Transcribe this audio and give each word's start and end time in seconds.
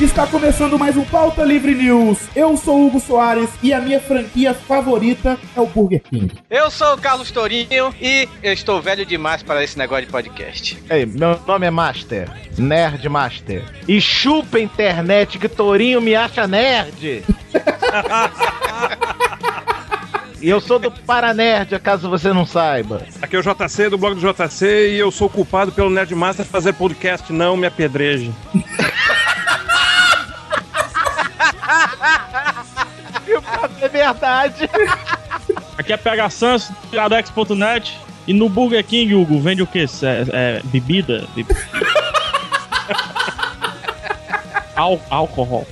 Está 0.00 0.26
começando 0.26 0.78
mais 0.78 0.96
um 0.96 1.04
Pauta 1.04 1.44
Livre 1.44 1.74
News. 1.74 2.20
Eu 2.34 2.56
sou 2.56 2.86
Hugo 2.86 2.98
Soares 2.98 3.50
e 3.62 3.70
a 3.70 3.78
minha 3.78 4.00
franquia 4.00 4.54
favorita 4.54 5.38
é 5.54 5.60
o 5.60 5.66
Burger 5.66 6.00
King. 6.00 6.32
Eu 6.48 6.70
sou 6.70 6.94
o 6.94 6.98
Carlos 6.98 7.30
Tourinho 7.30 7.94
e 8.00 8.26
eu 8.42 8.52
estou 8.54 8.80
velho 8.80 9.04
demais 9.04 9.42
para 9.42 9.62
esse 9.62 9.76
negócio 9.76 10.06
de 10.06 10.10
podcast. 10.10 10.82
Ei, 10.88 11.04
meu 11.04 11.38
nome 11.46 11.66
é 11.66 11.70
Master. 11.70 12.30
Nerd 12.56 13.06
Master. 13.10 13.62
E 13.86 14.00
chupa 14.00 14.58
internet 14.58 15.38
que 15.38 15.50
Tourinho 15.50 16.00
me 16.00 16.14
acha 16.14 16.46
nerd. 16.46 17.22
E 20.38 20.50
eu 20.50 20.60
sou 20.60 20.78
do 20.78 20.90
Paranerd, 20.90 21.78
caso 21.80 22.10
você 22.10 22.30
não 22.30 22.44
saiba. 22.44 23.02
Aqui 23.22 23.36
é 23.36 23.38
o 23.38 23.42
JC 23.42 23.88
do 23.88 23.96
blog 23.96 24.14
do 24.14 24.20
JC 24.20 24.90
e 24.90 24.98
eu 24.98 25.10
sou 25.10 25.30
culpado 25.30 25.72
pelo 25.72 25.88
Nerdmaster 25.88 26.44
fazer 26.44 26.74
podcast, 26.74 27.32
não 27.32 27.56
me 27.56 27.66
apedreje. 27.66 28.32
É 33.80 33.88
verdade. 33.88 34.68
Aqui 35.78 35.92
é 35.92 35.96
PH 35.96 36.30
Sans, 36.30 36.72
Iradex.net. 36.92 37.98
E 38.26 38.32
no 38.32 38.48
Burger 38.48 38.84
King, 38.84 39.14
Hugo, 39.14 39.38
vende 39.40 39.62
o 39.62 39.66
quê? 39.66 39.86
É, 40.02 40.24
é, 40.32 40.60
bebida? 40.64 41.24
Be- 41.34 41.46
Al 44.74 45.00
álcool. 45.08 45.66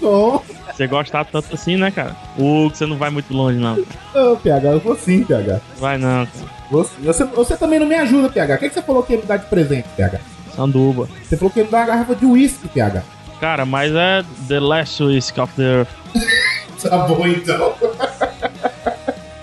Bom, 0.00 0.42
Você 0.72 0.86
gosta 0.86 1.24
tanto 1.24 1.54
assim, 1.54 1.76
né, 1.76 1.90
cara? 1.90 2.14
Hugo, 2.36 2.74
você 2.74 2.84
não 2.84 2.96
vai 2.96 3.10
muito 3.10 3.32
longe, 3.32 3.58
não. 3.58 3.78
ô, 4.14 4.36
PH, 4.36 4.68
eu 4.68 4.80
vou 4.80 4.96
sim, 4.96 5.24
PH. 5.24 5.60
Vai 5.78 5.96
não, 5.98 6.26
cara. 6.26 6.58
Você, 6.70 7.24
você, 7.24 7.56
também 7.56 7.78
não 7.78 7.86
me 7.86 7.94
ajuda, 7.94 8.28
PH. 8.28 8.54
O 8.54 8.58
que, 8.58 8.68
que 8.68 8.74
você 8.74 8.82
falou 8.82 9.02
que 9.02 9.12
ia 9.14 9.18
me 9.20 9.24
dar 9.24 9.38
de 9.38 9.46
presente, 9.46 9.88
PH? 9.96 10.20
Sanduba. 10.54 11.08
Você 11.22 11.36
falou 11.36 11.50
que 11.50 11.60
ia 11.60 11.64
me 11.64 11.70
dar 11.70 11.78
uma 11.78 11.86
garrafa 11.86 12.14
de 12.14 12.26
uísque, 12.26 12.68
PH. 12.68 13.02
Cara, 13.40 13.64
mas 13.64 13.92
é 13.94 14.22
The 14.48 14.60
Last 14.60 15.02
Whisk 15.02 15.38
of 15.38 15.54
the 15.54 15.62
Earth. 15.62 15.88
Tá 16.82 16.98
bom, 16.98 17.26
então. 17.26 17.74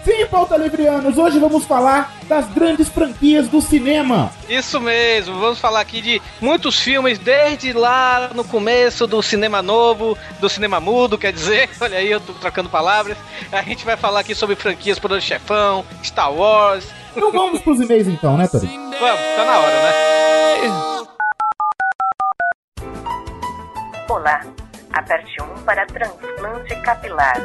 Sim, 0.06 0.26
pauta 0.28 0.56
livrianos, 0.56 1.18
hoje 1.18 1.40
vamos 1.40 1.66
falar 1.66 2.14
das 2.28 2.48
grandes 2.50 2.88
franquias 2.88 3.48
do 3.50 3.60
cinema. 3.60 4.32
Isso 4.48 4.80
mesmo, 4.80 5.40
vamos 5.40 5.58
falar 5.60 5.82
aqui 5.82 6.00
de 6.00 6.22
muitos 6.40 6.80
filmes, 6.80 7.18
desde 7.18 7.74
lá 7.74 8.30
no 8.34 8.44
começo 8.44 9.08
do 9.08 9.22
cinema 9.24 9.64
novo, 9.64 10.16
do 10.40 10.48
cinema 10.48 10.80
mudo, 10.80 11.18
quer 11.18 11.34
dizer, 11.34 11.70
olha 11.82 11.98
aí, 11.98 12.12
eu 12.12 12.22
tô 12.22 12.34
trocando 12.34 12.70
palavras. 12.70 13.18
A 13.52 13.64
gente 13.64 13.84
vai 13.84 13.98
falar 13.98 14.20
aqui 14.20 14.36
sobre 14.36 14.56
franquias 14.56 15.00
Poder 15.00 15.22
Chefão, 15.22 15.84
Star 16.04 16.32
Wars. 16.32 16.86
Então 17.16 17.32
vamos 17.32 17.62
pros 17.62 17.80
e-mails 17.82 18.08
então, 18.08 18.38
né, 18.38 18.48
Torinho? 18.48 18.92
Vamos, 19.00 19.22
tá 19.36 19.46
na 19.46 19.60
hora, 19.60 19.82
né? 19.82 20.16
Olá, 24.08 24.42
aperte 24.96 25.42
1 25.42 25.64
para 25.64 25.86
transplante 25.86 26.76
capilar. 26.82 27.36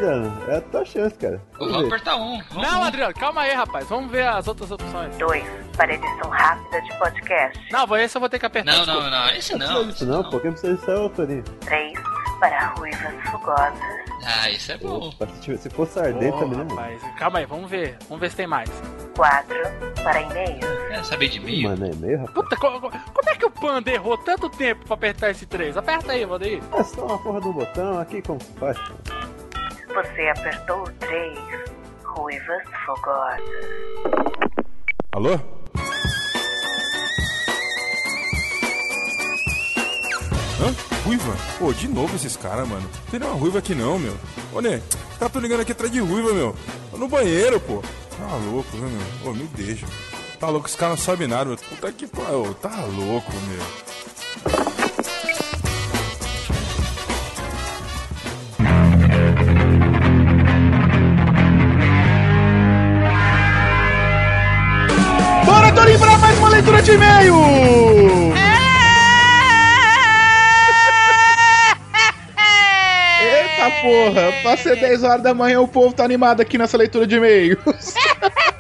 É 0.49 0.57
a 0.57 0.61
tua 0.61 0.85
chance, 0.85 1.15
cara. 1.17 1.41
Vamos 1.59 1.87
apertar 1.87 2.17
um. 2.17 2.41
Vamos. 2.51 2.71
Não, 2.71 2.83
Adriano, 2.85 3.15
calma 3.15 3.43
aí, 3.43 3.53
rapaz. 3.55 3.87
Vamos 3.89 4.11
ver 4.11 4.27
as 4.27 4.47
outras 4.49 4.71
opções. 4.71 5.17
2 5.17 5.45
para 5.77 5.95
edição 5.95 6.31
rápida 6.31 6.81
de 6.83 6.99
podcast. 6.99 7.73
Não, 7.73 7.87
esse 7.97 8.17
eu 8.17 8.21
vou 8.21 8.29
ter 8.29 8.39
que 8.39 8.47
apertar. 8.47 8.73
Não, 8.73 8.85
desculpa. 8.85 9.11
não, 9.11 9.11
não, 9.11 9.29
esse 9.31 9.53
Não 9.53 9.59
não. 9.59 9.67
precisa 9.67 9.85
disso 9.93 10.05
esse 10.05 10.05
não, 10.05 10.31
pô. 10.31 10.41
Quem 10.41 10.53
precisa 10.53 10.75
disso 10.75 10.91
é 10.91 10.97
o 10.97 11.09
Torinho. 11.09 11.45
3 11.61 11.93
para 12.41 12.67
ruivas 12.79 13.15
fugosas. 13.31 13.79
Ah, 14.27 14.51
isso 14.51 14.73
é 14.73 14.77
bom. 14.79 15.09
Opa, 15.09 15.27
se, 15.41 15.57
se 15.59 15.71
fosse 15.71 15.99
arder 15.99 16.35
Ô, 16.35 16.39
também, 16.39 16.59
né, 16.59 16.65
mano? 16.65 16.71
rapaz, 16.75 17.03
calma 17.19 17.39
aí, 17.39 17.47
vamos 17.47 17.71
ver. 17.71 17.97
Vamos 18.09 18.21
ver 18.21 18.31
se 18.31 18.37
tem 18.37 18.47
mais. 18.47 18.69
4 19.17 19.55
para 20.03 20.21
e-mails. 20.23 20.65
Quer 20.89 21.05
saber 21.05 21.29
de 21.29 21.41
mim? 21.41 21.63
Mano, 21.65 21.87
é 21.87 21.95
meio, 21.95 22.19
rapaz. 22.19 22.35
Puta, 22.35 22.57
co- 22.57 22.81
co- 22.81 22.91
como 22.91 23.31
é 23.31 23.35
que 23.37 23.47
o 23.47 23.51
Panda 23.51 23.91
errou 23.91 24.19
tanto 24.19 24.49
tempo 24.51 24.85
pra 24.85 24.95
apertar 24.95 25.31
esse 25.31 25.47
3? 25.47 25.77
Aperta 25.77 26.13
aí, 26.13 26.25
Valdeir. 26.25 26.63
É 26.75 26.83
só 26.83 27.07
uma 27.07 27.19
porra 27.19 27.41
do 27.41 27.53
botão 27.53 27.99
aqui, 28.01 28.21
como 28.23 28.41
se 28.43 28.53
faz? 28.55 28.79
pô? 28.79 28.95
Você 29.95 30.29
apertou 30.29 30.83
o 30.83 30.91
3. 30.93 31.39
Ruivas 32.05 32.63
fogosas. 32.85 33.41
Alô? 35.13 35.39
Ruiva? 41.11 41.37
Pô, 41.59 41.73
de 41.73 41.89
novo 41.89 42.15
esses 42.15 42.37
caras, 42.37 42.69
mano. 42.69 42.83
Não 42.83 43.11
tem 43.11 43.19
nenhuma 43.19 43.37
ruiva 43.37 43.59
aqui 43.59 43.75
não, 43.75 43.99
meu. 43.99 44.17
Ô, 44.55 44.61
Né, 44.61 44.81
tá 45.19 45.29
tô 45.29 45.41
ligando 45.41 45.59
aqui 45.59 45.73
atrás 45.73 45.91
de 45.91 45.99
ruiva, 45.99 46.33
meu. 46.33 46.55
Tô 46.89 46.99
no 46.99 47.09
banheiro, 47.09 47.59
pô. 47.59 47.83
Tá 48.17 48.37
louco, 48.37 48.77
né, 48.77 48.89
meu? 49.21 49.33
Ô, 49.33 49.35
me 49.35 49.43
deixa. 49.57 49.87
Tá 50.39 50.49
louco, 50.49 50.69
esse 50.69 50.77
cara 50.77 50.91
não 50.91 50.97
sabe 50.97 51.27
nada, 51.27 51.47
meu. 51.47 51.57
Puta 51.57 51.91
que 51.91 52.07
pariu. 52.07 52.55
Tá 52.63 52.85
louco, 52.85 53.33
meu. 53.49 53.61
Bora, 65.45 65.73
Torinho, 65.73 65.99
pra 65.99 66.19
mais 66.19 66.39
uma 66.39 66.49
leitura 66.51 66.81
de 66.81 66.93
e-mail! 66.93 68.40
Porra, 73.83 74.33
passei 74.43 74.77
10 74.77 75.03
horas 75.03 75.23
da 75.23 75.35
manhã, 75.35 75.61
o 75.61 75.69
povo 75.69 75.95
tá 75.95 76.05
animado 76.05 76.41
aqui 76.41 76.57
nessa 76.59 76.77
leitura 76.77 77.07
de 77.07 77.17
e-mails. 77.17 77.59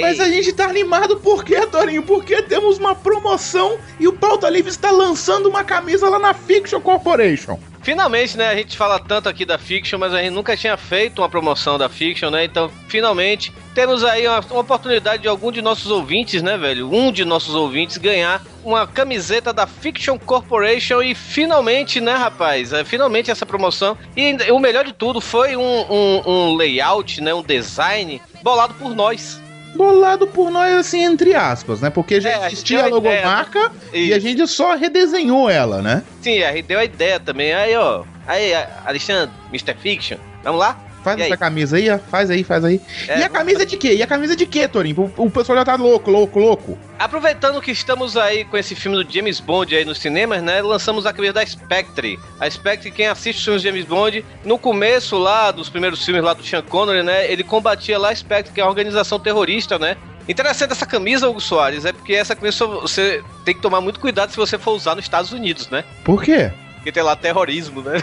Mas 0.00 0.20
a 0.20 0.28
gente 0.28 0.52
tá 0.52 0.64
animado 0.64 1.18
por 1.18 1.44
quê, 1.44 1.66
Torinho? 1.66 2.02
Porque 2.02 2.40
temos 2.42 2.78
uma 2.78 2.94
promoção 2.94 3.78
e 4.00 4.08
o 4.08 4.12
Pauta 4.12 4.48
Livre 4.48 4.70
está 4.70 4.90
lançando 4.90 5.48
uma 5.48 5.62
camisa 5.62 6.08
lá 6.08 6.18
na 6.18 6.32
Fiction 6.32 6.80
Corporation. 6.80 7.58
Finalmente, 7.82 8.36
né? 8.38 8.46
A 8.48 8.54
gente 8.54 8.76
fala 8.76 8.98
tanto 9.00 9.28
aqui 9.28 9.44
da 9.44 9.58
Fiction, 9.58 9.98
mas 9.98 10.14
a 10.14 10.22
gente 10.22 10.30
nunca 10.32 10.56
tinha 10.56 10.76
feito 10.76 11.20
uma 11.20 11.28
promoção 11.28 11.76
da 11.76 11.88
Fiction, 11.88 12.30
né? 12.30 12.44
Então, 12.44 12.70
finalmente, 12.86 13.52
temos 13.74 14.04
aí 14.04 14.26
uma, 14.28 14.38
uma 14.38 14.60
oportunidade 14.60 15.22
de 15.22 15.28
algum 15.28 15.50
de 15.50 15.60
nossos 15.60 15.90
ouvintes, 15.90 16.42
né, 16.42 16.56
velho? 16.56 16.88
Um 16.92 17.10
de 17.10 17.24
nossos 17.24 17.54
ouvintes 17.56 17.96
ganhar 17.96 18.40
uma 18.64 18.86
camiseta 18.86 19.52
da 19.52 19.66
Fiction 19.66 20.16
Corporation 20.16 21.02
e 21.02 21.12
finalmente, 21.12 22.00
né, 22.00 22.14
rapaz? 22.14 22.72
É, 22.72 22.84
finalmente 22.84 23.32
essa 23.32 23.44
promoção. 23.44 23.98
E 24.16 24.36
o 24.52 24.60
melhor 24.60 24.84
de 24.84 24.92
tudo 24.92 25.20
foi 25.20 25.56
um, 25.56 25.62
um- 25.92 26.22
um 26.24 26.56
layout, 26.56 27.20
né? 27.20 27.34
Um 27.34 27.42
design 27.42 28.22
bolado 28.44 28.74
por 28.74 28.94
nós. 28.94 29.40
Bolado 29.74 30.26
por 30.26 30.50
nós, 30.50 30.72
assim, 30.74 31.02
entre 31.02 31.34
aspas, 31.34 31.80
né? 31.80 31.88
Porque 31.90 32.20
já 32.20 32.30
É, 32.30 32.46
existia 32.46 32.80
a 32.80 32.84
a 32.84 32.88
ideia, 32.88 32.94
logomarca 32.94 33.72
e 33.92 34.12
a 34.12 34.18
gente 34.18 34.46
só 34.46 34.74
redesenhou 34.74 35.48
ela, 35.48 35.80
né? 35.80 36.02
Sim, 36.20 36.42
a 36.42 36.52
gente 36.52 36.66
deu 36.66 36.78
a 36.78 36.84
ideia 36.84 37.18
também. 37.18 37.52
Aí, 37.54 37.74
ó. 37.76 38.04
Aí, 38.26 38.52
Alexandre, 38.84 39.34
Mr. 39.50 39.74
Fiction, 39.74 40.18
vamos 40.44 40.60
lá? 40.60 40.78
Faz 41.02 41.18
E 41.18 41.22
essa 41.22 41.34
aí? 41.34 41.38
camisa 41.38 41.76
aí, 41.76 41.90
ó. 41.90 41.98
Faz 41.98 42.30
aí, 42.30 42.44
faz 42.44 42.64
aí. 42.64 42.80
É, 43.08 43.20
e 43.20 43.22
a 43.24 43.28
camisa 43.28 43.66
de 43.66 43.76
quê? 43.76 43.94
E 43.94 44.02
a 44.02 44.06
camisa 44.06 44.36
de 44.36 44.46
quê, 44.46 44.68
Torinho? 44.68 45.12
O, 45.16 45.24
o 45.26 45.30
pessoal 45.30 45.58
já 45.58 45.64
tá 45.64 45.74
louco, 45.74 46.10
louco, 46.10 46.38
louco. 46.38 46.78
Aproveitando 46.98 47.60
que 47.60 47.70
estamos 47.70 48.16
aí 48.16 48.44
com 48.44 48.56
esse 48.56 48.74
filme 48.74 49.02
do 49.02 49.12
James 49.12 49.40
Bond 49.40 49.74
aí 49.74 49.84
nos 49.84 49.98
cinemas, 49.98 50.42
né? 50.42 50.62
Lançamos 50.62 51.04
a 51.06 51.12
camisa 51.12 51.32
da 51.34 51.44
Spectre. 51.44 52.18
A 52.38 52.48
Spectre, 52.48 52.90
quem 52.90 53.08
assiste 53.08 53.38
os 53.38 53.44
filmes 53.44 53.62
de 53.62 53.68
James 53.68 53.84
Bond, 53.84 54.24
no 54.44 54.58
começo 54.58 55.18
lá 55.18 55.50
dos 55.50 55.68
primeiros 55.68 56.04
filmes 56.04 56.22
lá 56.22 56.32
do 56.34 56.44
Sean 56.44 56.62
Connery, 56.62 57.02
né? 57.02 57.30
Ele 57.30 57.42
combatia 57.42 57.98
lá 57.98 58.10
a 58.10 58.14
Spectre, 58.14 58.52
que 58.52 58.60
é 58.60 58.64
uma 58.64 58.70
organização 58.70 59.18
terrorista, 59.18 59.78
né? 59.78 59.96
Interessante 60.28 60.70
essa 60.70 60.86
camisa, 60.86 61.28
Hugo 61.28 61.40
Soares, 61.40 61.84
é 61.84 61.92
porque 61.92 62.14
essa 62.14 62.36
camisa 62.36 62.64
você 62.64 63.24
tem 63.44 63.54
que 63.54 63.60
tomar 63.60 63.80
muito 63.80 63.98
cuidado 63.98 64.30
se 64.30 64.36
você 64.36 64.56
for 64.56 64.70
usar 64.72 64.94
nos 64.94 65.04
Estados 65.04 65.32
Unidos, 65.32 65.68
né? 65.68 65.82
Por 66.04 66.22
quê? 66.22 66.52
Porque 66.82 66.90
tem 66.90 67.02
lá 67.04 67.14
terrorismo, 67.14 67.80
né? 67.80 68.02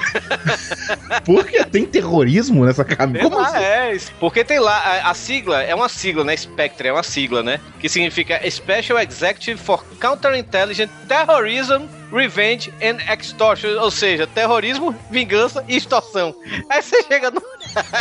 Por 1.25 1.45
que 1.45 1.65
tem 1.65 1.85
terrorismo 1.85 2.63
nessa 2.63 2.85
camisa? 2.85 3.25
Como 3.25 3.37
lá, 3.37 3.47
assim? 3.47 3.57
é. 3.57 3.97
Porque 4.21 4.41
tem 4.41 4.57
lá, 4.57 4.77
a, 4.77 5.11
a 5.11 5.13
sigla 5.13 5.61
é 5.61 5.75
uma 5.75 5.89
sigla, 5.89 6.23
né? 6.23 6.35
Spectre 6.37 6.87
é 6.87 6.93
uma 6.93 7.03
sigla, 7.03 7.43
né? 7.43 7.59
Que 7.77 7.89
significa 7.89 8.39
Special 8.49 8.97
Executive 8.97 9.59
for 9.59 9.83
Counterintelligence 9.99 10.93
Terrorism, 11.09 11.87
Revenge 12.09 12.73
and 12.81 12.99
Extortion. 13.13 13.77
Ou 13.81 13.91
seja, 13.91 14.25
terrorismo, 14.25 14.95
vingança 15.11 15.61
e 15.67 15.75
extorsão. 15.75 16.33
Aí 16.69 16.81
você 16.81 17.03
chega 17.03 17.29
no. 17.29 17.41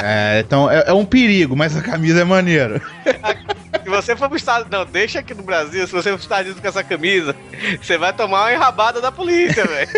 É, 0.02 0.42
então 0.44 0.70
é, 0.70 0.84
é 0.86 0.92
um 0.92 1.04
perigo, 1.04 1.56
mas 1.56 1.76
a 1.76 1.82
camisa 1.82 2.20
é 2.20 2.24
maneira. 2.24 2.80
Se 3.82 3.88
você 3.88 4.16
for 4.16 4.28
pro 4.28 4.36
Estados 4.36 4.68
Não, 4.70 4.84
deixa 4.84 5.20
aqui 5.20 5.32
no 5.32 5.42
Brasil, 5.42 5.86
se 5.86 5.92
você 5.92 6.10
for 6.10 6.16
pros 6.16 6.24
Estados 6.24 6.44
Unidos 6.46 6.60
com 6.60 6.68
essa 6.68 6.84
camisa, 6.84 7.34
você 7.80 7.96
vai 7.96 8.12
tomar 8.12 8.42
uma 8.42 8.52
enrabada 8.52 9.00
da 9.00 9.10
polícia, 9.10 9.64
velho. 9.64 9.88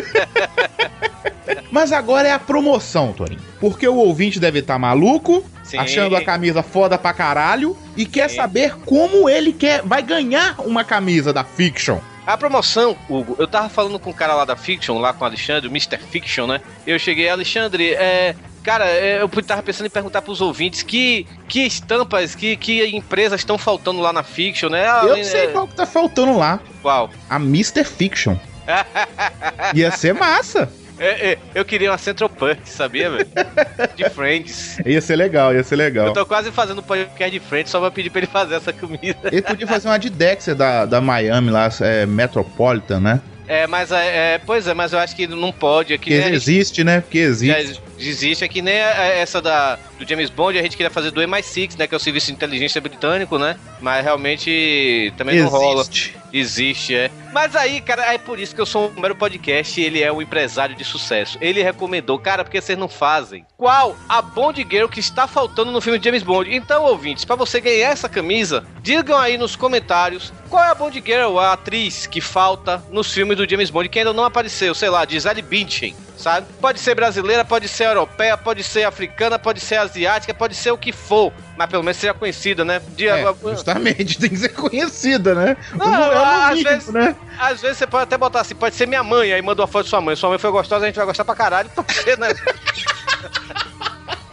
Mas 1.72 1.93
agora 1.93 2.28
é 2.28 2.32
a 2.32 2.38
promoção, 2.38 3.12
Torinho. 3.12 3.40
Porque 3.58 3.87
o 3.87 3.96
ouvinte 3.96 4.38
deve 4.38 4.61
estar 4.61 4.78
maluco, 4.78 5.44
Sim. 5.64 5.78
achando 5.78 6.14
a 6.14 6.25
camisa 6.25 6.62
foda 6.62 6.96
pra 6.96 7.12
caralho, 7.12 7.76
e 7.96 8.06
quer 8.06 8.28
saber 8.28 8.76
como 8.84 9.28
ele 9.28 9.52
quer 9.52 9.82
vai 9.82 10.02
ganhar 10.02 10.55
uma 10.61 10.84
camisa 10.84 11.32
da 11.32 11.43
Fiction. 11.43 11.99
A 12.26 12.37
promoção, 12.37 12.96
Hugo, 13.08 13.34
eu 13.38 13.49
tava 13.49 13.69
falando 13.69 13.99
com 13.99 14.11
um 14.11 14.12
cara 14.12 14.34
lá 14.34 14.44
da 14.44 14.55
Fiction, 14.55 14.99
lá 14.99 15.12
com 15.12 15.25
o 15.25 15.26
Alexandre, 15.26 15.69
o 15.69 15.70
Mr. 15.70 15.99
Fiction, 15.99 16.46
né? 16.46 16.61
Eu 16.87 16.99
cheguei, 16.99 17.28
Alexandre, 17.28 17.93
é. 17.94 18.37
Cara, 18.62 18.86
é, 18.86 19.22
eu 19.22 19.28
tava 19.42 19.62
pensando 19.62 19.86
em 19.86 19.90
perguntar 19.90 20.22
pros 20.22 20.40
ouvintes 20.40 20.82
que, 20.82 21.26
que 21.48 21.60
estampas, 21.60 22.34
que, 22.34 22.56
que 22.56 22.84
empresas 22.88 23.40
estão 23.40 23.56
faltando 23.56 24.00
lá 24.00 24.12
na 24.12 24.22
Fiction, 24.22 24.68
né? 24.68 24.86
Eu 25.02 25.24
sei 25.24 25.44
é, 25.44 25.46
qual 25.48 25.66
que 25.66 25.74
tá 25.74 25.86
faltando 25.86 26.36
lá. 26.36 26.60
Qual? 26.82 27.10
A 27.28 27.36
Mr. 27.36 27.84
Fiction. 27.84 28.36
Ia 29.74 29.90
ser 29.90 30.14
massa. 30.14 30.70
É, 30.98 31.30
é, 31.30 31.38
eu 31.54 31.64
queria 31.64 31.90
uma 31.90 31.96
Central 31.96 32.28
Perk, 32.28 32.68
sabia, 32.68 33.08
velho? 33.08 33.26
De 33.96 34.10
Friends. 34.10 34.78
Ia 34.84 35.00
ser 35.00 35.16
legal, 35.16 35.54
ia 35.54 35.64
ser 35.64 35.76
legal. 35.76 36.08
Eu 36.08 36.12
tô 36.12 36.26
quase 36.26 36.52
fazendo 36.52 36.82
podcast 36.82 37.30
de 37.30 37.40
Friends 37.40 37.70
só 37.70 37.80
pra 37.80 37.90
pedir 37.90 38.10
pra 38.10 38.18
ele 38.18 38.26
fazer 38.26 38.56
essa 38.56 38.70
comida. 38.70 39.30
Ele 39.32 39.40
podia 39.40 39.66
fazer 39.66 39.88
uma 39.88 39.98
de 39.98 40.10
Dexter 40.10 40.54
da, 40.54 40.84
da 40.84 41.00
Miami 41.00 41.50
lá, 41.50 41.70
é, 41.80 42.04
Metropolitan, 42.04 43.00
né? 43.00 43.22
É, 43.48 43.66
mas 43.66 43.90
é, 43.90 44.34
é, 44.34 44.38
pois 44.38 44.66
é, 44.66 44.74
mas 44.74 44.92
eu 44.92 44.98
acho 44.98 45.16
que 45.16 45.26
não 45.26 45.50
pode. 45.50 45.94
Aqui 45.94 46.10
Que 46.10 46.34
existe, 46.34 46.84
né? 46.84 47.00
Porque 47.00 47.18
existe. 47.18 47.80
Existe, 48.08 48.44
é 48.44 48.49
que 48.49 48.62
nem 48.62 48.75
essa 48.75 49.41
da, 49.41 49.79
do 49.99 50.08
James 50.08 50.31
Bond, 50.31 50.58
a 50.58 50.62
gente 50.62 50.76
queria 50.76 50.91
fazer 50.91 51.11
do 51.11 51.20
MI6, 51.20 51.79
né? 51.79 51.87
Que 51.87 51.94
é 51.94 51.97
o 51.97 52.00
Serviço 52.00 52.26
de 52.29 52.32
Inteligência 52.32 52.81
Britânico, 52.81 53.38
né? 53.38 53.58
Mas 53.81 54.05
realmente 54.05 55.12
também 55.17 55.41
não 55.41 55.49
rola. 55.49 55.82
Existe. 55.82 56.17
Existe, 56.32 56.94
é. 56.94 57.11
Mas 57.32 57.56
aí, 57.56 57.81
cara, 57.81 58.12
é 58.12 58.19
por 58.19 58.38
isso 58.38 58.55
que 58.55 58.61
eu 58.61 58.67
sou 58.67 58.93
um 58.97 59.00
mero 59.00 59.17
podcast 59.17 59.81
e 59.81 59.85
ele 59.85 60.02
é 60.02 60.12
um 60.12 60.23
empresário 60.23 60.75
de 60.76 60.85
sucesso. 60.85 61.38
Ele 61.41 61.62
recomendou, 61.62 62.19
cara, 62.19 62.44
porque 62.44 62.61
vocês 62.61 62.79
não 62.79 62.88
fazem. 62.88 63.44
Qual 63.56 63.97
a 64.08 64.23
Bond 64.23 64.64
Girl 64.69 64.87
que 64.87 65.00
está 65.00 65.26
faltando 65.26 65.73
no 65.73 65.81
filme 65.81 65.99
de 65.99 66.05
James 66.05 66.23
Bond? 66.23 66.55
Então, 66.55 66.85
ouvintes, 66.85 67.25
pra 67.25 67.37
você 67.37 67.61
ganhar 67.61 67.91
essa 67.91 68.08
camisa, 68.08 68.64
digam 68.81 69.19
aí 69.19 69.37
nos 69.37 69.56
comentários 69.56 70.32
qual 70.49 70.64
é 70.64 70.69
a 70.69 70.75
Bond 70.75 71.02
Girl, 71.05 71.38
a 71.38 71.52
atriz 71.52 72.06
que 72.06 72.20
falta 72.20 72.82
nos 72.91 73.12
filmes 73.12 73.37
do 73.37 73.49
James 73.49 73.70
Bond 73.70 73.88
que 73.88 73.99
ainda 73.99 74.12
não 74.12 74.25
apareceu, 74.25 74.75
sei 74.75 74.91
lá, 74.91 75.06
Gisele 75.06 75.43
Bündchen. 75.43 75.94
Sabe? 76.20 76.46
Pode 76.61 76.78
ser 76.78 76.94
brasileira, 76.94 77.44
pode 77.44 77.67
ser 77.67 77.84
europeia, 77.84 78.37
pode 78.37 78.62
ser 78.62 78.84
africana, 78.84 79.38
pode 79.38 79.58
ser 79.58 79.76
asiática, 79.76 80.34
pode 80.34 80.55
ser 80.55 80.70
o 80.70 80.76
que 80.76 80.93
for. 80.93 81.32
Mas 81.56 81.70
pelo 81.70 81.82
menos 81.82 81.96
seja 81.96 82.12
conhecida, 82.12 82.62
né? 82.62 82.81
De, 82.94 83.08
É, 83.08 83.25
justamente, 83.43 84.19
tem 84.20 84.28
que 84.28 84.37
ser 84.37 84.50
conhecida, 84.50 85.34
né? 85.34 85.56
Não, 85.75 85.87
é 85.87 86.14
no 86.14 86.20
às 86.20 86.50
mínimo, 86.50 86.70
vezes, 86.70 86.88
né? 86.90 87.17
às 87.38 87.62
vezes 87.62 87.78
você 87.78 87.87
pode 87.87 88.05
até 88.05 88.19
botar 88.19 88.40
assim, 88.43 88.55
pode 88.55 88.75
ser 88.75 88.87
minha 88.87 89.02
mãe, 89.02 89.32
aí 89.32 89.40
manda 89.40 89.62
uma 89.62 89.67
foto 89.69 89.84
de 89.84 89.90
sua 89.90 90.00
mãe. 90.02 90.14
Sua 90.14 90.28
mãe 90.28 90.38
foi 90.38 90.50
gostosa, 90.50 90.84
a 90.84 90.88
gente 90.88 90.96
vai 90.96 91.06
gostar 91.06 91.25
pra 91.25 91.34
caralho. 91.34 91.70
Pode 91.70 91.93
ser, 91.94 92.19
né? 92.19 92.28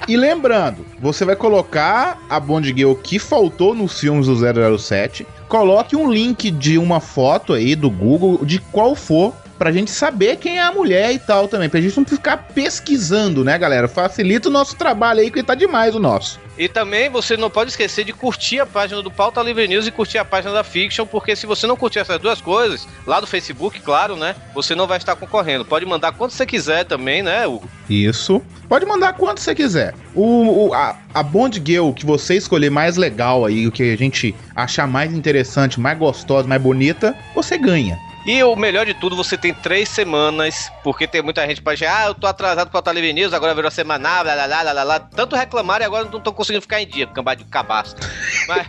E 0.07 0.15
lembrando, 0.15 0.85
você 1.01 1.25
vai 1.25 1.35
colocar 1.35 2.17
a 2.29 2.39
Bond 2.39 2.65
Girl 2.73 2.93
que 2.93 3.19
faltou 3.19 3.75
nos 3.75 3.99
filmes 3.99 4.27
do 4.27 4.77
007. 4.79 5.27
Coloque 5.49 5.97
um 5.97 6.09
link 6.09 6.49
de 6.49 6.77
uma 6.77 7.01
foto 7.01 7.51
aí 7.51 7.75
do 7.75 7.89
Google, 7.89 8.45
de 8.45 8.59
qual 8.59 8.95
for, 8.95 9.33
pra 9.57 9.71
gente 9.71 9.91
saber 9.91 10.37
quem 10.37 10.57
é 10.59 10.63
a 10.63 10.71
mulher 10.71 11.11
e 11.13 11.19
tal 11.19 11.47
também. 11.47 11.69
Pra 11.69 11.81
gente 11.81 11.97
não 11.97 12.05
ficar 12.05 12.37
pesquisando, 12.53 13.43
né, 13.43 13.57
galera? 13.57 13.87
Facilita 13.87 14.49
o 14.49 14.51
nosso 14.51 14.75
trabalho 14.75 15.19
aí, 15.21 15.31
que 15.31 15.41
tá 15.43 15.55
demais 15.55 15.95
o 15.95 15.99
nosso. 15.99 16.39
E 16.57 16.67
também 16.67 17.07
você 17.09 17.37
não 17.37 17.51
pode 17.51 17.69
esquecer 17.69 18.03
de 18.03 18.11
curtir 18.11 18.59
a 18.59 18.65
página 18.65 19.01
do 19.03 19.11
Pauta 19.11 19.41
Livre 19.43 19.67
News 19.67 19.85
e 19.85 19.91
curtir 19.91 20.17
a 20.17 20.25
página 20.25 20.51
da 20.53 20.63
Fiction, 20.63 21.05
porque 21.05 21.35
se 21.35 21.45
você 21.45 21.67
não 21.67 21.77
curtir 21.77 21.99
essas 21.99 22.19
duas 22.19 22.41
coisas, 22.41 22.87
lá 23.05 23.19
do 23.19 23.27
Facebook, 23.27 23.79
claro, 23.81 24.15
né? 24.15 24.35
Você 24.55 24.73
não 24.73 24.87
vai 24.87 24.97
estar 24.97 25.15
concorrendo. 25.15 25.63
Pode 25.63 25.85
mandar 25.85 26.13
quanto 26.13 26.33
você 26.33 26.45
quiser 26.47 26.83
também, 26.85 27.21
né, 27.21 27.45
Hugo? 27.45 27.69
Isso. 27.87 28.41
Pode 28.67 28.85
mandar 28.87 29.13
quanto 29.13 29.39
você 29.39 29.53
quiser. 29.53 29.93
O, 30.15 30.69
o- 30.69 30.73
a, 30.73 30.97
a 31.13 31.21
Bond 31.21 31.61
Girl 31.63 31.91
que 31.91 32.05
você 32.05 32.35
escolher 32.35 32.71
mais 32.71 32.97
legal 32.97 33.45
aí, 33.45 33.67
o 33.67 33.71
que 33.71 33.93
a 33.93 33.97
gente 33.97 34.33
achar 34.55 34.87
mais 34.87 35.13
interessante, 35.13 35.79
mais 35.79 35.97
gostosa, 35.97 36.47
mais 36.47 36.61
bonita, 36.61 37.15
você 37.35 37.55
ganha. 37.57 37.99
E 38.27 38.43
o 38.43 38.57
melhor 38.57 38.85
de 38.85 38.93
tudo, 38.93 39.15
você 39.15 39.37
tem 39.37 39.53
três 39.53 39.87
semanas, 39.87 40.69
porque 40.83 41.07
tem 41.07 41.21
muita 41.21 41.47
gente 41.47 41.61
pode 41.61 41.79
dizer, 41.79 41.89
ah, 41.89 42.07
eu 42.07 42.13
tô 42.13 42.27
atrasado 42.27 42.69
pra 42.69 42.91
Livre 42.91 43.13
News, 43.13 43.33
agora 43.33 43.55
virou 43.55 43.71
semanal, 43.71 44.21
blá, 44.25 44.35
blá, 44.35 44.47
blá, 44.47 44.63
blá, 44.63 44.73
blá, 44.73 44.85
blá. 44.85 44.99
Tanto 44.99 45.33
reclamaram 45.33 45.85
e 45.85 45.85
agora 45.85 46.03
não 46.03 46.17
estão 46.17 46.33
conseguindo 46.33 46.61
ficar 46.61 46.81
em 46.81 46.87
dia, 46.87 47.07
cambado 47.07 47.41
de 47.41 47.49
cabaço. 47.49 47.95
Mas... 48.45 48.67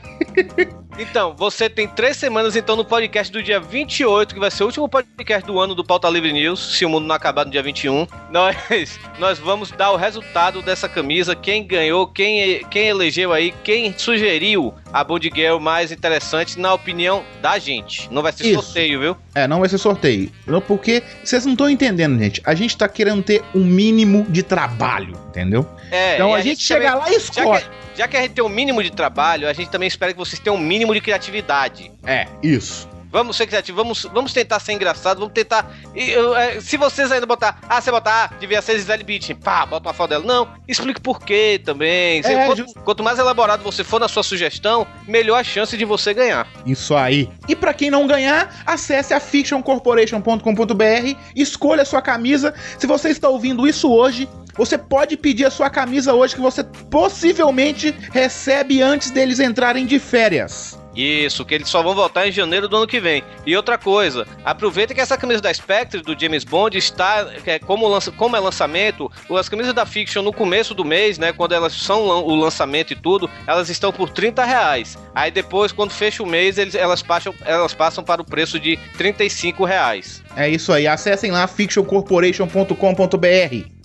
Então, 0.99 1.33
você 1.37 1.71
tem 1.71 1.87
três 1.87 2.17
semanas 2.17 2.57
então 2.57 2.75
no 2.75 2.85
podcast 2.85 3.33
do 3.33 3.41
dia 3.41 3.61
28, 3.61 4.35
que 4.35 4.41
vai 4.41 4.51
ser 4.51 4.65
o 4.65 4.67
último 4.67 4.89
podcast 4.89 5.47
do 5.47 5.61
ano 5.61 5.73
do 5.73 5.85
Pauta 5.85 6.09
Livre 6.09 6.33
News, 6.33 6.77
se 6.77 6.85
o 6.85 6.89
mundo 6.89 7.07
não 7.07 7.15
acabar 7.15 7.45
no 7.45 7.53
dia 7.53 7.63
21. 7.63 8.05
Nós, 8.31 8.57
nós 9.17 9.39
vamos 9.39 9.71
dar 9.71 9.93
o 9.93 9.97
resultado 9.97 10.61
dessa 10.61 10.89
camisa, 10.89 11.37
quem 11.37 11.65
ganhou, 11.65 12.05
quem, 12.09 12.65
quem 12.69 12.89
elegeu 12.89 13.33
aí, 13.33 13.55
quem 13.63 13.97
sugeriu 13.97 14.75
a 14.93 15.05
Bond 15.05 15.31
Girl 15.33 15.59
mais 15.61 15.93
interessante 15.93 16.59
na 16.59 16.75
opinião 16.75 17.23
da 17.41 17.61
gente. 17.61 18.13
Não 18.13 18.21
vai 18.21 18.33
ser 18.33 18.49
Isso. 18.49 18.63
sorteio, 18.63 19.01
viu? 19.01 19.17
É, 19.37 19.47
não 19.47 19.61
vai 19.61 19.69
ser 19.69 19.79
sorteio. 19.79 20.33
Não, 20.45 20.61
porque 20.61 21.01
vocês 21.23 21.47
não 21.47 21.53
estão 21.53 21.71
entendendo, 21.71 22.19
gente. 22.19 22.43
A 22.45 22.57
gente 22.57 22.77
tá 22.77 22.89
querendo 22.89 23.23
ter 23.23 23.41
um 23.55 23.63
mínimo 23.63 24.27
de 24.29 24.43
trabalho, 24.43 25.17
entendeu? 25.29 25.65
É, 25.93 26.17
Então 26.17 26.31
e 26.31 26.35
a 26.35 26.41
gente 26.41 26.61
chega 26.61 26.95
lá 26.95 27.09
e 27.09 27.15
escolhe. 27.15 27.65
Já 27.99 28.07
que 28.07 28.17
a 28.17 28.23
gente 28.23 28.35
tem 28.35 28.45
um 28.45 28.49
mínimo 28.49 28.81
de 28.81 28.93
trabalho, 28.93 29.49
a 29.49 29.53
gente 29.53 29.71
também 29.71 29.89
espera 29.89 30.13
que 30.13 30.19
vocês 30.19 30.39
tenham 30.39 30.55
um 30.55 30.61
mínimo 30.61 30.95
de 30.95 31.01
criatividade. 31.01 31.91
É, 32.07 32.29
isso. 32.41 32.89
Vamos 33.11 33.37
ser 33.37 33.47
criativos, 33.47 33.83
vamos, 33.83 34.03
vamos 34.13 34.33
tentar 34.33 34.61
ser 34.61 34.73
engraçado, 34.73 35.19
vamos 35.19 35.33
tentar. 35.33 35.71
e, 35.95 36.11
eu, 36.11 36.37
é, 36.37 36.61
se 36.61 36.77
vocês 36.77 37.11
ainda 37.11 37.27
botar, 37.27 37.59
ah, 37.69 37.81
você 37.81 37.91
botar, 37.91 38.25
ah, 38.25 38.37
devia 38.39 38.61
ser 38.61 38.79
Gisele 38.79 39.03
Bündchen, 39.03 39.37
pá, 39.37 39.65
bota 39.65 39.89
uma 39.89 39.95
foto 39.95 40.11
dela. 40.11 40.25
Não, 40.25 40.49
explique 40.67 41.01
por 41.01 41.21
quê 41.21 41.61
também. 41.65 42.21
É, 42.25 42.47
quanto, 42.47 42.65
quanto 42.85 43.03
mais 43.03 43.19
elaborado 43.19 43.63
você 43.63 43.83
for 43.83 43.99
na 43.99 44.09
sua 44.09 44.23
sugestão, 44.23 44.87
melhor 45.07 45.41
a 45.41 45.45
chance 45.45 45.77
de 45.77 45.85
você 45.85 46.13
ganhar. 46.13 46.47
Isso 46.67 46.95
aí. 46.95 47.31
E 47.49 47.57
pra 47.57 47.73
quem 47.73 47.91
não 47.91 48.07
ganhar, 48.07 48.63
acesse 48.67 49.15
a 49.15 49.21
fictioncorporation.com.br, 49.21 51.19
escolha 51.35 51.83
a 51.83 51.87
sua 51.87 52.03
camisa. 52.03 52.55
Se 52.79 52.87
você 52.87 53.09
está 53.09 53.29
ouvindo 53.29 53.67
isso 53.67 53.91
hoje, 53.91 54.29
você 54.55 54.77
pode 54.77 55.17
pedir 55.17 55.47
a 55.47 55.51
sua 55.51 55.71
camisa 55.71 56.13
hoje 56.13 56.35
que 56.35 56.41
você 56.41 56.65
possivelmente 56.91 57.95
recebe 58.13 58.83
antes 58.83 59.11
deles 59.11 59.39
entrarem 59.39 59.87
de 59.87 59.99
férias. 59.99 60.79
Isso, 60.95 61.45
que 61.45 61.55
eles 61.55 61.69
só 61.69 61.83
vão 61.83 61.95
voltar 61.95 62.27
em 62.27 62.33
janeiro 62.33 62.67
do 62.69 62.77
ano 62.77 62.87
que 62.87 62.99
vem. 63.01 63.23
E 63.47 63.57
outra 63.57 63.79
coisa, 63.79 64.27
aproveita 64.45 64.95
que 64.95 65.01
essa 65.01 65.17
camisa 65.17 65.41
da 65.41 65.53
Spectre 65.53 66.03
do 66.03 66.19
James 66.19 66.45
Bond 66.45 66.77
está, 66.77 67.29
é, 67.47 67.59
como, 67.59 67.87
lança, 67.87 68.11
como 68.11 68.37
é 68.37 68.41
lançamento, 68.41 69.11
as 69.31 69.49
camisas 69.49 69.73
da 69.73 69.87
Fiction 69.87 70.23
no 70.23 70.33
começo 70.33 70.75
do 70.75 70.85
mês, 70.85 71.19
né, 71.19 71.33
quando 71.33 71.53
elas 71.53 71.73
são 71.73 72.03
o 72.07 72.35
lançamento 72.35 72.93
e 72.93 72.97
tudo, 72.97 73.31
elas 73.47 73.69
estão 73.69 73.93
por 73.93 74.11
30 74.11 74.45
reais. 74.45 74.99
Aí 75.15 75.31
depois, 75.31 75.73
quando 75.73 75.93
fecha 75.93 76.23
o 76.23 76.27
mês, 76.27 76.59
eles, 76.59 76.75
elas, 76.75 77.03
passam, 77.03 77.35
elas 77.45 77.75
passam 77.75 78.03
para 78.03 78.21
o 78.21 78.25
preço 78.25 78.59
de 78.59 78.77
35 78.97 79.65
reais. 79.65 80.23
É 80.37 80.49
isso 80.49 80.73
aí. 80.73 80.87
Acessem 80.87 81.31
lá 81.31 81.47
fictioncorporation.com.br. 81.47 82.75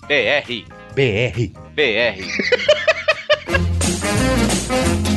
BR, 0.06 0.64
BR. 0.94 1.52
BR. 1.74 2.24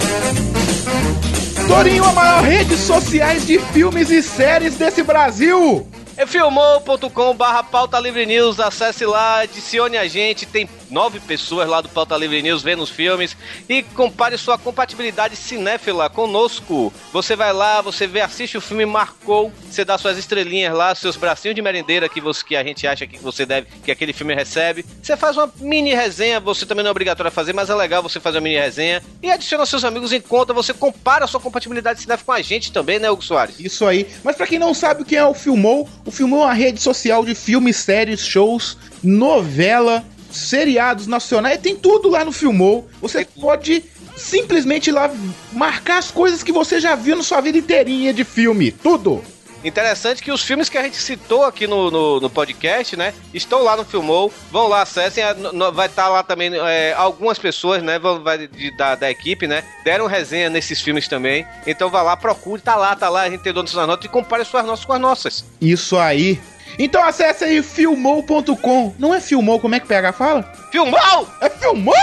Torinho, 1.68 2.06
a 2.06 2.14
maior 2.14 2.44
rede 2.44 2.78
sociais 2.78 3.46
de 3.46 3.60
filmes 3.60 4.10
e 4.10 4.24
séries 4.24 4.78
desse 4.78 5.04
Brasil. 5.04 5.86
É 6.16 6.26
filmou.com 6.26 7.36
barra 7.36 7.62
pauta 7.62 8.00
livre 8.00 8.26
news, 8.26 8.60
acesse 8.60 9.06
lá, 9.06 9.42
adicione 9.42 9.98
a 9.98 10.08
gente, 10.08 10.46
tem 10.46 10.68
nove 10.90 11.20
pessoas 11.20 11.68
lá 11.68 11.82
do 11.82 11.90
Pauta 11.90 12.16
Livre 12.18 12.42
News 12.42 12.64
vendo 12.64 12.84
os 12.84 12.90
filmes 12.90 13.36
e 13.68 13.84
compare 13.84 14.38
sua 14.38 14.58
compatibilidade 14.58 15.36
cinéfila 15.36 16.10
conosco. 16.10 16.94
Você 17.12 17.36
vai 17.36 17.54
lá, 17.54 17.82
você 17.82 18.08
vê, 18.08 18.22
assiste 18.22 18.58
o 18.58 18.62
filme, 18.62 18.86
marcou, 18.86 19.52
você 19.70 19.84
dá 19.84 19.98
suas 19.98 20.18
estrelinhas 20.18 20.76
lá, 20.76 20.94
seus 20.96 21.16
bracinhos 21.16 21.56
de 21.56 21.62
merendeira 21.62 22.10
que, 22.10 22.22
você, 22.22 22.44
que 22.44 22.56
a 22.56 22.64
gente 22.64 22.88
acha 22.88 23.06
que 23.06 23.18
você 23.20 23.46
deve, 23.46 23.68
que 23.84 23.92
aquele 23.92 24.14
filme 24.14 24.34
recebe. 24.34 24.86
Você 25.02 25.16
faz 25.18 25.38
uma 25.38 25.52
mini 25.60 25.94
resenha, 25.94 26.40
você 26.40 26.66
também 26.66 26.84
não 26.84 26.90
é 26.90 26.92
obrigatório 26.92 27.30
a 27.30 27.32
fazer, 27.32 27.54
mas 27.54 27.70
é 27.70 27.76
legal 27.76 28.02
você 28.02 28.20
fazer 28.20 28.38
uma 28.38 28.44
mini 28.44 28.58
resenha 28.58 29.02
e 29.22 29.30
adiciona 29.30 29.66
seus 29.66 29.84
amigos 29.84 30.14
em 30.14 30.22
conta, 30.22 30.54
você 30.54 30.74
compara 30.74 31.28
sua 31.28 31.40
compatibilidade 31.40 32.02
cinéfila 32.02 32.26
com 32.26 32.32
a 32.32 32.42
gente 32.42 32.72
também, 32.72 33.00
né, 33.00 33.10
Hugo 33.10 33.24
Soares? 33.24 33.60
Isso 33.60 33.86
aí. 33.86 34.08
Mas 34.24 34.36
pra 34.36 34.48
quem 34.48 34.60
não 34.60 34.74
sabe 34.74 35.02
o 35.02 35.06
que 35.06 35.16
é 35.16 35.26
o 35.26 35.34
Filmou, 35.34 35.88
o 36.06 36.12
Filmou 36.12 36.42
é 36.42 36.46
uma 36.46 36.54
rede 36.54 36.82
social 36.82 37.26
de 37.26 37.36
filmes, 37.36 37.78
séries, 37.78 38.26
shows, 38.26 38.78
novela, 39.04 40.04
seriados 40.32 41.08
nacionais, 41.08 41.60
tem 41.62 41.76
tudo 41.76 42.10
lá 42.10 42.24
no 42.26 42.32
Filmou. 42.32 42.88
Você 43.02 43.26
pode 43.40 43.84
simplesmente 44.16 44.88
ir 44.88 44.94
lá 44.94 45.12
marcar 45.54 45.98
as 46.00 46.12
coisas 46.12 46.42
que 46.44 46.52
você 46.52 46.80
já 46.80 46.96
viu 46.96 47.16
na 47.16 47.24
sua 47.24 47.42
vida 47.42 47.58
inteirinha 47.58 48.14
de 48.14 48.24
filme. 48.24 48.72
Tudo. 48.72 49.24
Interessante 49.64 50.22
que 50.22 50.32
os 50.32 50.44
filmes 50.44 50.70
que 50.70 50.78
a 50.78 50.84
gente 50.84 50.98
citou 50.98 51.44
aqui 51.44 51.66
no, 51.66 51.90
no, 51.90 52.20
no 52.20 52.30
podcast, 52.30 52.96
né? 52.96 53.12
Estão 53.34 53.64
lá 53.64 53.76
no 53.76 53.84
Filmou. 53.84 54.32
Vão 54.52 54.68
lá, 54.68 54.84
acessem. 54.84 55.24
a- 55.24 55.34
no- 55.34 55.52
no- 55.52 55.72
vai 55.74 55.88
estar 55.88 56.08
lá 56.10 56.22
também 56.22 56.52
é, 56.56 56.94
algumas 56.96 57.40
pessoas, 57.40 57.82
né? 57.82 57.98
Vão, 57.98 58.24
vai, 58.24 58.48
de- 58.48 58.72
da, 58.78 58.94
da 58.96 59.10
equipe, 59.10 59.48
né? 59.48 59.64
Deram 59.84 60.06
resenha 60.06 60.50
nesses 60.50 60.80
filmes 60.80 61.08
também. 61.08 61.46
Então 61.66 61.90
vá 61.90 62.04
lá, 62.04 62.16
procure. 62.16 62.62
Tá 62.62 62.76
lá, 62.76 62.96
tá 62.96 63.10
lá. 63.10 63.24
A 63.24 63.30
gente 63.30 63.42
tem 63.42 63.52
dono 63.52 63.68
suas 63.68 63.88
notas 63.88 64.06
e 64.06 64.10
compare 64.10 64.46
suas 64.46 64.64
notas 64.64 64.86
com 64.86 64.94
as 64.94 65.02
nossas. 65.02 65.44
Isso 65.60 65.98
aí. 65.98 66.40
Então 66.80 67.04
acesse 67.04 67.44
aí 67.44 67.64
filmou.com. 67.64 68.94
Não 69.00 69.14
é 69.14 69.20
filmou, 69.20 69.60
como 69.60 69.76
é 69.76 69.80
que 69.80 69.88
PH 69.88 70.14
fala? 70.14 70.44
Filmou! 70.72 71.28
É 71.42 71.50
filmou! 71.50 71.94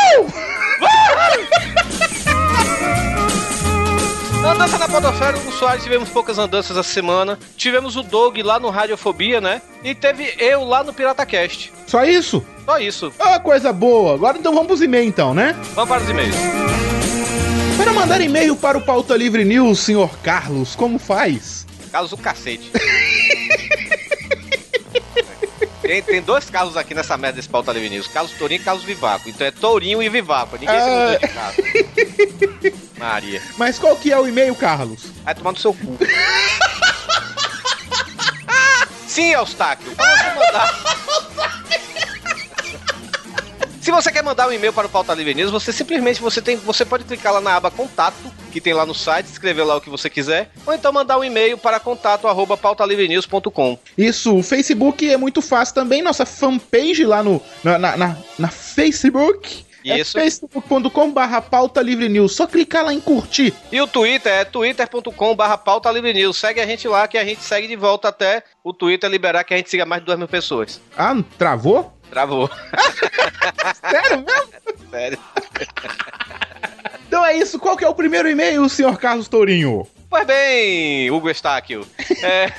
Andança 4.47 4.77
na 4.77 4.87
Podosfera, 4.87 5.39
o 5.39 5.53
Soares 5.53 5.83
tivemos 5.83 6.11
poucas 6.11 6.39
andanças 6.39 6.77
essa 6.77 6.89
semana. 6.89 7.39
Tivemos 7.57 7.97
o 7.97 8.03
Doug 8.03 8.37
lá 8.39 8.61
no 8.61 8.69
Radiofobia, 8.69 9.41
né? 9.41 9.63
E 9.83 9.95
teve 9.95 10.35
eu 10.39 10.65
lá 10.65 10.85
no 10.85 10.93
PirataCast. 10.93 11.73
Só 11.87 12.05
isso? 12.05 12.45
Só 12.67 12.79
isso. 12.79 13.13
Ah, 13.19 13.39
coisa 13.41 13.73
boa. 13.73 14.15
Agora 14.15 14.37
então 14.37 14.53
vamos 14.53 14.67
pros 14.67 14.83
e-mails 14.83 15.09
então, 15.09 15.33
né? 15.33 15.57
Vamos 15.75 15.89
para 15.89 16.03
os 16.03 16.11
e-mails. 16.11 16.37
Para 17.77 17.93
mandar 17.93 18.21
e-mail 18.21 18.55
para 18.55 18.77
o 18.77 18.83
Pauta 18.83 19.17
Livre 19.17 19.45
News, 19.45 19.81
senhor 19.81 20.11
Carlos, 20.19 20.77
como 20.77 20.99
faz? 20.99 21.67
Carlos 21.91 22.13
o 22.13 22.17
cacete. 22.17 22.71
Tem, 25.87 26.03
tem 26.03 26.23
dois 26.23 26.49
Carlos 26.49 26.79
aqui 26.79 26.95
nessa 26.95 27.15
merda 27.19 27.37
desse 27.37 27.49
pauta 27.49 27.75
News. 27.75 28.09
Carlos 28.09 28.33
Tourinho 28.33 28.63
e 28.63 28.65
Carlos 28.65 28.85
Vivaco. 28.85 29.29
Então 29.29 29.47
é 29.47 29.51
Tourinho 29.51 30.03
e 30.03 30.09
Vivaco. 30.09 30.57
Ninguém 30.59 30.81
se 30.81 30.89
mudou 30.89 31.19
de 31.19 31.29
casa. 31.29 31.63
Maria. 32.99 33.43
Mas 33.59 33.79
qual 33.79 33.95
que 33.95 34.11
é 34.11 34.19
o 34.19 34.27
e-mail, 34.27 34.55
Carlos? 34.55 35.03
Vai 35.23 35.35
tomar 35.35 35.53
no 35.53 35.59
seu 35.59 35.75
cu. 35.75 35.99
Sim, 39.07 39.33
Eustáquio. 39.33 39.95
Você 39.95 40.31
mandar... 40.31 41.24
Se 43.85 43.91
você 43.91 44.11
quer 44.11 44.23
mandar 44.25 44.49
um 44.49 44.53
e-mail 44.53 44.73
para 44.73 44.87
o 44.87 44.91
Pauta 44.91 45.13
Livre 45.13 45.35
News, 45.35 45.51
você 45.51 45.71
simplesmente 45.71 46.19
você 46.19 46.41
tem, 46.41 46.57
você 46.57 46.87
pode 46.87 47.05
clicar 47.05 47.35
lá 47.35 47.41
na 47.43 47.55
aba 47.55 47.71
Contato, 47.71 48.17
que 48.51 48.59
tem 48.59 48.73
lá 48.73 48.87
no 48.87 48.95
site, 48.95 49.27
escrever 49.27 49.63
lá 49.63 49.77
o 49.77 49.81
que 49.81 49.91
você 49.91 50.09
quiser, 50.09 50.51
ou 50.67 50.73
então 50.73 50.91
mandar 50.91 51.19
um 51.19 51.23
e-mail 51.25 51.59
para 51.59 51.79
contato 51.79 52.27
arroba 52.27 52.57
pautalivrenews.com. 52.57 53.79
Isso, 53.99 54.39
o 54.39 54.43
Facebook 54.43 55.07
é 55.07 55.19
muito 55.19 55.43
fácil 55.43 55.75
também, 55.75 56.01
nossa 56.01 56.25
fanpage 56.25 57.05
lá 57.05 57.23
no, 57.23 57.43
na, 57.63 57.79
na, 57.79 57.95
na- 57.99 58.17
na 58.39 58.49
Facebook. 58.49 59.67
Isso. 59.85 60.17
É 60.19 60.23
facebook.com 60.23 61.13
barra 61.13 61.43
pauta 61.43 61.83
livre 61.83 62.09
news. 62.09 62.35
Só 62.35 62.47
clicar 62.47 62.87
lá 62.87 62.95
em 62.95 63.01
curtir. 63.03 63.53
E 63.71 63.79
o 63.83 63.87
Twitter 63.87 64.33
é 64.33 64.43
twitter.com 64.47 65.37
barra 65.37 65.59
pauta 65.59 65.91
livre 65.91 66.15
news. 66.15 66.39
Segue 66.39 66.59
a 66.59 66.67
gente 66.67 66.89
lá 66.89 67.07
que 67.07 67.19
a 67.19 67.25
gente 67.25 67.43
segue 67.43 67.69
de 67.69 67.77
volta 67.77 68.09
até 68.09 68.43
o 68.65 68.73
Twitter 68.73 69.11
liberar 69.11 69.45
que 69.45 69.53
a 69.53 69.59
gente 69.59 69.69
siga 69.69 69.85
mais 69.85 70.01
de 70.01 70.07
2 70.07 70.19
mil 70.19 70.27
pessoas. 70.29 70.81
Ah, 70.97 71.15
travou? 71.37 71.94
Travou. 72.11 72.51
Sério 73.91 74.25
mesmo? 74.25 74.91
Sério. 74.91 75.19
Então 77.07 77.25
é 77.25 77.37
isso. 77.37 77.59
Qual 77.59 77.77
que 77.77 77.85
é 77.85 77.89
o 77.89 77.95
primeiro 77.95 78.29
e-mail, 78.29 78.69
senhor 78.69 78.99
Carlos 78.99 79.29
Tourinho? 79.29 79.87
Pois 80.15 80.27
bem, 80.29 81.11
Hugo 81.11 81.29
Estáquio. 81.29 81.85
É... 82.23 82.53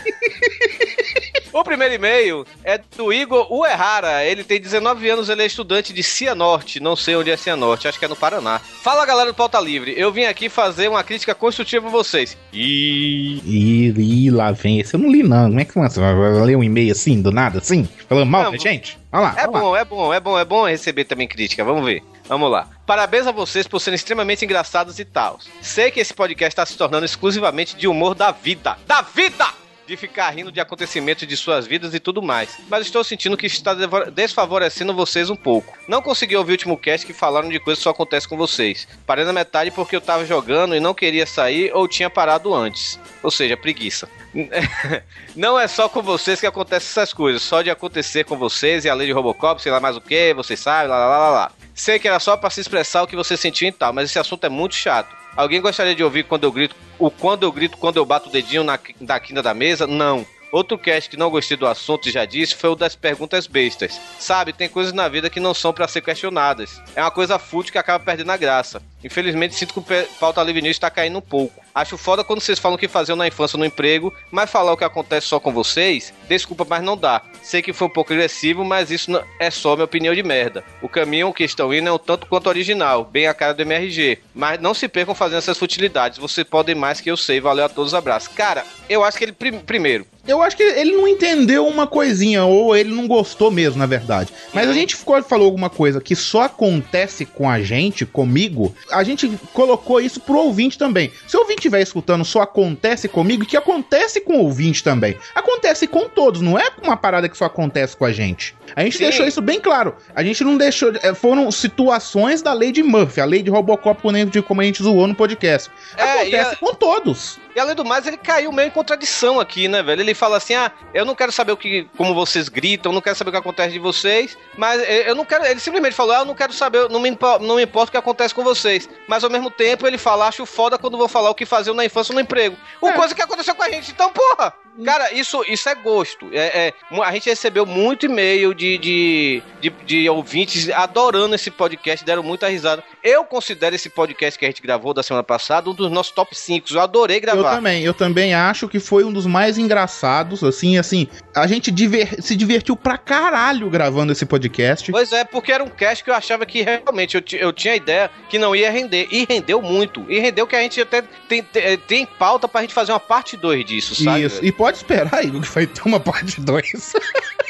o 1.54 1.64
primeiro 1.64 1.94
e-mail 1.94 2.46
é 2.66 2.78
do 2.98 3.14
Igor 3.14 3.50
Uerrara. 3.50 4.26
Ele 4.26 4.44
tem 4.44 4.60
19 4.60 5.10
anos, 5.10 5.30
ele 5.30 5.42
é 5.42 5.46
estudante 5.46 5.94
de 5.94 6.04
Cianorte. 6.04 6.82
Não 6.82 6.98
sei 6.98 7.16
onde 7.16 7.32
é 7.32 7.38
Cianorte, 7.38 7.88
acho 7.88 7.98
que 7.98 8.04
é 8.04 8.10
no 8.10 8.16
Paraná. 8.16 8.60
Fala 8.60 9.06
galera 9.06 9.32
do 9.32 9.36
Pauta 9.36 9.58
Livre, 9.58 9.94
eu 9.98 10.12
vim 10.12 10.26
aqui 10.26 10.50
fazer 10.50 10.90
uma 10.90 11.02
crítica 11.02 11.34
construtiva 11.34 11.88
a 11.88 11.92
vocês. 11.92 12.38
E. 12.52 13.42
Ih, 13.46 14.32
lá 14.32 14.52
vem 14.52 14.82
esse. 14.82 14.94
Eu 14.94 15.00
não 15.00 15.10
li, 15.10 15.24
não. 15.24 15.48
Como 15.48 15.60
é 15.62 15.64
que 15.64 15.74
você 15.74 16.00
vai 16.00 16.14
ler 16.44 16.58
um 16.58 16.64
e-mail 16.64 16.92
assim, 16.92 17.22
do 17.22 17.32
nada, 17.32 17.60
assim? 17.60 17.88
Falando 18.10 18.30
mal 18.30 18.44
Não, 18.44 18.52
da 18.52 18.58
gente? 18.58 18.98
Lá. 19.20 19.36
É 19.38 19.48
olha 19.48 19.52
lá. 19.52 19.60
bom, 19.60 19.76
é 19.76 19.86
bom, 19.86 20.14
é 20.14 20.20
bom, 20.20 20.40
é 20.40 20.46
bom 20.46 20.68
receber 20.68 21.06
também 21.06 21.28
crítica. 21.28 21.64
Vamos 21.64 21.86
ver. 21.86 22.04
Vamos 22.28 22.50
lá. 22.50 22.68
Parabéns 22.86 23.28
a 23.28 23.32
vocês 23.32 23.68
por 23.68 23.80
serem 23.80 23.96
extremamente 23.96 24.44
engraçados 24.44 25.00
e 25.00 25.06
tal. 25.06 25.40
Sei 25.62 25.92
que 25.92 26.00
esse 26.00 26.14
podcast 26.14 26.52
está 26.52 26.66
se 26.66 26.78
tornando 26.78 27.06
exclusivamente 27.06 27.76
de 27.76 27.88
humor 27.88 28.16
da 28.16 28.32
vida. 28.32 28.78
Da 28.88 29.02
vida! 29.02 29.65
De 29.88 29.96
ficar 29.96 30.30
rindo 30.32 30.52
de 30.52 30.60
acontecimentos 30.60 31.28
de 31.28 31.38
suas 31.38 31.68
vidas 31.68 31.94
e 31.94 32.00
tudo 32.00 32.22
mais. 32.22 32.58
Mas 32.68 32.86
estou 32.86 33.04
sentindo 33.04 33.38
que 33.38 33.46
está 33.46 33.74
desfavorecendo 34.14 34.94
vocês 34.94 35.30
um 35.30 35.36
pouco. 35.36 35.78
Não 35.88 36.02
consegui 36.02 36.36
ouvir 36.36 36.52
o 36.52 36.56
último 36.56 36.78
cast 36.78 37.06
que 37.06 37.14
falaram 37.14 37.50
de 37.50 37.60
coisas 37.60 37.80
que 37.80 37.84
só 37.84 37.92
acontecem 37.92 38.30
com 38.30 38.38
vocês. 38.38 38.88
Parei 39.06 39.26
na 39.26 39.34
metade 39.34 39.72
porque 39.72 39.96
eu 39.96 40.02
tava 40.02 40.26
jogando 40.26 40.76
e 40.76 40.80
não 40.80 40.94
queria 40.94 41.26
sair 41.26 41.72
ou 41.74 41.88
tinha 41.88 42.10
parado 42.10 42.54
antes. 42.54 43.00
Ou 43.22 43.30
seja, 43.32 43.56
preguiça. 43.56 44.10
Não 45.36 45.60
é 45.60 45.68
só 45.68 45.88
com 45.88 46.02
vocês 46.02 46.40
que 46.40 46.46
acontecem 46.46 46.90
essas 46.90 47.14
coisas, 47.14 47.42
só 47.42 47.62
de 47.62 47.70
acontecer 47.70 48.26
com 48.26 48.38
vocês 48.38 48.86
e 48.86 48.90
a 48.90 48.94
lei 48.94 49.08
de 49.08 49.14
Robocop, 49.14 49.62
sei 49.62 49.72
lá 49.72 49.80
mais 49.80 49.96
o 49.96 50.02
que, 50.02 50.34
vocês 50.34 50.60
sabem, 50.60 50.90
lá 50.90 50.98
lá 50.98 51.18
lá 51.18 51.30
lá. 51.30 51.52
Sei 51.74 52.00
que 52.00 52.08
era 52.08 52.20
só 52.20 52.38
pra 52.38 52.50
se 52.50 52.62
expressar 52.62 53.04
o 53.04 53.08
que 53.08 53.16
você 53.16 53.36
sentiu 53.36 53.68
e 53.68 53.72
tal, 53.72 53.92
mas 53.94 54.10
esse 54.10 54.20
assunto 54.20 54.46
é 54.46 54.50
muito 54.50 54.76
chato. 54.76 55.16
Alguém 55.36 55.62
gostaria 55.62 55.96
de 55.96 56.04
ouvir 56.04 56.24
quando 56.24 56.46
eu 56.46 56.52
grito, 56.52 56.76
o 56.98 57.12
quando 57.12 57.44
eu 57.44 57.52
grito 57.52 57.78
quando 57.78 57.98
eu 57.98 58.06
bato 58.06 58.30
o 58.30 58.32
dedinho 58.32 58.64
na, 58.64 58.80
na 59.02 59.20
quina 59.20 59.44
da 59.44 59.54
mesa? 59.54 59.86
Não. 59.86 60.26
Outro 60.52 60.78
cast 60.78 61.10
que 61.10 61.18
não 61.18 61.30
gostei 61.30 61.58
do 61.58 61.68
assunto 61.68 62.08
e 62.08 62.12
já 62.12 62.24
disse 62.26 62.56
foi 62.56 62.70
o 62.70 62.76
das 62.76 62.96
perguntas 62.96 63.46
bestas. 63.48 64.00
Sabe, 64.20 64.54
tem 64.54 64.70
coisas 64.70 64.94
na 64.94 65.08
vida 65.10 65.30
que 65.30 65.40
não 65.40 65.54
são 65.54 65.74
pra 65.74 65.88
ser 65.88 66.02
questionadas. 66.02 66.82
É 66.96 67.02
uma 67.02 67.12
coisa 67.12 67.38
fútil 67.38 67.72
que 67.74 67.78
acaba 67.78 68.04
perdendo 68.04 68.32
a 68.32 68.38
graça. 68.38 68.82
Infelizmente, 69.04 69.54
sinto 69.56 69.74
que 69.74 69.80
o 69.80 70.08
pauta 70.20 70.42
livre 70.42 70.62
news 70.62 70.76
está 70.76 70.90
caindo 70.90 71.18
um 71.18 71.22
pouco. 71.22 71.64
Acho 71.74 71.98
foda 71.98 72.24
quando 72.24 72.40
vocês 72.42 72.58
falam 72.58 72.78
que 72.78 72.88
faziam 72.88 73.16
na 73.18 73.28
infância 73.28 73.58
no 73.58 73.66
emprego, 73.66 74.14
mas 74.32 74.50
falar 74.50 74.72
o 74.72 74.78
que 74.78 74.84
acontece 74.86 75.28
só 75.28 75.40
com 75.40 75.52
vocês, 75.52 76.14
desculpa, 76.28 76.66
mas 76.68 76.82
não 76.82 76.96
dá. 76.98 77.22
Sei 77.44 77.62
que 77.62 77.74
foi 77.74 77.88
um 77.88 77.92
pouco 77.92 78.14
agressivo, 78.14 78.64
mas 78.64 78.90
isso 78.92 79.12
é 79.40 79.52
só 79.52 79.76
minha 79.76 79.86
opinião 79.86 80.16
de 80.16 80.24
merda. 80.24 80.64
O 80.82 80.88
caminho 80.90 81.34
que 81.34 81.44
estão 81.44 81.74
indo 81.74 81.90
é 81.90 81.92
um 81.92 81.98
tanto 82.00 82.26
quanto 82.28 82.48
original, 82.48 83.04
bem 83.04 83.28
a 83.28 83.34
cara 83.34 83.54
do 83.54 83.62
MRG. 83.62 84.20
Mas 84.34 84.60
não 84.60 84.74
se 84.74 84.88
percam 84.88 85.14
fazendo 85.14 85.40
essas 85.40 85.58
futilidades. 85.58 86.18
Vocês 86.18 86.48
podem 86.48 86.74
mais 86.74 87.02
que 87.02 87.12
eu 87.12 87.18
sei. 87.18 87.40
Valeu 87.42 87.66
a 87.66 87.70
todos, 87.70 87.94
abraços. 87.94 88.30
Cara, 88.30 88.66
eu 88.90 89.04
acho 89.04 89.18
que 89.18 89.26
ele, 89.26 89.32
prim- 89.34 89.60
primeiro, 89.60 90.08
Eu 90.28 90.42
acho 90.42 90.58
que 90.58 90.64
ele 90.64 90.92
não 90.94 91.08
entendeu 91.08 91.68
uma 91.68 91.86
coisinha, 91.88 92.44
ou 92.46 92.76
ele 92.76 92.94
não 92.94 93.08
gostou 93.08 93.52
mesmo, 93.52 93.78
na 93.78 93.86
verdade. 93.86 94.34
Mas 94.54 94.70
a 94.70 94.74
gente 94.74 94.96
ficou, 94.96 95.22
falou 95.24 95.46
alguma 95.46 95.70
coisa 95.70 96.02
que 96.02 96.16
só 96.16 96.42
acontece 96.44 97.26
com 97.26 97.50
a 97.50 97.62
gente, 97.62 98.06
comigo, 98.06 98.76
a 98.92 99.04
gente 99.04 99.30
colocou 99.54 100.02
isso 100.02 100.20
pro 100.20 100.38
ouvinte 100.40 100.78
também. 100.78 101.12
Se 101.28 101.38
o 101.38 101.42
ouvinte 101.42 101.60
estiver 101.60 101.82
escutando 101.82 102.26
só 102.26 102.42
acontece 102.42 103.08
comigo, 103.08 103.46
que 103.46 103.56
acontece 103.58 104.20
com 104.22 104.34
o 104.38 104.44
ouvinte 104.44 104.84
também. 104.84 105.16
Acontece 105.34 105.88
com 105.88 106.10
todos, 106.10 106.42
não 106.42 106.58
é 106.58 106.70
uma 106.84 106.98
parada 106.98 107.30
que 107.30 107.38
só 107.38 107.46
acontece 107.46 107.96
com 107.96 108.06
a 108.06 108.12
gente. 108.12 108.56
A 108.76 108.84
gente 108.84 108.98
Sim. 108.98 109.04
deixou 109.04 109.28
isso 109.28 109.42
bem 109.42 109.60
claro. 109.60 109.96
A 110.16 110.24
gente 110.24 110.44
não 110.44 110.58
deixou. 110.58 110.92
é, 111.04 111.14
Foram 111.14 111.52
situações 111.52 112.42
da 112.42 112.52
lei 112.54 112.72
de 112.72 112.82
Murphy, 112.82 113.22
a 113.22 113.26
lei 113.26 113.44
de 113.44 113.50
Robocop, 113.52 114.02
como 114.02 114.16
a 114.16 114.20
gente- 114.20 114.42
como 114.42 114.62
a 114.62 114.64
gente 114.64 114.82
zoou 114.82 115.06
no 115.08 115.14
podcast. 115.16 115.70
É, 115.98 116.22
Acontece 116.22 116.54
a- 116.54 116.56
com 116.58 116.74
todos. 116.74 117.40
E 117.56 117.60
além 117.60 117.76
do 117.76 117.86
mais, 117.86 118.06
ele 118.06 118.18
caiu 118.18 118.52
meio 118.52 118.68
em 118.68 118.72
contradição 118.72 119.40
aqui, 119.40 119.68
né, 119.68 119.82
velho? 119.82 120.02
Ele 120.02 120.14
fala 120.16 120.38
assim: 120.38 120.54
ah, 120.56 120.72
eu 120.94 121.06
não 121.06 121.14
quero 121.16 121.32
saber 121.32 121.52
o 121.52 121.58
que, 121.58 121.88
como 121.98 122.14
vocês 122.14 122.50
gritam, 122.50 122.92
não 122.92 123.02
quero 123.02 123.16
saber 123.16 123.30
o 123.30 123.34
que 123.34 123.38
acontece 123.40 123.74
de 123.74 123.80
vocês, 123.80 124.38
mas 124.58 124.82
eh, 124.82 125.10
eu 125.10 125.16
não 125.16 125.26
quero. 125.26 125.46
Ele 125.46 125.60
simplesmente 125.60 125.94
falou: 125.96 126.14
ah, 126.16 126.20
eu 126.20 126.26
não 126.26 126.36
quero 126.36 126.54
saber, 126.54 126.90
não 126.90 127.00
me, 127.00 127.10
impo- 127.10 127.40
não 127.40 127.56
me 127.58 127.64
importa 127.64 127.90
o 127.90 127.92
que 127.92 127.98
acontece 127.98 128.34
com 128.34 128.44
vocês. 128.44 128.88
Mas 129.08 129.24
ao 129.24 129.30
mesmo 129.30 129.52
tempo, 129.52 129.86
ele 129.86 129.98
fala: 129.98 130.28
acho 130.28 130.46
foda 130.46 130.78
quando 130.78 130.98
vou 130.98 131.08
falar 131.08 131.30
o 131.30 131.36
que 131.36 131.46
faziam 131.46 131.76
na 131.76 131.86
infância 131.86 132.12
ou 132.12 132.16
no 132.16 132.22
emprego. 132.22 132.56
Uma 132.82 132.94
coisa 132.94 133.14
que 133.16 133.22
aconteceu 133.22 133.54
com 133.56 133.64
a 133.64 133.70
gente. 133.70 133.92
Então, 133.92 134.12
porra! 134.12 134.54
Cara, 134.84 135.14
isso, 135.14 135.42
isso 135.48 135.70
é 135.70 135.76
gosto. 135.76 136.28
É, 136.34 136.68
é, 136.68 136.74
a 137.02 137.12
gente 137.14 137.30
recebeu 137.30 137.66
muito 137.66 138.08
e-mail 138.08 138.54
de, 138.54 138.78
de, 138.78 139.44
de, 139.62 139.70
de 139.70 140.10
ouvintes 140.10 140.70
adorando 140.70 141.34
esse 141.34 141.50
podcast, 141.50 142.04
deram 142.06 142.22
muita 142.22 142.50
risada. 142.50 142.84
Eu 143.02 143.24
considero 143.24 143.74
esse 143.74 143.90
podcast 143.90 144.38
que 144.38 144.44
a 144.44 144.50
gente 144.50 144.62
gravou 144.62 144.94
da 144.94 145.02
semana 145.02 145.24
passada 145.24 145.70
um 145.70 145.74
dos 145.74 145.90
nossos 145.90 146.12
top 146.12 146.36
5. 146.38 146.74
Eu 146.74 146.82
adorei 146.82 147.22
gravar. 147.22 147.52
Eu 147.52 147.56
também, 147.56 147.84
eu 147.86 147.94
também 147.94 148.34
acho 148.34 148.68
que 148.68 148.78
foi 148.78 149.06
um 149.06 149.14
dos 149.14 149.26
mais 149.26 149.58
engraçados, 149.58 149.86
assim, 150.06 150.78
assim, 150.78 151.08
a 151.36 151.48
gente 151.48 151.72
diver- 151.72 152.22
se 152.22 152.36
divertiu 152.36 152.76
pra 152.76 152.98
caralho 152.98 153.70
gravando 153.70 154.12
esse 154.12 154.26
podcast. 154.26 154.92
Pois 154.92 155.12
é, 155.12 155.24
porque 155.24 155.52
era 155.52 155.64
um 155.64 155.70
cast 155.70 156.04
que 156.04 156.10
eu 156.10 156.14
achava 156.16 156.46
que 156.46 156.62
realmente 156.62 157.16
eu, 157.18 157.24
eu 157.40 157.54
tinha 157.54 157.74
a 157.74 157.78
ideia 157.78 158.12
que 158.30 158.38
não 158.40 158.56
ia 158.56 158.70
render. 158.70 159.08
E 159.12 159.26
rendeu 159.28 159.62
muito. 159.62 160.06
E 160.10 160.20
rendeu 160.20 160.46
que 160.48 160.56
a 160.56 160.62
gente 160.62 160.80
até 160.82 161.02
tem, 161.28 161.42
tem, 161.44 161.78
tem 161.78 162.06
pauta 162.06 162.48
pra 162.48 162.62
gente 162.62 162.74
fazer 162.74 162.92
uma 162.92 163.00
parte 163.00 163.36
2 163.38 163.66
disso, 163.66 163.96
sabe? 164.04 164.24
Isso, 164.24 164.44
e 164.44 164.52
pode 164.52 164.78
esperar, 164.78 165.24
Igor, 165.24 165.42
que 165.42 165.48
vai 165.50 165.66
ter 165.66 165.82
uma 165.86 166.00
parte 166.00 166.40
2. 166.42 166.94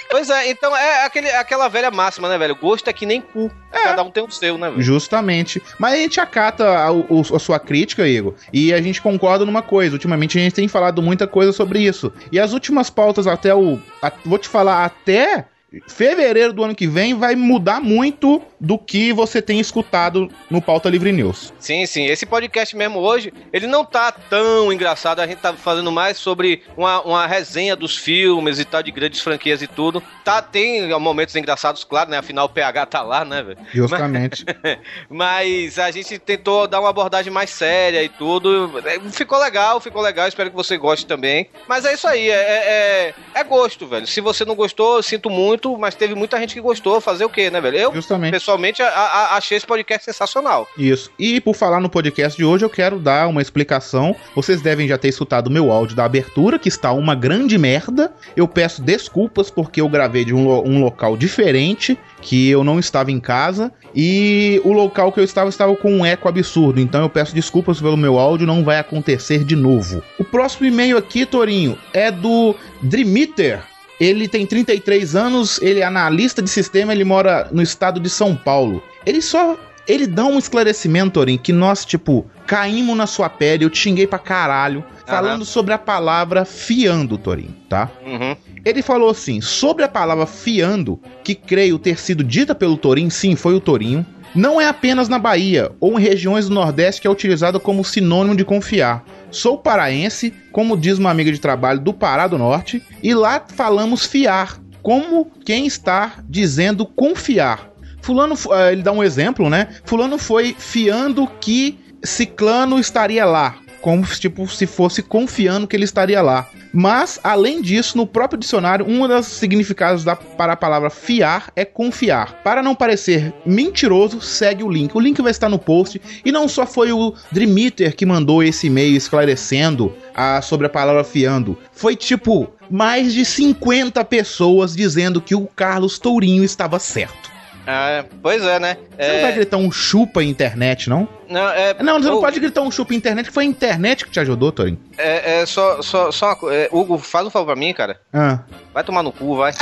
Pois 0.09 0.29
é, 0.29 0.49
então 0.49 0.75
é 0.75 1.05
aquele, 1.05 1.29
aquela 1.31 1.67
velha 1.67 1.91
máxima, 1.91 2.29
né, 2.29 2.37
velho? 2.37 2.55
Gosto 2.55 2.87
é 2.89 2.93
que 2.93 3.05
nem 3.05 3.19
cu. 3.21 3.51
Cada 3.83 4.03
um 4.03 4.11
tem 4.11 4.23
o 4.23 4.31
seu, 4.31 4.57
né, 4.57 4.69
velho? 4.69 4.81
Justamente. 4.81 5.61
Mas 5.79 5.93
a 5.93 5.97
gente 5.97 6.19
acata 6.19 6.65
a, 6.67 6.87
a 6.89 7.39
sua 7.39 7.59
crítica, 7.59 8.07
Igor, 8.07 8.33
e 8.51 8.73
a 8.73 8.81
gente 8.81 9.01
concorda 9.01 9.45
numa 9.45 9.61
coisa. 9.61 9.93
Ultimamente 9.95 10.37
a 10.37 10.41
gente 10.41 10.53
tem 10.53 10.67
falado 10.67 11.01
muita 11.01 11.27
coisa 11.27 11.51
sobre 11.51 11.79
isso. 11.79 12.11
E 12.31 12.39
as 12.39 12.53
últimas 12.53 12.89
pautas, 12.89 13.27
até 13.27 13.53
o. 13.53 13.79
a- 14.01 14.11
vou 14.25 14.37
te 14.37 14.47
falar, 14.47 14.83
até 14.85 15.45
fevereiro 15.87 16.53
do 16.53 16.63
ano 16.63 16.75
que 16.75 16.87
vem 16.87 17.13
vai 17.13 17.35
mudar 17.35 17.81
muito 17.81 18.41
do 18.59 18.77
que 18.77 19.13
você 19.13 19.41
tem 19.41 19.59
escutado 19.59 20.29
no 20.49 20.61
Pauta 20.61 20.89
Livre 20.89 21.11
News. 21.11 21.53
Sim, 21.59 21.85
sim. 21.85 22.05
Esse 22.05 22.25
podcast 22.25 22.75
mesmo 22.75 22.99
hoje, 22.99 23.33
ele 23.53 23.67
não 23.67 23.85
tá 23.85 24.11
tão 24.11 24.71
engraçado. 24.71 25.19
A 25.19 25.27
gente 25.27 25.39
tá 25.39 25.53
fazendo 25.53 25.91
mais 25.91 26.17
sobre 26.17 26.63
uma, 26.75 27.01
uma 27.01 27.27
resenha 27.27 27.75
dos 27.75 27.95
filmes 27.97 28.59
e 28.59 28.65
tal, 28.65 28.81
de 28.81 28.91
grandes 28.91 29.21
franquias 29.21 29.61
e 29.61 29.67
tudo. 29.67 30.01
Tá, 30.23 30.41
tem 30.41 30.87
momentos 30.99 31.35
engraçados, 31.35 31.83
claro, 31.83 32.09
né? 32.09 32.17
Afinal, 32.17 32.45
o 32.45 32.49
PH 32.49 32.85
tá 32.87 33.01
lá, 33.01 33.23
né, 33.23 33.43
velho? 33.43 33.57
Justamente. 33.73 34.45
Mas 35.09 35.77
a 35.77 35.91
gente 35.91 36.17
tentou 36.19 36.67
dar 36.67 36.79
uma 36.79 36.89
abordagem 36.89 37.31
mais 37.31 37.49
séria 37.49 38.03
e 38.03 38.09
tudo. 38.09 38.71
É, 38.85 38.99
Ficou 39.11 39.39
legal, 39.39 39.79
ficou 39.79 40.01
legal. 40.01 40.27
Espero 40.27 40.49
que 40.49 40.55
você 40.55 40.77
goste 40.77 41.05
também. 41.05 41.49
Mas 41.67 41.85
é 41.85 41.93
isso 41.93 42.07
aí, 42.07 42.29
é, 42.29 42.33
é, 42.33 43.13
é 43.33 43.43
gosto, 43.43 43.87
velho. 43.87 44.07
Se 44.07 44.21
você 44.21 44.43
não 44.43 44.55
gostou, 44.55 44.97
eu 44.97 45.03
sinto 45.03 45.29
muito, 45.29 45.64
mas 45.77 45.95
teve 45.95 46.13
muita 46.15 46.37
gente 46.39 46.53
que 46.53 46.61
gostou. 46.61 47.01
Fazer 47.01 47.25
o 47.25 47.29
quê, 47.29 47.49
né, 47.49 47.59
velho? 47.59 47.77
Eu, 47.77 47.93
Justamente. 47.93 48.31
pessoalmente, 48.31 48.81
a- 48.81 48.87
a- 48.87 49.35
achei 49.37 49.57
esse 49.57 49.65
podcast 49.65 50.05
sensacional. 50.05 50.67
Isso. 50.77 51.09
E 51.17 51.41
por 51.41 51.55
falar 51.55 51.79
no 51.79 51.89
podcast 51.89 52.37
de 52.37 52.45
hoje, 52.45 52.63
eu 52.63 52.69
quero 52.69 52.99
dar 52.99 53.27
uma 53.27 53.41
explicação. 53.41 54.15
Vocês 54.35 54.61
devem 54.61 54.87
já 54.87 54.97
ter 54.97 55.07
escutado 55.09 55.47
o 55.47 55.51
meu 55.51 55.71
áudio 55.71 55.95
da 55.95 56.05
abertura, 56.05 56.59
que 56.59 56.69
está 56.69 56.91
uma 56.91 57.15
grande 57.15 57.57
merda. 57.57 58.13
Eu 58.35 58.47
peço 58.47 58.81
desculpas 58.81 59.49
porque 59.49 59.81
eu 59.81 59.89
gravei 59.89 60.23
de 60.25 60.33
um, 60.33 60.47
um 60.67 60.81
local 60.83 61.17
diferente, 61.17 61.97
que 62.21 62.49
eu 62.49 62.63
não 62.63 62.79
estava 62.79 63.11
em 63.11 63.19
casa. 63.19 63.71
E 63.95 64.59
o 64.65 64.73
local 64.73 65.11
que 65.11 65.19
eu 65.19 65.23
estava 65.23 65.49
estava 65.49 65.75
com 65.75 65.91
um 65.91 66.05
eco 66.05 66.27
absurdo. 66.27 66.79
Então 66.79 67.01
eu 67.01 67.09
peço 67.09 67.33
desculpas 67.33 67.79
pelo 67.79 67.95
meu 67.97 68.19
áudio, 68.19 68.45
não 68.47 68.63
vai 68.63 68.77
acontecer 68.79 69.43
de 69.43 69.55
novo. 69.55 70.03
O 70.19 70.23
próximo 70.23 70.65
e-mail 70.67 70.97
aqui, 70.97 71.25
Torinho, 71.25 71.77
é 71.93 72.11
do 72.11 72.55
Dreamiter. 72.81 73.59
Ele 73.99 74.27
tem 74.27 74.45
33 74.45 75.15
anos, 75.15 75.61
ele 75.61 75.79
é 75.79 75.83
analista 75.83 76.41
de 76.41 76.49
sistema, 76.49 76.91
ele 76.93 77.03
mora 77.03 77.47
no 77.51 77.61
estado 77.61 77.99
de 77.99 78.09
São 78.09 78.35
Paulo. 78.35 78.83
Ele 79.05 79.21
só. 79.21 79.57
Ele 79.87 80.07
dá 80.07 80.25
um 80.25 80.39
esclarecimento, 80.39 81.11
Torin, 81.11 81.37
que 81.37 81.53
nós, 81.53 81.85
tipo, 81.85 82.25
caímos 82.47 82.97
na 82.97 83.05
sua 83.05 83.29
pele, 83.29 83.65
eu 83.65 83.69
te 83.69 83.77
xinguei 83.77 84.07
pra 84.07 84.17
caralho, 84.17 84.83
falando 85.05 85.45
sobre 85.45 85.73
a 85.75 85.77
palavra 85.77 86.43
fiando, 86.43 87.19
Torin, 87.19 87.55
tá? 87.69 87.91
Uhum. 88.03 88.35
Ele 88.65 88.81
falou 88.81 89.11
assim: 89.11 89.39
sobre 89.41 89.83
a 89.83 89.87
palavra 89.87 90.25
fiando, 90.25 90.99
que 91.23 91.35
creio 91.35 91.77
ter 91.77 91.99
sido 91.99 92.23
dita 92.23 92.55
pelo 92.55 92.77
Torinho, 92.77 93.11
sim, 93.11 93.35
foi 93.35 93.53
o 93.53 93.59
Torinho. 93.59 94.03
Não 94.35 94.59
é 94.59 94.67
apenas 94.67 95.07
na 95.07 95.17
Bahia 95.17 95.71
ou 95.79 95.97
em 95.97 96.03
regiões 96.03 96.49
do 96.49 96.53
Nordeste 96.53 96.99
que 96.99 97.07
é 97.07 97.09
utilizada 97.09 97.57
como 97.57 97.85
sinônimo 97.85 98.35
de 98.35 98.43
confiar. 98.43 99.05
Sou 99.31 99.57
paraense, 99.57 100.33
como 100.51 100.75
diz 100.75 100.97
uma 100.97 101.09
amiga 101.09 101.31
de 101.31 101.39
trabalho 101.39 101.79
do 101.79 101.93
Pará 101.93 102.27
do 102.27 102.37
Norte, 102.37 102.83
e 103.01 103.13
lá 103.13 103.41
falamos 103.47 104.05
fiar, 104.05 104.59
como 104.83 105.31
quem 105.45 105.65
está 105.65 106.15
dizendo 106.27 106.85
confiar. 106.85 107.71
Fulano, 108.01 108.35
ah, 108.51 108.73
ele 108.73 108.83
dá 108.83 108.91
um 108.91 109.03
exemplo, 109.03 109.49
né? 109.49 109.69
Fulano 109.85 110.17
foi 110.17 110.53
fiando 110.59 111.25
que 111.39 111.79
Ciclano 112.03 112.77
estaria 112.77 113.25
lá, 113.25 113.55
como 113.85 114.03
tipo 114.03 114.47
se 114.47 114.65
fosse 114.65 115.03
confiando 115.03 115.67
que 115.67 115.75
ele 115.75 115.83
estaria 115.83 116.19
lá. 116.19 116.49
Mas, 116.73 117.19
além 117.23 117.61
disso, 117.61 117.95
no 117.95 118.07
próprio 118.07 118.39
dicionário, 118.39 118.83
um 118.83 119.07
dos 119.07 119.27
significados 119.27 120.03
da, 120.03 120.15
para 120.15 120.53
a 120.53 120.57
palavra 120.57 120.89
fiar 120.89 121.51
é 121.55 121.63
confiar. 121.63 122.41
Para 122.43 122.63
não 122.63 122.73
parecer 122.73 123.31
mentiroso, 123.45 124.19
segue 124.21 124.63
o 124.63 124.71
link. 124.71 124.97
O 124.97 124.99
link 124.99 125.21
vai 125.21 125.29
estar 125.29 125.49
no 125.49 125.59
post. 125.59 126.01
E 126.25 126.31
não 126.31 126.47
só 126.47 126.65
foi 126.65 126.91
o 126.91 127.13
Dreamiter 127.31 127.95
que 127.95 128.07
mandou 128.07 128.41
esse 128.41 128.65
e-mail 128.65 128.97
esclarecendo 128.97 129.95
ah, 130.15 130.41
sobre 130.41 130.65
a 130.65 130.69
palavra 130.69 131.03
fiando. 131.03 131.55
Foi 131.71 131.95
tipo 131.95 132.49
mais 132.67 133.13
de 133.13 133.23
50 133.23 134.03
pessoas 134.05 134.75
dizendo 134.75 135.21
que 135.21 135.35
o 135.35 135.45
Carlos 135.45 135.99
Tourinho 135.99 136.43
estava 136.43 136.79
certo. 136.79 137.34
É, 137.67 138.05
pois 138.21 138.43
é, 138.43 138.59
né? 138.59 138.77
Você 138.97 139.13
não 139.13 139.21
vai 139.21 139.33
gritar 139.33 139.57
um 139.57 139.71
chupa 139.71 140.23
internet, 140.23 140.89
não? 140.89 141.07
Não, 141.27 141.49
é, 141.49 141.73
Não, 141.81 141.99
você 141.99 142.07
não 142.09 142.17
Ô, 142.17 142.21
pode 142.21 142.39
gritar 142.39 142.61
um 142.61 142.69
chupa 142.69 142.93
internet, 142.93 143.27
que 143.27 143.33
foi 143.33 143.43
a 143.43 143.47
internet 143.47 144.05
que 144.05 144.11
te 144.11 144.19
ajudou, 144.19 144.51
Torinho. 144.51 144.79
É, 144.97 145.41
é 145.41 145.45
só, 145.45 145.81
só, 145.81 146.11
só 146.11 146.27
uma 146.27 146.35
coisa. 146.35 146.55
É, 146.55 146.69
Hugo, 146.71 146.97
faz 146.99 147.25
um 147.25 147.29
favor 147.29 147.47
pra 147.47 147.55
mim, 147.55 147.73
cara. 147.73 147.99
Ah. 148.13 148.39
Vai 148.73 148.83
tomar 148.83 149.01
no 149.01 149.11
cu, 149.11 149.35
vai. 149.35 149.51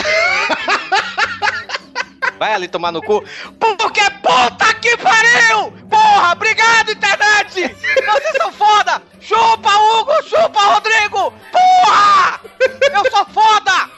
vai 2.37 2.53
ali 2.53 2.67
tomar 2.67 2.91
no 2.91 3.01
cu. 3.01 3.23
Porque 3.57 4.01
puta 4.21 4.73
que 4.81 4.97
pariu! 4.97 5.71
Porra, 5.89 6.33
obrigado, 6.33 6.91
internet! 6.91 7.53
Vocês 7.53 8.37
são 8.37 8.51
foda! 8.51 9.01
Chupa, 9.21 9.69
Hugo! 9.69 10.11
Chupa, 10.23 10.59
Rodrigo! 10.73 11.33
Porra! 11.51 12.41
Eu 12.91 13.09
sou 13.09 13.25
foda! 13.27 13.89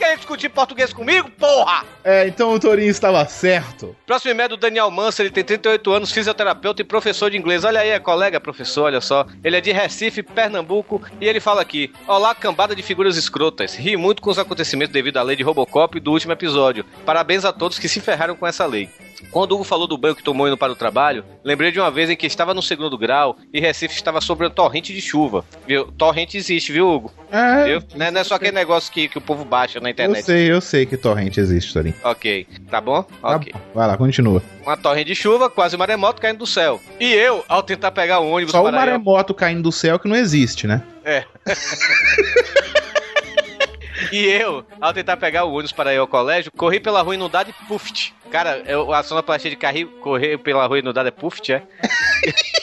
Quer 0.00 0.16
discutir 0.16 0.48
português 0.48 0.94
comigo, 0.94 1.30
porra? 1.32 1.84
É, 2.02 2.26
então 2.26 2.54
o 2.54 2.58
Torinho 2.58 2.88
estava 2.90 3.22
certo. 3.26 3.94
Próximo 4.06 4.30
e-mail 4.30 4.46
é 4.46 4.48
do 4.48 4.56
Daniel 4.56 4.90
Manso, 4.90 5.20
ele 5.20 5.28
tem 5.28 5.44
38 5.44 5.92
anos, 5.92 6.10
fisioterapeuta 6.10 6.80
e 6.80 6.84
professor 6.86 7.30
de 7.30 7.36
inglês. 7.36 7.64
Olha 7.64 7.80
aí, 7.80 7.90
é 7.90 7.98
colega 7.98 8.40
professor, 8.40 8.84
olha 8.84 9.02
só. 9.02 9.26
Ele 9.44 9.58
é 9.58 9.60
de 9.60 9.70
Recife, 9.72 10.22
Pernambuco, 10.22 11.02
e 11.20 11.28
ele 11.28 11.38
fala 11.38 11.60
aqui: 11.60 11.92
Olá, 12.08 12.34
cambada 12.34 12.74
de 12.74 12.82
figuras 12.82 13.18
escrotas. 13.18 13.74
Ri 13.74 13.94
muito 13.98 14.22
com 14.22 14.30
os 14.30 14.38
acontecimentos 14.38 14.94
devido 14.94 15.18
à 15.18 15.22
lei 15.22 15.36
de 15.36 15.42
Robocop 15.42 16.00
do 16.00 16.12
último 16.12 16.32
episódio. 16.32 16.82
Parabéns 17.04 17.44
a 17.44 17.52
todos 17.52 17.78
que 17.78 17.86
se 17.86 18.00
ferraram 18.00 18.34
com 18.34 18.46
essa 18.46 18.64
lei. 18.64 18.88
Quando 19.30 19.52
o 19.52 19.54
Hugo 19.56 19.64
falou 19.64 19.86
do 19.86 19.96
banho 19.98 20.14
que 20.14 20.22
tomou 20.22 20.46
indo 20.48 20.56
para 20.56 20.72
o 20.72 20.76
trabalho, 20.76 21.24
lembrei 21.44 21.70
de 21.70 21.78
uma 21.78 21.90
vez 21.90 22.10
em 22.10 22.16
que 22.16 22.26
estava 22.26 22.52
no 22.54 22.62
segundo 22.62 22.96
grau 22.98 23.36
e 23.52 23.60
Recife 23.60 23.94
estava 23.94 24.20
sobre 24.20 24.46
um 24.46 24.50
torrente 24.50 24.92
de 24.94 25.00
chuva. 25.00 25.44
Viu? 25.66 25.86
Torrente 25.92 26.36
existe, 26.36 26.72
viu, 26.72 26.88
Hugo? 26.88 27.12
É, 27.30 27.64
Viu? 27.64 27.82
Não 27.94 28.06
é, 28.06 28.10
não 28.10 28.20
é 28.20 28.24
só 28.24 28.34
aquele 28.34 28.52
negócio 28.52 28.92
que, 28.92 29.08
que 29.08 29.18
o 29.18 29.20
povo 29.20 29.44
baixa 29.44 29.78
na 29.80 29.88
eu 29.88 29.92
internet. 29.92 30.24
sei, 30.24 30.50
eu 30.50 30.60
sei 30.60 30.84
que 30.86 30.96
torrente 30.96 31.38
existe, 31.38 31.72
Torinho. 31.72 31.94
Ok. 32.02 32.46
Tá 32.70 32.80
bom? 32.80 33.02
Tá 33.02 33.36
Ok. 33.36 33.52
bom. 33.52 33.60
Vai 33.74 33.86
lá, 33.86 33.96
continua. 33.96 34.42
Uma 34.64 34.76
torre 34.76 35.04
de 35.04 35.14
chuva, 35.14 35.48
quase 35.48 35.76
um 35.76 35.78
maremoto 35.78 36.20
caindo 36.20 36.38
do 36.38 36.46
céu. 36.46 36.80
E 36.98 37.12
eu, 37.12 37.44
ao 37.48 37.62
tentar 37.62 37.90
pegar 37.92 38.20
o 38.20 38.28
ônibus 38.30 38.52
Só 38.52 38.64
o 38.64 38.72
maremoto 38.72 39.32
caindo 39.34 39.62
do 39.62 39.72
céu 39.72 39.98
que 39.98 40.08
não 40.08 40.16
existe, 40.16 40.66
né? 40.66 40.82
É. 41.04 41.24
e 44.12 44.26
eu, 44.26 44.64
ao 44.80 44.92
tentar 44.92 45.16
pegar 45.16 45.44
o 45.44 45.52
ônibus 45.52 45.72
para 45.72 45.94
ir 45.94 45.98
ao 45.98 46.06
colégio, 46.06 46.52
corri 46.56 46.80
pela 46.80 47.02
rua 47.02 47.14
inundada 47.14 47.50
e 47.50 47.66
puft. 47.66 48.14
Cara, 48.30 48.62
eu, 48.66 48.92
a 48.92 49.02
sonoplastia 49.02 49.50
de 49.50 49.56
carrinho 49.56 49.88
correr 50.00 50.38
pela 50.38 50.66
rua 50.66 50.78
inundada 50.78 51.08
é 51.08 51.12
puft, 51.12 51.52
é? 51.52 51.62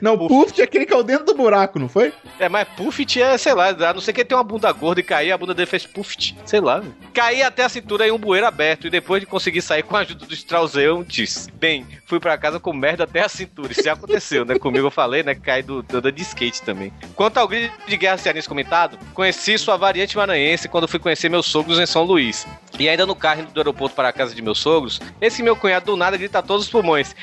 Não, 0.00 0.16
puff 0.28 0.60
é 0.60 0.64
aquele 0.64 0.86
que 0.86 0.92
é 0.92 0.96
o 0.96 1.02
dentro 1.02 1.24
do 1.24 1.34
buraco, 1.34 1.78
não 1.78 1.88
foi? 1.88 2.12
É, 2.38 2.48
mas 2.48 2.68
puft 2.76 3.20
é, 3.20 3.36
sei 3.38 3.54
lá, 3.54 3.68
a 3.68 3.94
não 3.94 4.00
ser 4.00 4.12
que 4.12 4.20
ele 4.20 4.28
tenha 4.28 4.38
uma 4.38 4.44
bunda 4.44 4.70
gorda 4.72 5.00
e 5.00 5.04
cair, 5.04 5.32
a 5.32 5.38
bunda 5.38 5.54
dele 5.54 5.66
fez 5.66 5.86
puft, 5.86 6.36
sei 6.44 6.60
lá. 6.60 6.80
velho. 6.80 6.94
Caí 7.12 7.42
até 7.42 7.64
a 7.64 7.68
cintura 7.68 8.06
em 8.06 8.10
um 8.10 8.18
bueiro 8.18 8.46
aberto 8.46 8.86
e 8.86 8.90
depois 8.90 9.20
de 9.20 9.26
conseguir 9.26 9.62
sair 9.62 9.82
com 9.82 9.96
a 9.96 10.00
ajuda 10.00 10.26
do 10.26 10.34
Strauseão, 10.34 11.02
disse: 11.02 11.50
Bem, 11.52 11.86
fui 12.06 12.20
pra 12.20 12.36
casa 12.36 12.60
com 12.60 12.72
merda 12.72 13.04
até 13.04 13.22
a 13.22 13.28
cintura. 13.28 13.72
Isso 13.72 13.82
já 13.82 13.94
aconteceu, 13.94 14.44
né? 14.44 14.58
Comigo 14.58 14.86
eu 14.86 14.90
falei, 14.90 15.22
né? 15.22 15.34
Caí 15.34 15.62
do, 15.62 15.82
do, 15.82 16.12
de 16.12 16.22
skate 16.22 16.62
também. 16.62 16.92
Quanto 17.14 17.38
ao 17.38 17.48
grito 17.48 17.74
de 17.86 17.96
guerra 17.96 18.18
cearense 18.18 18.48
comentado, 18.48 18.98
conheci 19.14 19.56
sua 19.58 19.76
variante 19.76 20.16
maranhense 20.16 20.68
quando 20.68 20.88
fui 20.88 20.98
conhecer 20.98 21.28
meus 21.28 21.46
sogros 21.46 21.78
em 21.78 21.86
São 21.86 22.02
Luís. 22.02 22.46
E 22.78 22.88
ainda 22.88 23.06
no 23.06 23.14
carro 23.14 23.40
indo 23.40 23.52
do 23.52 23.60
aeroporto 23.60 23.96
para 23.96 24.08
a 24.08 24.12
casa 24.12 24.34
de 24.34 24.42
meus 24.42 24.58
sogros, 24.58 25.00
esse 25.20 25.42
meu 25.42 25.56
cunhado 25.56 25.86
do 25.86 25.96
nada 25.96 26.16
grita 26.16 26.40
a 26.40 26.42
todos 26.42 26.66
os 26.66 26.70
pulmões: 26.70 27.14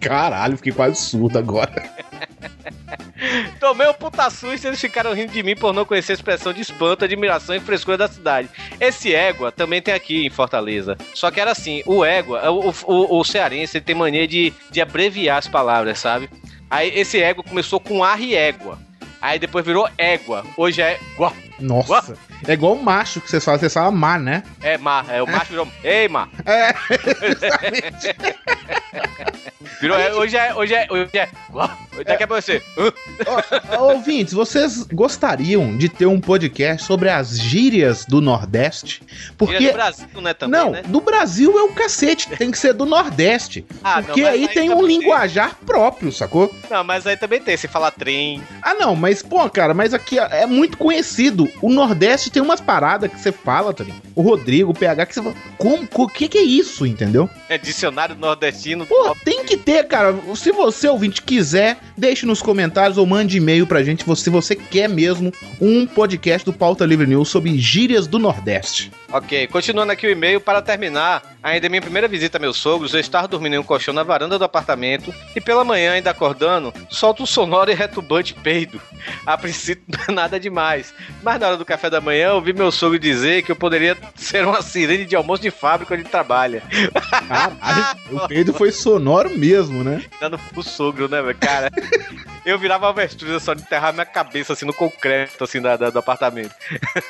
Caralho, 0.00 0.56
fiquei 0.56 0.72
quase 0.72 0.96
surdo 0.96 1.38
agora. 1.38 1.70
Tomei 3.60 3.86
um 3.86 3.92
puta 3.92 4.30
susto 4.30 4.64
e 4.64 4.68
eles 4.68 4.80
ficaram 4.80 5.12
rindo 5.12 5.32
de 5.32 5.42
mim 5.42 5.54
por 5.54 5.72
não 5.74 5.84
conhecer 5.84 6.12
a 6.12 6.14
expressão 6.14 6.52
de 6.52 6.62
espanto, 6.62 7.04
admiração 7.04 7.54
e 7.54 7.60
frescura 7.60 7.98
da 7.98 8.08
cidade. 8.08 8.48
Esse 8.80 9.14
égua 9.14 9.52
também 9.52 9.82
tem 9.82 9.92
aqui 9.92 10.26
em 10.26 10.30
Fortaleza. 10.30 10.96
Só 11.14 11.30
que 11.30 11.38
era 11.38 11.52
assim, 11.52 11.82
o 11.84 12.04
égua, 12.04 12.50
o, 12.50 12.70
o, 12.86 13.18
o 13.18 13.24
cearense 13.24 13.80
tem 13.80 13.94
mania 13.94 14.26
de, 14.26 14.52
de 14.70 14.80
abreviar 14.80 15.38
as 15.38 15.46
palavras, 15.46 15.98
sabe? 15.98 16.30
Aí 16.70 16.90
esse 16.98 17.20
égua 17.20 17.44
começou 17.44 17.78
com 17.78 18.02
ar 18.02 18.20
e 18.20 18.34
égua. 18.34 18.78
Aí 19.20 19.38
depois 19.38 19.64
virou 19.64 19.88
égua. 19.98 20.44
Hoje 20.56 20.80
é 20.80 20.98
guá. 21.16 21.32
Nossa. 21.58 22.16
É 22.46 22.52
igual 22.52 22.74
o 22.74 22.82
macho 22.82 23.20
que 23.20 23.30
vocês 23.30 23.44
falam, 23.44 23.60
vocês 23.60 23.72
falam 23.72 23.92
mar, 23.92 24.18
né? 24.18 24.42
É 24.62 24.78
mar, 24.78 25.06
é 25.08 25.22
o 25.22 25.26
macho 25.26 25.50
virou. 25.50 25.68
Ei, 25.84 26.08
mar. 26.08 26.28
É, 26.44 26.74
Virou, 29.80 29.98
é, 29.98 30.12
hoje 30.12 30.36
é, 30.36 30.54
hoje 30.54 30.74
é, 30.74 30.86
hoje 30.90 31.10
é. 31.14 31.28
Daqui 32.04 32.22
a 32.22 32.26
pouco 32.26 32.42
você. 32.42 32.62
Ó, 33.78 33.92
Ouvintes, 33.92 34.34
vocês 34.34 34.82
gostariam 34.84 35.76
de 35.76 35.88
ter 35.88 36.06
um 36.06 36.20
podcast 36.20 36.84
sobre 36.86 37.08
as 37.08 37.38
gírias 37.40 38.04
do 38.04 38.20
Nordeste? 38.20 39.02
Porque. 39.38 39.54
Gíria 39.54 39.72
do 39.72 39.76
Brasil, 39.76 40.06
né, 40.20 40.34
também, 40.34 40.60
não, 40.60 40.70
né? 40.70 40.82
do 40.82 41.00
Brasil 41.00 41.58
é 41.58 41.62
o 41.62 41.72
cacete, 41.72 42.28
tem 42.30 42.50
que 42.50 42.58
ser 42.58 42.74
do 42.74 42.84
Nordeste. 42.84 43.64
Ah, 43.82 43.96
não, 43.96 44.04
porque 44.04 44.22
mas 44.22 44.34
aí 44.34 44.40
aí 44.40 44.48
tem 44.48 44.70
um 44.70 44.76
também 44.76 44.88
tem. 44.88 44.98
linguajar 44.98 45.56
próprio, 45.64 46.12
sacou? 46.12 46.54
Não, 46.70 46.84
mas 46.84 47.06
aí 47.06 47.16
também 47.16 47.40
tem, 47.40 47.56
se 47.56 47.68
fala 47.68 47.90
trem. 47.90 48.42
Ah, 48.62 48.74
não, 48.74 48.94
mas, 48.94 49.22
pô, 49.22 49.48
cara, 49.48 49.72
mas 49.72 49.94
aqui 49.94 50.18
é 50.18 50.46
muito 50.46 50.76
conhecido. 50.76 51.50
O 51.62 51.70
Nordeste 51.70 52.29
tem 52.30 52.42
umas 52.42 52.60
paradas 52.60 53.10
que 53.10 53.18
você 53.18 53.32
fala, 53.32 53.72
tá 53.72 53.82
ligado? 53.82 54.02
O 54.14 54.22
Rodrigo, 54.22 54.70
o 54.70 54.74
PH, 54.74 55.06
que 55.06 55.14
você 55.14 55.22
fala. 55.22 55.34
Como? 55.56 55.88
O 55.94 56.08
que, 56.08 56.28
que 56.28 56.38
é 56.38 56.42
isso, 56.42 56.86
entendeu? 56.86 57.28
É 57.48 57.56
dicionário 57.56 58.14
nordestino. 58.14 58.86
Pô, 58.86 59.16
tem 59.24 59.44
que 59.44 59.56
ter 59.56 59.70
ter, 59.70 59.84
cara. 59.84 60.14
Se 60.34 60.50
você, 60.50 60.88
ouvinte, 60.88 61.22
quiser, 61.22 61.78
deixe 61.96 62.26
nos 62.26 62.42
comentários 62.42 62.98
ou 62.98 63.06
mande 63.06 63.36
e-mail 63.36 63.66
pra 63.66 63.84
gente 63.84 64.04
se 64.16 64.30
você 64.30 64.56
quer 64.56 64.88
mesmo 64.88 65.32
um 65.60 65.86
podcast 65.86 66.44
do 66.44 66.52
Pauta 66.52 66.84
Livre 66.84 67.06
News 67.06 67.28
sobre 67.28 67.56
gírias 67.56 68.08
do 68.08 68.18
Nordeste. 68.18 68.90
Ok, 69.12 69.48
continuando 69.48 69.90
aqui 69.90 70.06
o 70.06 70.10
e-mail, 70.10 70.40
para 70.40 70.62
terminar, 70.62 71.34
ainda 71.42 71.66
é 71.66 71.68
minha 71.68 71.82
primeira 71.82 72.06
visita 72.06 72.38
a 72.38 72.40
meus 72.40 72.56
sogros, 72.56 72.94
eu 72.94 73.00
estava 73.00 73.26
dormindo 73.26 73.54
em 73.54 73.58
um 73.58 73.62
colchão 73.64 73.92
na 73.92 74.04
varanda 74.04 74.38
do 74.38 74.44
apartamento 74.44 75.12
e 75.34 75.40
pela 75.40 75.64
manhã, 75.64 75.94
ainda 75.94 76.10
acordando, 76.10 76.72
solto 76.88 77.24
um 77.24 77.26
sonoro 77.26 77.72
e 77.72 77.74
retumbante 77.74 78.34
peido. 78.34 78.80
A 79.26 79.36
princípio, 79.36 79.82
nada 80.14 80.38
demais. 80.38 80.94
Mas 81.24 81.40
na 81.40 81.48
hora 81.48 81.56
do 81.56 81.64
café 81.64 81.90
da 81.90 82.00
manhã, 82.00 82.28
eu 82.28 82.34
ouvi 82.36 82.52
meu 82.52 82.70
sogro 82.70 83.00
dizer 83.00 83.42
que 83.42 83.50
eu 83.50 83.56
poderia 83.56 83.96
ser 84.14 84.46
uma 84.46 84.62
sirene 84.62 85.04
de 85.04 85.16
almoço 85.16 85.42
de 85.42 85.50
fábrica 85.50 85.94
onde 85.94 86.04
trabalha. 86.04 86.62
Caralho, 87.28 87.98
o 88.12 88.28
peido 88.28 88.54
foi 88.54 88.70
sonoro 88.70 89.30
mesmo, 89.36 89.82
né? 89.82 90.04
Dando 90.20 90.38
pro 90.38 90.62
sogro, 90.62 91.08
né, 91.08 91.20
velho? 91.20 91.36
Cara, 91.38 91.68
eu 92.44 92.58
virava 92.58 92.88
avestruz 92.88 93.42
só 93.42 93.54
de 93.54 93.62
enterrar 93.62 93.92
minha 93.92 94.06
cabeça 94.06 94.52
assim 94.52 94.66
no 94.66 94.74
concreto, 94.74 95.42
assim, 95.42 95.60
da, 95.60 95.76
da- 95.76 95.90
do 95.90 95.98
apartamento. 95.98 96.54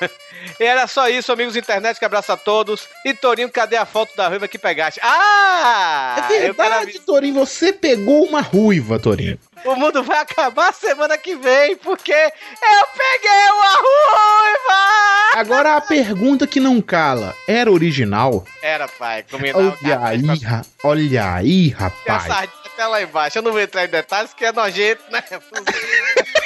e 0.59 0.65
era 0.65 0.87
só 0.87 1.09
isso, 1.09 1.33
amigos 1.33 1.57
internet, 1.57 1.90
que 1.99 2.05
abraço 2.05 2.33
a 2.33 2.37
todos. 2.37 2.87
E 3.05 3.13
Torinho, 3.15 3.51
cadê 3.51 3.77
a 3.77 3.85
foto 3.87 4.15
da 4.17 4.29
ruiva 4.29 4.47
que 4.49 4.59
pegaste? 4.59 5.01
Ah! 5.03 6.17
É 6.31 6.53
verdade, 6.53 7.01
Torinho, 7.01 7.35
você 7.35 7.73
pegou 7.73 8.25
uma 8.25 8.41
ruiva, 8.41 8.99
Torinho. 8.99 9.39
O 9.65 9.75
mundo 9.77 10.03
vai 10.03 10.19
acabar 10.19 10.73
semana 10.73 11.19
que 11.19 11.35
vem, 11.37 11.77
porque 11.77 12.13
eu 12.13 12.87
peguei 12.97 13.51
uma 13.53 13.75
ruiva! 13.75 15.35
Agora 15.35 15.77
a 15.77 15.81
pergunta 15.81 16.47
que 16.47 16.59
não 16.59 16.81
cala: 16.81 17.35
era 17.47 17.71
original? 17.71 18.45
Era, 18.63 18.89
pai, 18.89 19.25
Olha 19.33 20.01
aí, 20.03 20.39
ra- 20.39 20.63
olha 20.83 21.35
aí, 21.35 21.69
rapaz. 21.69 22.51
até 22.65 22.87
lá 22.87 23.03
embaixo. 23.03 23.39
Eu 23.39 23.43
não 23.43 23.53
vou 23.53 23.61
entrar 23.61 23.85
em 23.85 23.89
detalhes, 23.89 24.33
que 24.33 24.45
é 24.45 24.53
nojento, 24.53 25.03
né? 25.11 25.23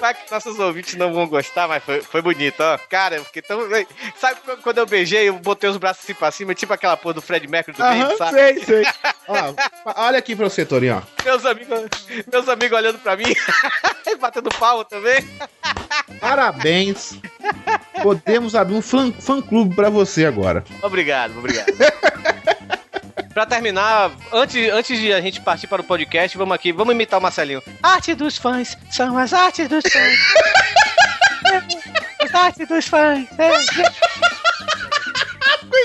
Vai 0.00 0.12
que 0.14 0.30
nossos 0.30 0.58
ouvintes 0.58 0.94
não 0.96 1.12
vão 1.12 1.26
gostar, 1.26 1.66
mas 1.68 1.82
foi, 1.82 2.00
foi 2.02 2.20
bonito, 2.20 2.60
ó. 2.60 2.76
Cara, 2.90 3.22
fiquei 3.24 3.42
tão. 3.42 3.60
Sabe 4.16 4.40
qu- 4.40 4.56
quando 4.62 4.78
eu 4.78 4.86
beijei, 4.86 5.28
eu 5.28 5.34
botei 5.34 5.70
os 5.70 5.76
braços 5.76 6.02
assim 6.04 6.14
pra 6.14 6.30
cima, 6.30 6.54
tipo 6.54 6.72
aquela 6.72 6.96
porra 6.96 7.14
do 7.14 7.22
Fred 7.22 7.46
Mercury 7.48 7.76
do 7.76 7.82
Aham, 7.82 7.94
vídeo, 8.04 8.18
sabe? 8.18 8.32
sei, 8.38 8.64
sei. 8.64 8.84
Ó, 9.28 9.54
olha 9.96 10.18
aqui 10.18 10.34
pra 10.36 10.48
você, 10.48 10.64
Torinho, 10.66 11.02
ó. 11.02 11.22
Meus 11.24 11.46
amigos, 11.46 12.06
meus 12.30 12.48
amigos 12.48 12.76
olhando 12.78 12.98
pra 12.98 13.16
mim, 13.16 13.24
batendo 14.20 14.50
palma 14.58 14.84
também. 14.84 15.16
Parabéns. 16.20 17.18
Podemos 18.02 18.54
abrir 18.54 18.74
um 18.74 18.82
fã- 18.82 19.12
fã-clube 19.12 19.74
pra 19.74 19.88
você 19.90 20.26
agora. 20.26 20.64
Obrigado, 20.82 21.38
obrigado. 21.38 21.66
Pra 23.34 23.44
terminar, 23.44 24.12
antes, 24.32 24.70
antes 24.70 24.96
de 24.96 25.12
a 25.12 25.20
gente 25.20 25.40
partir 25.40 25.66
para 25.66 25.82
o 25.82 25.84
podcast, 25.84 26.38
vamos 26.38 26.54
aqui, 26.54 26.70
vamos 26.70 26.94
imitar 26.94 27.18
o 27.18 27.22
Marcelinho. 27.22 27.60
Arte 27.82 28.14
dos 28.14 28.38
fãs, 28.38 28.78
são 28.92 29.18
as 29.18 29.32
artes 29.32 29.68
dos 29.68 29.82
fãs. 29.92 30.14
as 32.20 32.32
artes 32.32 32.68
dos 32.68 32.86
fãs. 32.86 33.26
É. 33.36 33.50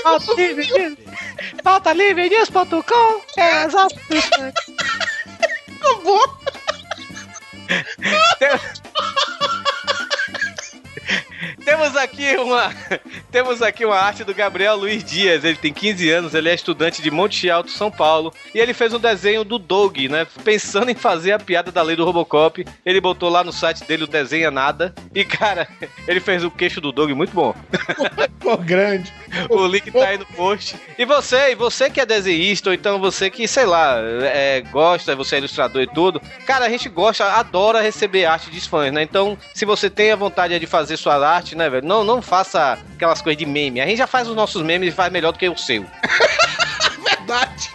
Pauta 0.04 0.32
livre 0.34 0.70
news. 0.70 0.98
Pauta 1.64 1.92
livre 1.92 2.28
news.com 2.28 3.20
é 3.36 3.64
as 3.64 3.74
artes 3.74 4.06
dos 4.08 4.24
fãs. 4.26 4.54
Acabou. 5.80 6.38
Temos 11.64 11.96
aqui 11.96 12.36
uma 12.36 12.72
temos 13.30 13.62
aqui 13.62 13.84
uma 13.84 13.96
arte 13.96 14.24
do 14.24 14.34
Gabriel 14.34 14.76
Luiz 14.76 15.04
Dias. 15.04 15.44
Ele 15.44 15.56
tem 15.56 15.72
15 15.72 16.10
anos, 16.10 16.34
ele 16.34 16.48
é 16.48 16.54
estudante 16.54 17.00
de 17.00 17.10
Monte 17.10 17.48
Alto, 17.48 17.70
São 17.70 17.90
Paulo, 17.90 18.32
e 18.54 18.58
ele 18.58 18.74
fez 18.74 18.92
um 18.92 18.98
desenho 18.98 19.44
do 19.44 19.58
Doug, 19.58 19.98
né? 20.10 20.26
Pensando 20.44 20.90
em 20.90 20.94
fazer 20.94 21.32
a 21.32 21.38
piada 21.38 21.70
da 21.70 21.82
lei 21.82 21.96
do 21.96 22.04
Robocop. 22.04 22.66
Ele 22.84 23.00
botou 23.00 23.28
lá 23.28 23.44
no 23.44 23.52
site 23.52 23.84
dele 23.84 24.04
o 24.04 24.08
desenha 24.08 24.50
nada 24.50 24.94
e 25.14 25.24
cara, 25.24 25.68
ele 26.08 26.20
fez 26.20 26.44
o 26.44 26.50
queixo 26.50 26.80
do 26.80 26.92
Doug 26.92 27.10
muito 27.12 27.32
bom. 27.32 27.54
Ficou 28.38 28.56
grande. 28.58 29.12
O 29.48 29.66
link 29.66 29.90
tá 29.90 30.08
aí 30.08 30.18
no 30.18 30.26
post. 30.26 30.76
E 30.98 31.04
você, 31.04 31.52
e 31.52 31.54
você 31.54 31.88
que 31.88 32.00
é 32.00 32.06
desenhista, 32.06 32.70
ou 32.70 32.74
então 32.74 32.98
você 32.98 33.30
que, 33.30 33.46
sei 33.46 33.64
lá, 33.64 33.96
é, 33.98 34.62
gosta, 34.72 35.14
você 35.14 35.36
é 35.36 35.38
ilustrador 35.38 35.82
e 35.82 35.86
tudo, 35.86 36.20
cara, 36.46 36.64
a 36.64 36.68
gente 36.68 36.88
gosta, 36.88 37.24
adora 37.24 37.80
receber 37.80 38.24
arte 38.24 38.50
de 38.50 38.60
fãs, 38.60 38.92
né? 38.92 39.02
Então, 39.02 39.38
se 39.54 39.64
você 39.64 39.88
tem 39.88 40.10
a 40.10 40.16
vontade 40.16 40.58
de 40.58 40.66
fazer 40.66 40.96
sua 40.96 41.16
arte, 41.26 41.54
né, 41.54 41.70
velho, 41.70 41.86
não, 41.86 42.02
não 42.02 42.20
faça 42.20 42.78
aquelas 42.94 43.19
coisas 43.22 43.38
de 43.38 43.46
meme. 43.46 43.80
A 43.80 43.86
gente 43.86 43.98
já 43.98 44.06
faz 44.06 44.28
os 44.28 44.36
nossos 44.36 44.62
memes 44.62 44.88
e 44.88 44.92
faz 44.92 45.12
melhor 45.12 45.32
do 45.32 45.38
que 45.38 45.48
o 45.48 45.56
seu. 45.56 45.84
Verdade. 47.04 47.70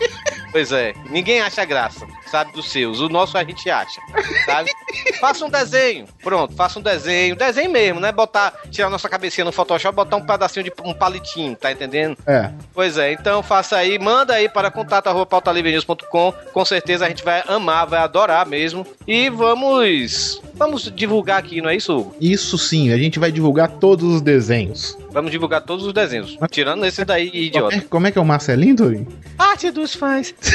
Pois 0.52 0.72
é, 0.72 0.94
ninguém 1.10 1.42
acha 1.42 1.66
graça, 1.66 2.08
sabe, 2.30 2.52
dos 2.52 2.72
seus. 2.72 3.00
O 3.00 3.10
nosso 3.10 3.38
a 3.38 3.44
gente 3.44 3.70
acha, 3.70 4.00
sabe? 4.46 4.72
faça 5.20 5.46
um 5.46 5.50
desenho, 5.50 6.08
pronto, 6.24 6.54
faça 6.56 6.80
um 6.80 6.82
desenho, 6.82 7.36
desenho 7.36 7.72
mesmo, 7.72 8.00
né? 8.00 8.12
Botar, 8.12 8.54
tirar 8.70 8.90
nossa 8.90 9.10
cabecinha 9.10 9.46
no 9.46 9.52
Photoshop, 9.52 9.96
botar 9.96 10.18
um 10.18 10.26
pedacinho 10.26 10.64
de 10.64 10.74
um 10.84 10.94
palitinho, 10.94 11.56
tá 11.56 11.72
entendendo? 11.72 12.18
É. 12.26 12.52
Pois 12.74 12.98
é, 12.98 13.12
então 13.12 13.42
faça 13.44 13.78
aí, 13.78 13.98
manda 14.00 14.34
aí 14.34 14.48
para 14.50 14.72
contato@pautalivrenews.com. 14.72 16.34
Com 16.54 16.66
certeza 16.66 17.06
a 17.06 17.10
gente 17.10 17.24
vai 17.24 17.44
amar, 17.48 17.86
vai 17.88 18.00
adorar 18.00 18.46
mesmo. 18.46 18.86
E 19.08 19.30
vamos 19.30 20.42
vamos 20.54 20.92
divulgar 20.92 21.40
aqui, 21.40 21.62
não 21.62 21.70
é 21.70 21.76
isso? 21.76 21.96
Hugo? 21.96 22.16
Isso 22.20 22.58
sim, 22.58 22.92
a 22.92 22.98
gente 22.98 23.20
vai 23.20 23.32
divulgar 23.32 23.70
todos 23.70 24.16
os 24.16 24.22
desenhos. 24.22 24.98
Vamos 25.12 25.32
divulgar 25.32 25.62
todos 25.62 25.86
os 25.86 25.94
desenhos, 25.94 26.38
tirando 26.52 26.86
esse 26.86 27.06
daí 27.06 27.30
idiota. 27.34 27.82
Como 27.90 28.08
é 28.08 28.12
que 28.12 28.18
é 28.18 28.22
o 28.22 28.26
Marcelinho, 28.26 28.76
Torinho? 28.76 29.08
Arte 29.38 29.72
dos 29.72 29.94
fãs. 29.96 30.34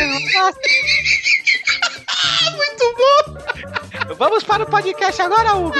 Muito 2.57 2.95
bom! 2.97 4.15
Vamos 4.17 4.45
para 4.45 4.63
o 4.65 4.67
podcast 4.67 5.23
agora, 5.23 5.55
Hugo. 5.55 5.75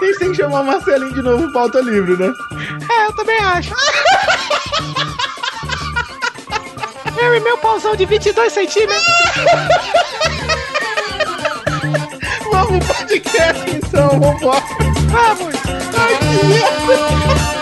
A 0.00 0.04
gente 0.04 0.18
tem 0.18 0.30
que 0.30 0.36
chamar 0.36 0.60
o 0.60 0.64
Marcelinho 0.64 1.14
de 1.14 1.22
novo 1.22 1.52
pauta 1.52 1.80
livre, 1.80 2.16
né? 2.16 2.32
É, 2.90 3.06
eu 3.06 3.16
também 3.16 3.38
acho. 3.40 3.74
Eu 7.20 7.34
e 7.34 7.40
meu 7.40 7.58
pauzão 7.58 7.96
de 7.96 8.06
22 8.06 8.52
centímetros. 8.52 9.04
Vamos 12.52 12.84
pro 12.86 12.94
podcast 12.94 13.70
então, 13.70 14.08
vambora. 14.20 14.62
Vamos. 15.08 15.54
Ai, 15.96 16.16
que 16.18 16.46
merda. 16.46 17.57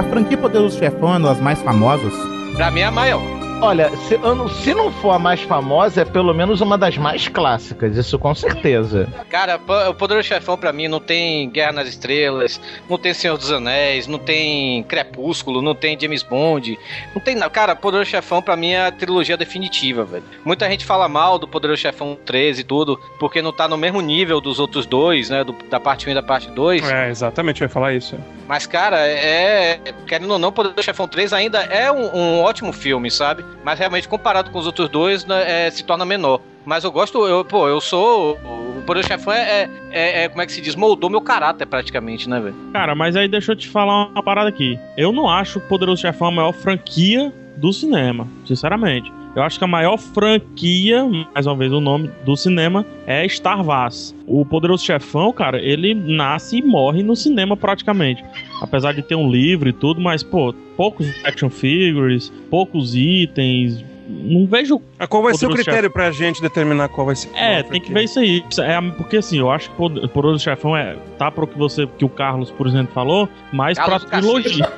A 0.00 0.02
franquia 0.02 0.38
Poderoso 0.38 0.78
Chefão 0.78 1.12
é 1.12 1.18
uma 1.18 1.28
das 1.28 1.40
mais 1.40 1.60
famosas. 1.60 2.14
Pra 2.56 2.70
mim 2.70 2.80
é 2.80 2.84
a 2.84 2.90
maior. 2.90 3.39
Olha, 3.62 3.90
se, 4.08 4.16
não- 4.16 4.48
se 4.48 4.72
não 4.74 4.90
for 4.90 5.10
a 5.10 5.18
mais 5.18 5.42
famosa, 5.42 6.00
é 6.00 6.04
pelo 6.04 6.32
menos 6.32 6.62
uma 6.62 6.78
das 6.78 6.96
mais 6.96 7.28
clássicas, 7.28 7.94
isso 7.94 8.18
com 8.18 8.34
certeza. 8.34 9.06
Cara, 9.28 9.60
o 9.90 9.94
Poderoso 9.94 10.26
Chefão 10.26 10.56
pra 10.56 10.72
mim 10.72 10.88
não 10.88 10.98
tem 10.98 11.48
Guerra 11.50 11.72
nas 11.72 11.88
Estrelas, 11.88 12.58
não 12.88 12.96
tem 12.96 13.12
Senhor 13.12 13.36
dos 13.36 13.52
Anéis, 13.52 14.06
não 14.06 14.18
tem 14.18 14.82
Crepúsculo, 14.84 15.60
não 15.60 15.74
tem 15.74 15.98
James 16.00 16.22
Bond, 16.22 16.78
não 17.14 17.20
tem 17.20 17.34
nada. 17.34 17.50
Cara, 17.50 17.76
Poderoso 17.76 18.08
Chefão 18.10 18.40
pra 18.40 18.56
mim 18.56 18.70
é 18.70 18.86
a 18.86 18.90
trilogia 18.92 19.36
definitiva, 19.36 20.04
velho. 20.04 20.24
Muita 20.42 20.68
gente 20.68 20.86
fala 20.86 21.06
mal 21.06 21.38
do 21.38 21.46
Poderoso 21.46 21.82
Chefão 21.82 22.16
13 22.24 22.62
e 22.62 22.64
tudo, 22.64 22.98
porque 23.18 23.42
não 23.42 23.52
tá 23.52 23.68
no 23.68 23.76
mesmo 23.76 24.00
nível 24.00 24.40
dos 24.40 24.58
outros 24.58 24.86
dois, 24.86 25.28
né, 25.28 25.44
do- 25.44 25.52
da 25.68 25.78
parte 25.78 26.06
1 26.08 26.12
e 26.12 26.14
da 26.14 26.22
parte 26.22 26.50
2. 26.50 26.90
É, 26.90 27.10
exatamente, 27.10 27.60
eu 27.60 27.66
ia 27.66 27.68
falar 27.68 27.92
isso. 27.92 28.16
Mas, 28.48 28.66
cara, 28.66 29.06
é. 29.06 29.78
Querendo 30.06 30.30
ou 30.32 30.38
não, 30.38 30.50
Poderoso 30.50 30.82
Chefão 30.82 31.06
3 31.06 31.32
ainda 31.34 31.60
é 31.64 31.92
um, 31.92 32.16
um 32.16 32.40
ótimo 32.40 32.72
filme, 32.72 33.10
sabe? 33.10 33.44
Mas 33.64 33.78
realmente, 33.78 34.08
comparado 34.08 34.50
com 34.50 34.58
os 34.58 34.66
outros 34.66 34.88
dois, 34.88 35.24
né, 35.24 35.66
é, 35.66 35.70
se 35.70 35.84
torna 35.84 36.04
menor. 36.04 36.40
Mas 36.64 36.84
eu 36.84 36.92
gosto, 36.92 37.26
eu, 37.26 37.44
pô, 37.44 37.68
eu 37.68 37.80
sou. 37.80 38.38
O 38.78 38.82
Poderoso 38.86 39.08
Chefão 39.08 39.32
é, 39.32 39.68
é, 39.90 40.24
é- 40.24 40.28
Como 40.28 40.42
é 40.42 40.46
que 40.46 40.52
se 40.52 40.60
diz? 40.60 40.74
Moldou 40.74 41.08
meu 41.10 41.20
caráter 41.20 41.66
praticamente, 41.66 42.28
né, 42.28 42.38
velho? 42.40 42.54
Cara, 42.72 42.94
mas 42.94 43.16
aí 43.16 43.28
deixa 43.28 43.52
eu 43.52 43.56
te 43.56 43.68
falar 43.68 44.08
uma 44.08 44.22
parada 44.22 44.48
aqui. 44.48 44.78
Eu 44.96 45.12
não 45.12 45.28
acho 45.28 45.58
o 45.58 45.62
Poderoso 45.62 46.02
Chefão 46.02 46.28
a 46.28 46.30
maior 46.30 46.52
franquia 46.52 47.32
do 47.56 47.72
cinema, 47.72 48.26
sinceramente. 48.46 49.12
Eu 49.34 49.42
acho 49.44 49.58
que 49.58 49.64
a 49.64 49.68
maior 49.68 49.96
franquia, 49.96 51.04
mais 51.32 51.46
uma 51.46 51.54
vez 51.54 51.72
o 51.72 51.80
nome 51.80 52.10
do 52.24 52.36
cinema, 52.36 52.84
é 53.06 53.26
Star 53.28 53.64
Wars. 53.64 54.14
O 54.26 54.44
Poderoso 54.44 54.84
Chefão, 54.84 55.32
cara, 55.32 55.60
ele 55.60 55.94
nasce 55.94 56.58
e 56.58 56.62
morre 56.62 57.02
no 57.02 57.14
cinema 57.14 57.56
praticamente. 57.56 58.24
Apesar 58.60 58.92
de 58.92 59.02
ter 59.02 59.14
um 59.14 59.30
livro 59.30 59.68
e 59.68 59.72
tudo, 59.72 60.00
mas, 60.00 60.24
pô, 60.24 60.52
poucos 60.76 61.06
action 61.24 61.48
figures, 61.48 62.32
poucos 62.50 62.96
itens. 62.96 63.84
Não 64.08 64.46
vejo. 64.46 64.82
Ah, 64.98 65.06
Qual 65.06 65.22
vai 65.22 65.32
ser 65.34 65.46
o 65.46 65.50
critério 65.50 65.88
pra 65.88 66.10
gente 66.10 66.42
determinar 66.42 66.88
qual 66.88 67.06
vai 67.06 67.14
ser? 67.14 67.30
É, 67.36 67.62
tem 67.62 67.80
que 67.80 67.92
ver 67.92 68.02
isso 68.02 68.18
aí. 68.18 68.42
É, 68.58 68.80
porque 68.96 69.18
assim, 69.18 69.38
eu 69.38 69.48
acho 69.48 69.70
que 69.70 69.80
o 69.80 70.08
Poderoso 70.08 70.42
Chefão 70.42 70.76
é, 70.76 70.96
tá 71.16 71.30
pro 71.30 71.46
que 71.46 71.56
você, 71.56 71.86
que 71.86 72.04
o 72.04 72.08
Carlos, 72.08 72.50
por 72.50 72.66
exemplo, 72.66 72.92
falou, 72.92 73.28
mas 73.52 73.78
Carlos 73.78 74.04
pra 74.04 74.18
trilogia. 74.18 74.68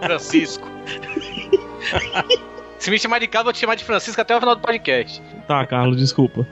Francisco. 0.00 0.68
Se 2.78 2.90
me 2.90 2.98
chamar 2.98 3.18
de 3.18 3.26
Carlos, 3.26 3.44
vou 3.46 3.52
te 3.54 3.60
chamar 3.60 3.76
de 3.76 3.84
Francisco 3.84 4.20
até 4.20 4.36
o 4.36 4.40
final 4.40 4.54
do 4.56 4.60
podcast. 4.60 5.22
Tá, 5.48 5.64
Carlos, 5.64 5.96
desculpa. 5.96 6.46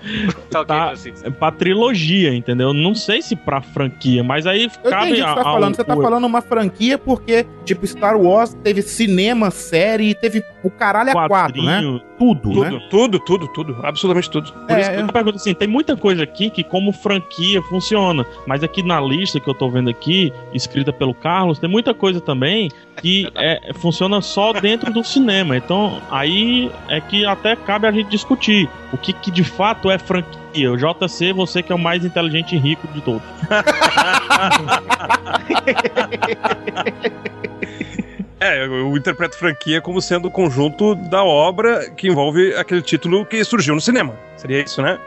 Tá 0.50 0.60
ok, 0.62 0.66
Tá, 0.76 0.86
Francisco. 0.86 1.26
é 1.26 1.30
pra 1.30 1.50
trilogia, 1.52 2.32
entendeu? 2.34 2.72
Não 2.72 2.94
sei 2.94 3.20
se 3.20 3.36
pra 3.36 3.60
franquia, 3.60 4.24
mas 4.24 4.46
aí 4.46 4.70
Eu 4.82 4.90
cabe 4.90 5.06
entendi 5.10 5.20
o 5.20 5.24
que 5.24 5.30
você 5.30 5.34
tá 5.34 5.40
a- 5.40 5.44
falando. 5.44 5.64
ao- 5.64 5.74
Você 5.74 5.84
tá 5.84 5.94
falando 5.96 6.24
uma 6.24 6.40
franquia 6.40 6.96
porque, 6.96 7.44
tipo, 7.66 7.86
Star 7.86 8.16
Wars 8.18 8.54
teve 8.62 8.80
cinema, 8.80 9.50
série, 9.50 10.14
teve 10.14 10.42
o 10.62 10.70
caralho 10.70 11.10
a 11.10 11.28
quatro, 11.28 11.62
né? 11.62 11.74
quadrinho, 11.74 12.00
Tudo, 12.18 12.52
Tudo, 12.52 12.70
né? 12.70 12.86
tudo, 12.90 13.18
tudo, 13.18 13.48
tudo. 13.48 13.76
Absolutamente 13.82 14.30
tudo. 14.30 14.52
Por 14.52 14.78
isso 14.78 14.90
que 14.90 15.00
eu 15.00 15.06
pergunto 15.08 15.36
assim, 15.36 15.54
tem 15.54 15.68
muita 15.68 15.96
coisa 15.96 16.22
aqui 16.22 16.50
que 16.50 16.62
como 16.62 16.92
franquia 16.92 17.60
funciona, 17.62 18.24
mas 18.46 18.62
aqui 18.62 18.82
na 18.82 19.00
lista 19.00 19.40
que 19.40 19.48
eu 19.48 19.54
tô 19.54 19.68
vendo 19.68 19.90
aqui, 19.90 20.32
escrita 20.54 20.92
pelo 20.92 21.14
Carlos, 21.14 21.58
tem 21.58 21.68
muita 21.68 21.92
coisa 21.92 22.20
também 22.20 22.70
que 23.00 23.28
é, 23.34 23.72
funciona 23.74 24.20
só 24.20 24.52
dentro 24.52 24.92
do 24.92 25.02
cinema. 25.02 25.56
Então, 25.56 26.00
aí 26.10 26.70
é 26.88 27.00
que 27.00 27.26
até 27.26 27.56
cabe 27.56 27.86
a 27.86 27.92
gente 27.92 28.08
discutir 28.08 28.68
o 28.92 28.98
que, 28.98 29.12
que 29.12 29.30
de 29.30 29.42
fato 29.42 29.90
é 29.90 29.98
franquia. 29.98 30.70
O 30.70 30.76
JC, 30.76 31.32
você 31.32 31.62
que 31.62 31.72
é 31.72 31.74
o 31.74 31.78
mais 31.78 32.04
inteligente 32.04 32.54
e 32.54 32.58
rico 32.58 32.86
de 32.88 33.00
todos. 33.00 33.22
É, 38.42 38.64
eu 38.64 38.96
interpreto 38.96 39.36
franquia 39.36 39.80
como 39.80 40.00
sendo 40.02 40.26
o 40.26 40.30
conjunto 40.30 40.94
da 40.94 41.22
obra 41.22 41.88
que 41.90 42.08
envolve 42.08 42.54
aquele 42.56 42.82
título 42.82 43.24
que 43.24 43.42
surgiu 43.44 43.74
no 43.74 43.80
cinema. 43.80 44.14
Seria 44.36 44.62
isso, 44.62 44.82
né? 44.82 44.98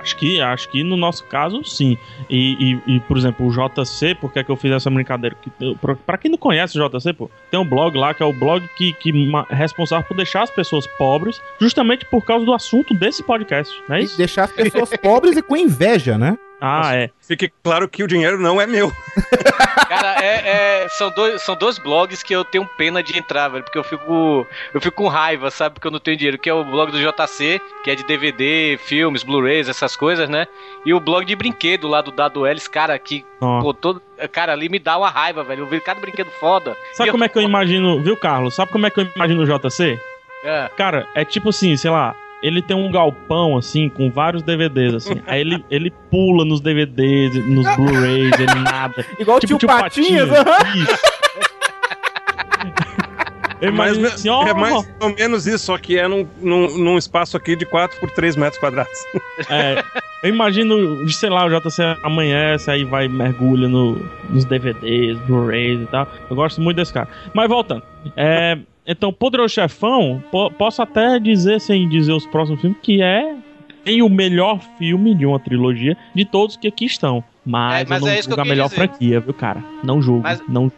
Acho 0.00 0.16
que, 0.16 0.40
acho 0.40 0.66
que 0.70 0.82
no 0.82 0.96
nosso 0.96 1.22
caso, 1.24 1.62
sim. 1.62 1.96
E, 2.28 2.72
e- 2.86 2.96
e, 2.96 3.00
por 3.00 3.18
exemplo, 3.18 3.46
o 3.46 3.50
JC, 3.52 4.14
por 4.14 4.32
que, 4.32 4.38
é 4.38 4.44
que 4.44 4.50
eu 4.50 4.56
fiz 4.56 4.72
essa 4.72 4.88
brincadeira? 4.90 5.36
Pra 6.06 6.16
quem 6.16 6.30
não 6.30 6.38
conhece 6.38 6.80
o 6.80 6.88
JC, 6.88 7.12
pô, 7.12 7.30
tem 7.50 7.60
um 7.60 7.66
blog 7.68 7.96
lá 7.98 8.14
que 8.14 8.22
é 8.22 8.26
o 8.26 8.32
blog 8.32 8.66
que, 8.78 8.94
que 8.94 9.12
é 9.50 9.54
responsável 9.54 10.06
por 10.08 10.16
deixar 10.16 10.42
as 10.42 10.50
pessoas 10.50 10.86
pobres, 10.96 11.38
justamente 11.60 12.06
por 12.06 12.24
causa 12.24 12.46
do 12.46 12.54
assunto 12.54 12.94
desse 12.94 13.22
podcast, 13.22 13.70
não 13.88 13.96
é 13.96 14.00
E 14.00 14.04
isso? 14.04 14.16
deixar 14.16 14.44
as 14.44 14.52
pessoas 14.52 14.90
pobres 15.02 15.36
e 15.36 15.42
com 15.42 15.54
inveja, 15.54 16.16
né? 16.16 16.36
Ah, 16.60 16.94
é. 16.94 17.10
Fique 17.26 17.50
claro 17.62 17.88
que 17.88 18.02
o 18.02 18.06
dinheiro 18.06 18.38
não 18.38 18.60
é 18.60 18.66
meu. 18.66 18.92
Cara, 19.88 20.22
é, 20.24 20.82
é- 20.84 20.88
são, 20.90 21.10
dois, 21.10 21.42
são 21.42 21.56
dois 21.56 21.78
blogs 21.78 22.22
que 22.22 22.34
eu 22.34 22.44
tenho 22.44 22.66
pena 22.76 23.02
de 23.02 23.18
entrar, 23.18 23.48
velho, 23.48 23.64
porque 23.64 23.78
eu 23.78 23.84
fico, 23.84 24.46
eu 24.74 24.80
fico 24.80 24.96
com 24.96 25.08
raiva, 25.08 25.50
sabe? 25.50 25.74
Porque 25.74 25.86
eu 25.86 25.90
não 25.90 25.98
tenho 25.98 26.16
dinheiro. 26.16 26.38
Que 26.38 26.50
é 26.50 26.54
o 26.54 26.64
blog 26.64 26.90
do 26.92 26.98
JC, 26.98 27.60
que 27.82 27.90
é 27.90 27.94
de 27.94 28.04
DVD, 28.04 28.78
filmes, 28.82 29.22
Blu-rays, 29.22 29.68
essas 29.68 29.96
coisas, 29.96 30.28
né? 30.28 30.46
E 30.84 30.92
o 30.92 31.00
blog 31.00 31.24
de 31.24 31.34
brinquedo 31.34 31.88
lá 31.88 32.00
do 32.02 32.10
Dado 32.10 32.46
Ellis, 32.46 32.68
cara, 32.68 32.98
que, 32.98 33.24
Ó. 33.40 33.60
pô, 33.60 33.74
todo, 33.74 34.02
cara, 34.32 34.52
ali 34.52 34.68
me 34.68 34.78
dá 34.78 34.98
uma 34.98 35.08
raiva, 35.10 35.42
velho. 35.42 35.62
Eu 35.62 35.66
vejo 35.66 35.82
cada 35.82 36.00
brinquedo 36.00 36.30
foda. 36.38 36.76
Sabe 36.92 37.10
como 37.10 37.24
é 37.24 37.28
que 37.28 37.38
eu 37.38 37.42
imagino, 37.42 38.02
viu, 38.02 38.16
Carlos? 38.16 38.54
Sabe 38.54 38.70
como 38.72 38.86
é 38.86 38.90
que 38.90 39.00
eu 39.00 39.08
imagino 39.14 39.42
o 39.42 39.46
JC? 39.46 39.98
É. 40.44 40.70
Cara, 40.76 41.06
é 41.14 41.24
tipo 41.24 41.50
assim, 41.50 41.76
sei 41.76 41.90
lá, 41.90 42.14
ele 42.42 42.62
tem 42.62 42.76
um 42.76 42.90
galpão, 42.90 43.56
assim, 43.56 43.88
com 43.88 44.10
vários 44.10 44.42
DVDs, 44.42 44.94
assim. 44.94 45.20
aí 45.26 45.40
ele, 45.40 45.64
ele 45.70 45.90
pula 46.10 46.44
nos 46.44 46.60
DVDs, 46.60 47.34
nos 47.46 47.76
Blu-rays, 47.76 48.38
ele 48.38 48.60
nada. 48.62 49.04
Igual 49.18 49.38
o 49.38 49.40
tio 49.40 49.58
Patinhas, 49.58 50.30
aham. 50.30 50.76
Isso. 50.76 50.98
Eu 53.60 53.72
Mas 53.74 53.94
imagino 53.94 54.14
assim, 54.14 54.48
é 54.48 54.54
mais 54.54 54.88
ou 55.00 55.14
menos 55.14 55.46
isso, 55.46 55.66
só 55.66 55.76
que 55.76 55.98
é 55.98 56.08
num, 56.08 56.26
num, 56.40 56.78
num 56.78 56.96
espaço 56.96 57.36
aqui 57.36 57.54
de 57.54 57.66
4 57.66 58.00
por 58.00 58.10
3 58.10 58.34
metros 58.36 58.58
quadrados. 58.58 58.98
É, 59.50 59.84
eu 60.22 60.30
imagino, 60.30 61.06
sei 61.10 61.28
lá, 61.28 61.44
o 61.44 61.50
JC 61.50 61.82
amanhece, 62.02 62.70
aí 62.70 62.84
vai 62.84 63.06
mergulha 63.06 63.68
no, 63.68 64.00
nos 64.30 64.46
DVDs, 64.46 65.18
Blu-rays 65.26 65.82
e 65.82 65.86
tal. 65.86 66.08
Eu 66.30 66.36
gosto 66.36 66.60
muito 66.60 66.78
desse 66.78 66.92
cara. 66.92 67.08
Mas 67.34 67.48
voltando. 67.48 67.82
É, 68.16 68.58
então, 68.92 69.12
Poderoso 69.12 69.54
Chefão, 69.54 70.22
po- 70.30 70.50
posso 70.50 70.82
até 70.82 71.18
dizer, 71.18 71.60
sem 71.60 71.88
dizer 71.88 72.12
os 72.12 72.26
próximos 72.26 72.60
filmes, 72.60 72.78
que 72.82 73.02
é 73.02 73.34
tem 73.84 74.02
o 74.02 74.08
melhor 74.08 74.60
filme 74.78 75.14
de 75.14 75.24
uma 75.24 75.38
trilogia 75.40 75.96
de 76.14 76.24
todos 76.24 76.56
que 76.56 76.68
aqui 76.68 76.84
estão. 76.84 77.24
Mas, 77.44 77.82
É, 77.82 77.86
mas 77.88 78.00
eu 78.02 78.06
não 78.06 78.12
é 78.14 78.22
julgo 78.22 78.40
a 78.40 78.44
melhor 78.44 78.64
dizer. 78.68 78.76
franquia, 78.76 79.20
viu, 79.20 79.32
cara? 79.32 79.64
Não 79.82 80.02
julgo, 80.02 80.22
Mas- 80.22 80.42
não 80.48 80.70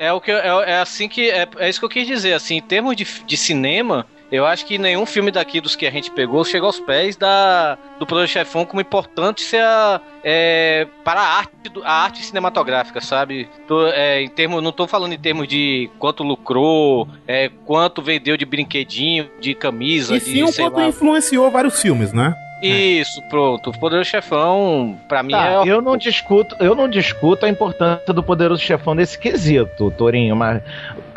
É 0.00 0.12
o 0.12 0.20
que 0.20 0.30
eu- 0.30 0.36
é, 0.62 0.70
é 0.72 0.78
assim 0.80 1.08
que 1.08 1.28
é, 1.30 1.46
é 1.58 1.68
isso 1.68 1.78
que 1.80 1.84
eu 1.84 1.88
quis 1.90 2.06
dizer. 2.06 2.32
Assim, 2.32 2.56
em 2.56 2.60
termos 2.62 2.94
de, 2.96 3.04
de 3.26 3.36
cinema, 3.36 4.06
eu 4.30 4.44
acho 4.46 4.64
que 4.66 4.78
nenhum 4.78 5.06
filme 5.06 5.30
daqui 5.30 5.60
dos 5.60 5.74
que 5.76 5.86
a 5.86 5.90
gente 5.90 6.10
pegou 6.10 6.44
chega 6.44 6.64
aos 6.66 6.78
pés 6.80 7.16
da 7.16 7.78
do 7.98 8.06
Poderoso 8.06 8.32
Chefão 8.32 8.64
como 8.64 8.80
importância 8.80 10.00
é, 10.22 10.86
para 11.04 11.20
a 11.20 11.36
arte, 11.38 11.52
a 11.84 11.92
arte 12.04 12.22
cinematográfica, 12.24 13.00
sabe? 13.00 13.48
Tô, 13.66 13.86
é, 13.88 14.22
em 14.22 14.28
termos, 14.28 14.62
não 14.62 14.72
tô 14.72 14.86
falando 14.86 15.12
em 15.12 15.18
termos 15.18 15.48
de 15.48 15.90
quanto 15.98 16.22
lucrou, 16.22 17.08
é, 17.26 17.50
quanto 17.64 18.02
vendeu 18.02 18.36
de 18.36 18.44
brinquedinho, 18.44 19.28
de 19.40 19.54
camisa, 19.54 20.16
E 20.16 20.20
de 20.20 20.24
sim, 20.26 20.42
o 20.42 20.52
quanto 20.52 20.76
lá. 20.76 20.86
influenciou 20.88 21.50
vários 21.50 21.80
filmes, 21.80 22.12
né? 22.12 22.34
Isso, 22.60 23.22
pronto. 23.30 23.70
O 23.70 23.78
Poderoso 23.78 24.10
Chefão, 24.10 24.98
pra 25.08 25.22
mim, 25.22 25.30
Tá, 25.30 25.64
é. 25.64 25.68
eu 25.68 25.80
não 25.80 25.96
discuto, 25.96 26.56
eu 26.58 26.74
não 26.74 26.88
discuto 26.88 27.46
a 27.46 27.48
importância 27.48 28.12
do 28.12 28.20
poderoso 28.20 28.60
chefão 28.60 28.96
nesse 28.96 29.16
quesito, 29.16 29.92
Torinho, 29.92 30.34
mas 30.34 30.60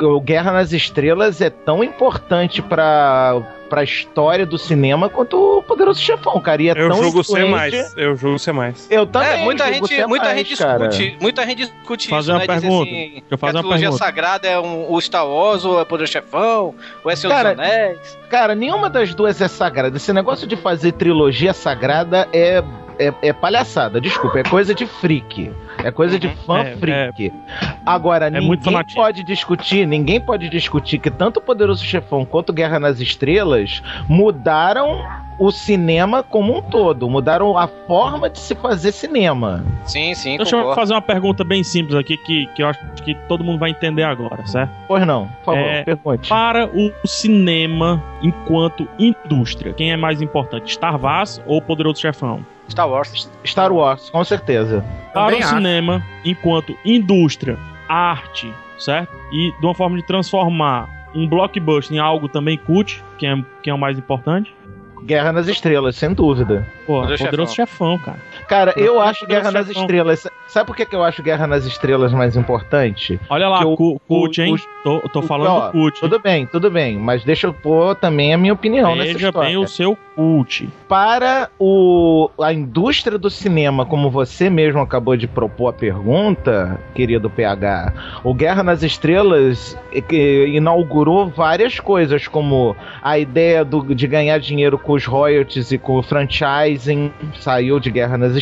o 0.05 0.19
Guerra 0.21 0.51
nas 0.51 0.71
Estrelas 0.73 1.41
é 1.41 1.49
tão 1.49 1.83
importante 1.83 2.61
pra 2.61 3.41
para 3.71 3.85
história 3.85 4.45
do 4.45 4.57
cinema 4.57 5.07
quanto 5.07 5.59
o 5.59 5.63
poderoso 5.63 6.01
chefão, 6.01 6.41
cara. 6.41 6.61
E 6.61 6.67
é 6.67 6.71
Eu 6.71 6.89
tão 6.89 7.03
julgo 7.03 7.23
ser 7.23 7.45
mais. 7.45 7.95
Eu 7.95 8.17
julgo 8.17 8.37
ser 8.37 8.51
mais. 8.51 8.85
Eu 8.91 9.05
também. 9.05 9.29
É, 9.29 9.43
muita 9.45 9.71
gente, 9.73 9.87
ser 9.87 10.05
muita 10.07 10.25
mais, 10.25 10.37
gente 10.39 10.57
cara. 10.57 10.89
discute, 10.89 11.17
muita 11.21 11.45
gente 11.45 11.57
discute 11.59 12.09
Fazer 12.09 12.21
isso, 12.23 12.31
uma 12.33 12.39
né? 12.39 12.47
Pergunta. 12.47 12.83
assim, 12.83 12.91
Deixa 12.91 13.15
eu 13.17 13.21
que 13.29 13.33
a 13.33 13.37
fazer 13.37 13.53
uma 13.57 13.61
trilogia 13.61 13.79
pergunta. 13.87 14.03
sagrada 14.03 14.47
é 14.49 14.59
um, 14.59 14.91
o 14.91 14.99
Star 14.99 15.25
Wars, 15.25 15.63
ou 15.63 15.79
é 15.79 15.83
o 15.83 15.85
Poder 15.85 16.05
Chefão, 16.05 16.75
ou 17.01 17.09
é 17.09 17.15
Senhor 17.15 17.33
Cara, 17.33 17.55
dos 17.55 17.63
Anéis. 17.63 18.19
Cara, 18.29 18.55
nenhuma 18.55 18.89
das 18.89 19.15
duas 19.15 19.39
é 19.39 19.47
sagrada. 19.47 19.95
Esse 19.95 20.11
negócio 20.11 20.45
de 20.45 20.57
fazer 20.57 20.91
trilogia 20.91 21.53
sagrada 21.53 22.27
é, 22.33 22.61
é, 23.07 23.13
é 23.21 23.33
palhaçada. 23.33 23.99
Desculpa, 23.99 24.39
é 24.39 24.43
coisa 24.43 24.73
de 24.75 24.85
freak. 24.85 25.51
É 25.83 25.91
coisa 25.91 26.19
de 26.19 26.29
fã 26.45 26.59
É, 26.59 26.75
freak. 26.75 27.33
Agora, 27.85 28.29
muito 28.41 28.69
ninguém 28.69 28.85
pode 28.95 29.23
discutir, 29.23 29.87
ninguém 29.87 30.19
pode 30.21 30.49
discutir 30.49 30.99
que 30.99 31.09
tanto 31.09 31.37
o 31.37 31.41
Poderoso 31.41 31.83
Chefão 31.83 32.23
quanto 32.25 32.53
Guerra 32.53 32.79
nas 32.79 32.99
Estrelas 32.99 33.81
mudaram 34.07 35.03
o 35.39 35.49
cinema 35.51 36.21
como 36.21 36.55
um 36.57 36.61
todo. 36.61 37.09
Mudaram 37.09 37.57
a 37.57 37.67
forma 37.67 38.29
de 38.29 38.37
se 38.37 38.53
fazer 38.53 38.91
cinema. 38.91 39.65
Sim, 39.85 40.13
sim, 40.13 40.37
Deixa 40.37 40.55
eu 40.55 40.59
concordo. 40.59 40.79
fazer 40.81 40.93
uma 40.93 41.01
pergunta 41.01 41.43
bem 41.43 41.63
simples 41.63 41.95
aqui 41.95 42.15
que, 42.17 42.45
que 42.47 42.61
eu 42.61 42.67
acho 42.67 42.79
que 43.03 43.15
todo 43.27 43.43
mundo 43.43 43.57
vai 43.57 43.71
entender 43.71 44.03
agora, 44.03 44.45
certo? 44.45 44.71
Pois 44.87 45.05
não, 45.07 45.27
por 45.43 45.55
favor, 45.55 45.59
É, 45.59 45.83
pergunte. 45.83 46.29
Para 46.29 46.67
o 46.67 46.91
cinema 47.07 48.03
enquanto 48.21 48.87
indústria, 48.99 49.73
quem 49.73 49.91
é 49.91 49.97
mais 49.97 50.21
importante, 50.21 50.71
Star 50.73 51.01
Wars 51.01 51.41
ou 51.47 51.59
Poderoso 51.59 51.99
Chefão? 51.99 52.45
Star 52.71 52.89
Wars. 52.89 53.29
Star 53.45 53.71
Wars, 53.71 54.09
com 54.09 54.23
certeza. 54.23 54.83
Para 55.13 55.25
Também 55.25 55.41
o 55.41 55.43
acho. 55.43 55.55
cinema 55.55 56.03
enquanto 56.25 56.75
indústria, 56.85 57.57
arte, 57.87 58.51
certo? 58.79 59.11
E 59.31 59.51
de 59.59 59.65
uma 59.65 59.73
forma 59.75 59.97
de 59.97 60.03
transformar 60.03 60.89
um 61.13 61.27
blockbuster 61.27 61.95
em 61.95 61.99
algo 61.99 62.27
também 62.29 62.57
cult, 62.57 63.03
que 63.17 63.25
é, 63.25 63.35
que 63.61 63.69
é 63.69 63.73
o 63.73 63.77
mais 63.77 63.97
importante. 63.97 64.55
Guerra 65.03 65.31
nas 65.33 65.47
Estrelas, 65.47 65.95
sem 65.95 66.13
dúvida. 66.13 66.65
Pô, 66.85 67.01
Poderoso 67.01 67.25
Poderoso 67.25 67.55
Chefão, 67.55 67.97
cara. 67.97 68.19
Cara, 68.51 68.73
eu 68.75 68.99
acho 68.99 69.25
Guerra 69.25 69.49
nas. 69.49 69.69
Estrelas. 69.69 70.27
Sabe 70.47 70.67
por 70.67 70.75
que, 70.75 70.85
que 70.85 70.93
eu 70.93 71.01
acho 71.01 71.23
Guerra 71.23 71.47
nas 71.47 71.65
Estrelas 71.65 72.11
mais 72.11 72.35
importante? 72.35 73.17
Olha 73.29 73.47
lá, 73.47 73.65
o- 73.65 73.77
cu- 73.77 74.01
cult, 74.05 74.41
o- 74.41 74.43
hein? 74.43 74.55
Tô, 74.83 74.99
tô 75.07 75.21
falando 75.21 75.71
cult. 75.71 75.97
Tudo 76.01 76.19
bem, 76.19 76.45
tudo 76.45 76.69
bem, 76.69 76.97
mas 76.97 77.23
deixa 77.23 77.47
eu 77.47 77.53
pôr 77.53 77.95
também 77.95 78.33
a 78.33 78.37
minha 78.37 78.51
opinião 78.51 78.93
nessa 78.93 79.13
Veja 79.13 79.27
história. 79.27 79.47
bem 79.49 79.57
o 79.57 79.65
seu 79.67 79.97
cult. 80.15 80.67
Para 80.89 81.49
o, 81.57 82.29
a 82.41 82.51
indústria 82.51 83.17
do 83.17 83.29
cinema, 83.29 83.85
como 83.85 84.09
você 84.09 84.49
mesmo 84.49 84.81
acabou 84.81 85.15
de 85.15 85.25
propor 85.27 85.69
a 85.69 85.73
pergunta, 85.73 86.77
querido 86.93 87.29
PH, 87.29 87.93
o 88.23 88.33
Guerra 88.33 88.63
nas 88.63 88.83
Estrelas 88.83 89.77
que 90.09 90.47
inaugurou 90.47 91.29
várias 91.29 91.79
coisas, 91.79 92.27
como 92.27 92.75
a 93.01 93.17
ideia 93.17 93.63
do- 93.63 93.95
de 93.95 94.07
ganhar 94.07 94.37
dinheiro 94.39 94.77
com 94.77 94.91
os 94.93 95.05
royalties 95.05 95.71
e 95.71 95.77
com 95.77 95.97
o 95.97 96.03
franchising, 96.03 97.11
saiu 97.39 97.79
de 97.79 97.89
Guerra 97.89 98.17
nas 98.17 98.35
Estrelas, 98.35 98.40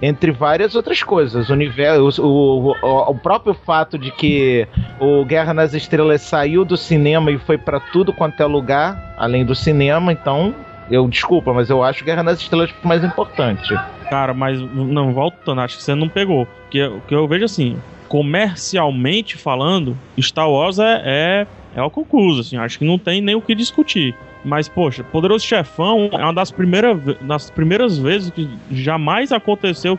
entre 0.00 0.30
várias 0.30 0.74
outras 0.74 1.02
coisas. 1.02 1.50
O, 1.50 1.52
universo, 1.52 2.24
o, 2.24 2.72
o, 2.72 3.10
o 3.10 3.14
próprio 3.14 3.54
fato 3.54 3.98
de 3.98 4.10
que 4.10 4.66
o 4.98 5.24
Guerra 5.24 5.52
nas 5.52 5.74
Estrelas 5.74 6.22
saiu 6.22 6.64
do 6.64 6.76
cinema 6.76 7.30
e 7.30 7.38
foi 7.38 7.58
para 7.58 7.80
tudo 7.80 8.12
quanto 8.12 8.42
é 8.42 8.46
lugar, 8.46 9.14
além 9.16 9.44
do 9.44 9.54
cinema, 9.54 10.12
então 10.12 10.54
eu 10.90 11.06
desculpa, 11.08 11.52
mas 11.52 11.70
eu 11.70 11.84
acho 11.84 12.04
Guerra 12.04 12.22
nas 12.22 12.40
Estrelas 12.40 12.70
mais 12.82 13.04
importante. 13.04 13.74
Cara, 14.08 14.34
mas 14.34 14.60
não, 14.60 15.12
voltando, 15.12 15.60
acho 15.60 15.76
que 15.76 15.82
você 15.82 15.94
não 15.94 16.08
pegou. 16.08 16.48
Que 16.68 16.82
o 16.84 17.00
que 17.06 17.14
eu 17.14 17.28
vejo 17.28 17.44
assim, 17.44 17.76
comercialmente 18.08 19.36
falando, 19.36 19.96
Star 20.20 20.50
Wars 20.50 20.80
é, 20.80 21.02
é, 21.04 21.46
é 21.74 21.82
o 21.82 21.90
concluso, 21.90 22.40
assim, 22.40 22.56
acho 22.56 22.78
que 22.78 22.84
não 22.84 22.98
tem 22.98 23.20
nem 23.20 23.34
o 23.34 23.40
que 23.40 23.54
discutir. 23.54 24.14
Mas, 24.44 24.68
poxa, 24.68 25.04
Poderoso 25.04 25.44
Chefão 25.44 26.08
é 26.12 26.24
uma 26.24 26.32
das 26.32 26.50
primeiras, 26.50 26.98
das 27.20 27.50
primeiras 27.50 27.98
vezes 27.98 28.30
que 28.30 28.48
jamais 28.70 29.32
aconteceu, 29.32 29.98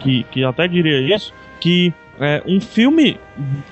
que, 0.00 0.24
que 0.30 0.44
até 0.44 0.66
diria 0.66 1.00
isso, 1.14 1.32
que 1.60 1.92
é, 2.18 2.42
um 2.46 2.60
filme 2.60 3.18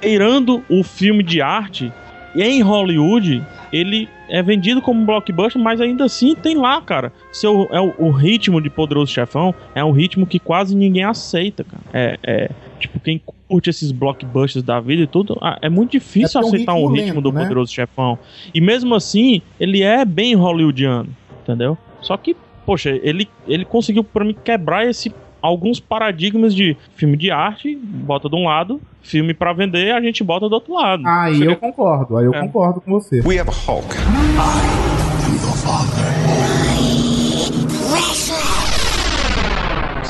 beirando 0.00 0.64
o 0.68 0.83
filme 0.83 1.22
de 1.22 1.40
arte 1.40 1.92
em 2.40 2.62
Hollywood 2.62 3.45
ele 3.73 4.09
é 4.29 4.42
vendido 4.42 4.81
como 4.81 5.05
blockbuster, 5.05 5.61
mas 5.61 5.81
ainda 5.81 6.05
assim 6.05 6.35
tem 6.35 6.57
lá, 6.57 6.81
cara. 6.81 7.12
Seu, 7.31 7.68
é 7.71 7.81
o, 7.81 7.95
o 7.99 8.11
ritmo 8.11 8.61
de 8.61 8.71
Poderoso 8.71 9.12
Chefão 9.12 9.55
é 9.75 9.85
um 9.85 9.92
ritmo 9.92 10.27
que 10.27 10.38
quase 10.38 10.75
ninguém 10.77 11.05
aceita, 11.05 11.64
cara. 11.64 11.83
É, 11.92 12.18
é 12.23 12.51
tipo, 12.79 12.99
quem 13.01 13.21
curte 13.49 13.68
esses 13.68 13.92
blockbusters 13.92 14.64
da 14.64 14.81
vida 14.81 15.03
e 15.03 15.07
tudo, 15.07 15.37
ah, 15.42 15.59
é 15.61 15.68
muito 15.68 15.92
difícil 15.92 16.40
É 16.40 16.42
é 16.42 16.47
um 16.47 16.49
aceitar 16.49 16.75
um 16.75 16.87
ritmo 16.87 16.95
ritmo 16.95 17.14
lento, 17.16 17.23
do 17.23 17.33
né? 17.33 17.42
Poderoso 17.42 17.73
Chefão. 17.73 18.18
E 18.55 18.61
mesmo 18.61 18.95
assim, 18.95 19.42
ele 19.61 19.83
é 19.83 20.05
bem 20.05 20.35
hollywoodiano, 20.35 21.09
entendeu? 21.42 21.77
Só 22.01 22.16
que, 22.16 22.35
poxa, 22.64 22.90
ele, 23.03 23.29
ele 23.47 23.64
conseguiu 23.64 24.03
pra 24.03 24.25
mim 24.25 24.35
quebrar 24.45 24.87
esse 24.87 25.12
alguns 25.42 25.81
paradigmas 25.81 26.55
de 26.55 26.76
filme 26.94 27.16
de 27.16 27.31
arte, 27.31 27.76
bota 27.76 28.28
de 28.28 28.37
um 28.37 28.44
lado, 28.46 28.81
filme 29.02 29.35
pra 29.35 29.52
vender, 29.52 29.92
a 29.92 30.00
gente 30.00 30.22
bota 30.22 30.48
do 30.48 30.55
outro 30.55 30.74
lado. 30.74 31.02
Aí 31.07 31.35
Seria- 31.35 31.50
eu 31.50 31.57
concordo, 31.57 32.16
aí 32.16 32.24
eu 32.24 32.35
É. 32.35 32.40
concordo 32.40 32.81
com 32.81 32.92
você. 32.92 33.20
We 33.26 33.38
have 33.38 33.50
a 33.50 33.52
Hulk. 33.52 35.01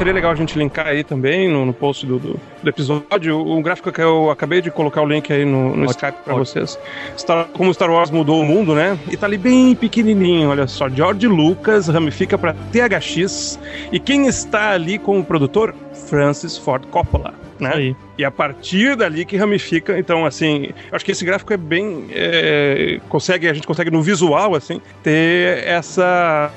Seria 0.03 0.15
legal 0.15 0.33
a 0.33 0.35
gente 0.35 0.59
linkar 0.59 0.89
aí 0.89 1.05
também 1.05 1.49
no, 1.49 1.65
no 1.65 1.73
post 1.73 2.05
do, 2.05 2.19
do, 2.19 2.41
do 2.61 2.69
episódio 2.69 3.39
um 3.39 3.63
gráfico 3.63 3.93
que 3.93 4.03
eu 4.03 4.33
acabei 4.33 4.61
de 4.61 4.69
colocar 4.69 5.01
o 5.01 5.07
link 5.07 5.33
aí 5.33 5.45
no, 5.45 5.77
no 5.77 5.85
Skype 5.85 6.19
pra 6.25 6.35
vocês. 6.35 6.77
Star, 7.17 7.47
como 7.53 7.73
Star 7.73 7.89
Wars 7.89 8.11
mudou 8.11 8.41
o 8.41 8.45
mundo, 8.45 8.75
né? 8.75 8.99
E 9.09 9.17
tá 9.17 9.27
ali 9.27 9.39
bem 9.39 9.77
pequenininho, 9.77 10.51
olha 10.51 10.67
só. 10.67 10.89
George 10.89 11.29
Lucas 11.29 11.87
ramifica 11.87 12.37
pra 12.37 12.53
THX 12.53 13.61
e 13.93 14.01
quem 14.01 14.27
está 14.27 14.73
ali 14.73 14.99
como 14.99 15.25
produtor? 15.25 15.73
Francis 16.09 16.59
Ford 16.59 16.85
Coppola. 16.87 17.33
Né? 17.61 17.95
E 18.19 18.25
a 18.25 18.31
partir 18.33 18.97
dali 18.97 19.25
que 19.25 19.37
ramifica, 19.37 19.97
então 19.97 20.27
assim, 20.27 20.71
acho 20.91 21.05
que 21.05 21.13
esse 21.13 21.25
gráfico 21.25 21.53
é 21.53 21.57
bem, 21.57 22.09
é, 22.11 22.99
consegue, 23.09 23.49
a 23.49 23.53
gente 23.53 23.69
consegue 23.69 23.89
no 23.89 24.03
visual 24.03 24.57
assim 24.57 24.81
ter 25.01 25.63
essa 25.65 26.51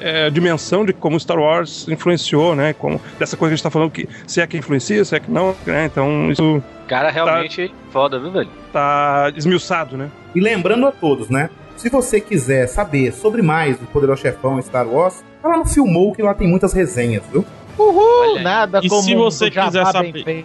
é, 0.00 0.30
dimensão 0.30 0.84
de 0.84 0.92
como 0.92 1.18
Star 1.18 1.38
Wars 1.38 1.86
influenciou, 1.88 2.54
né? 2.54 2.72
Como 2.72 3.00
dessa 3.18 3.36
coisa 3.36 3.50
que 3.50 3.54
a 3.54 3.56
gente 3.56 3.62
tá 3.62 3.70
falando 3.70 3.90
que 3.90 4.08
se 4.26 4.40
é 4.40 4.46
que 4.46 4.56
influencia, 4.56 5.04
se 5.04 5.14
é 5.14 5.20
que 5.20 5.30
não, 5.30 5.54
né? 5.66 5.86
Então 5.86 6.30
isso 6.30 6.62
Cara, 6.88 7.10
realmente 7.10 7.72
foda, 7.92 8.18
viu, 8.18 8.30
velho? 8.30 8.48
tá 8.72 9.32
esmiuçado, 9.36 9.96
né? 9.96 10.10
E 10.34 10.40
lembrando 10.40 10.86
a 10.86 10.92
todos, 10.92 11.28
né? 11.28 11.50
Se 11.76 11.88
você 11.88 12.20
quiser 12.20 12.66
saber 12.66 13.12
sobre 13.12 13.42
mais 13.42 13.78
do 13.78 13.86
Poderoso 13.86 14.22
Chefão 14.22 14.58
e 14.58 14.62
Star 14.62 14.86
Wars, 14.86 15.24
lá 15.42 15.56
no 15.56 15.64
Filmou 15.64 16.12
que 16.12 16.22
lá 16.22 16.34
tem 16.34 16.46
muitas 16.46 16.72
resenhas, 16.72 17.22
viu? 17.32 17.44
Uhul, 17.78 18.40
nada 18.40 18.80
E 18.82 18.88
como 18.88 19.02
se 19.02 19.14
você 19.14 19.50
quiser 19.50 19.86
saber-. 19.86 20.44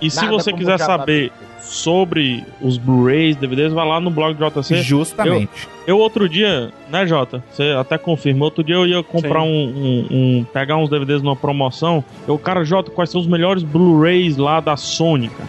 E 0.00 0.10
se 0.10 0.16
Nada 0.16 0.30
você 0.30 0.52
quiser 0.52 0.78
saber 0.78 1.32
sobre 1.62 2.44
os 2.60 2.76
Blu-rays, 2.76 3.36
DVDs, 3.36 3.72
vai 3.72 3.86
lá 3.86 4.00
no 4.00 4.10
blog 4.10 4.34
do 4.34 4.44
JC. 4.50 4.82
Justamente. 4.82 5.68
Eu, 5.86 5.96
eu 5.96 5.98
outro 5.98 6.28
dia, 6.28 6.70
né, 6.90 7.06
Jota? 7.06 7.42
Você 7.50 7.74
até 7.78 7.96
confirmou. 7.96 8.46
Outro 8.46 8.62
dia 8.64 8.74
eu 8.74 8.86
ia 8.86 9.02
comprar 9.02 9.42
um, 9.42 9.46
um- 9.48 10.06
um- 10.40 10.44
pegar 10.52 10.76
uns 10.76 10.88
DVDs 10.90 11.22
numa 11.22 11.36
promoção. 11.36 12.04
Eu, 12.26 12.36
cara, 12.38 12.64
Jota, 12.64 12.90
quais 12.90 13.10
são 13.10 13.20
os 13.20 13.26
melhores 13.26 13.62
Blu-rays 13.62 14.36
lá 14.36 14.60
da 14.60 14.76
Sony, 14.76 15.28
cara? 15.28 15.48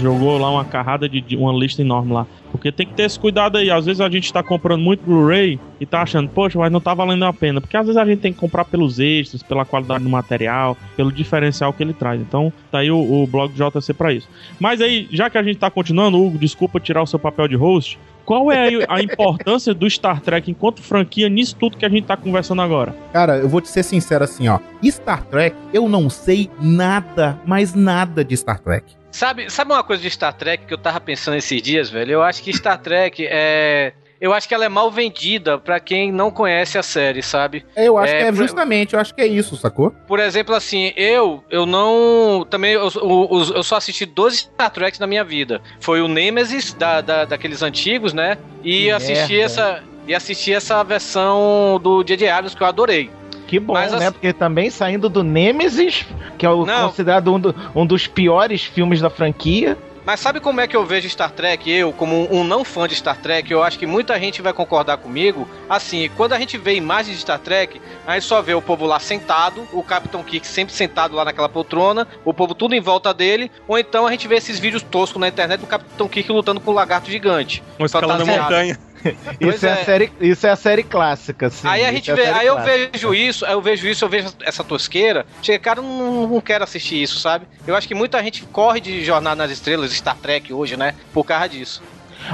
Jogou 0.00 0.38
lá 0.38 0.50
uma 0.50 0.64
carrada 0.64 1.08
de, 1.08 1.36
uma 1.36 1.52
lista 1.52 1.82
enorme 1.82 2.12
lá. 2.12 2.26
Porque 2.50 2.72
tem 2.72 2.86
que 2.86 2.94
ter 2.94 3.04
esse 3.04 3.18
cuidado 3.18 3.58
aí. 3.58 3.70
Às 3.70 3.86
vezes 3.86 4.00
a 4.00 4.08
gente 4.08 4.32
tá 4.32 4.42
comprando 4.42 4.80
muito 4.80 5.04
Blu-ray 5.04 5.58
e 5.80 5.86
tá 5.86 6.02
achando, 6.02 6.28
poxa, 6.28 6.58
mas 6.58 6.72
não 6.72 6.80
tá 6.80 6.94
valendo 6.94 7.24
a 7.24 7.32
pena. 7.32 7.60
Porque 7.60 7.76
às 7.76 7.86
vezes 7.86 8.00
a 8.00 8.04
gente 8.04 8.20
tem 8.20 8.32
que 8.32 8.38
comprar 8.38 8.64
pelos 8.64 8.98
extras, 8.98 9.42
pela 9.42 9.64
qualidade 9.64 10.04
do 10.04 10.10
material, 10.10 10.76
pelo 10.96 11.12
diferencial 11.12 11.72
que 11.72 11.82
ele 11.82 11.92
traz. 11.92 12.20
Então, 12.20 12.52
tá 12.70 12.78
aí 12.78 12.90
o, 12.90 12.98
o 12.98 13.26
blog 13.26 13.52
JC 13.52 13.92
pra 13.94 14.12
isso. 14.12 14.28
Mas 14.58 14.80
aí, 14.80 15.08
já 15.10 15.28
que 15.30 15.38
a 15.38 15.42
gente 15.42 15.58
tá 15.58 15.70
continuando, 15.70 16.22
Hugo, 16.22 16.38
desculpa 16.38 16.80
tirar 16.80 17.02
o 17.02 17.06
seu 17.06 17.18
papel 17.18 17.48
de 17.48 17.56
host. 17.56 17.98
Qual 18.28 18.52
é 18.52 18.68
aí 18.68 18.84
a 18.86 19.00
importância 19.00 19.72
do 19.72 19.88
Star 19.88 20.20
Trek 20.20 20.50
enquanto 20.50 20.82
franquia 20.82 21.30
nisso 21.30 21.56
tudo 21.56 21.78
que 21.78 21.86
a 21.86 21.88
gente 21.88 22.04
tá 22.04 22.14
conversando 22.14 22.60
agora? 22.60 22.94
Cara, 23.10 23.38
eu 23.38 23.48
vou 23.48 23.58
te 23.58 23.70
ser 23.70 23.82
sincero 23.82 24.22
assim, 24.22 24.48
ó. 24.48 24.58
Star 24.84 25.24
Trek, 25.24 25.56
eu 25.72 25.88
não 25.88 26.10
sei 26.10 26.50
nada, 26.60 27.40
mas 27.46 27.74
nada 27.74 28.22
de 28.22 28.36
Star 28.36 28.60
Trek. 28.60 28.97
Sabe, 29.10 29.50
sabe 29.50 29.72
uma 29.72 29.82
coisa 29.82 30.02
de 30.02 30.10
Star 30.10 30.32
Trek 30.32 30.66
que 30.66 30.74
eu 30.74 30.78
tava 30.78 31.00
pensando 31.00 31.36
esses 31.36 31.62
dias, 31.62 31.88
velho? 31.90 32.12
Eu 32.12 32.22
acho 32.22 32.42
que 32.42 32.52
Star 32.52 32.78
Trek 32.78 33.26
é. 33.28 33.92
Eu 34.20 34.32
acho 34.32 34.48
que 34.48 34.54
ela 34.54 34.64
é 34.64 34.68
mal 34.68 34.90
vendida 34.90 35.58
pra 35.58 35.78
quem 35.78 36.10
não 36.10 36.28
conhece 36.28 36.76
a 36.76 36.82
série, 36.82 37.22
sabe? 37.22 37.64
Eu 37.76 37.96
acho 37.96 38.12
que 38.12 38.18
é 38.18 38.32
justamente, 38.32 38.94
eu 38.94 39.00
acho 39.00 39.14
que 39.14 39.20
é 39.20 39.26
isso, 39.28 39.56
sacou? 39.56 39.92
Por 40.08 40.18
exemplo, 40.18 40.54
assim, 40.56 40.92
eu 40.96 41.44
eu 41.48 41.64
não. 41.64 42.44
Também 42.50 42.72
eu, 42.72 42.88
eu, 42.96 43.52
eu 43.54 43.62
só 43.62 43.76
assisti 43.76 44.04
12 44.04 44.36
Star 44.38 44.70
Treks 44.70 44.98
na 44.98 45.06
minha 45.06 45.22
vida. 45.22 45.60
Foi 45.78 46.00
o 46.00 46.08
Nemesis, 46.08 46.72
da, 46.74 47.00
da, 47.00 47.24
daqueles 47.24 47.62
antigos, 47.62 48.12
né? 48.12 48.36
E 48.64 48.84
Que 48.84 48.90
assisti 48.90 49.32
merda. 49.34 49.44
essa. 49.44 49.84
E 50.08 50.14
assisti 50.14 50.52
essa 50.54 50.82
versão 50.82 51.78
do 51.82 52.02
J.J. 52.02 52.28
Abrams 52.28 52.56
que 52.56 52.62
eu 52.62 52.66
adorei. 52.66 53.10
Que 53.48 53.58
bom, 53.58 53.72
Mas 53.72 53.90
né? 53.92 53.98
assim- 53.98 54.12
Porque 54.12 54.32
também 54.32 54.68
saindo 54.70 55.08
do 55.08 55.24
Nemesis, 55.24 56.04
que 56.36 56.44
é 56.46 56.50
o 56.50 56.64
Não. 56.66 56.88
considerado 56.88 57.34
um, 57.34 57.40
do- 57.40 57.54
um 57.74 57.84
dos 57.86 58.06
piores 58.06 58.62
filmes 58.62 59.00
da 59.00 59.08
franquia. 59.10 59.76
Mas 60.04 60.20
sabe 60.20 60.40
como 60.40 60.58
é 60.58 60.66
que 60.66 60.74
eu 60.74 60.86
vejo 60.86 61.06
Star 61.10 61.30
Trek? 61.30 61.70
Eu, 61.70 61.92
como 61.92 62.32
um 62.34 62.42
não 62.42 62.64
fã 62.64 62.88
de 62.88 62.94
Star 62.94 63.16
Trek, 63.18 63.50
eu 63.52 63.62
acho 63.62 63.78
que 63.78 63.86
muita 63.86 64.18
gente 64.18 64.40
vai 64.40 64.54
concordar 64.54 64.96
comigo. 64.96 65.46
Assim, 65.68 66.08
quando 66.16 66.32
a 66.32 66.38
gente 66.38 66.56
vê 66.56 66.74
imagens 66.74 67.16
de 67.16 67.20
Star 67.22 67.38
Trek, 67.38 67.78
a 68.06 68.14
gente 68.14 68.24
só 68.24 68.40
vê 68.40 68.54
o 68.54 68.62
povo 68.62 68.86
lá 68.86 68.98
sentado, 68.98 69.68
o 69.70 69.82
Capitão 69.82 70.22
Kirk 70.22 70.46
sempre 70.46 70.72
sentado 70.74 71.14
lá 71.14 71.26
naquela 71.26 71.46
poltrona, 71.48 72.08
o 72.24 72.32
povo 72.32 72.54
tudo 72.54 72.74
em 72.74 72.80
volta 72.80 73.12
dele, 73.12 73.50
ou 73.66 73.78
então 73.78 74.06
a 74.06 74.10
gente 74.10 74.26
vê 74.26 74.36
esses 74.36 74.58
vídeos 74.58 74.82
toscos 74.82 75.20
na 75.20 75.28
internet 75.28 75.60
do 75.60 75.66
Capitão 75.66 76.08
Kirk 76.08 76.32
lutando 76.32 76.58
com 76.60 76.70
o 76.70 76.74
lagarto 76.74 77.10
gigante. 77.10 77.62
Um 77.78 77.84
escalando 77.84 78.20
Fantasiado. 78.24 78.42
montanha. 78.50 78.78
Isso 79.40 79.66
é, 79.66 79.68
é. 79.68 79.72
a 79.72 79.84
série, 79.84 80.12
isso 80.20 80.46
é 80.46 80.50
a 80.50 80.56
série 80.56 80.82
clássica, 80.82 81.50
sim. 81.50 81.66
Aí 81.68 81.84
a 81.84 81.92
gente 81.92 82.10
é 82.10 82.14
vê, 82.14 82.24
série 82.24 82.38
aí 82.38 82.46
eu 82.46 82.54
clássica. 82.54 82.90
vejo 82.92 83.14
isso, 83.14 83.46
aí 83.46 83.52
eu 83.52 83.62
vejo 83.62 83.88
isso, 83.88 84.04
eu 84.04 84.08
vejo 84.08 84.28
essa 84.42 84.64
tosqueira. 84.64 85.26
Chega, 85.42 85.58
cara, 85.58 85.82
não, 85.82 86.26
não 86.26 86.40
quero 86.40 86.64
assistir 86.64 87.02
isso, 87.02 87.18
sabe? 87.18 87.46
Eu 87.66 87.74
acho 87.76 87.86
que 87.86 87.94
muita 87.94 88.22
gente 88.22 88.44
corre 88.44 88.80
de 88.80 89.04
Jornada 89.04 89.36
nas 89.36 89.50
Estrelas, 89.50 89.92
Star 89.92 90.16
Trek 90.16 90.52
hoje, 90.52 90.76
né? 90.76 90.94
Por 91.12 91.24
causa 91.24 91.48
disso. 91.48 91.82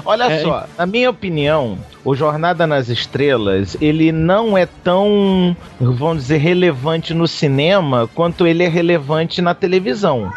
Olha 0.04 0.24
É, 0.24 0.42
só, 0.42 0.66
na 0.78 0.86
minha 0.86 1.10
opinião, 1.10 1.78
o 2.04 2.14
Jornada 2.14 2.66
nas 2.66 2.88
Estrelas, 2.88 3.76
ele 3.80 4.10
não 4.12 4.56
é 4.56 4.66
tão, 4.66 5.56
vamos 5.78 6.22
dizer, 6.24 6.38
relevante 6.38 7.12
no 7.12 7.28
cinema 7.28 8.08
quanto 8.14 8.46
ele 8.46 8.64
é 8.64 8.68
relevante 8.68 9.42
na 9.42 9.54
televisão. 9.54 10.32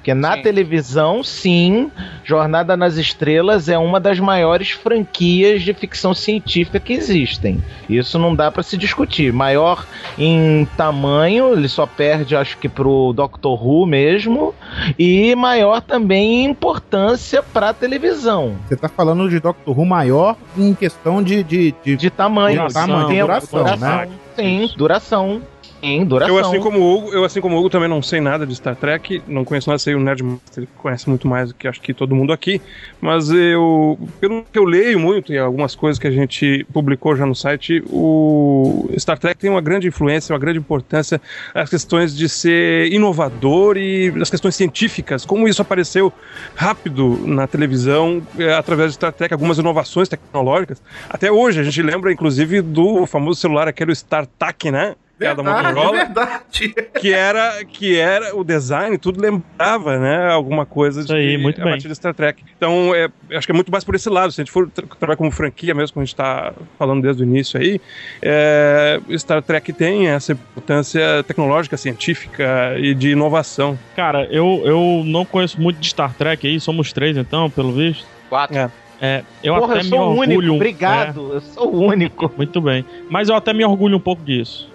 Porque 0.00 0.14
na 0.14 0.36
Sim. 0.36 0.42
televisão, 0.42 1.22
sim, 1.22 1.92
Jornada 2.24 2.74
nas 2.74 2.96
Estrelas 2.96 3.68
é 3.68 3.76
uma 3.76 4.00
das 4.00 4.18
maiores 4.18 4.70
franquias 4.70 5.60
de 5.60 5.74
ficção 5.74 6.14
científica 6.14 6.80
que 6.80 6.94
existem. 6.94 7.62
Isso 7.86 8.18
não 8.18 8.34
dá 8.34 8.50
pra 8.50 8.62
se 8.62 8.78
discutir. 8.78 9.30
Maior 9.30 9.84
em 10.16 10.66
tamanho, 10.74 11.52
ele 11.52 11.68
só 11.68 11.84
perde, 11.84 12.34
acho 12.34 12.56
que, 12.56 12.66
pro 12.66 13.12
Doctor 13.12 13.62
Who 13.62 13.84
mesmo. 13.84 14.54
E 14.98 15.34
maior 15.34 15.82
também 15.82 16.44
em 16.44 16.50
importância 16.50 17.42
pra 17.42 17.74
televisão. 17.74 18.56
Você 18.66 18.76
tá 18.76 18.88
falando 18.88 19.28
de 19.28 19.38
Doctor 19.38 19.78
Who 19.78 19.84
maior 19.84 20.34
em 20.56 20.72
questão 20.72 21.22
de. 21.22 21.42
de, 21.42 21.74
de... 21.84 21.96
De 21.96 22.08
tamanho, 22.08 22.56
Duração, 22.56 22.86
tamanho, 22.86 23.08
tempo, 23.08 23.26
duração, 23.26 23.76
né? 23.76 24.08
Sim, 24.34 24.70
duração. 24.74 25.42
Sim, 25.80 26.04
duração. 26.04 26.36
Eu 26.36 26.44
assim 26.44 26.60
como 26.60 26.78
o 26.78 26.96
Hugo, 26.96 27.12
eu 27.12 27.24
assim 27.24 27.40
como 27.40 27.58
Hugo 27.58 27.70
também 27.70 27.88
não 27.88 28.02
sei 28.02 28.20
nada 28.20 28.46
de 28.46 28.54
Star 28.54 28.76
Trek, 28.76 29.22
não 29.26 29.44
conheço 29.44 29.70
nada, 29.70 29.78
sei 29.78 29.94
o 29.94 30.00
Nerd 30.00 30.22
Master, 30.22 30.68
conhece 30.76 31.08
muito 31.08 31.26
mais 31.26 31.48
do 31.48 31.54
que 31.54 31.66
acho 31.66 31.80
que 31.80 31.94
todo 31.94 32.14
mundo 32.14 32.32
aqui, 32.32 32.60
mas 33.00 33.30
eu, 33.30 33.98
pelo 34.20 34.44
que 34.44 34.58
eu 34.58 34.64
leio 34.64 34.98
muito 34.98 35.32
e 35.32 35.38
algumas 35.38 35.74
coisas 35.74 35.98
que 35.98 36.06
a 36.06 36.10
gente 36.10 36.66
publicou 36.72 37.16
já 37.16 37.24
no 37.24 37.34
site, 37.34 37.82
o 37.90 38.90
Star 38.98 39.18
Trek 39.18 39.38
tem 39.40 39.50
uma 39.50 39.60
grande 39.60 39.88
influência, 39.88 40.32
uma 40.32 40.38
grande 40.38 40.58
importância 40.58 41.20
as 41.54 41.70
questões 41.70 42.14
de 42.14 42.28
ser 42.28 42.92
inovador 42.92 43.76
e 43.76 44.12
as 44.20 44.28
questões 44.28 44.54
científicas, 44.54 45.24
como 45.24 45.48
isso 45.48 45.62
apareceu 45.62 46.12
rápido 46.54 47.18
na 47.26 47.46
televisão 47.46 48.22
eh, 48.38 48.52
através 48.52 48.90
de 48.90 48.94
Star 48.96 49.12
Trek, 49.12 49.32
algumas 49.32 49.58
inovações 49.58 50.08
tecnológicas. 50.08 50.82
Até 51.08 51.30
hoje 51.32 51.60
a 51.60 51.62
gente 51.62 51.80
lembra 51.82 52.12
inclusive 52.12 52.60
do 52.60 53.06
famoso 53.06 53.40
celular 53.40 53.66
aquele 53.66 53.92
StarTAC, 53.92 54.70
né? 54.70 54.94
Que 55.20 55.26
é 55.26 55.34
da 55.34 55.42
Motorola 55.42 55.96
é 55.98 56.04
verdade. 56.06 56.74
que 56.98 57.12
era 57.12 57.64
que 57.64 57.98
era 57.98 58.34
o 58.34 58.42
design, 58.42 58.96
tudo 58.96 59.20
lembrava, 59.20 59.98
né, 59.98 60.30
alguma 60.30 60.64
coisa 60.64 61.02
Isso 61.02 61.12
aí, 61.14 61.36
muito 61.36 61.60
a 61.60 61.64
bem. 61.64 61.74
partir 61.74 61.88
de 61.88 61.94
Star 61.94 62.14
Trek. 62.14 62.42
Então, 62.56 62.94
é, 62.94 63.10
acho 63.36 63.46
que 63.46 63.52
é 63.52 63.54
muito 63.54 63.70
mais 63.70 63.84
por 63.84 63.94
esse 63.94 64.08
lado. 64.08 64.32
Se 64.32 64.40
a 64.40 64.44
gente 64.44 64.50
for 64.52 64.68
tra 64.70 64.86
trabalhar 64.98 65.18
como 65.18 65.30
franquia 65.30 65.74
mesmo, 65.74 65.92
como 65.92 66.02
a 66.02 66.06
gente 66.06 66.14
está 66.14 66.54
falando 66.78 67.02
desde 67.02 67.22
o 67.22 67.26
início 67.26 67.60
aí, 67.60 67.78
é, 68.22 68.98
Star 69.18 69.42
Trek 69.42 69.72
tem 69.74 70.08
essa 70.08 70.32
importância 70.32 71.22
tecnológica, 71.26 71.76
científica 71.76 72.74
e 72.78 72.94
de 72.94 73.10
inovação. 73.10 73.78
Cara, 73.94 74.24
eu, 74.30 74.62
eu 74.64 75.02
não 75.04 75.24
conheço 75.26 75.60
muito 75.60 75.78
de 75.78 75.88
Star 75.88 76.14
Trek 76.14 76.46
aí, 76.46 76.58
somos 76.58 76.92
três 76.94 77.16
então, 77.18 77.50
pelo 77.50 77.72
visto. 77.72 78.06
Quatro. 78.30 78.56
É. 78.56 78.70
É, 79.02 79.22
eu 79.42 79.54
Porra, 79.54 79.72
até 79.72 79.80
eu 79.80 79.84
me 79.84 79.88
sou 79.88 79.98
o 79.98 80.02
orgulho. 80.10 80.38
único, 80.38 80.54
obrigado. 80.56 81.30
Eu 81.32 81.40
sou 81.40 81.74
o 81.74 81.86
único. 81.86 82.26
é, 82.26 82.30
muito 82.36 82.60
bem. 82.60 82.84
Mas 83.08 83.30
eu 83.30 83.34
até 83.34 83.54
me 83.54 83.64
orgulho 83.64 83.96
um 83.96 84.00
pouco 84.00 84.22
disso. 84.22 84.69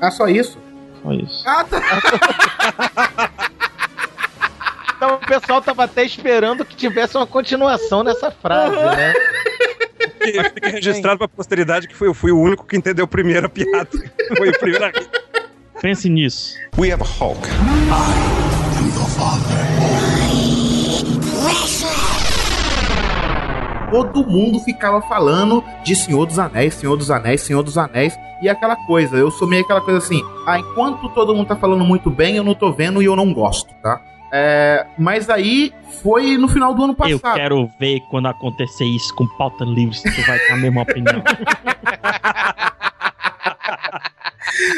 Ah, 0.00 0.10
só 0.10 0.28
isso? 0.28 0.58
Só 1.02 1.12
isso. 1.12 1.42
Ah, 1.46 1.64
tá. 1.64 3.48
Então 4.98 5.14
o 5.14 5.18
pessoal 5.18 5.62
tava 5.62 5.84
até 5.84 6.04
esperando 6.04 6.64
que 6.64 6.74
tivesse 6.74 7.16
uma 7.16 7.26
continuação 7.26 8.02
nessa 8.02 8.32
frase, 8.32 8.74
né? 8.74 9.14
Mas 10.36 10.48
fica 10.52 10.68
registrado 10.70 11.18
pra 11.18 11.28
posteridade 11.28 11.86
que 11.86 11.94
foi, 11.94 12.08
eu 12.08 12.14
fui 12.14 12.32
o 12.32 12.38
único 12.40 12.66
que 12.66 12.76
entendeu 12.76 13.06
primeiro 13.06 13.46
a 13.46 13.48
piada. 13.48 13.88
Foi 14.36 14.48
o 14.48 14.58
primeiro 14.58 14.84
a. 14.86 15.80
Pense 15.80 16.08
nisso. 16.08 16.56
We 16.76 16.92
have 16.92 17.00
a 17.00 17.06
Hulk. 17.06 17.48
Todo 23.90 24.26
mundo 24.26 24.60
ficava 24.60 25.00
falando 25.02 25.62
de 25.82 25.96
Senhor 25.96 26.26
dos 26.26 26.38
Anéis, 26.38 26.74
Senhor 26.74 26.96
dos 26.96 27.10
Anéis, 27.10 27.40
Senhor 27.40 27.62
dos 27.62 27.78
Anéis, 27.78 28.18
e 28.40 28.48
aquela 28.48 28.76
coisa, 28.86 29.16
eu 29.16 29.30
sou 29.30 29.48
meio 29.48 29.64
aquela 29.64 29.80
coisa 29.80 29.98
assim, 29.98 30.22
ah, 30.46 30.58
enquanto 30.58 31.08
todo 31.10 31.34
mundo 31.34 31.48
tá 31.48 31.56
falando 31.56 31.84
muito 31.84 32.10
bem, 32.10 32.36
eu 32.36 32.44
não 32.44 32.54
tô 32.54 32.72
vendo 32.72 33.02
e 33.02 33.06
eu 33.06 33.16
não 33.16 33.32
gosto, 33.32 33.74
tá? 33.82 34.00
É, 34.30 34.86
mas 34.98 35.30
aí 35.30 35.72
foi 36.02 36.36
no 36.36 36.48
final 36.48 36.74
do 36.74 36.84
ano 36.84 36.92
Eu 37.08 37.18
passado. 37.18 37.36
quero 37.36 37.70
ver 37.80 38.00
quando 38.10 38.28
acontecer 38.28 38.84
isso 38.84 39.14
com 39.14 39.26
pauta 39.26 39.64
livre, 39.64 39.96
se 39.96 40.14
tu 40.14 40.26
vai 40.26 40.38
ter 40.38 40.52
a 40.52 40.56
mesma 40.56 40.82
opinião. 40.82 41.22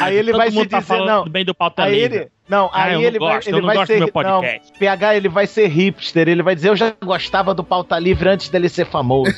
Aí 0.01 0.15
ele 0.17 0.31
Todo 0.31 0.37
vai 0.39 0.51
se 0.51 0.65
tá 0.67 0.79
dizer, 0.79 0.87
falando 0.87 1.07
não. 1.25 1.29
bem 1.31 1.45
do 1.45 1.53
pauta 1.55 1.83
Aí 1.83 1.93
livre. 2.01 2.17
ele, 2.17 2.27
não, 2.49 2.69
Ah, 2.73 2.83
aí 2.83 2.93
eu 2.93 2.99
não 3.01 3.07
ele 3.07 3.19
vai, 3.19 3.35
gosto, 3.35 3.47
ele 3.47 3.55
eu 3.57 3.59
não 3.61 3.67
vai 3.67 3.75
gosto 3.77 3.87
ser, 3.87 3.93
do 3.93 3.99
meu 3.99 4.07
podcast. 4.11 4.71
não, 4.71 4.79
PH 4.79 5.15
ele 5.15 5.29
vai 5.29 5.47
ser 5.47 5.67
hipster, 5.67 6.27
ele 6.29 6.43
vai 6.43 6.55
dizer 6.55 6.69
eu 6.69 6.75
já 6.75 6.93
gostava 7.03 7.53
do 7.53 7.63
pauta 7.63 7.97
livre 7.99 8.29
antes 8.29 8.49
dele 8.49 8.67
ser 8.69 8.85
famoso. 8.85 9.31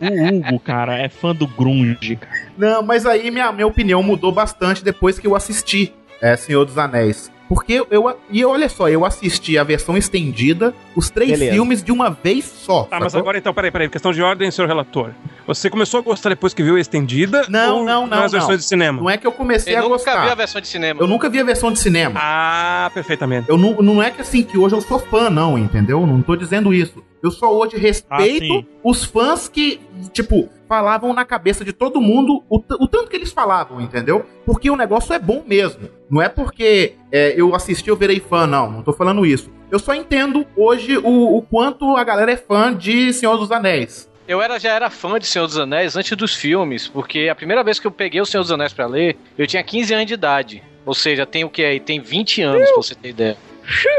O 0.00 0.28
Hugo, 0.28 0.60
cara, 0.60 0.98
é 0.98 1.08
fã 1.08 1.34
do 1.34 1.46
grunge, 1.46 2.16
cara. 2.16 2.34
Não, 2.56 2.82
mas 2.82 3.06
aí 3.06 3.30
minha, 3.30 3.50
minha 3.52 3.66
opinião 3.66 4.02
mudou 4.02 4.30
bastante 4.30 4.84
depois 4.84 5.18
que 5.18 5.26
eu 5.26 5.34
assisti 5.34 5.92
é, 6.20 6.36
Senhor 6.36 6.64
dos 6.64 6.76
Anéis. 6.78 7.30
Porque 7.48 7.84
eu. 7.90 8.18
E 8.30 8.44
olha 8.44 8.68
só, 8.68 8.88
eu 8.88 9.04
assisti 9.04 9.56
a 9.56 9.64
versão 9.64 9.96
estendida, 9.96 10.74
os 10.94 11.10
três 11.10 11.30
Beleza. 11.32 11.52
filmes 11.52 11.82
de 11.82 11.92
uma 11.92 12.10
vez 12.10 12.44
só. 12.44 12.84
Tá, 12.84 12.98
mas 12.98 13.12
sacou? 13.12 13.22
agora 13.22 13.38
então, 13.38 13.54
peraí, 13.54 13.70
peraí. 13.70 13.88
Questão 13.88 14.12
de 14.12 14.22
ordem, 14.22 14.50
senhor 14.50 14.66
relator. 14.66 15.10
Você 15.46 15.70
começou 15.70 16.00
a 16.00 16.02
gostar 16.02 16.30
depois 16.30 16.52
que 16.52 16.62
viu 16.62 16.74
a 16.74 16.80
estendida? 16.80 17.46
Não, 17.48 17.78
ou 17.78 17.84
não, 17.84 18.06
não. 18.06 18.18
Nas 18.18 18.32
versões 18.32 18.50
não. 18.50 18.56
de 18.58 18.64
cinema? 18.64 19.00
Não 19.00 19.08
é 19.08 19.16
que 19.16 19.26
eu 19.26 19.32
comecei 19.32 19.74
Ele 19.74 19.78
a 19.78 19.82
nunca 19.82 19.94
gostar. 19.94 20.22
viu 20.22 20.32
a 20.32 20.34
versão 20.34 20.60
de 20.60 20.66
cinema. 20.66 21.00
Eu 21.00 21.06
nunca 21.06 21.28
vi 21.28 21.38
a 21.38 21.44
versão 21.44 21.70
de 21.70 21.78
cinema. 21.78 22.18
Ah, 22.20 22.90
perfeitamente. 22.92 23.48
Eu 23.48 23.56
não, 23.56 23.74
não 23.74 24.02
é 24.02 24.10
que 24.10 24.20
assim 24.20 24.42
que 24.42 24.58
hoje 24.58 24.74
eu 24.74 24.80
sou 24.80 24.98
fã, 24.98 25.30
não, 25.30 25.56
entendeu? 25.56 26.04
Não 26.04 26.20
tô 26.20 26.34
dizendo 26.34 26.74
isso. 26.74 27.02
Eu 27.26 27.30
só 27.32 27.52
hoje 27.52 27.76
respeito 27.76 28.54
Ah, 28.60 28.78
os 28.84 29.04
fãs 29.04 29.48
que, 29.48 29.80
tipo, 30.12 30.48
falavam 30.68 31.12
na 31.12 31.24
cabeça 31.24 31.64
de 31.64 31.72
todo 31.72 32.00
mundo 32.00 32.44
o, 32.48 32.58
o 32.58 32.86
tanto 32.86 33.10
que 33.10 33.16
eles 33.16 33.32
falavam, 33.32 33.80
entendeu? 33.80 34.24
Porque 34.44 34.70
o 34.70 34.76
negócio 34.76 35.12
é 35.12 35.18
bom 35.18 35.42
mesmo. 35.44 35.88
Não 36.08 36.22
é 36.22 36.28
porque 36.28 36.94
é, 37.10 37.34
eu 37.36 37.54
assisti 37.54 37.88
eu 37.88 37.96
virei 37.96 38.20
fã, 38.20 38.46
não. 38.46 38.70
Não 38.70 38.82
tô 38.82 38.92
falando 38.92 39.26
isso. 39.26 39.50
Eu 39.70 39.80
só 39.80 39.92
entendo 39.92 40.46
hoje 40.56 40.96
o, 40.98 41.36
o 41.36 41.42
quanto 41.42 41.96
a 41.96 42.04
galera 42.04 42.30
é 42.30 42.36
fã 42.36 42.72
de 42.72 43.12
Senhor 43.12 43.36
dos 43.36 43.50
Anéis. 43.50 44.08
Eu 44.28 44.40
era, 44.40 44.58
já 44.58 44.72
era 44.72 44.88
fã 44.88 45.18
de 45.18 45.26
Senhor 45.26 45.46
dos 45.46 45.58
Anéis 45.58 45.96
antes 45.96 46.16
dos 46.16 46.34
filmes, 46.34 46.86
porque 46.86 47.28
a 47.28 47.34
primeira 47.34 47.64
vez 47.64 47.80
que 47.80 47.86
eu 47.86 47.92
peguei 47.92 48.20
o 48.20 48.26
Senhor 48.26 48.42
dos 48.42 48.52
Anéis 48.52 48.72
pra 48.72 48.86
ler, 48.86 49.16
eu 49.36 49.46
tinha 49.46 49.62
15 49.62 49.94
anos 49.94 50.06
de 50.06 50.14
idade. 50.14 50.62
Ou 50.84 50.94
seja, 50.94 51.26
tem 51.26 51.44
o 51.44 51.50
que 51.50 51.64
aí? 51.64 51.80
Tem 51.80 52.00
20 52.00 52.42
anos, 52.42 52.68
pra 52.68 52.76
você 52.76 52.94
ter 52.94 53.08
ideia. 53.08 53.36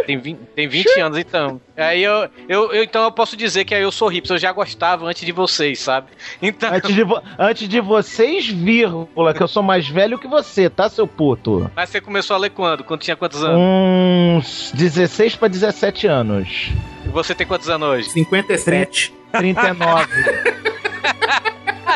Tem 0.05 0.17
20, 0.17 0.37
tem 0.55 0.67
20 0.67 0.99
anos, 0.99 1.17
então. 1.17 1.59
Aí 1.75 2.03
eu, 2.03 2.29
eu, 2.47 2.71
eu- 2.73 2.83
Então 2.83 3.03
eu 3.03 3.11
posso 3.11 3.35
dizer 3.35 3.65
que 3.65 3.75
aí 3.75 3.81
eu 3.81 3.91
sou 3.91 4.07
hipster, 4.07 4.35
eu 4.35 4.39
já 4.41 4.51
gostava 4.51 5.05
antes 5.05 5.25
de 5.25 5.31
vocês, 5.31 5.79
sabe? 5.79 6.07
Então. 6.41 6.73
Antes 6.73 6.93
de, 6.95 7.03
vo- 7.03 7.21
antes 7.37 7.67
de 7.67 7.79
vocês, 7.81 8.47
vírgula, 8.47 9.33
que 9.33 9.41
eu 9.43 9.47
sou 9.47 9.61
mais 9.63 9.87
velho 9.87 10.17
que 10.17 10.27
você, 10.27 10.69
tá, 10.69 10.87
seu 10.89 11.05
puto? 11.07 11.69
Mas 11.75 11.89
você 11.89 11.99
começou 12.01 12.35
a 12.35 12.39
ler 12.39 12.51
quando? 12.51 12.83
Quando 12.83 13.01
tinha 13.01 13.15
quantos 13.15 13.43
anos? 13.43 13.57
Uns 13.59 14.71
16 14.73 15.35
pra 15.35 15.47
17 15.47 16.07
anos. 16.07 16.69
E 17.05 17.09
você 17.09 17.35
tem 17.35 17.45
quantos 17.47 17.69
anos 17.69 17.87
hoje? 17.89 18.09
57. 18.09 19.13
39. 19.31 20.07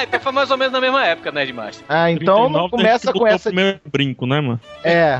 Ah, 0.01 0.03
então 0.03 0.19
foi 0.19 0.31
mais 0.31 0.49
ou 0.49 0.57
menos 0.57 0.73
na 0.73 0.81
mesma 0.81 1.05
época, 1.05 1.31
né, 1.31 1.45
Demais? 1.45 1.83
Ah, 1.87 2.09
então 2.09 2.49
não 2.49 2.67
39 2.67 2.69
tem 2.69 2.79
começa 2.79 3.13
que 3.13 3.19
com 3.19 3.27
essa. 3.27 3.49
primeiro 3.49 3.79
brinco, 3.91 4.25
né, 4.25 4.41
mano? 4.41 4.59
É, 4.83 5.19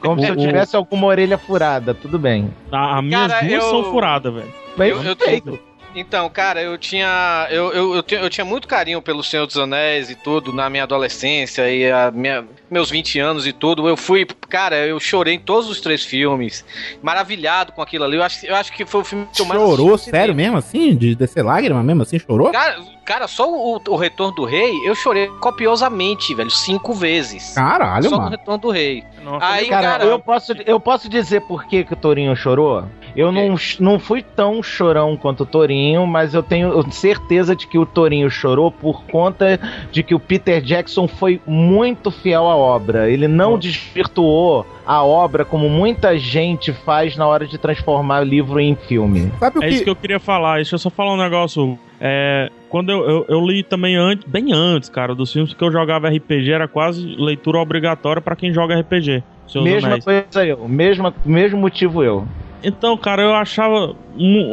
como 0.00 0.20
se 0.20 0.28
eu 0.28 0.36
tivesse 0.36 0.74
alguma 0.74 1.06
orelha 1.06 1.36
furada, 1.36 1.92
tudo 1.92 2.18
bem. 2.18 2.50
A, 2.70 2.96
a 2.98 3.02
minhas 3.02 3.30
Cara, 3.30 3.46
duas 3.46 3.62
eu- 3.64 3.70
são 3.70 3.84
furadas, 3.90 4.32
velho. 4.32 4.52
Bem 4.76 4.90
Eu- 4.90 5.02
eu 5.02 5.16
feito. 5.16 5.58
Então, 5.94 6.28
cara, 6.30 6.62
eu 6.62 6.78
tinha. 6.78 7.46
Eu, 7.50 7.72
eu, 7.72 7.94
eu, 7.96 8.02
tinha- 8.02 8.20
eu 8.20 8.30
tinha 8.30 8.44
muito 8.44 8.66
carinho 8.66 9.02
pelo 9.02 9.22
Senhor 9.22 9.46
dos 9.46 9.58
Anéis 9.58 10.08
e 10.10 10.14
tudo 10.14 10.52
na 10.52 10.70
minha 10.70 10.84
adolescência 10.84 11.70
e 11.70 11.90
a 11.90 12.10
minha, 12.10 12.44
meus 12.70 12.90
20 12.90 13.18
anos 13.18 13.46
e 13.46 13.52
tudo. 13.52 13.86
Eu 13.86 13.96
fui. 13.96 14.26
Cara, 14.48 14.76
eu 14.86 14.98
chorei 14.98 15.34
em 15.34 15.38
todos 15.38 15.68
os 15.68 15.80
três 15.80 16.04
filmes. 16.04 16.64
Maravilhado 17.02 17.72
com 17.72 17.82
aquilo 17.82 18.04
ali. 18.04 18.16
Eu 18.16 18.22
acho, 18.22 18.46
eu 18.46 18.54
acho 18.56 18.72
que 18.72 18.86
foi 18.86 19.00
o 19.02 19.04
filme 19.04 19.26
que 19.34 19.42
eu 19.42 19.46
mais 19.46 19.60
Chorou, 19.60 19.98
sério 19.98 20.34
mesmo 20.34 20.56
assim? 20.56 20.94
De 20.96 21.14
descer 21.14 21.42
lágrima 21.44 21.82
mesmo 21.82 22.02
assim? 22.02 22.18
Chorou? 22.18 22.50
Cara, 22.50 22.78
cara, 23.04 23.28
só 23.28 23.50
o, 23.50 23.80
o 23.86 23.96
Retorno 23.96 24.34
do 24.34 24.44
Rei, 24.44 24.72
eu 24.86 24.94
chorei 24.94 25.26
copiosamente, 25.40 26.34
velho, 26.34 26.50
cinco 26.50 26.92
vezes. 26.94 27.54
Caralho, 27.54 28.04
só 28.08 28.16
mano. 28.16 28.24
no 28.30 28.36
Retorno 28.36 28.60
do 28.60 28.70
Rei. 28.70 29.04
Aí, 29.40 29.68
cara, 29.68 29.82
cara, 29.90 30.04
eu, 30.04 30.18
posso, 30.18 30.52
eu 30.66 30.80
posso 30.80 31.08
dizer 31.08 31.42
por 31.42 31.64
que, 31.66 31.84
que 31.84 31.92
o 31.92 31.96
Torinho 31.96 32.34
chorou? 32.34 32.84
Eu 33.14 33.30
não, 33.30 33.56
não 33.78 33.98
fui 33.98 34.22
tão 34.22 34.62
chorão 34.62 35.16
quanto 35.18 35.42
o 35.42 35.46
Torinho, 35.46 35.81
mas 36.06 36.34
eu 36.34 36.42
tenho 36.42 36.82
certeza 36.90 37.54
de 37.54 37.66
que 37.66 37.78
o 37.78 37.86
Torinho 37.86 38.30
chorou 38.30 38.70
por 38.70 39.04
conta 39.04 39.58
de 39.90 40.02
que 40.02 40.14
o 40.14 40.20
Peter 40.20 40.60
Jackson 40.60 41.08
foi 41.08 41.40
muito 41.46 42.10
fiel 42.10 42.48
à 42.48 42.56
obra. 42.56 43.10
Ele 43.10 43.28
não 43.28 43.58
desvirtuou 43.58 44.66
a 44.86 45.02
obra 45.02 45.44
como 45.44 45.68
muita 45.68 46.18
gente 46.18 46.72
faz 46.72 47.16
na 47.16 47.26
hora 47.26 47.46
de 47.46 47.58
transformar 47.58 48.20
livro 48.20 48.60
em 48.60 48.74
filme. 48.74 49.32
Sabe 49.38 49.64
É 49.64 49.68
isso 49.68 49.84
que 49.84 49.90
eu 49.90 49.96
queria 49.96 50.20
falar. 50.20 50.56
Deixa 50.56 50.74
eu 50.74 50.78
só 50.78 50.90
falar 50.90 51.14
um 51.14 51.18
negócio. 51.18 51.78
É, 52.00 52.50
quando 52.68 52.90
eu, 52.90 53.08
eu, 53.08 53.26
eu 53.28 53.46
li 53.46 53.62
também 53.62 53.96
antes, 53.96 54.26
bem 54.26 54.52
antes, 54.52 54.88
cara, 54.88 55.14
dos 55.14 55.32
filmes 55.32 55.54
que 55.54 55.62
eu 55.62 55.70
jogava 55.70 56.08
RPG, 56.08 56.50
era 56.50 56.66
quase 56.66 57.14
leitura 57.16 57.58
obrigatória 57.58 58.20
pra 58.20 58.34
quem 58.34 58.52
joga 58.52 58.78
RPG. 58.78 59.22
Mesma 59.60 59.88
Anéis. 59.88 60.04
coisa 60.04 60.46
eu, 60.46 60.66
mesma, 60.68 61.14
mesmo 61.24 61.60
motivo 61.60 62.02
eu. 62.02 62.26
Então, 62.62 62.96
cara, 62.96 63.22
eu 63.22 63.34
achava 63.34 63.94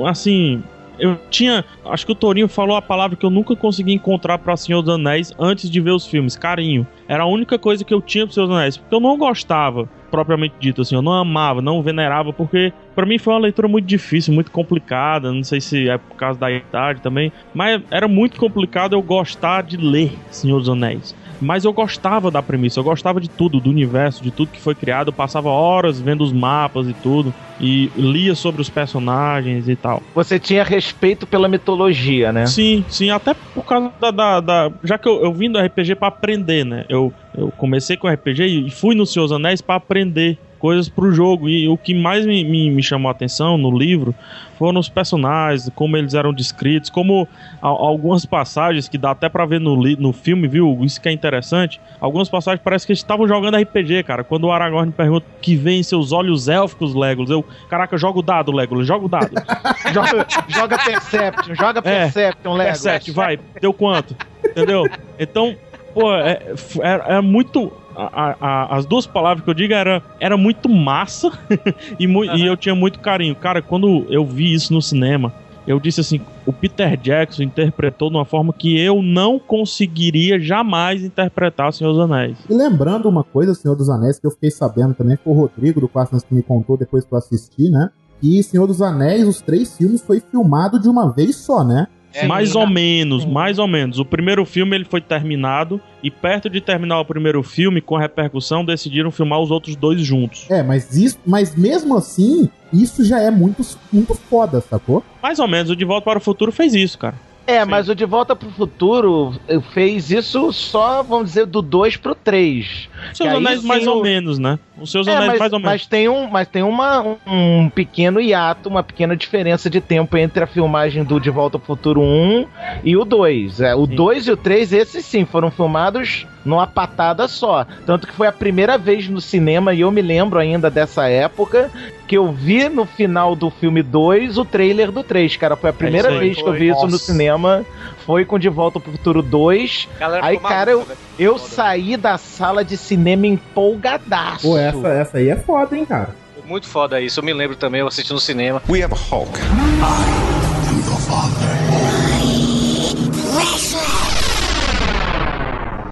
assim. 0.08 0.64
Eu 1.00 1.18
tinha. 1.30 1.64
Acho 1.86 2.06
que 2.06 2.12
o 2.12 2.16
Torinho 2.16 2.48
falou 2.48 2.76
a 2.76 2.82
palavra 2.82 3.16
que 3.18 3.26
eu 3.26 3.30
nunca 3.30 3.56
consegui 3.56 3.94
encontrar 3.94 4.38
pra 4.38 4.58
Senhor 4.58 4.82
dos 4.82 4.94
Anéis 4.94 5.34
antes 5.40 5.70
de 5.70 5.80
ver 5.80 5.92
os 5.92 6.06
filmes. 6.06 6.36
Carinho. 6.36 6.86
Era 7.08 7.24
a 7.24 7.28
única 7.28 7.58
coisa 7.58 7.84
que 7.84 7.94
eu 7.94 8.02
tinha 8.02 8.26
pro 8.26 8.34
Senhor 8.34 8.48
dos 8.48 8.56
Anéis. 8.56 8.78
Porque 8.78 8.94
eu 8.94 9.00
não 9.00 9.18
gostava, 9.18 9.90
propriamente 10.12 10.56
dito, 10.60 10.82
assim. 10.82 10.96
Eu 10.96 11.02
não 11.02 11.14
amava, 11.14 11.62
não 11.62 11.82
venerava, 11.82 12.34
porque 12.34 12.74
pra 12.94 13.06
mim 13.06 13.18
foi 13.18 13.34
uma 13.34 13.40
leitura 13.40 13.68
muito 13.68 13.86
difícil, 13.86 14.34
muito 14.34 14.52
complicada. 14.52 15.32
Não 15.32 15.44
sei 15.44 15.62
se 15.62 15.90
é 15.90 15.98
por 15.98 16.16
causa 16.16 16.40
da 16.40 16.52
idade 16.52 17.02
também. 17.02 17.32
Mas 17.54 17.82
era 17.90 18.08
muito 18.08 18.40
complicado 18.40 18.94
eu 18.94 19.02
gostar 19.02 19.64
de 19.64 19.78
ler 19.78 20.12
Senhor 20.30 20.60
dos 20.60 20.70
Anéis. 20.70 21.16
Mas 21.40 21.64
eu 21.66 21.74
gostava 21.74 22.30
da 22.30 22.42
premissa, 22.44 22.80
eu 22.80 22.84
gostava 22.84 23.20
de 23.22 23.30
tudo, 23.30 23.60
do 23.62 23.70
universo, 23.70 24.22
de 24.22 24.32
tudo 24.32 24.52
que 24.52 24.62
foi 24.62 24.76
criado. 24.76 25.10
Eu 25.10 25.14
passava 25.14 25.50
horas 25.50 26.00
vendo 26.02 26.24
os 26.24 26.34
mapas 26.34 26.88
e 26.88 26.94
tudo. 26.94 27.34
E 27.60 27.92
lia 27.96 28.36
sobre 28.36 28.62
os 28.62 28.70
personagens 28.70 29.68
e 29.68 29.76
tal. 29.76 30.02
Você 30.16 30.40
tinha 30.40 30.64
respeito 30.64 31.28
pela 31.28 31.48
mitologia, 31.50 32.32
né? 32.32 32.46
Sim, 32.46 32.86
sim, 32.88 33.10
até 33.10 33.34
por 33.54 33.64
causa 33.66 33.94
da. 34.00 34.12
da- 34.12 34.40
da- 34.42 34.72
já 34.84 34.98
que 34.98 35.08
eu, 35.08 35.24
eu 35.24 35.34
vim 35.34 35.52
do 35.52 35.60
RPG 35.60 35.96
pra 35.96 36.08
aprender, 36.10 36.66
né? 36.66 36.86
Eu, 36.90 37.14
eu 37.34 37.52
comecei 37.52 37.98
com 37.98 38.08
RPG 38.10 38.46
e 38.46 38.72
fui 38.72 38.96
no 38.96 39.06
Senhor 39.06 39.26
dos 39.26 39.34
Anéis 39.36 39.62
pra 39.62 39.76
aprender 39.76 40.40
coisas 40.60 40.88
pro 40.90 41.12
jogo. 41.12 41.50
E 41.50 41.68
o 41.68 41.78
que 41.78 41.94
mais 41.96 42.26
me, 42.26 42.44
me, 42.44 42.70
me 42.70 42.84
chamou 42.84 43.08
a 43.10 43.12
atenção 43.12 43.58
no 43.58 43.76
livro 43.76 44.14
foram 44.58 44.80
os 44.80 44.90
personagens, 44.90 45.72
como 45.74 45.96
eles 45.96 46.14
eram 46.14 46.34
descritos, 46.34 46.90
como 46.90 47.26
a- 47.62 47.68
algumas 47.68 48.26
passagens 48.26 48.90
que 48.90 48.98
dá 48.98 49.12
até 49.12 49.30
pra 49.30 49.46
ver 49.46 49.60
no, 49.62 49.76
no 49.78 50.12
filme, 50.12 50.48
viu? 50.50 50.78
Isso 50.84 51.00
que 51.00 51.08
é 51.08 51.12
interessante. 51.14 51.80
Algumas 52.00 52.28
passagens 52.30 52.62
parece 52.62 52.86
que 52.86 52.92
eles 52.92 53.00
estavam 53.00 53.26
jogando 53.28 53.56
RPG, 53.58 54.04
cara. 54.04 54.24
Quando 54.24 54.44
o 54.46 54.52
Aragorn 54.52 54.92
pergunta 54.92 55.26
o 55.26 55.42
que 55.42 55.56
vem 55.56 55.80
em 55.80 55.84
seus 55.84 56.12
olhos 56.12 56.50
élficos, 56.50 56.94
Legolas, 56.94 57.30
eu, 57.32 57.44
caraca, 57.70 57.98
joga 57.98 58.20
o 58.20 58.22
dado, 58.22 58.52
Legolas, 58.52 58.86
joga 58.86 59.06
o 59.06 59.10
dado. 59.10 59.32
joga, 59.94 60.28
joga 60.50 60.78
Perception, 60.78 61.56
joga 61.56 61.82
Perception, 61.82 62.52
Legolas. 62.54 62.82
Perception, 62.84 63.14
vai, 63.14 63.40
deu 63.62 63.72
quanto? 63.74 64.14
Entendeu? 64.44 64.84
Então, 65.18 65.56
pô, 65.94 66.14
é, 66.14 66.42
é, 66.82 67.16
é 67.16 67.22
muito. 67.22 67.72
A- 67.96 68.36
a- 68.40 68.76
as 68.78 68.86
duas 68.86 69.06
palavras 69.08 69.44
que 69.44 69.50
eu 69.50 69.54
digo 69.54 69.74
era, 69.74 70.02
era 70.20 70.38
muito 70.38 70.70
massa 70.70 71.32
e, 72.00 72.08
mu- 72.08 72.26
e 72.26 72.46
eu 72.46 72.56
tinha 72.58 72.76
muito 72.76 73.00
carinho. 73.00 73.36
Cara, 73.36 73.62
quando 73.62 74.06
eu 74.10 74.26
vi 74.26 74.54
isso 74.54 74.74
no 74.74 74.82
cinema, 74.82 75.34
eu 75.68 75.80
disse 75.80 76.02
assim: 76.02 76.22
o 76.46 76.54
Peter 76.54 76.98
Jackson 76.98 77.44
interpretou 77.44 78.10
de 78.10 78.16
uma 78.16 78.26
forma 78.26 78.52
que 78.54 78.80
eu 78.80 79.02
não 79.04 79.38
conseguiria 79.40 80.40
jamais 80.40 81.04
interpretar 81.04 81.72
Senhor 81.74 81.92
dos 81.92 82.02
Anéis. 82.02 82.38
E 82.50 82.54
lembrando 82.54 83.08
uma 83.08 83.24
coisa, 83.24 83.54
Senhor 83.54 83.76
dos 83.76 83.90
Anéis, 83.90 84.20
que 84.20 84.26
eu 84.26 84.32
fiquei 84.32 84.50
sabendo 84.52 84.94
também, 84.96 85.18
foi 85.24 85.34
o 85.34 85.36
Rodrigo 85.36 85.80
do 85.80 85.88
Quartos 85.88 86.24
que 86.24 86.34
me 86.34 86.42
contou 86.42 86.76
depois 86.78 87.06
que 87.06 87.14
eu 87.14 87.18
assisti, 87.18 87.70
né? 87.70 87.90
Que 88.22 88.42
Senhor 88.44 88.68
dos 88.68 88.82
Anéis, 88.82 89.28
os 89.28 89.42
três 89.42 89.78
filmes, 89.78 90.02
foi 90.02 90.20
filmado 90.20 90.80
de 90.80 90.90
uma 90.90 91.10
vez 91.14 91.36
só, 91.38 91.64
né? 91.64 91.88
Mais 92.26 92.56
ou 92.56 92.68
menos, 92.68 93.26
mais 93.26 93.60
ou 93.60 93.68
menos. 93.68 94.00
O 94.00 94.06
primeiro 94.06 94.46
filme 94.46 94.76
ele 94.76 94.86
foi 94.86 95.02
terminado 95.02 95.80
e 96.02 96.10
perto 96.10 96.50
de 96.50 96.60
terminar 96.62 97.00
o 97.00 97.06
primeiro 97.06 97.44
filme, 97.44 97.82
com 97.82 97.96
a 97.96 98.02
repercussão, 98.02 98.66
decidiram 98.66 99.12
filmar 99.12 99.40
os 99.40 99.52
outros 99.52 99.76
dois 99.76 100.02
juntos. 100.02 100.46
É, 100.50 100.64
mas 100.64 100.96
isso, 100.96 101.20
mas 101.26 101.56
mesmo 101.56 101.96
assim, 101.96 102.50
isso 102.74 103.04
já 103.04 103.20
é 103.20 103.30
muito, 103.30 103.66
muito 103.92 104.16
foda, 104.16 104.62
sacou? 104.62 105.04
Mais 105.22 105.40
ou 105.40 105.48
menos, 105.48 105.70
o 105.70 105.76
De 105.76 105.86
Volta 105.86 106.06
para 106.06 106.18
o 106.18 106.22
Futuro 106.22 106.52
fez 106.52 106.74
isso, 106.74 106.98
cara. 106.98 107.16
É, 107.46 107.66
mas 107.66 107.90
o 107.90 107.96
De 107.96 108.06
Volta 108.06 108.36
pro 108.36 108.50
Futuro 108.52 109.34
eh, 109.48 109.60
fez 109.74 110.12
isso 110.12 110.54
só, 110.54 111.02
vamos 111.02 111.30
dizer, 111.30 111.48
do 111.48 111.64
2 111.64 111.98
pro 111.98 112.14
3. 112.14 112.89
Seus 113.14 113.34
Anéis 113.34 113.64
mais 113.64 113.88
ou 113.88 114.02
menos, 114.02 114.38
né? 114.40 114.60
Os 114.80 114.92
Seus 114.92 115.08
Anéis 115.08 115.24
É, 115.24 115.28
mas, 115.28 115.40
mais 115.40 115.54
ou 115.54 115.60
menos. 115.60 115.72
mas 115.72 115.86
tem, 115.86 116.10
um, 116.10 116.28
mas 116.28 116.48
tem 116.48 116.64
uma, 116.64 117.18
um 117.28 117.70
pequeno 117.70 118.20
hiato, 118.22 118.70
uma 118.70 118.84
pequena 118.84 119.16
diferença 119.16 119.70
de 119.70 119.82
tempo 119.82 120.18
entre 120.18 120.44
a 120.44 120.48
filmagem 120.48 121.04
do 121.04 121.20
De 121.20 121.30
Volta 121.30 121.58
ao 121.58 121.62
Futuro 121.62 122.02
1 122.02 122.46
e 122.84 122.96
o 122.96 123.04
2. 123.06 123.62
É, 123.62 123.76
o 123.76 123.86
2 123.86 124.28
e 124.28 124.32
o 124.32 124.38
3, 124.38 124.74
esses 124.74 125.06
sim, 125.06 125.26
foram 125.26 125.52
filmados 125.52 126.26
numa 126.46 126.66
patada 126.66 127.28
só. 127.28 127.66
Tanto 127.86 128.08
que 128.08 128.14
foi 128.14 128.28
a 128.28 128.32
primeira 128.32 128.78
vez 128.78 129.08
no 129.10 129.20
cinema, 129.20 129.74
e 129.74 129.82
eu 129.82 129.92
me 129.92 130.02
lembro 130.02 130.40
ainda 130.40 130.70
dessa 130.70 131.08
época, 131.08 131.70
que 132.08 132.18
eu 132.18 132.32
vi 132.32 132.70
no 132.70 132.86
final 132.86 133.36
do 133.36 133.50
filme 133.50 133.84
2 133.84 134.38
o 134.38 134.46
trailer 134.46 134.92
do 134.92 135.04
3, 135.04 135.36
cara. 135.36 135.56
Foi 135.56 135.70
a 135.70 135.74
primeira 135.74 136.08
É 136.08 136.12
isso 136.12 136.20
aí. 136.20 136.26
vez 136.26 136.36
que 136.38 136.44
eu 136.44 136.48
Foi. 136.48 136.58
vi 136.60 136.70
isso 136.70 136.86
no 136.86 136.92
Nossa. 136.92 137.04
cinema. 137.04 137.66
Foi 138.10 138.26
com 138.26 138.40
De 138.40 138.50
Volta 138.50 138.80
pro 138.80 138.92
Futuro 138.92 139.22
2. 139.22 139.88
Galera 140.00 140.26
Aí, 140.26 140.40
cara, 140.40 140.72
eu, 140.72 140.88
eu 141.20 141.38
saí 141.38 141.96
da 141.96 142.18
sala 142.18 142.66
de 142.66 142.76
cinema 142.76 143.28
empolgadaço. 143.28 144.48
Pô, 144.48 144.58
essa, 144.58 144.88
essa 144.88 145.18
aí 145.20 145.30
é 145.30 145.36
foda, 145.36 145.78
hein, 145.78 145.86
cara. 145.86 146.16
Muito 146.44 146.68
foda 146.68 147.00
isso, 147.00 147.20
eu 147.20 147.24
me 147.24 147.32
lembro 147.32 147.56
também, 147.56 147.82
eu 147.82 147.88
assisti 147.88 148.12
no 148.12 148.20
cinema. 148.20 148.64
We 148.68 148.82
have 148.82 148.96
a 148.96 148.98
Hulk. 148.98 149.40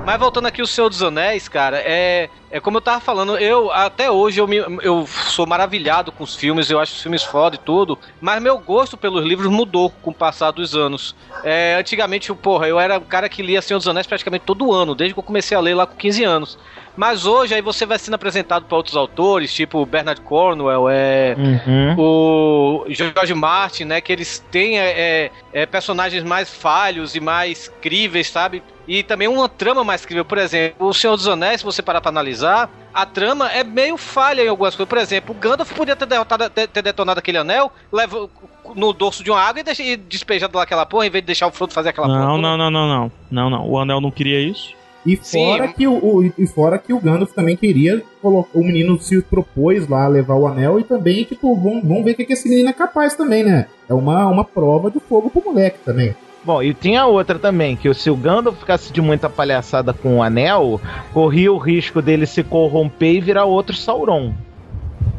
Mas 0.07 0.21
voltando 0.21 0.45
aqui 0.45 0.61
o 0.61 0.65
Senhor 0.65 0.87
dos 0.87 1.03
Anéis, 1.03 1.49
cara, 1.49 1.79
é, 1.83 2.29
é 2.49 2.61
como 2.61 2.77
eu 2.77 2.81
tava 2.81 3.01
falando, 3.01 3.37
eu 3.37 3.69
até 3.73 4.09
hoje 4.09 4.39
eu, 4.39 4.47
me, 4.47 4.55
eu 4.81 5.05
sou 5.05 5.45
maravilhado 5.45 6.13
com 6.13 6.23
os 6.23 6.33
filmes, 6.33 6.71
eu 6.71 6.79
acho 6.79 6.93
os 6.93 7.01
filmes 7.01 7.23
foda 7.23 7.57
e 7.57 7.59
tudo, 7.59 7.99
mas 8.21 8.41
meu 8.41 8.57
gosto 8.57 8.95
pelos 8.95 9.25
livros 9.25 9.51
mudou 9.51 9.89
com 9.89 10.11
o 10.11 10.13
passar 10.13 10.51
dos 10.51 10.73
anos. 10.73 11.13
É, 11.43 11.75
antigamente, 11.77 12.33
porra, 12.33 12.69
eu 12.69 12.79
era 12.79 12.99
um 12.99 13.01
cara 13.01 13.27
que 13.27 13.41
lia 13.41 13.61
Senhor 13.61 13.79
dos 13.79 13.87
Anéis 13.89 14.07
praticamente 14.07 14.45
todo 14.45 14.71
ano, 14.71 14.95
desde 14.95 15.13
que 15.13 15.19
eu 15.19 15.23
comecei 15.23 15.57
a 15.57 15.59
ler 15.59 15.73
lá 15.73 15.85
com 15.85 15.97
15 15.97 16.23
anos. 16.23 16.57
Mas 16.97 17.27
hoje 17.27 17.53
aí 17.53 17.61
você 17.61 17.85
vai 17.85 17.99
sendo 17.99 18.15
apresentado 18.15 18.65
para 18.65 18.75
outros 18.75 18.95
autores, 18.95 19.53
tipo 19.53 19.85
Bernard 19.85 20.19
Cornwell, 20.21 20.89
é, 20.89 21.35
Uhum. 21.37 21.95
o 21.97 22.85
George 22.89 23.35
Martin, 23.35 23.83
né? 23.85 24.01
Que 24.01 24.11
eles 24.11 24.43
têm 24.51 24.79
é, 24.79 24.89
é, 24.99 25.31
é, 25.53 25.65
personagens 25.67 26.23
mais 26.23 26.49
falhos 26.49 27.15
e 27.15 27.19
mais 27.19 27.71
críveis, 27.81 28.29
sabe? 28.29 28.63
E 28.87 29.03
também 29.03 29.27
uma 29.27 29.47
trama 29.47 29.83
mais 29.83 30.05
crível. 30.05 30.25
Por 30.25 30.37
exemplo, 30.37 30.87
O 30.87 30.93
Senhor 30.93 31.15
dos 31.15 31.27
Anéis, 31.27 31.59
se 31.59 31.65
você 31.65 31.81
parar 31.83 32.01
pra 32.01 32.09
analisar, 32.09 32.69
a 32.93 33.05
trama 33.05 33.51
é 33.51 33.63
meio 33.63 33.95
falha 33.97 34.41
em 34.41 34.47
algumas 34.47 34.75
coisas. 34.75 34.89
Por 34.89 34.97
exemplo, 34.97 35.35
o 35.35 35.37
Gandalf 35.37 35.71
podia 35.73 35.95
ter, 35.95 36.05
derrotado, 36.07 36.49
ter, 36.49 36.81
detonado 36.81 37.19
aquele 37.19 37.37
anel 37.37 37.71
leva, 37.91 38.27
no 38.75 38.91
dorso 38.93 39.23
de 39.23 39.29
uma 39.29 39.39
água 39.39 39.61
e, 39.79 39.95
despejado 39.97 40.57
lá 40.57 40.63
aquela 40.63 40.85
porra, 40.85 41.05
em 41.05 41.09
vez 41.09 41.21
de 41.21 41.27
deixar 41.27 41.47
o 41.47 41.51
Frodo 41.51 41.73
fazer 41.73 41.89
aquela 41.89 42.07
porra. 42.07 42.19
Não, 42.19 42.37
não, 42.37 42.57
não, 42.57 42.71
não, 42.71 42.87
não. 42.87 43.11
Não, 43.29 43.49
não. 43.49 43.69
O 43.69 43.77
Anel 43.77 44.01
não 44.01 44.09
queria 44.09 44.39
isso. 44.39 44.76
E 45.07 45.15
fora, 45.15 45.67
que 45.69 45.87
o, 45.87 45.93
o- 45.93 46.33
e 46.37 46.45
fora 46.47 46.77
que 46.77 46.91
o 46.93 46.99
Gandalf 46.99 47.31
também 47.33 47.55
queria 47.55 48.03
colocar. 48.21 48.49
O 48.53 48.63
menino 48.63 48.99
se 48.99 49.21
propôs 49.21 49.87
lá 49.87 50.03
a 50.03 50.07
levar 50.09 50.35
o 50.35 50.45
anel 50.45 50.79
e 50.79 50.83
também, 50.83 51.23
tipo, 51.23 51.55
vamos, 51.55 51.83
vamos 51.87 52.03
ver 52.03 52.11
o 52.11 52.15
que, 52.15 52.25
que 52.25 52.33
esse 52.33 52.49
menino 52.49 52.69
é 52.69 52.73
capaz 52.73 53.15
também, 53.15 53.43
né? 53.43 53.67
É 53.89 53.93
uma, 53.93 54.27
uma 54.27 54.43
prova 54.43 54.91
de 54.91 54.99
fogo 54.99 55.29
pro 55.29 55.41
moleque 55.45 55.79
também. 55.85 56.13
Bom, 56.43 56.61
e 56.61 56.73
tinha 56.73 57.05
outra 57.05 57.39
também, 57.39 57.75
que 57.75 57.93
se 57.93 58.09
o 58.09 58.15
Gandalf 58.15 58.59
ficasse 58.59 58.91
de 58.91 59.01
muita 59.01 59.29
palhaçada 59.29 59.93
com 59.93 60.17
o 60.17 60.23
anel, 60.23 60.79
corria 61.13 61.51
o 61.51 61.57
risco 61.57 62.01
dele 62.01 62.25
se 62.25 62.43
corromper 62.43 63.15
e 63.15 63.21
virar 63.21 63.45
outro 63.45 63.75
Sauron. 63.75 64.33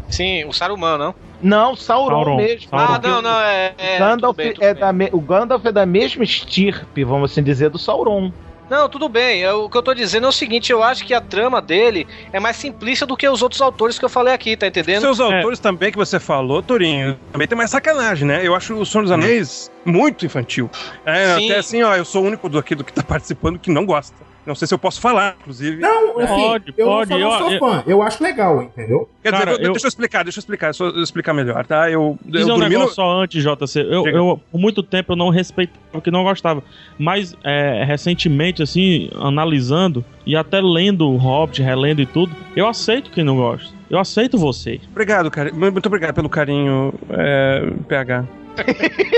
Sim, 0.09 0.45
o 0.45 0.53
Saruman, 0.53 0.97
não? 0.99 1.15
Não, 1.41 1.77
Sauron, 1.77 2.25
Sauron, 2.25 2.37
mesmo. 2.37 2.69
Sauron. 2.71 2.95
Ah, 2.95 3.01
não, 3.03 3.23
não, 3.23 3.41
é- 3.41 3.75
é, 3.79 3.99
Gandalf 3.99 4.37
tudo 4.37 4.45
bem, 4.45 4.53
tudo 4.55 4.65
é 4.65 4.75
da 4.75 4.93
me- 4.93 5.11
o 5.13 5.21
Gandalf 5.21 5.65
é 5.67 5.73
da 5.73 5.87
mesma 5.87 6.25
estirpe, 6.25 7.05
vamos 7.05 7.31
assim 7.31 7.43
dizer, 7.43 7.71
do 7.71 7.79
Sauron. 7.79 8.33
Não, 8.71 8.89
tudo 8.89 9.09
bem. 9.09 9.41
Eu- 9.41 9.65
o 9.65 9.71
que 9.71 9.77
eu 9.77 9.83
tô 9.83 9.95
dizendo 9.95 10.27
é 10.27 10.29
o 10.29 10.33
seguinte: 10.33 10.71
eu 10.71 10.83
acho 10.83 11.05
que 11.07 11.15
a 11.15 11.21
trama 11.21 11.61
dele 11.61 12.07
é 12.33 12.39
mais 12.41 12.57
simplista 12.57 13.07
do 13.07 13.17
que 13.17 13.29
os 13.29 13.43
outros 13.43 13.61
autores 13.61 13.99
que 13.99 14.05
eu 14.05 14.09
falei 14.09 14.35
aqui, 14.35 14.57
tá 14.57 14.67
entendendo? 14.67 15.01
Seus 15.01 15.21
autores 15.21 15.59
também 15.59 15.91
que 15.91 15.97
você 15.97 16.21
falou, 16.21 16.63
Torinho, 16.63 17.19
também 17.33 17.47
tem 17.49 17.57
mais 17.57 17.71
sacanagem, 17.71 18.27
né? 18.27 18.47
Eu 18.47 18.55
acho 18.55 18.75
o 18.75 18.85
Senhor 18.87 19.03
dos 19.03 19.13
Anéis 19.13 19.71
muito 19.85 20.27
infantil. 20.27 20.71
É, 21.05 21.37
Sim. 21.37 21.51
até 21.51 21.59
assim, 21.59 21.83
ó, 21.83 21.97
eu 21.97 22.05
sou 22.05 22.23
o 22.23 22.27
único 22.27 22.49
do 22.49 22.59
aqui 22.59 22.75
do 22.75 22.85
que 22.85 22.93
tá 22.93 23.03
participando 23.07 23.59
que 23.59 23.71
não 23.71 23.87
gosta. 23.87 24.15
Não 24.49 24.55
sei 24.55 24.67
se 24.67 24.73
eu 24.73 24.79
posso 24.79 24.99
falar, 24.99 25.37
inclusive. 25.41 25.77
Não, 25.79 26.19
assim, 26.19 26.27
Pode, 26.35 26.75
eu 26.75 26.87
pode, 26.87 27.11
não, 27.11 27.19
eu- 27.19 27.31
sou 27.33 27.53
eu- 27.53 27.59
fã. 27.59 27.85
Eu 27.87 28.03
acho 28.03 28.23
legal, 28.25 28.63
entendeu? 28.63 29.07
Quer 29.23 29.31
Cara, 29.31 29.51
dizer, 29.53 29.67
eu- 29.67 29.73
deixa 29.73 29.87
eu 29.87 29.89
explicar, 29.89 30.23
deixa 30.23 30.39
eu 30.39 30.41
explicar, 30.41 30.73
só 30.75 30.89
explicar 30.89 31.35
melhor, 31.35 31.67
tá? 31.67 31.91
Eu, 31.91 32.19
eu 32.25 32.33
Dizer 32.33 32.45
um 32.45 32.59
dormi 32.59 32.65
no... 32.65 32.71
negócio 32.71 32.95
só 32.95 33.11
antes, 33.21 33.43
JC. 33.45 33.81
Eu, 33.83 34.07
eu, 34.07 34.41
por 34.51 34.59
muito 34.59 34.83
tempo, 34.83 35.13
eu 35.13 35.17
não 35.17 35.29
respeitava, 35.29 36.01
que 36.03 36.11
não 36.11 36.25
gostava. 36.25 36.63
Mas, 36.99 37.37
é, 37.45 37.85
recentemente, 37.85 38.63
assim, 38.63 39.11
analisando 39.21 40.03
e 40.25 40.35
até 40.35 40.63
lendo 40.63 41.11
o 41.11 41.17
Hobbit, 41.19 41.61
relendo 41.61 42.01
e 42.01 42.07
tudo, 42.07 42.35
eu 42.57 42.67
aceito 42.67 43.11
quem 43.11 43.23
não 43.23 43.37
gosta. 43.37 43.69
Eu 43.91 43.99
aceito 43.99 44.39
você. 44.39 44.81
Obrigado, 44.91 45.31
cara. 45.31 45.53
Muito 45.53 45.85
obrigado 45.87 46.15
pelo 46.15 46.31
carinho, 46.31 46.95
é, 47.11 47.71
PH. 47.87 48.25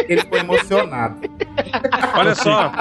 Ele 0.09 0.21
ficou 0.23 0.39
emocionado. 0.39 1.17
Olha 2.17 2.35
só. 2.35 2.73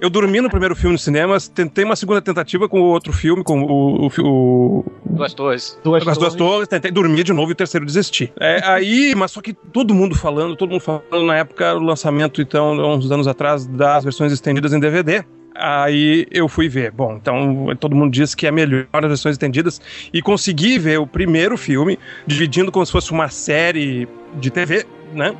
Eu 0.00 0.08
dormi 0.08 0.40
no 0.40 0.48
primeiro 0.48 0.76
filme 0.76 0.92
no 0.92 0.98
cinema, 0.98 1.36
tentei 1.52 1.84
uma 1.84 1.96
segunda 1.96 2.22
tentativa 2.22 2.68
com 2.68 2.80
o 2.80 2.84
outro 2.84 3.12
filme, 3.12 3.42
com 3.42 3.62
o. 3.62 4.06
o, 4.06 4.10
o 4.20 4.84
Duas 5.04 5.34
torres. 5.34 5.78
Duas 5.82 6.06
as 6.06 6.18
duas 6.18 6.34
torres, 6.34 6.68
tentei 6.68 6.90
dormir 6.90 7.24
de 7.24 7.32
novo 7.32 7.50
e 7.50 7.52
o 7.52 7.56
terceiro 7.56 7.84
desisti. 7.84 8.32
É, 8.38 8.60
aí, 8.64 9.14
mas 9.16 9.32
só 9.32 9.40
que 9.40 9.52
todo 9.52 9.92
mundo 9.94 10.14
falando, 10.14 10.54
todo 10.54 10.70
mundo 10.70 10.80
falando 10.80 11.26
na 11.26 11.36
época 11.36 11.74
do 11.74 11.80
lançamento, 11.80 12.40
então, 12.40 12.78
uns 12.94 13.10
anos 13.10 13.26
atrás, 13.26 13.66
das 13.66 14.04
versões 14.04 14.32
estendidas 14.32 14.72
em 14.72 14.78
DVD. 14.78 15.24
Aí 15.60 16.24
eu 16.30 16.48
fui 16.48 16.68
ver. 16.68 16.92
Bom, 16.92 17.18
então 17.20 17.74
todo 17.80 17.96
mundo 17.96 18.12
diz 18.12 18.32
que 18.32 18.46
é 18.46 18.50
melhor 18.52 18.86
as 18.92 19.08
versões 19.08 19.34
estendidas. 19.34 19.80
E 20.12 20.22
consegui 20.22 20.78
ver 20.78 21.00
o 21.00 21.06
primeiro 21.06 21.56
filme, 21.56 21.98
dividindo 22.24 22.70
como 22.70 22.86
se 22.86 22.92
fosse 22.92 23.10
uma 23.10 23.28
série 23.28 24.06
de 24.38 24.50
TV, 24.50 24.86
né? 25.12 25.34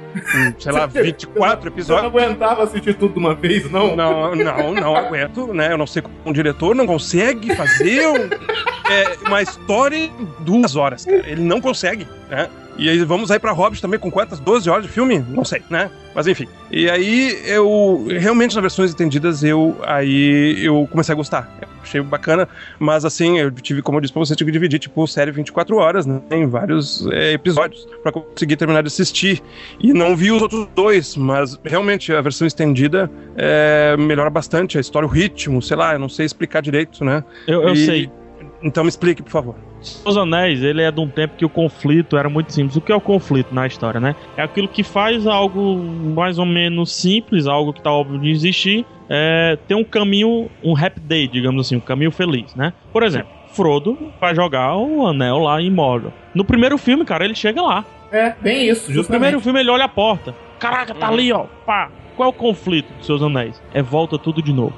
Sei 0.59 0.73
lá, 0.73 0.87
24 0.87 1.61
Você 1.63 1.69
episódios. 1.69 2.13
não 2.13 2.21
aguentava 2.21 2.63
assistir 2.65 2.95
tudo 2.95 3.13
de 3.15 3.19
uma 3.19 3.35
vez, 3.35 3.71
não? 3.71 3.95
Não, 3.97 4.35
não, 4.35 4.73
não 4.75 4.97
aguento, 4.97 5.53
né? 5.53 5.73
Eu 5.73 5.79
não 5.79 5.87
sei 5.87 6.03
como 6.03 6.15
um 6.27 6.33
diretor 6.33 6.75
não 6.75 6.87
consegue 6.87 7.55
fazer 7.55 8.07
um- 8.09 8.29
é, 8.91 9.17
uma 9.27 9.43
história 9.43 9.97
em 9.97 10.11
duas 10.41 10.77
horas, 10.77 11.05
cara. 11.05 11.23
Ele 11.27 11.43
não 11.43 11.61
consegue, 11.61 12.07
né? 12.31 12.49
E 12.77 12.89
aí 12.89 12.99
vamos 13.05 13.31
aí 13.31 13.39
pra 13.41 13.51
Hobbit 13.53 13.83
também 13.83 13.99
com 13.99 14.11
quantas? 14.11 14.39
12 14.39 14.71
horas 14.71 14.85
de 14.87 14.91
filme? 14.93 15.19
Não 15.29 15.45
sei, 15.45 15.63
né? 15.69 15.91
Mas 16.19 16.27
enfim. 16.27 16.49
E 16.69 16.91
aí 16.91 17.39
eu 17.47 18.09
realmente 18.19 18.53
nas 18.57 18.61
versões 18.61 18.91
entendidas 18.91 19.45
eu 19.45 19.77
aí 19.85 20.65
eu 20.65 20.85
comecei 20.91 21.13
a 21.13 21.17
gostar. 21.17 21.49
Eu 21.63 21.69
achei 21.81 22.01
bacana, 22.01 22.49
mas 22.77 23.05
assim, 23.05 23.39
eu 23.39 23.53
tive, 23.53 23.83
como 23.83 23.99
eu 23.99 24.01
disse 24.01 24.13
pra 24.13 24.19
você, 24.19 24.35
tive 24.35 24.51
que 24.51 24.53
dividir 24.59 24.81
tipo 24.81 25.07
série 25.07 25.31
24 25.31 25.77
horas, 25.77 26.07
né, 26.07 26.21
em 26.33 26.45
vários 26.49 27.07
é, 27.13 27.35
episódios 27.35 27.87
pra 28.03 28.11
conseguir 28.11 28.57
terminar 28.57 28.83
de 28.83 28.89
assistir. 28.89 29.41
E 29.79 29.93
não 29.93 30.17
vi 30.17 30.33
os 30.33 30.43
outros 30.43 30.67
dois, 30.75 31.17
mas 31.17 31.57
realmente 31.65 32.13
a 32.13 32.21
versão 32.21 32.49
estendida 32.49 33.09
é, 33.37 33.97
melhora 33.97 34.29
bastante 34.29 34.77
a 34.77 34.81
história, 34.81 35.07
o 35.07 35.11
ritmo, 35.11 35.63
sei 35.63 35.77
lá, 35.77 35.93
eu 35.93 36.01
não 36.01 36.09
sei 36.09 36.27
explicar 36.27 36.61
direito, 36.61 37.05
né? 37.05 37.23
Eu, 37.47 37.63
eu 37.63 37.75
E- 37.75 37.87
sei. 37.87 38.11
Então 38.63 38.83
me 38.85 38.89
explique, 38.89 39.23
por 39.23 39.31
favor. 39.31 39.55
Os 40.05 40.17
Anéis, 40.17 40.63
ele 40.63 40.83
é 40.83 40.91
de 40.91 41.01
um 41.01 41.09
tempo 41.09 41.37
que 41.37 41.45
o 41.45 41.49
conflito 41.49 42.17
era 42.17 42.29
muito 42.29 42.53
simples. 42.53 42.77
O 42.77 42.81
que 42.81 42.91
é 42.91 42.95
o 42.97 43.01
conflito 43.01 43.55
na 43.55 43.67
história, 43.67 44.01
né? 44.01 44.17
É 44.37 44.43
aquilo 44.43 44.67
que 44.67 44.83
faz 44.83 45.27
algo 45.27 45.77
mais 45.77 46.39
ou 46.39 46.45
menos 46.47 46.93
simples, 46.93 47.47
algo 47.47 47.73
que 47.73 47.81
tá 47.81 47.93
óbvio 47.93 48.19
de 48.19 48.31
existir, 48.31 48.85
é, 49.09 49.57
ter 49.69 49.75
um 49.77 49.85
caminho, 49.85 50.51
um 50.65 50.77
happy 50.77 51.01
day, 51.01 51.29
digamos 51.29 51.67
assim, 51.67 51.77
um 51.77 51.81
caminho 51.81 52.11
feliz, 52.11 52.55
né? 52.57 52.73
Por 52.93 53.05
exemplo, 53.05 53.29
Frodo 53.53 53.97
vai 54.21 54.35
jogar 54.35 54.77
o 54.77 55.07
anel 55.07 55.39
lá 55.39 55.63
em 55.63 55.71
Mordor. 55.71 56.11
No 56.35 56.45
primeiro 56.45 56.77
filme, 56.77 57.05
cara, 57.05 57.25
ele 57.25 57.35
chega 57.35 57.63
lá. 57.63 57.85
É, 58.11 58.35
bem 58.41 58.69
isso, 58.69 58.89
No 58.89 58.95
justamente. 58.95 59.21
primeiro 59.21 59.41
filme 59.41 59.61
ele 59.61 59.71
olha 59.71 59.85
a 59.85 59.89
porta. 59.89 60.35
Caraca, 60.59 60.93
tá 60.95 61.09
ali, 61.09 61.33
ó. 61.33 61.45
Pá. 61.65 61.89
Qual 62.17 62.27
é 62.27 62.31
o 62.31 62.33
conflito 62.33 62.93
dos 62.95 63.07
seus 63.07 63.23
anéis? 63.23 63.63
É 63.73 63.81
volta 63.81 64.19
tudo 64.19 64.43
de 64.43 64.53
novo. 64.53 64.75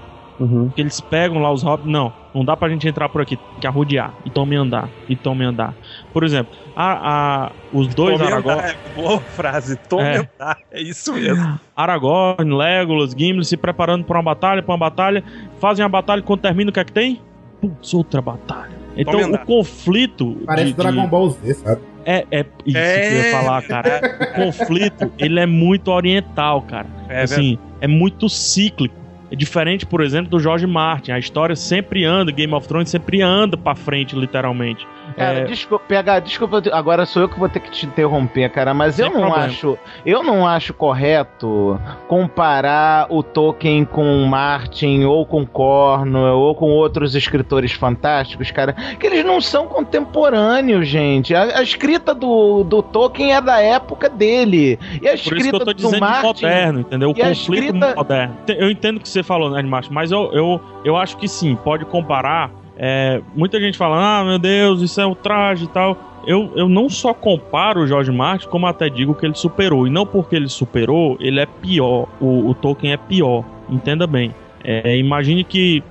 Porque 0.49 0.81
eles 0.81 1.01
pegam 1.01 1.39
lá 1.43 1.53
os 1.53 1.63
hobbits. 1.63 1.91
Não, 1.91 2.13
não 2.35 2.45
dá 2.45 2.57
pra 2.57 2.69
gente 2.69 2.89
entrar 2.89 3.09
por 3.11 3.21
aqui. 3.21 3.37
Tem 3.37 3.61
que 3.61 3.67
arrodear. 3.67 4.15
E 4.25 4.31
tome 4.31 4.57
andar. 4.57 4.89
E 5.09 5.15
tome 5.15 5.45
andar. 5.45 5.75
Por 6.15 6.25
exemplo, 6.25 6.53
a, 6.75 7.47
a- 7.47 7.53
os 7.73 7.95
dois 7.95 8.17
Tome 8.19 8.33
Aragorn. 8.33 8.59
andar, 8.59 8.71
é 8.71 8.77
boa 8.95 9.19
frase, 9.21 9.77
tome 9.77 10.03
É. 10.03 10.17
andar, 10.19 10.59
é 10.73 10.81
isso 10.81 11.13
mesmo. 11.13 11.61
Aragorn, 11.77 12.55
Legolas, 12.57 13.13
Gimli 13.17 13.45
se 13.45 13.57
preparando 13.57 14.05
pra 14.05 14.17
uma 14.17 14.23
batalha, 14.23 14.63
pra 14.63 14.73
uma 14.73 14.79
batalha. 14.79 15.23
Fazem 15.61 15.85
a 15.85 15.89
batalha 15.89 16.23
quando 16.23 16.41
termina 16.41 16.71
o 16.71 16.73
que 16.73 16.81
é 16.81 16.85
que 16.85 16.93
tem? 16.93 17.21
Putz, 17.61 17.93
outra 17.93 18.23
batalha. 18.23 18.71
Então 18.97 19.13
Tome 19.13 19.25
o 19.25 19.29
andar. 19.29 19.45
conflito. 19.45 20.39
Parece 20.47 20.65
de- 20.67 20.73
de- 20.73 20.77
Dragon 20.79 21.07
Ball 21.07 21.29
Z, 21.31 21.55
sabe? 21.55 21.81
É, 22.05 22.27
é 22.31 22.41
isso 22.41 22.47
que 22.65 22.71
eu 22.79 22.83
ia 23.13 23.27
É. 23.27 23.31
falar, 23.31 23.63
cara. 23.63 24.01
O 24.41 24.47
conflito, 24.47 25.13
ele 25.19 25.39
é 25.39 25.45
muito 25.47 25.89
oriental, 25.91 26.63
cara. 26.63 26.87
É 27.11 27.23
assim, 27.23 27.59
é 27.81 27.87
muito 27.87 28.27
cíclico. 28.29 28.95
É 29.31 29.37
diferente, 29.37 29.87
por 29.87 30.01
exemplo, 30.01 30.31
do 30.31 30.41
George 30.41 30.67
Martin. 30.67 31.13
A 31.13 31.19
história 31.19 31.55
sempre 31.55 32.05
anda, 32.05 32.33
Game 32.33 32.53
of 32.53 32.67
Thrones 32.67 32.91
sempre 32.91 33.23
anda 33.23 33.57
pra 33.57 33.75
frente, 33.75 34.17
literalmente. 34.17 34.87
Cara, 35.17 35.39
É, 35.41 35.45
desculpa, 35.45 35.85
PH, 35.89 36.21
desculpa, 36.21 36.63
agora 36.73 37.05
sou 37.07 37.23
eu 37.23 37.29
que 37.29 37.39
vou 37.39 37.49
ter 37.49 37.61
que 37.61 37.71
te 37.71 37.85
interromper, 37.87 38.49
cara, 38.51 38.73
mas 38.73 38.99
eu 38.99 39.07
Sem 39.07 39.15
não 39.15 39.23
problema. 39.23 39.47
acho, 39.47 39.79
eu 40.07 40.23
não 40.23 40.47
acho 40.47 40.73
correto 40.73 41.81
comparar 42.07 43.07
o 43.11 43.23
Tolkien 43.23 43.85
com 43.85 44.23
o 44.23 44.27
Martin 44.29 45.05
ou 45.05 45.25
com 45.27 45.45
Cornwell 45.47 46.39
ou 46.39 46.55
com 46.55 46.71
outros 46.71 47.15
escritores 47.15 47.73
fantásticos, 47.73 48.51
cara, 48.51 48.73
que 48.99 49.07
eles 49.07 49.25
não 49.25 49.41
são 49.41 49.67
contemporâneos, 49.67 50.87
gente. 50.87 51.35
A, 51.35 51.59
a 51.59 51.63
escrita 51.63 52.15
do, 52.15 52.63
do 52.65 52.83
Tolkien 52.83 53.33
é 53.35 53.41
da 53.41 53.61
época 53.61 54.09
dele. 54.09 54.79
E 55.03 55.09
a 55.09 55.13
Por 55.13 55.15
isso 55.15 55.31
que 55.31 55.37
escrita 55.37 55.57
eu 55.57 55.61
tô 55.61 55.65
do 55.67 55.75
dizendo 55.75 56.01
Martin 56.01 56.27
moderno, 56.45 56.81
entendeu? 56.81 57.11
O 57.11 57.15
conflito 57.15 57.65
escrita- 57.65 57.95
moderno. 57.97 58.37
Eu 58.49 58.71
entendo 58.71 59.01
que 59.01 59.09
você 59.09 59.20
falou, 59.23 59.51
né, 59.51 59.63
Macho, 59.63 59.93
mas 59.93 60.11
eu, 60.11 60.33
eu, 60.33 60.61
eu 60.85 60.97
acho 60.97 61.17
que 61.17 61.29
sim, 61.29 61.57
pode 61.57 61.85
comparar. 61.85 62.51
É, 62.77 63.21
muita 63.35 63.61
gente 63.61 63.77
fala, 63.77 64.21
ah, 64.21 64.25
meu 64.25 64.39
Deus, 64.39 64.81
isso 64.81 65.01
é 65.01 65.07
o 65.07 65.15
traje 65.15 65.65
e 65.65 65.69
tal. 65.69 65.97
Eu, 66.27 66.53
eu 66.55 66.69
não 66.69 66.89
só 66.89 67.15
comparo 67.15 67.83
o 67.83 67.87
George 67.87 68.11
Martin, 68.11 68.49
como 68.49 68.67
até 68.67 68.89
digo 68.89 69.15
que 69.15 69.25
ele 69.25 69.35
superou. 69.35 69.87
E 69.87 69.91
não 69.91 70.07
porque 70.07 70.37
ele 70.37 70.49
superou, 70.49 71.17
ele 71.21 71.41
é 71.41 71.47
pior. 71.47 72.09
O, 72.21 72.49
o 72.49 72.55
Tolkien 72.55 72.93
é 72.93 72.97
pior. 72.97 73.45
Entenda 73.69 74.07
bem. 74.07 74.35
É, 74.63 74.97
imagine 74.97 75.45
que, 75.45 75.83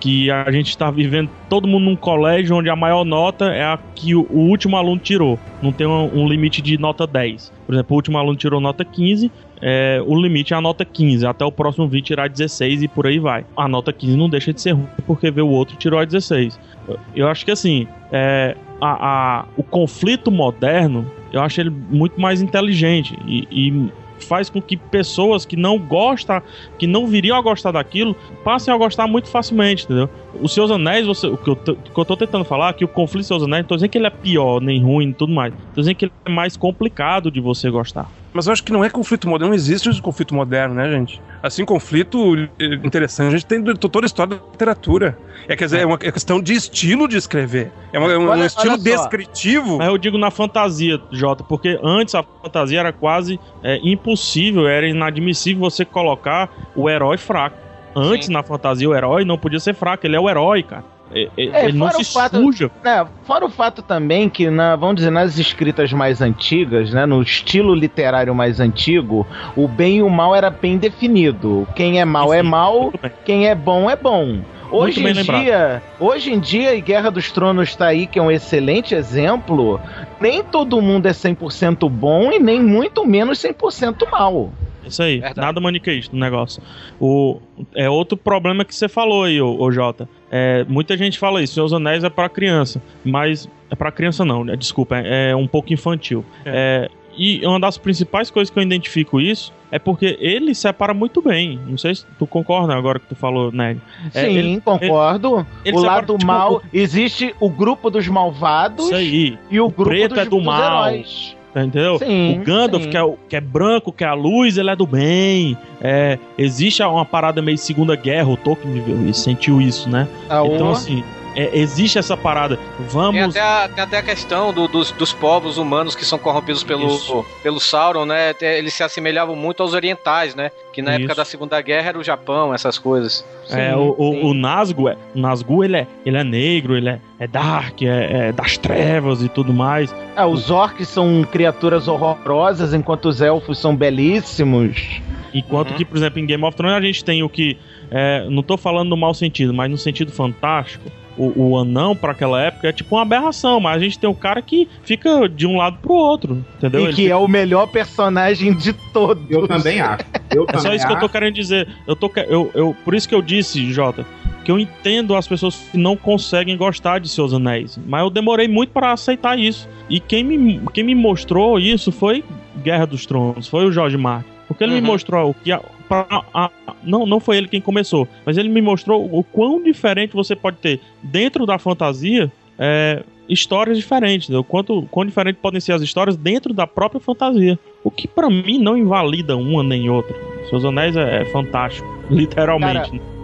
que 0.00 0.30
a 0.30 0.50
gente 0.50 0.68
está 0.68 0.90
vivendo 0.90 1.30
todo 1.48 1.66
mundo 1.68 1.84
num 1.84 1.96
colégio 1.96 2.56
onde 2.56 2.68
a 2.70 2.76
maior 2.76 3.04
nota 3.04 3.46
é 3.46 3.62
a 3.64 3.78
que 3.94 4.14
o, 4.14 4.26
último 4.30 4.76
aluno 4.76 5.00
tirou. 5.00 5.38
Não 5.62 5.72
tem 5.72 5.86
um, 5.86 6.22
um 6.22 6.28
limite 6.28 6.62
de 6.62 6.78
nota 6.78 7.06
10. 7.06 7.52
Por 7.66 7.74
exemplo, 7.74 7.94
o 7.94 7.96
último 7.96 8.18
aluno 8.18 8.36
tirou 8.36 8.60
nota 8.60 8.84
15, 8.84 9.30
é, 9.60 10.00
o 10.06 10.14
limite 10.20 10.54
é 10.54 10.56
a 10.56 10.60
nota 10.60 10.84
15. 10.84 11.26
Até 11.26 11.44
o 11.44 11.52
próximo 11.52 11.88
vir 11.88 12.02
tirar 12.02 12.28
16 12.28 12.82
e 12.82 12.88
por 12.88 13.06
aí 13.06 13.18
vai. 13.18 13.44
A 13.56 13.66
nota 13.68 13.92
15 13.92 14.16
não 14.16 14.28
deixa 14.28 14.52
de 14.52 14.60
ser 14.60 14.72
ruim 14.72 14.86
porque 15.06 15.30
vê 15.30 15.40
o 15.42 15.48
outro 15.48 15.76
tirou 15.76 15.98
a 15.98 16.04
16. 16.04 16.58
Eu- 16.86 16.98
Eu 17.14 17.28
acho 17.28 17.44
que 17.44 17.50
assim, 17.50 17.86
é, 18.12 18.54
a, 18.80 19.40
a- 19.40 19.44
o 19.56 19.62
conflito 19.62 20.30
moderno, 20.30 21.04
eu 21.32 21.40
acho 21.40 21.60
ele 21.60 21.70
muito 21.70 22.20
mais 22.20 22.40
inteligente 22.40 23.16
e, 23.26 23.46
e 23.50 23.88
faz 24.24 24.50
com 24.50 24.60
que 24.60 24.76
pessoas 24.76 25.44
que 25.44 25.56
não 25.56 25.78
gostam, 25.78 26.42
que 26.78 26.86
não 26.86 27.06
viriam 27.06 27.36
a 27.36 27.42
gostar 27.42 27.72
daquilo, 27.72 28.14
passem 28.44 28.72
a 28.72 28.76
gostar 28.76 29.06
muito 29.06 29.28
facilmente, 29.28 29.84
entendeu? 29.84 30.08
Os 30.40 30.52
Seus 30.52 30.70
Anéis, 30.70 31.06
você, 31.06 31.26
o, 31.26 31.36
que 31.36 31.48
eu, 31.48 31.54
o 31.54 31.56
que 31.56 31.98
eu 31.98 32.04
tô 32.04 32.16
tentando 32.16 32.44
falar 32.44 32.72
que 32.74 32.84
o 32.84 32.88
conflito 32.88 33.20
dos 33.20 33.26
Seus 33.28 33.42
Anéis, 33.42 33.62
não 33.62 33.68
tô 33.68 33.74
dizendo 33.74 33.90
que 33.90 33.98
ele 33.98 34.06
é 34.06 34.10
pior, 34.10 34.60
nem 34.60 34.82
ruim, 34.82 35.12
tudo 35.12 35.32
mais. 35.32 35.52
Tô 35.74 35.80
dizendo 35.80 35.96
que 35.96 36.04
ele 36.06 36.12
é 36.24 36.30
mais 36.30 36.56
complicado 36.56 37.30
de 37.30 37.40
você 37.40 37.70
gostar. 37.70 38.10
Mas 38.32 38.46
eu 38.46 38.52
acho 38.52 38.62
que 38.62 38.72
não 38.72 38.84
é 38.84 38.90
conflito 38.90 39.28
moderno, 39.28 39.48
não 39.48 39.54
existe 39.54 39.88
esse 39.88 40.00
conflito 40.02 40.34
moderno, 40.34 40.74
né, 40.74 40.90
gente? 40.90 41.20
Assim, 41.42 41.64
conflito 41.64 42.36
eh, 42.58 42.74
interessante, 42.84 43.28
a 43.28 43.30
gente 43.38 43.46
tem 43.46 43.62
toda 43.62 44.04
a 44.04 44.06
história 44.06 44.36
da 44.36 44.42
literatura. 44.50 45.18
É, 45.48 45.56
quer 45.56 45.64
dizer, 45.66 45.80
é 45.80 45.86
uma 45.86 45.98
é 46.02 46.12
questão 46.12 46.40
de 46.40 46.52
estilo 46.52 47.08
de 47.08 47.16
escrever. 47.16 47.72
É, 47.92 47.98
uma- 47.98 48.12
é 48.12 48.18
um, 48.18 48.28
Olha- 48.28 48.46
estilo 48.46 48.74
olha 48.74 48.82
descritivo. 48.82 49.78
Mas 49.78 49.88
eu 49.88 49.96
digo 49.98 50.18
na 50.18 50.30
fantasia, 50.30 51.00
Jota, 51.12 51.42
porque 51.44 51.78
antes 51.82 52.14
a 52.14 52.24
fantasia 52.42 52.80
era 52.80 52.92
quase 52.92 53.38
é, 53.62 53.78
impossível, 53.82 54.66
era 54.68 54.86
inadmissível 54.88 55.60
você 55.60 55.84
colocar 55.84 56.50
o 56.76 56.88
herói 56.90 57.16
fraco. 57.16 57.56
Antes, 57.96 58.28
na 58.28 58.42
fantasia, 58.42 58.88
o 58.88 58.94
herói 58.94 59.24
não 59.24 59.38
podia 59.38 59.58
ser 59.58 59.74
fraco, 59.74 60.06
ele 60.06 60.14
é 60.14 60.20
o 60.20 60.28
herói, 60.28 60.62
cara. 60.62 60.84
E- 61.14 61.28
e- 61.38 61.48
É, 61.48 61.64
ele 61.64 61.78
não 61.78 61.86
fora 61.88 62.04
se 62.04 62.10
o 62.10 62.12
fato- 62.12 62.36
suja. 62.42 62.70
É, 62.84 63.04
fora 63.24 63.46
o 63.46 63.48
fato 63.50 63.80
também 63.82 64.28
que, 64.28 64.50
na, 64.50 64.76
vamos 64.76 64.96
dizer, 64.96 65.10
nas 65.10 65.38
escritas 65.38 65.92
mais 65.92 66.20
antigas, 66.20 66.92
né, 66.92 67.06
no 67.06 67.22
estilo 67.22 67.74
literário 67.74 68.34
mais 68.34 68.60
antigo, 68.60 69.26
o 69.56 69.66
bem 69.66 69.96
e 69.98 70.02
o 70.02 70.10
mal 70.10 70.34
era 70.34 70.50
bem 70.50 70.76
definido. 70.76 71.66
Quem 71.74 72.00
é 72.00 72.04
mal 72.04 72.32
é 72.34 72.42
mal, 72.42 72.92
quem 73.24 73.48
é 73.48 73.54
bom 73.54 73.88
é 73.90 73.96
bom. 73.96 74.38
Hoje 74.70 75.00
em 75.00 75.12
lembrado. 75.14 75.42
dia, 75.42 75.82
hoje 75.98 76.30
em 76.30 76.38
dia, 76.38 76.74
e 76.74 76.82
Guerra 76.82 77.10
dos 77.10 77.32
Tronos 77.32 77.74
tá 77.74 77.86
aí, 77.86 78.06
que 78.06 78.18
é 78.18 78.22
um 78.22 78.30
excelente 78.30 78.94
exemplo, 78.94 79.80
nem 80.20 80.44
todo 80.44 80.82
mundo 80.82 81.06
é 81.06 81.12
100% 81.14 81.88
bom 81.88 82.30
e 82.30 82.38
nem 82.38 82.62
muito 82.62 83.06
menos 83.06 83.38
100% 83.38 84.06
mal. 84.10 84.52
Isso 84.88 85.02
aí, 85.02 85.22
nada 85.36 85.60
maniqueísta 85.60 86.14
no 86.14 86.20
negócio. 86.20 86.62
O, 87.00 87.40
é 87.74 87.88
outro 87.88 88.16
problema 88.16 88.64
que 88.64 88.74
você 88.74 88.88
falou 88.88 89.24
aí, 89.24 89.40
ô, 89.40 89.56
ô 89.60 89.70
Jota. 89.70 90.08
É, 90.30 90.64
muita 90.68 90.96
gente 90.96 91.18
fala 91.18 91.42
isso, 91.42 91.54
Seus 91.54 91.72
Anéis 91.72 92.04
é 92.04 92.10
pra 92.10 92.28
criança, 92.28 92.82
mas 93.04 93.48
é 93.70 93.74
pra 93.74 93.90
criança 93.90 94.24
não, 94.24 94.44
né? 94.44 94.56
desculpa, 94.56 94.96
é, 94.98 95.30
é 95.30 95.36
um 95.36 95.46
pouco 95.46 95.72
infantil. 95.72 96.24
É, 96.44 96.90
e 97.16 97.44
uma 97.46 97.58
das 97.58 97.76
principais 97.78 98.30
coisas 98.30 98.48
que 98.50 98.58
eu 98.58 98.62
identifico 98.62 99.20
isso 99.20 99.52
é 99.72 99.78
porque 99.78 100.16
ele 100.20 100.54
separa 100.54 100.94
muito 100.94 101.20
bem. 101.20 101.58
Não 101.66 101.76
sei 101.76 101.94
se 101.94 102.06
tu 102.18 102.26
concorda 102.26 102.74
agora 102.74 102.98
que 103.00 103.06
tu 103.06 103.14
falou, 103.16 103.50
Neg. 103.50 103.80
É, 104.14 104.20
Sim, 104.26 104.36
ele- 104.36 104.60
concordo. 104.60 105.46
ele 105.64 105.76
o 105.76 105.80
separa, 105.80 105.96
lado 106.00 106.12
tipo, 106.14 106.26
mal, 106.26 106.62
existe 106.72 107.34
o 107.40 107.50
grupo 107.50 107.90
dos 107.90 108.06
malvados 108.06 108.86
Isso 108.86 108.94
aí. 108.94 109.38
e 109.50 109.60
o 109.60 109.66
O 109.66 109.70
grupo 109.70 109.90
preto 109.90 110.10
dos, 110.10 110.18
é 110.18 110.24
do 110.24 110.30
dos 110.36 110.44
mal. 110.44 110.86
heróis. 110.90 111.36
Entendeu? 111.50 111.98
Sim, 111.98 112.38
o 112.38 112.44
Gandalf, 112.44 112.84
sim. 112.84 112.90
que 112.90 112.96
é, 112.96 113.14
que 113.28 113.36
é 113.36 113.40
branco, 113.40 113.92
que 113.92 114.04
é 114.04 114.06
a 114.06 114.14
luz, 114.14 114.58
ele 114.58 114.70
é 114.70 114.76
do 114.76 114.86
bem. 114.86 115.56
É, 115.80 116.18
existe 116.36 116.82
uma 116.82 117.04
parada 117.04 117.40
meio 117.40 117.58
Segunda 117.58 117.96
Guerra, 117.96 118.28
o 118.28 118.36
Tolkien 118.36 119.12
sentiu 119.12 119.60
isso, 119.60 119.88
né? 119.88 120.06
Ah, 120.28 120.42
então, 120.44 120.70
assim, 120.70 121.02
é, 121.38 121.56
existe 121.58 121.98
essa 121.98 122.16
parada. 122.16 122.56
Tem 122.56 122.86
Vamos. 122.88 123.36
até, 123.36 123.40
a, 123.40 123.68
tem 123.68 123.84
até 123.84 123.98
a 123.98 124.02
questão 124.02 124.52
do- 124.52 124.66
dos, 124.66 124.90
dos 124.92 125.12
povos 125.12 125.56
humanos 125.58 125.94
que 125.94 126.04
são 126.04 126.18
corrompidos 126.18 126.64
pelo, 126.64 127.24
pelo 127.42 127.60
Sauron, 127.60 128.04
né? 128.04 128.34
Eles 128.40 128.74
se 128.74 128.82
assemelhavam 128.82 129.36
muito 129.36 129.62
aos 129.62 129.72
orientais, 129.72 130.34
né? 130.34 130.50
Que 130.72 130.82
na 130.82 130.92
época 130.92 131.12
Isso. 131.12 131.16
da 131.16 131.24
Segunda 131.24 131.60
Guerra 131.60 131.88
era 131.90 131.98
o 131.98 132.02
Japão, 132.04 132.52
essas 132.52 132.78
coisas. 132.78 133.24
É, 133.50 133.74
o, 133.74 133.94
o, 133.96 134.26
o 134.30 134.34
Nazgûl, 134.34 134.88
é, 134.88 134.96
o 135.14 135.18
Nazgûl 135.18 135.64
ele, 135.64 135.76
é, 135.78 135.86
ele 136.04 136.16
é 136.16 136.24
negro, 136.24 136.76
ele 136.76 136.88
é, 136.90 137.00
é 137.18 137.26
dark, 137.26 137.80
é, 137.82 138.28
é 138.28 138.32
das 138.32 138.58
trevas 138.58 139.22
e 139.22 139.28
tudo 139.28 139.52
mais. 139.52 139.94
É, 140.16 140.24
os 140.24 140.50
orcs 140.50 140.88
são 140.88 141.24
criaturas 141.30 141.88
horrorosas, 141.88 142.74
enquanto 142.74 143.06
os 143.08 143.20
elfos 143.20 143.58
são 143.58 143.74
belíssimos. 143.74 145.00
Enquanto 145.32 145.74
que, 145.74 145.84
por 145.84 145.96
exemplo, 145.96 146.18
em 146.18 146.26
Game 146.26 146.42
of 146.44 146.56
Thrones 146.56 146.76
a 146.76 146.80
gente 146.80 147.04
tem 147.04 147.22
o 147.22 147.28
que. 147.28 147.56
é, 147.90 148.26
não 148.30 148.42
tô 148.42 148.56
falando 148.56 148.88
no 148.88 148.96
mau 148.96 149.12
sentido, 149.14 149.52
mas 149.54 149.70
no 149.70 149.76
sentido 149.78 150.10
fantástico. 150.10 150.90
O, 151.18 151.50
o 151.50 151.58
anão, 151.58 151.96
pra 151.96 152.12
aquela 152.12 152.40
época, 152.40 152.68
é 152.68 152.72
tipo 152.72 152.94
uma 152.94 153.02
aberração, 153.02 153.58
mas 153.60 153.76
a 153.76 153.78
gente 153.80 153.98
tem 153.98 154.08
um 154.08 154.14
cara 154.14 154.40
que 154.40 154.68
fica 154.82 155.28
de 155.28 155.46
um 155.46 155.56
lado 155.56 155.78
pro 155.82 155.92
outro, 155.94 156.44
entendeu? 156.56 156.80
E 156.80 156.84
Ele 156.84 156.92
que 156.94 157.02
fica- 157.02 157.12
é 157.14 157.16
o 157.16 157.26
melhor 157.26 157.66
personagem 157.66 158.54
de 158.54 158.72
todos. 158.92 159.24
Eu 159.28 159.48
também 159.48 159.80
acho. 159.80 160.04
Eu 160.34 160.46
É 160.52 160.58
só 160.58 160.72
isso 160.72 160.86
que 160.86 160.92
eu 160.92 160.98
tô 161.00 161.08
querendo 161.08 161.34
dizer. 161.34 161.66
Eu 161.86 161.96
tô, 161.96 162.10
eu, 162.28 162.50
eu, 162.54 162.76
por 162.84 162.94
isso 162.94 163.08
que 163.08 163.14
eu 163.14 163.20
disse, 163.22 163.72
Jota, 163.72 164.06
que 164.44 164.50
eu 164.52 164.58
entendo 164.58 165.14
as 165.16 165.26
pessoas 165.26 165.56
que 165.72 165.76
não 165.76 165.96
conseguem 165.96 166.56
gostar 166.56 167.00
de 167.00 167.08
seus 167.08 167.34
anéis. 167.34 167.78
Mas 167.86 168.02
eu 168.02 168.10
demorei 168.10 168.46
muito 168.46 168.70
para 168.70 168.92
aceitar 168.92 169.38
isso. 169.38 169.68
E 169.90 169.98
quem 170.00 170.22
me, 170.22 170.60
quem 170.72 170.84
me 170.84 170.94
mostrou 170.94 171.58
isso 171.58 171.90
foi 171.90 172.22
Guerra 172.62 172.86
dos 172.86 173.04
Tronos, 173.06 173.48
foi 173.48 173.64
o 173.66 173.72
George 173.72 173.96
Martin. 173.96 174.28
Porque 174.46 174.62
ele 174.64 174.74
me 174.74 174.80
mostrou 174.80 175.30
o 175.30 175.34
que. 175.34 175.50
A, 175.52 175.60
pra- 175.88 176.06
a- 176.34 176.50
não, 176.82 177.06
não 177.06 177.18
foi 177.20 177.36
ele 177.38 177.48
quem 177.48 177.60
começou, 177.60 178.06
mas 178.26 178.36
ele 178.36 178.48
me 178.48 178.60
mostrou 178.60 179.08
o 179.10 179.24
quão 179.24 179.62
diferente 179.62 180.12
você 180.14 180.36
pode 180.36 180.58
ter 180.58 180.80
dentro 181.02 181.46
da 181.46 181.58
fantasia 181.58 182.30
é, 182.58 183.02
histórias 183.28 183.76
diferentes. 183.78 184.28
Entendeu? 184.28 184.42
Quanto, 184.44 184.82
quão 184.90 185.06
diferente 185.06 185.36
podem 185.36 185.60
ser 185.60 185.72
as 185.72 185.82
histórias 185.82 186.16
dentro 186.16 186.52
da 186.52 186.66
própria 186.66 187.00
fantasia. 187.00 187.58
O 187.84 187.90
que 187.90 188.06
pra 188.08 188.28
mim 188.28 188.58
não 188.58 188.76
invalida 188.76 189.36
uma 189.36 189.62
nem 189.62 189.88
outra. 189.88 190.14
Seus 190.50 190.64
Anéis 190.64 190.96
é, 190.96 191.22
é 191.22 191.24
fantástico, 191.26 191.86
literalmente. 192.10 192.90
Cara, 192.98 193.17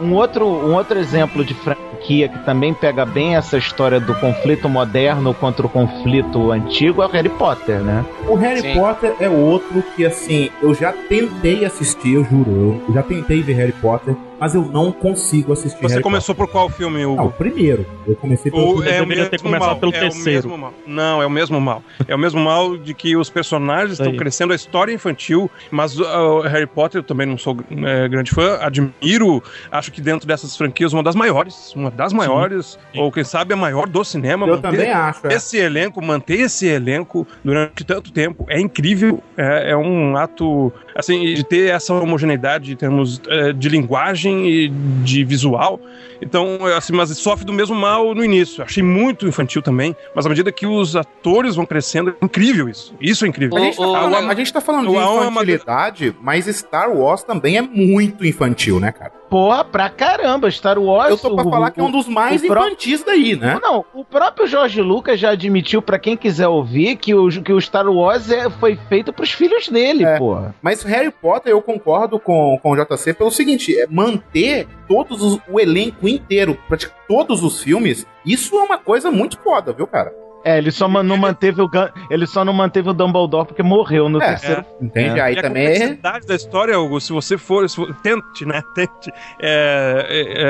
Um 0.00 0.14
outro, 0.14 0.46
um 0.46 0.74
outro 0.74 0.98
exemplo 0.98 1.44
de 1.44 1.54
franquia 1.54 2.28
que 2.28 2.38
também 2.44 2.72
pega 2.72 3.04
bem 3.04 3.34
essa 3.34 3.58
história 3.58 3.98
do 3.98 4.14
conflito 4.14 4.68
moderno 4.68 5.34
contra 5.34 5.66
o 5.66 5.68
conflito 5.68 6.52
antigo 6.52 7.02
é 7.02 7.06
o 7.06 7.08
Harry 7.08 7.28
Potter, 7.28 7.80
né? 7.80 8.04
O 8.28 8.34
Harry 8.34 8.60
Sim. 8.60 8.74
Potter 8.74 9.14
é 9.18 9.28
outro 9.28 9.82
que, 9.96 10.04
assim, 10.04 10.50
eu 10.62 10.72
já 10.72 10.92
tentei 10.92 11.64
assistir, 11.64 12.14
eu 12.14 12.24
juro. 12.24 12.80
Eu 12.88 12.94
já 12.94 13.02
tentei 13.02 13.42
ver 13.42 13.54
Harry 13.54 13.72
Potter, 13.72 14.14
mas 14.38 14.54
eu 14.54 14.62
não 14.62 14.92
consigo 14.92 15.52
assistir 15.52 15.80
Você 15.80 15.94
Harry 15.94 16.02
começou 16.02 16.34
por 16.34 16.48
qual 16.48 16.68
filme, 16.68 17.04
Hugo? 17.04 17.16
Potter. 17.16 17.24
Não, 17.24 17.32
primeiro. 17.32 17.86
Eu 18.06 18.16
comecei 18.16 18.50
pelo 18.50 18.62
Ou 18.64 18.76
filme 18.76 18.90
é 18.90 18.96
o 18.96 19.06
deveria 19.06 19.26
ter 19.26 19.40
começado 19.40 19.68
mal, 19.68 19.76
pelo 19.76 19.94
é 19.94 20.00
terceiro. 20.00 20.52
O. 20.52 20.74
Não, 20.86 21.22
é 21.22 21.26
o 21.26 21.30
mesmo 21.30 21.60
mal. 21.60 21.82
É 22.06 22.14
o 22.14 22.18
mesmo 22.18 22.40
mal 22.40 22.76
de 22.76 22.94
que 22.94 23.16
os 23.16 23.28
personagens 23.28 23.98
estão 23.98 24.14
crescendo, 24.16 24.52
a 24.52 24.56
história 24.56 24.92
é 24.92 24.94
infantil, 24.94 25.50
mas 25.70 25.98
uh, 25.98 26.04
o 26.04 26.40
Harry 26.42 26.66
Potter 26.66 27.00
eu 27.00 27.02
também 27.02 27.26
não 27.26 27.38
sou 27.38 27.56
é, 27.70 28.08
grande 28.08 28.30
fã, 28.30 28.58
admiro, 28.60 29.42
acho 29.70 29.90
que 29.92 30.00
dentro 30.00 30.26
dessas 30.26 30.56
franquias 30.56 30.92
uma 30.92 31.02
das 31.02 31.14
maiores, 31.14 31.72
uma 31.74 31.90
das 31.90 32.12
maiores, 32.12 32.78
ou 32.96 33.10
quem 33.10 33.24
sabe 33.24 33.54
a 33.54 33.56
maior 33.56 33.88
do 33.88 34.04
cinema. 34.04 34.46
Eu 34.46 34.60
também 34.60 34.90
acho, 34.90 35.26
é. 35.26 35.34
Esse 35.34 35.58
elenco, 35.58 36.02
manter 36.02 36.40
esse 36.40 36.66
elenco 36.66 37.26
durante 37.44 37.84
tanto 37.84 38.12
tempo 38.12 38.46
é 38.48 38.60
incrível, 38.60 39.22
é, 39.36 39.72
é 39.72 39.76
um 39.76 40.16
ato, 40.16 40.72
assim, 40.98 41.32
de 41.32 41.44
ter 41.44 41.70
essa 41.70 41.94
homogeneidade 41.94 42.72
em 42.72 42.76
termos 42.76 43.22
é, 43.28 43.52
de 43.52 43.68
linguagem 43.68 44.48
e 44.48 44.68
de 44.68 45.24
visual. 45.24 45.80
Então, 46.20 46.58
assim, 46.76 46.92
mas 46.92 47.16
sofre 47.16 47.44
do 47.44 47.52
mesmo 47.52 47.76
mal 47.76 48.12
no 48.16 48.24
início. 48.24 48.64
Achei 48.64 48.82
muito 48.82 49.28
infantil 49.28 49.62
também, 49.62 49.94
mas 50.12 50.26
à 50.26 50.28
medida 50.28 50.50
que 50.50 50.66
os 50.66 50.96
atores 50.96 51.54
vão 51.54 51.64
crescendo, 51.64 52.10
é 52.20 52.24
incrível 52.24 52.68
isso. 52.68 52.92
Isso 53.00 53.24
é 53.24 53.28
incrível. 53.28 53.56
A 53.56 53.60
gente, 53.60 53.76
tá 53.76 53.84
falando, 53.84 54.30
a 54.30 54.34
gente 54.34 54.52
tá 54.52 54.60
falando 54.60 54.90
de 54.90 54.96
é 54.96 55.28
infantilidade, 55.28 56.16
mas 56.20 56.46
Star 56.46 56.90
Wars 56.90 57.22
também 57.22 57.56
é 57.56 57.62
muito 57.62 58.26
infantil, 58.26 58.80
né, 58.80 58.90
cara? 58.90 59.17
Porra, 59.28 59.64
pra 59.64 59.88
caramba, 59.90 60.50
Star 60.50 60.78
Wars. 60.78 61.10
Eu 61.10 61.18
tô 61.18 61.34
pra 61.36 61.46
o- 61.46 61.50
falar 61.50 61.70
que 61.70 61.80
é 61.80 61.82
um 61.82 61.90
dos 61.90 62.08
mais 62.08 62.42
infantis 62.42 63.04
daí, 63.04 63.36
né? 63.36 63.58
Não, 63.62 63.84
o 63.94 64.04
próprio 64.04 64.46
Jorge 64.46 64.80
Lucas 64.80 65.20
já 65.20 65.30
admitiu 65.30 65.82
pra 65.82 65.98
quem 65.98 66.16
quiser 66.16 66.48
ouvir 66.48 66.96
que 66.96 67.14
o, 67.14 67.28
que 67.42 67.52
o 67.52 67.60
Star 67.60 67.86
Wars 67.88 68.30
é, 68.30 68.48
foi 68.48 68.76
feito 68.88 69.12
pros 69.12 69.30
filhos 69.32 69.68
dele, 69.68 70.04
É. 70.04 70.16
porra. 70.18 70.54
Mas 70.62 70.82
Harry 70.82 71.10
Potter, 71.10 71.52
eu 71.52 71.60
concordo 71.60 72.18
com, 72.18 72.58
com 72.62 72.72
o 72.72 72.76
JC 72.76 73.12
pelo 73.12 73.30
seguinte: 73.30 73.78
é 73.78 73.86
manter 73.86 74.66
todos 74.88 75.22
os- 75.22 75.38
o 75.48 75.60
elenco 75.60 76.08
inteiro, 76.08 76.56
praticamente 76.66 76.98
todos 77.08 77.42
os 77.42 77.62
filmes, 77.62 78.06
isso 78.24 78.56
é 78.56 78.62
uma 78.62 78.78
coisa 78.78 79.10
muito 79.10 79.38
foda, 79.38 79.72
viu, 79.72 79.86
cara? 79.86 80.12
É, 80.44 80.56
ele 80.56 80.70
só 80.70 80.86
não 80.88 81.16
manteve 81.16 81.60
o 81.60 81.68
ele 82.10 82.26
só 82.26 82.44
não 82.44 82.52
manteve 82.52 82.88
o 82.88 82.92
Dumbledore 82.92 83.46
porque 83.46 83.62
morreu 83.62 84.08
no 84.08 84.22
É, 84.22 84.28
terceiro. 84.28 84.64
Entende? 84.80 85.18
É. 85.18 85.22
Aí 85.22 85.34
E 85.34 85.38
a 85.38 85.42
também. 85.42 85.66
complexidade 85.68 86.26
da 86.26 86.34
história, 86.34 86.78
Hugo, 86.78 87.00
se 87.00 87.12
você 87.12 87.36
for, 87.36 87.68
se 87.68 87.76
for- 87.76 87.94
tente, 88.02 88.44
né, 88.46 88.62
tente 88.74 89.10
é, 89.40 90.06
é, 90.08 90.42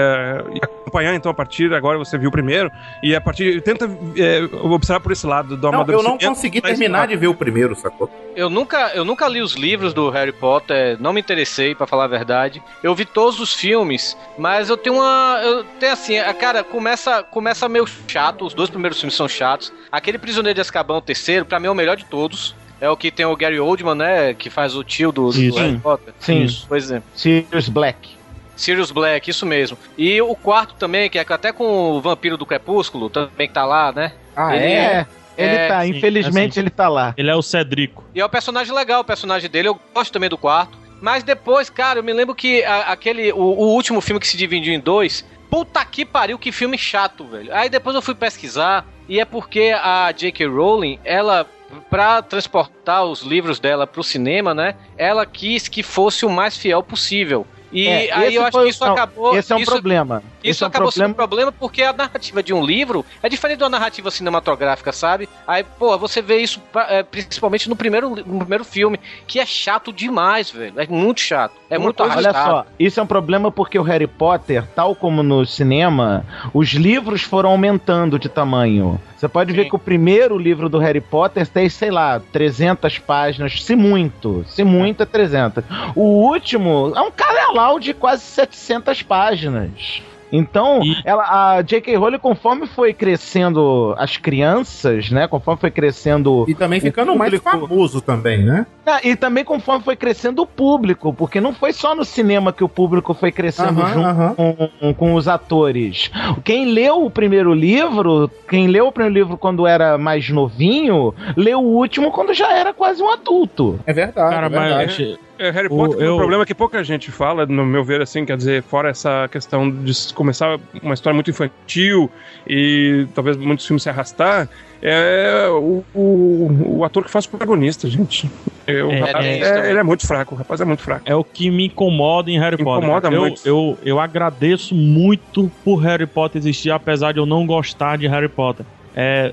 é, 0.58 0.64
acompanhar 0.64 1.14
então 1.14 1.30
a 1.30 1.34
partir 1.34 1.72
agora 1.72 1.98
você 1.98 2.18
viu 2.18 2.28
o 2.28 2.32
primeiro 2.32 2.70
e 3.02 3.14
a 3.14 3.20
partir 3.20 3.60
tenta 3.62 3.86
é, 4.16 4.42
observar 4.62 5.00
por 5.00 5.12
esse 5.12 5.26
lado 5.26 5.56
do 5.56 5.72
Não, 5.72 5.84
eu 5.86 6.02
não 6.02 6.18
consegui 6.18 6.60
terminar 6.60 7.06
de 7.06 7.16
ver 7.16 7.28
o 7.28 7.34
primeiro, 7.34 7.74
sacou? 7.74 8.10
Eu 8.36 8.48
nunca, 8.48 8.92
eu 8.94 9.04
nunca 9.04 9.26
li 9.26 9.40
os 9.42 9.54
livros 9.54 9.92
do 9.92 10.10
Harry 10.10 10.32
Potter, 10.32 10.96
não 11.00 11.12
me 11.12 11.20
interessei, 11.20 11.74
pra 11.74 11.86
falar 11.86 12.04
a 12.04 12.08
verdade. 12.08 12.62
Eu 12.82 12.94
vi 12.94 13.04
todos 13.04 13.40
os 13.40 13.52
filmes, 13.52 14.16
mas 14.38 14.68
eu 14.70 14.76
tenho 14.76 14.96
uma. 14.96 15.40
Eu 15.42 15.64
tenho 15.80 15.92
assim, 15.92 16.18
a 16.18 16.32
cara, 16.32 16.62
começa, 16.62 17.22
começa 17.24 17.68
meio 17.68 17.84
chato, 18.06 18.44
os 18.46 18.54
dois 18.54 18.70
primeiros 18.70 19.00
filmes 19.00 19.16
são 19.16 19.28
chatos. 19.28 19.72
Aquele 19.90 20.18
Prisioneiro 20.18 20.54
de 20.54 20.60
Azkaban, 20.60 20.96
o 20.96 21.00
terceiro, 21.02 21.44
pra 21.44 21.58
mim 21.60 21.66
é 21.66 21.70
o 21.70 21.74
melhor 21.74 21.96
de 21.96 22.04
todos. 22.04 22.54
É 22.80 22.88
o 22.88 22.96
que 22.96 23.10
tem 23.10 23.26
o 23.26 23.34
Gary 23.36 23.58
Oldman, 23.58 23.94
né? 23.96 24.34
Que 24.34 24.48
faz 24.50 24.76
o 24.76 24.84
tio 24.84 25.10
do, 25.10 25.30
do. 25.30 25.56
Harry 25.56 25.78
Potter. 25.78 26.14
Sim. 26.20 26.42
Isso, 26.44 26.64
Pois 26.68 26.90
é. 26.90 27.02
Sirius 27.14 27.68
Black. 27.68 28.10
Sirius 28.56 28.90
Black, 28.90 29.30
isso 29.30 29.44
mesmo. 29.46 29.76
E 29.96 30.20
o 30.22 30.34
quarto 30.34 30.74
também, 30.74 31.08
que 31.10 31.18
é 31.18 31.24
até 31.28 31.52
com 31.52 31.64
o 31.64 32.00
Vampiro 32.00 32.36
do 32.36 32.46
Crepúsculo, 32.46 33.08
também 33.10 33.48
que 33.48 33.54
tá 33.54 33.64
lá, 33.64 33.92
né? 33.92 34.12
Ah, 34.36 34.54
Ele 34.56 34.64
É, 34.64 35.06
ele 35.36 35.54
É, 35.54 35.68
tá, 35.68 35.82
sim, 35.82 35.90
infelizmente 35.90 36.50
assim. 36.52 36.60
ele 36.60 36.70
tá 36.70 36.88
lá. 36.88 37.14
Ele 37.16 37.30
é 37.30 37.34
o 37.34 37.42
Cedrico. 37.42 38.04
E 38.14 38.20
é 38.20 38.26
um 38.26 38.28
personagem 38.28 38.72
legal, 38.74 39.00
o 39.00 39.04
personagem 39.04 39.48
dele. 39.50 39.68
Eu 39.68 39.80
gosto 39.94 40.12
também 40.12 40.28
do 40.28 40.38
quarto. 40.38 40.76
Mas 41.00 41.22
depois, 41.22 41.70
cara, 41.70 42.00
eu 42.00 42.02
me 42.02 42.12
lembro 42.12 42.34
que 42.34 42.62
a- 42.64 42.92
aquele. 42.92 43.32
O, 43.32 43.36
o 43.38 43.68
último 43.74 44.00
filme 44.00 44.18
que 44.20 44.26
se 44.26 44.36
dividiu 44.36 44.72
em 44.74 44.80
dois. 44.80 45.24
Puta 45.50 45.84
que 45.84 46.04
pariu, 46.04 46.38
que 46.38 46.52
filme 46.52 46.76
chato, 46.76 47.24
velho. 47.24 47.54
Aí 47.54 47.68
depois 47.68 47.96
eu 47.96 48.02
fui 48.02 48.14
pesquisar. 48.14 48.86
E 49.08 49.18
é 49.18 49.24
porque 49.24 49.74
a 49.74 50.12
J.K. 50.12 50.46
Rowling, 50.46 50.98
ela. 51.04 51.46
Pra 51.90 52.22
transportar 52.22 53.04
os 53.04 53.20
livros 53.20 53.60
dela 53.60 53.86
pro 53.86 54.02
cinema, 54.02 54.54
né? 54.54 54.74
Ela 54.96 55.26
quis 55.26 55.68
que 55.68 55.82
fosse 55.82 56.24
o 56.24 56.30
mais 56.30 56.56
fiel 56.56 56.82
possível. 56.82 57.46
E 57.70 57.86
É, 57.86 58.12
aí 58.12 58.34
eu 58.34 58.44
acho 58.46 58.58
que 58.62 58.68
isso 58.68 58.84
não, 58.84 58.92
acabou. 58.92 59.36
Esse 59.36 59.52
é 59.52 59.56
um 59.56 59.58
isso- 59.58 59.70
problema. 59.70 60.22
isso 60.42 60.64
é 60.64 60.66
um 60.66 60.68
acabou 60.68 60.88
problema. 60.88 61.08
sendo 61.08 61.12
um 61.12 61.16
problema 61.16 61.52
porque 61.52 61.82
a 61.82 61.92
narrativa 61.92 62.42
de 62.42 62.52
um 62.54 62.64
livro 62.64 63.04
é 63.22 63.28
diferente 63.28 63.58
da 63.58 63.68
narrativa 63.68 64.10
cinematográfica, 64.10 64.90
sabe? 64.92 65.28
Aí, 65.46 65.64
pô, 65.78 65.96
você 65.98 66.22
vê 66.22 66.38
isso 66.38 66.60
é, 66.88 67.02
principalmente 67.02 67.68
no 67.68 67.76
primeiro, 67.76 68.10
no 68.10 68.38
primeiro 68.38 68.64
filme, 68.64 68.98
que 69.26 69.38
é 69.38 69.44
chato 69.46 69.92
demais, 69.92 70.50
velho. 70.50 70.72
É 70.80 70.86
muito 70.86 71.20
chato. 71.20 71.52
É 71.68 71.76
Uma 71.76 71.84
muito 71.84 72.02
arrastado. 72.02 72.26
Olha 72.50 72.62
só, 72.62 72.66
isso 72.78 72.98
é 73.00 73.02
um 73.02 73.06
problema 73.06 73.50
porque 73.52 73.78
o 73.78 73.82
Harry 73.82 74.06
Potter, 74.06 74.64
tal 74.74 74.94
como 74.94 75.22
no 75.22 75.44
cinema, 75.44 76.24
os 76.54 76.68
livros 76.70 77.22
foram 77.22 77.50
aumentando 77.50 78.18
de 78.18 78.28
tamanho. 78.28 79.00
Você 79.18 79.26
pode 79.26 79.52
ver 79.52 79.68
que 79.68 79.74
o 79.74 79.80
primeiro 79.80 80.38
livro 80.38 80.68
do 80.68 80.78
Harry 80.78 81.00
Potter 81.00 81.44
tem, 81.48 81.68
sei 81.68 81.90
lá, 81.90 82.22
300 82.32 83.00
páginas, 83.00 83.64
se 83.64 83.74
muito, 83.74 84.44
se 84.46 84.62
muito 84.62 85.02
é 85.02 85.06
300. 85.06 85.64
O 85.96 86.04
último 86.30 86.92
é 86.94 87.00
um 87.00 87.10
calelau 87.10 87.80
de 87.80 87.92
quase 87.92 88.22
700 88.22 89.02
páginas. 89.02 90.02
Então, 90.32 90.80
ela, 91.04 91.56
a 91.56 91.62
J.K. 91.62 91.96
Rowling, 91.96 92.18
conforme 92.18 92.66
foi 92.66 92.92
crescendo 92.92 93.94
as 93.98 94.16
crianças, 94.16 95.10
né? 95.10 95.26
Conforme 95.26 95.60
foi 95.60 95.70
crescendo. 95.70 96.44
E 96.48 96.54
também 96.54 96.80
ficando 96.80 97.14
mais 97.16 97.34
famoso 97.40 98.00
também, 98.00 98.44
né? 98.44 98.66
Ah, 98.86 99.00
e 99.04 99.14
também 99.16 99.44
conforme 99.44 99.84
foi 99.84 99.96
crescendo 99.96 100.42
o 100.42 100.46
público, 100.46 101.12
porque 101.12 101.40
não 101.40 101.52
foi 101.52 101.72
só 101.72 101.94
no 101.94 102.04
cinema 102.04 102.52
que 102.52 102.64
o 102.64 102.68
público 102.68 103.12
foi 103.12 103.30
crescendo 103.30 103.86
junto 103.86 104.00
aham. 104.00 104.34
Com, 104.34 104.94
com 104.94 105.14
os 105.14 105.28
atores. 105.28 106.10
Quem 106.44 106.72
leu 106.72 107.04
o 107.04 107.10
primeiro 107.10 107.52
livro, 107.52 108.30
quem 108.48 108.66
leu 108.66 108.86
o 108.86 108.92
primeiro 108.92 109.14
livro 109.14 109.36
quando 109.36 109.66
era 109.66 109.98
mais 109.98 110.28
novinho, 110.30 111.14
leu 111.36 111.60
o 111.60 111.76
último 111.76 112.10
quando 112.10 112.32
já 112.32 112.52
era 112.52 112.72
quase 112.72 113.02
um 113.02 113.10
adulto. 113.10 113.78
É 113.86 113.92
verdade. 113.92 114.34
Cara, 114.34 114.46
é 114.46 114.48
verdade. 114.48 115.08
mas. 115.16 115.27
É, 115.38 115.50
Harry 115.50 115.68
O- 115.68 115.76
Potter 115.76 115.98
tem 115.98 116.06
eu- 116.06 116.14
um 116.14 116.18
problema 116.18 116.44
que 116.44 116.54
pouca 116.54 116.82
gente 116.82 117.10
fala, 117.12 117.46
no 117.46 117.64
meu 117.64 117.84
ver, 117.84 118.00
assim, 118.02 118.24
quer 118.24 118.36
dizer, 118.36 118.62
fora 118.62 118.90
essa 118.90 119.28
questão 119.30 119.70
de 119.70 119.92
começar 120.14 120.58
uma 120.82 120.94
história 120.94 121.14
muito 121.14 121.30
infantil 121.30 122.10
e 122.46 123.06
talvez 123.14 123.36
muitos 123.36 123.64
filmes 123.66 123.82
se 123.82 123.88
arrastar, 123.88 124.48
é 124.82 125.46
o, 125.50 125.84
o, 125.94 126.76
o 126.78 126.84
ator 126.84 127.04
que 127.04 127.10
faz 127.10 127.24
o 127.24 127.30
protagonista, 127.30 127.88
gente. 127.88 128.28
É, 128.66 128.82
o 128.82 128.90
É, 128.90 128.98
rapaz, 129.00 129.24
é 129.26 129.40
é- 129.66 129.70
ele 129.70 129.78
é 129.78 129.82
muito 129.82 130.06
fraco, 130.06 130.34
o 130.34 130.38
rapaz 130.38 130.60
é 130.60 130.64
muito 130.64 130.82
fraco. 130.82 131.02
É 131.04 131.14
o 131.14 131.22
que 131.24 131.50
me 131.50 131.66
incomoda 131.66 132.30
em 132.30 132.38
Harry 132.38 132.56
Potter. 132.56 132.82
Incomoda 132.88 133.08
eu, 133.08 133.20
muito. 133.20 133.40
Eu, 133.46 133.78
eu 133.84 134.00
agradeço 134.00 134.74
muito 134.74 135.50
por 135.64 135.76
Harry 135.82 136.06
Potter 136.06 136.40
existir, 136.40 136.70
apesar 136.70 137.12
de 137.12 137.18
eu 137.18 137.26
não 137.26 137.46
gostar 137.46 137.96
de 137.96 138.06
Harry 138.08 138.28
Potter. 138.28 138.66
É, 138.94 139.32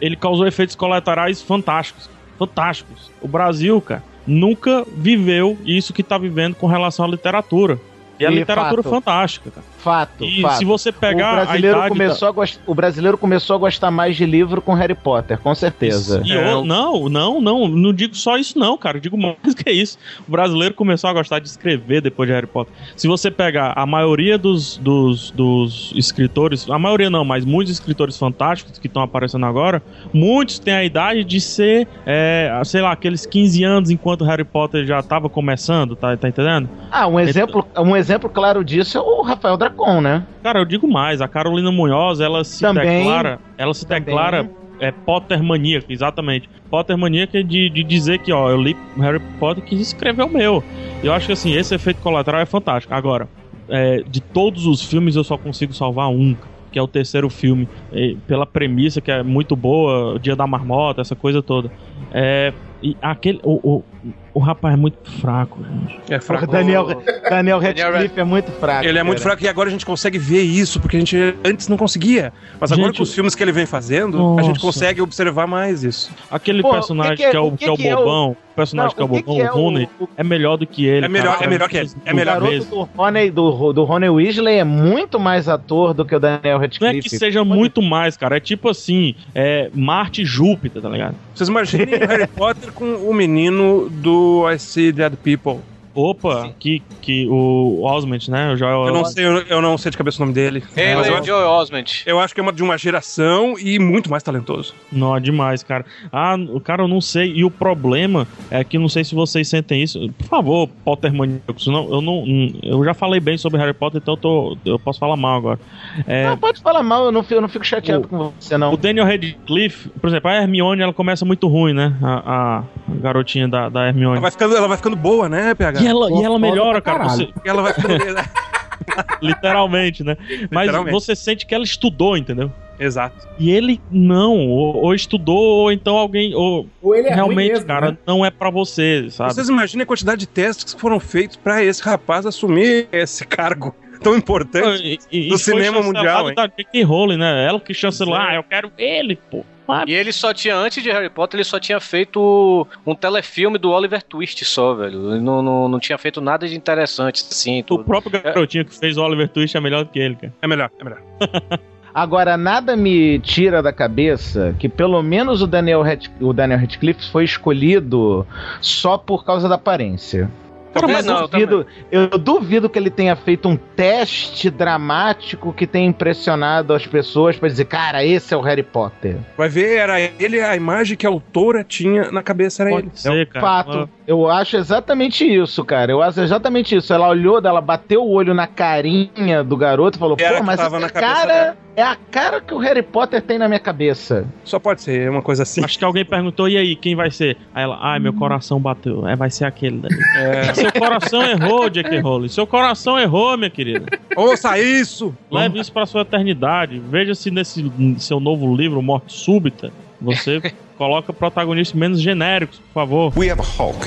ele 0.00 0.16
causou 0.16 0.46
efeitos 0.46 0.74
colaterais 0.74 1.40
fantásticos. 1.42 2.10
Fantásticos. 2.38 3.10
O 3.20 3.28
Brasil, 3.28 3.80
cara, 3.80 4.02
nunca 4.26 4.86
viveu 4.96 5.56
isso 5.64 5.92
que 5.92 6.02
tá 6.02 6.18
vivendo 6.18 6.54
com 6.54 6.66
relação 6.66 7.04
à 7.04 7.08
literatura. 7.08 7.80
E 8.24 8.26
a 8.26 8.30
E 8.30 8.34
literatura 8.36 8.82
fato. 8.82 8.92
fantástica, 8.94 9.50
cara. 9.50 9.66
Fato, 9.78 10.24
E 10.24 10.40
fato. 10.40 10.58
se 10.58 10.64
você 10.64 10.90
pegar 10.90 11.26
o 11.26 11.40
a 11.40 11.44
brasileiro 11.44 11.76
idade 11.76 11.88
começou 11.90 12.28
a 12.28 12.30
gost... 12.30 12.58
o 12.66 12.74
brasileiro 12.74 13.18
começou 13.18 13.56
a 13.56 13.58
gostar 13.58 13.90
mais 13.90 14.16
de 14.16 14.24
livro 14.24 14.62
com 14.62 14.72
Harry 14.74 14.94
Potter, 14.94 15.38
com 15.38 15.54
certeza. 15.54 16.22
E 16.24 16.32
É, 16.32 16.54
o- 16.56 16.64
não, 16.64 17.08
não, 17.08 17.40
não, 17.40 17.68
não 17.68 17.92
digo 17.92 18.14
só 18.14 18.36
isso 18.38 18.58
não, 18.58 18.78
cara, 18.78 18.96
eu 18.96 19.00
digo 19.00 19.16
mais 19.18 19.36
que 19.54 19.70
isso. 19.70 19.98
O 20.26 20.30
brasileiro 20.30 20.74
começou 20.74 21.10
a 21.10 21.12
gostar 21.12 21.38
de 21.38 21.48
escrever 21.48 22.00
depois 22.00 22.26
de 22.28 22.34
Harry 22.34 22.46
Potter. 22.46 22.72
Se 22.96 23.06
você 23.06 23.30
pegar 23.30 23.72
a 23.76 23.84
maioria 23.84 24.38
dos, 24.38 24.78
dos, 24.78 25.30
dos 25.32 25.92
escritores, 25.94 26.68
a 26.70 26.78
maioria 26.78 27.10
não, 27.10 27.24
mas 27.24 27.44
muitos 27.44 27.72
escritores 27.74 28.16
fantásticos 28.18 28.78
que 28.78 28.86
estão 28.86 29.02
aparecendo 29.02 29.44
agora, 29.44 29.82
muitos 30.12 30.58
têm 30.58 30.72
a 30.74 30.84
idade 30.84 31.24
de 31.24 31.40
ser, 31.40 31.86
é, 32.06 32.50
sei 32.64 32.80
lá, 32.80 32.92
aqueles 32.92 33.26
15 33.26 33.62
anos 33.64 33.90
enquanto 33.90 34.24
Harry 34.24 34.44
Potter 34.44 34.86
já 34.86 34.98
estava 35.00 35.28
começando, 35.28 35.94
tá, 35.94 36.16
tá 36.16 36.28
entendendo? 36.28 36.68
Ah, 36.90 37.06
um 37.06 37.18
exemplo, 37.20 37.66
um 37.78 37.94
exemplo 37.96 38.13
claro 38.18 38.64
disso 38.64 38.98
é 38.98 39.00
o 39.00 39.22
Rafael 39.22 39.56
Dracon, 39.56 40.00
né? 40.00 40.24
Cara, 40.42 40.58
eu 40.60 40.64
digo 40.64 40.86
mais, 40.88 41.20
a 41.20 41.28
Carolina 41.28 41.70
Munhoz, 41.72 42.20
ela 42.20 42.42
se 42.44 42.60
Também- 42.60 42.98
declara, 42.98 43.38
ela 43.58 43.74
se 43.74 43.86
também- 43.86 44.04
declara 44.04 44.50
é 44.80 44.90
Potter 44.90 45.42
maníaca, 45.42 45.86
exatamente. 45.88 46.48
Potter 46.68 46.98
maníaca 46.98 47.42
de, 47.44 47.70
de 47.70 47.84
dizer 47.84 48.18
que, 48.18 48.32
ó, 48.32 48.50
eu 48.50 48.60
li 48.60 48.76
Harry 48.98 49.20
Potter 49.38 49.62
e 49.64 49.66
quis 49.66 49.80
escrever 49.80 50.24
o 50.24 50.28
meu. 50.28 50.62
Eu 51.02 51.12
acho 51.12 51.26
que 51.26 51.32
assim, 51.32 51.52
esse 51.54 51.74
efeito 51.74 52.00
colateral 52.02 52.40
é 52.40 52.46
fantástico. 52.46 52.92
Agora, 52.92 53.28
é, 53.68 54.02
de 54.06 54.20
todos 54.20 54.66
os 54.66 54.82
filmes 54.82 55.14
eu 55.16 55.22
só 55.24 55.38
consigo 55.38 55.72
salvar 55.72 56.08
um, 56.10 56.36
que 56.72 56.78
é 56.78 56.82
o 56.82 56.88
terceiro 56.88 57.30
filme, 57.30 57.68
e 57.92 58.16
pela 58.26 58.44
premissa 58.44 59.00
que 59.00 59.10
é 59.12 59.22
muito 59.22 59.54
boa, 59.54 60.14
o 60.14 60.18
Dia 60.18 60.34
da 60.34 60.46
Marmota, 60.46 61.00
essa 61.00 61.14
coisa 61.14 61.40
toda. 61.40 61.70
É, 62.12 62.52
e 62.82 62.96
aquele, 63.00 63.38
o, 63.44 63.76
o, 63.76 63.84
o 64.32 64.38
rapaz 64.40 64.74
é 64.74 64.76
muito 64.76 64.98
fraco, 65.20 65.58
gente. 65.62 66.12
É 66.12 66.20
fraco. 66.20 66.44
O 66.44 66.48
Daniel, 66.50 66.86
Daniel 67.28 67.60
Radcliffe 67.60 68.18
é 68.20 68.24
muito 68.24 68.50
fraco. 68.52 68.84
Ele 68.86 68.98
é 68.98 69.02
muito 69.02 69.18
cara. 69.18 69.30
fraco 69.30 69.44
e 69.44 69.48
agora 69.48 69.68
a 69.68 69.72
gente 69.72 69.86
consegue 69.86 70.18
ver 70.18 70.42
isso, 70.42 70.80
porque 70.80 70.96
a 70.96 71.00
gente 71.00 71.16
antes 71.44 71.68
não 71.68 71.76
conseguia. 71.76 72.32
Mas 72.60 72.72
agora 72.72 72.88
Gente, 72.88 72.96
com 72.98 73.02
os 73.02 73.14
filmes 73.14 73.34
que 73.34 73.42
ele 73.42 73.52
vem 73.52 73.66
fazendo, 73.66 74.38
a 74.38 74.42
gente 74.42 74.54
Nossa. 74.56 74.60
consegue 74.60 75.00
observar 75.00 75.46
mais 75.46 75.82
isso. 75.84 76.10
Aquele 76.30 76.62
Pô, 76.62 76.70
personagem 76.70 77.14
o 77.14 77.16
que 77.16 77.22
que 77.22 77.28
é- 77.28 77.30
que 77.30 77.36
é 77.36 77.40
o, 77.40 77.52
que 77.52 77.64
é 77.64 77.70
o 77.72 77.76
que 77.76 77.82
que 77.82 77.88
é 77.88 77.94
o- 77.94 77.98
bobão, 77.98 78.30
o 78.32 78.54
personagem 78.56 78.88
Não, 78.88 78.94
que 78.94 79.00
é 79.00 79.18
o 79.18 79.22
bobão, 79.22 79.40
é 79.46 79.50
o 79.50 79.54
Rooney, 79.54 79.88
é 80.16 80.24
melhor 80.24 80.56
do 80.56 80.66
que 80.66 80.84
ele. 80.86 81.06
É 81.06 81.08
melhor- 81.08 81.34
cara. 81.34 81.44
é 81.46 81.48
melhor 81.48 81.68
que 81.68 81.76
ele, 81.76 81.90
é 82.04 82.12
melhor. 82.12 82.36
O 82.38 82.40
garoto 82.40 82.64
do 82.66 82.82
Rony, 82.96 83.30
do, 83.30 83.72
do 83.72 83.84
Rony 83.84 84.08
Weasley 84.08 84.58
é 84.58 84.64
muito 84.64 85.18
mais 85.20 85.48
ator 85.48 85.94
do 85.94 86.04
que 86.04 86.14
o 86.14 86.20
Daniel 86.20 86.40
Não 86.54 86.58
Radcliffe. 86.60 86.98
é 86.98 87.00
que 87.02 87.08
seja 87.10 87.44
muito 87.44 87.80
mais, 87.82 88.16
cara. 88.16 88.36
É 88.36 88.40
tipo 88.40 88.68
assim, 88.68 89.14
é 89.34 89.70
Marte 89.74 90.22
e 90.22 90.24
Júpiter, 90.24 90.82
tá 90.82 90.88
ligado? 90.88 91.14
Vocês 91.34 91.48
imaginem 91.48 91.94
o 91.94 92.06
Harry 92.06 92.26
Potter 92.26 92.72
com 92.72 92.84
o 92.94 93.12
menino 93.14 93.90
do 94.02 94.44
I 94.46 94.56
See 94.56 94.92
Dead 94.92 95.22
People. 95.22 95.73
Opa, 95.94 96.50
que, 96.58 96.82
que 97.00 97.26
o 97.28 97.82
Osment, 97.84 98.28
né? 98.28 98.52
O 98.52 98.56
Joel 98.56 98.86
Eu 98.88 98.92
não 98.94 99.04
sei, 99.04 99.24
eu, 99.24 99.38
eu 99.42 99.62
não 99.62 99.78
sei 99.78 99.90
de 99.90 99.96
cabeça 99.96 100.18
o 100.18 100.20
nome 100.26 100.34
dele. 100.34 100.62
Ele 100.76 100.94
Mas 100.96 101.06
eu 101.06 101.12
é 101.12 101.16
o 101.16 101.18
acho- 101.18 101.26
Joe 101.26 101.42
Osment. 101.44 101.84
Eu 102.06 102.18
acho 102.18 102.34
que 102.34 102.40
é 102.40 102.42
uma, 102.42 102.52
de 102.52 102.62
uma 102.62 102.76
geração 102.76 103.54
e 103.58 103.78
muito 103.78 104.10
mais 104.10 104.22
talentoso. 104.22 104.74
Não, 104.90 105.16
é 105.16 105.20
demais, 105.20 105.62
cara. 105.62 105.84
Ah, 106.12 106.36
o 106.50 106.60
cara, 106.60 106.82
eu 106.82 106.88
não 106.88 107.00
sei. 107.00 107.32
E 107.34 107.44
o 107.44 107.50
problema 107.50 108.26
é 108.50 108.64
que 108.64 108.78
não 108.78 108.88
sei 108.88 109.04
se 109.04 109.14
vocês 109.14 109.48
sentem 109.48 109.82
isso. 109.82 110.10
Por 110.18 110.26
favor, 110.26 110.68
Pottermaníacos, 110.84 111.66
não, 111.66 111.88
eu 111.92 112.00
não. 112.00 112.24
Eu 112.62 112.84
já 112.84 112.94
falei 112.94 113.20
bem 113.20 113.38
sobre 113.38 113.60
Harry 113.60 113.72
Potter, 113.74 114.00
então 114.02 114.14
eu, 114.14 114.18
tô, 114.18 114.58
eu 114.64 114.78
posso 114.78 114.98
falar 114.98 115.16
mal 115.16 115.36
agora. 115.38 115.60
É, 116.06 116.26
Não, 116.26 116.36
pode 116.38 116.60
falar 116.60 116.82
mal, 116.82 117.04
eu 117.04 117.12
não 117.12 117.22
fico, 117.22 117.34
eu 117.34 117.40
não 117.40 117.48
fico 117.48 117.64
chateado 117.64 118.08
com 118.08 118.32
você, 118.38 118.58
não. 118.58 118.72
O 118.72 118.76
Daniel 118.76 119.06
Radcliffe, 119.06 119.88
por 120.00 120.08
exemplo, 120.08 120.30
a 120.30 120.34
Hermione, 120.34 120.82
ela 120.82 120.92
começa 120.92 121.24
muito 121.24 121.46
ruim, 121.46 121.72
né? 121.72 121.96
A, 122.02 122.58
a 122.58 122.64
garotinha 123.00 123.46
da, 123.48 123.68
da 123.68 123.86
Hermione. 123.88 124.12
Ela 124.14 124.20
vai 124.22 124.30
ficando, 124.30 124.56
ela 124.56 124.68
vai 124.68 124.76
ficando 124.76 124.96
boa, 124.96 125.28
né, 125.28 125.54
PH? 125.54 125.80
E 125.84 125.88
ela, 125.88 126.10
e 126.10 126.22
ela 126.24 126.38
melhora, 126.38 126.80
cara. 126.80 127.04
Você, 127.08 127.28
Ela 127.44 127.62
vai 127.62 127.72
ficando. 127.74 127.98
literalmente, 129.22 130.02
né? 130.04 130.16
Mas 130.50 130.66
Literalmente. 130.66 130.92
você 130.92 131.14
sente 131.16 131.46
que 131.46 131.54
ela 131.54 131.64
estudou, 131.64 132.16
entendeu? 132.16 132.50
Exato. 132.78 133.26
E 133.38 133.50
ele 133.50 133.80
não, 133.90 134.48
ou, 134.48 134.76
ou 134.84 134.94
estudou, 134.94 135.36
ou 135.38 135.72
então 135.72 135.96
alguém. 135.96 136.34
Ou, 136.34 136.66
Ou 136.82 136.94
ele 136.94 137.08
é 137.08 137.14
realmente, 137.14 137.52
mesmo, 137.52 137.66
cara, 137.66 137.92
né? 137.92 137.98
não 138.06 138.24
é 138.24 138.30
pra 138.30 138.50
você, 138.50 139.06
sabe? 139.10 139.32
Vocês 139.34 139.48
imaginem 139.48 139.84
a 139.84 139.86
quantidade 139.86 140.20
de 140.20 140.26
testes 140.26 140.74
que 140.74 140.80
foram 140.80 140.98
feitos 140.98 141.36
pra 141.36 141.62
esse 141.62 141.82
rapaz 141.82 142.26
assumir 142.26 142.88
esse 142.90 143.24
cargo 143.24 143.74
tão 144.02 144.16
importante 144.16 144.98
E- 145.10 145.26
e 145.26 145.28
do 145.28 145.38
cinema 145.38 145.80
mundial, 145.80 146.28
hein? 146.28 146.34
da 146.34 146.46
J.K. 146.46 146.82
Rowling, 146.82 147.16
né? 147.16 147.46
Ela 147.46 147.60
que 147.60 147.72
chancelou, 147.72 148.14
ah, 148.16 148.34
eu 148.34 148.42
quero 148.42 148.70
ele, 148.76 149.16
pô. 149.30 149.44
E 149.86 149.94
ele 149.94 150.12
só 150.12 150.32
tinha, 150.34 150.54
antes 150.56 150.82
de 150.82 150.90
Harry 150.90 151.08
Potter, 151.08 151.38
ele 151.38 151.44
só 151.44 151.58
tinha 151.58 151.80
feito 151.80 152.66
um 152.86 152.94
telefilme 152.94 153.56
do 153.58 153.70
Oliver 153.70 154.02
Twist 154.02 154.44
só, 154.44 154.74
velho. 154.74 155.12
Ele 155.12 155.20
não, 155.20 155.42
não, 155.42 155.68
não 155.68 155.80
tinha 155.80 155.96
feito 155.96 156.20
nada 156.20 156.46
de 156.46 156.54
interessante, 156.56 157.24
assim. 157.30 157.64
O 157.70 157.78
próprio 157.84 158.12
garotinho 158.22 158.64
que 158.64 158.74
fez 158.74 158.96
o 158.96 159.02
Oliver 159.02 159.28
Twist 159.28 159.56
é 159.56 159.60
melhor 159.60 159.84
do 159.84 159.90
que 159.90 159.98
ele, 159.98 160.16
cara. 160.16 160.32
É 160.42 160.46
melhor, 160.46 160.70
é 160.78 160.84
melhor. 160.84 161.00
Agora, 161.94 162.36
nada 162.36 162.74
me 162.76 163.20
tira 163.20 163.62
da 163.62 163.72
cabeça 163.72 164.54
que 164.58 164.68
pelo 164.68 165.00
menos 165.00 165.40
o 165.42 165.46
Daniel, 165.46 165.80
Radc- 165.80 166.10
o 166.20 166.32
Daniel 166.32 166.58
Radcliffe 166.58 167.08
foi 167.12 167.22
escolhido 167.24 168.26
só 168.60 168.98
por 168.98 169.24
causa 169.24 169.48
da 169.48 169.54
aparência. 169.54 170.28
Cara, 170.74 170.86
eu, 170.86 170.92
mas 170.92 171.06
não, 171.06 171.20
eu 171.20 171.28
duvido, 171.28 171.66
eu 171.90 172.08
duvido 172.18 172.68
que 172.68 172.78
ele 172.78 172.90
tenha 172.90 173.14
feito 173.16 173.48
um 173.48 173.56
teste 173.56 174.50
dramático 174.50 175.52
que 175.52 175.66
tenha 175.66 175.86
impressionado 175.86 176.74
as 176.74 176.86
pessoas 176.86 177.36
pra 177.36 177.48
dizer, 177.48 177.64
cara, 177.66 178.04
esse 178.04 178.34
é 178.34 178.36
o 178.36 178.40
Harry 178.40 178.62
Potter. 178.62 179.16
Vai 179.36 179.48
ver, 179.48 179.78
era 179.78 180.00
ele 180.00 180.40
a 180.40 180.56
imagem 180.56 180.96
que 180.96 181.06
a 181.06 181.10
autora 181.10 181.64
tinha 181.64 182.10
na 182.10 182.22
cabeça, 182.22 182.62
era 182.62 182.70
Pode 182.70 182.86
ele. 182.88 182.96
ser, 182.96 183.28
cara. 183.28 183.46
Fato. 183.46 183.88
Eu 184.06 184.30
acho 184.30 184.56
exatamente 184.56 185.24
isso, 185.24 185.64
cara. 185.64 185.90
Eu 185.90 186.02
acho 186.02 186.20
exatamente 186.20 186.76
isso. 186.76 186.92
Ela 186.92 187.08
olhou, 187.08 187.40
ela 187.42 187.60
bateu 187.60 188.02
o 188.02 188.10
olho 188.12 188.34
na 188.34 188.46
carinha 188.46 189.42
do 189.42 189.56
garoto 189.56 189.96
e 189.96 189.98
falou: 189.98 190.16
Era 190.20 190.38
Pô, 190.38 190.42
mas 190.44 190.56
tava 190.56 190.76
essa 190.76 190.86
na 190.86 190.90
cabeça 190.90 191.14
cara 191.14 191.32
dela. 191.32 191.56
é 191.76 191.82
a 191.82 191.96
cara 192.10 192.40
que 192.40 192.52
o 192.52 192.58
Harry 192.58 192.82
Potter 192.82 193.22
tem 193.22 193.38
na 193.38 193.48
minha 193.48 193.60
cabeça. 193.60 194.26
Só 194.44 194.58
pode 194.58 194.82
ser 194.82 195.08
uma 195.08 195.22
coisa 195.22 195.42
assim. 195.44 195.64
Acho 195.64 195.78
que 195.78 195.84
alguém 195.84 196.04
perguntou, 196.04 196.46
e 196.48 196.58
aí, 196.58 196.76
quem 196.76 196.94
vai 196.94 197.10
ser? 197.10 197.38
Aí 197.54 197.64
ela, 197.64 197.78
ai, 197.80 197.98
meu 197.98 198.12
coração 198.12 198.60
bateu. 198.60 199.08
É, 199.08 199.16
vai 199.16 199.30
ser 199.30 199.46
aquele 199.46 199.78
daí. 199.78 199.92
Seu 200.70 200.80
coração 200.80 201.22
errou, 201.22 201.68
J.K. 201.68 202.00
Rowling. 202.00 202.28
Seu 202.28 202.46
coração 202.46 202.98
errou, 202.98 203.36
minha 203.36 203.50
querida. 203.50 203.98
Ouça 204.16 204.58
isso! 204.58 205.14
Leve 205.30 205.60
isso 205.60 205.72
pra 205.72 205.84
sua 205.84 206.02
eternidade. 206.02 206.80
Veja 206.90 207.14
se 207.14 207.30
nesse 207.30 207.70
seu 207.98 208.18
novo 208.18 208.54
livro, 208.54 208.80
Morte 208.80 209.12
Súbita, 209.12 209.70
você 210.00 210.40
coloca 210.78 211.12
protagonistas 211.12 211.78
menos 211.78 212.00
genéricos, 212.00 212.58
por 212.58 212.72
favor. 212.72 213.12
We 213.16 213.30
have 213.30 213.40
a 213.40 213.44
Hulk. 213.44 213.84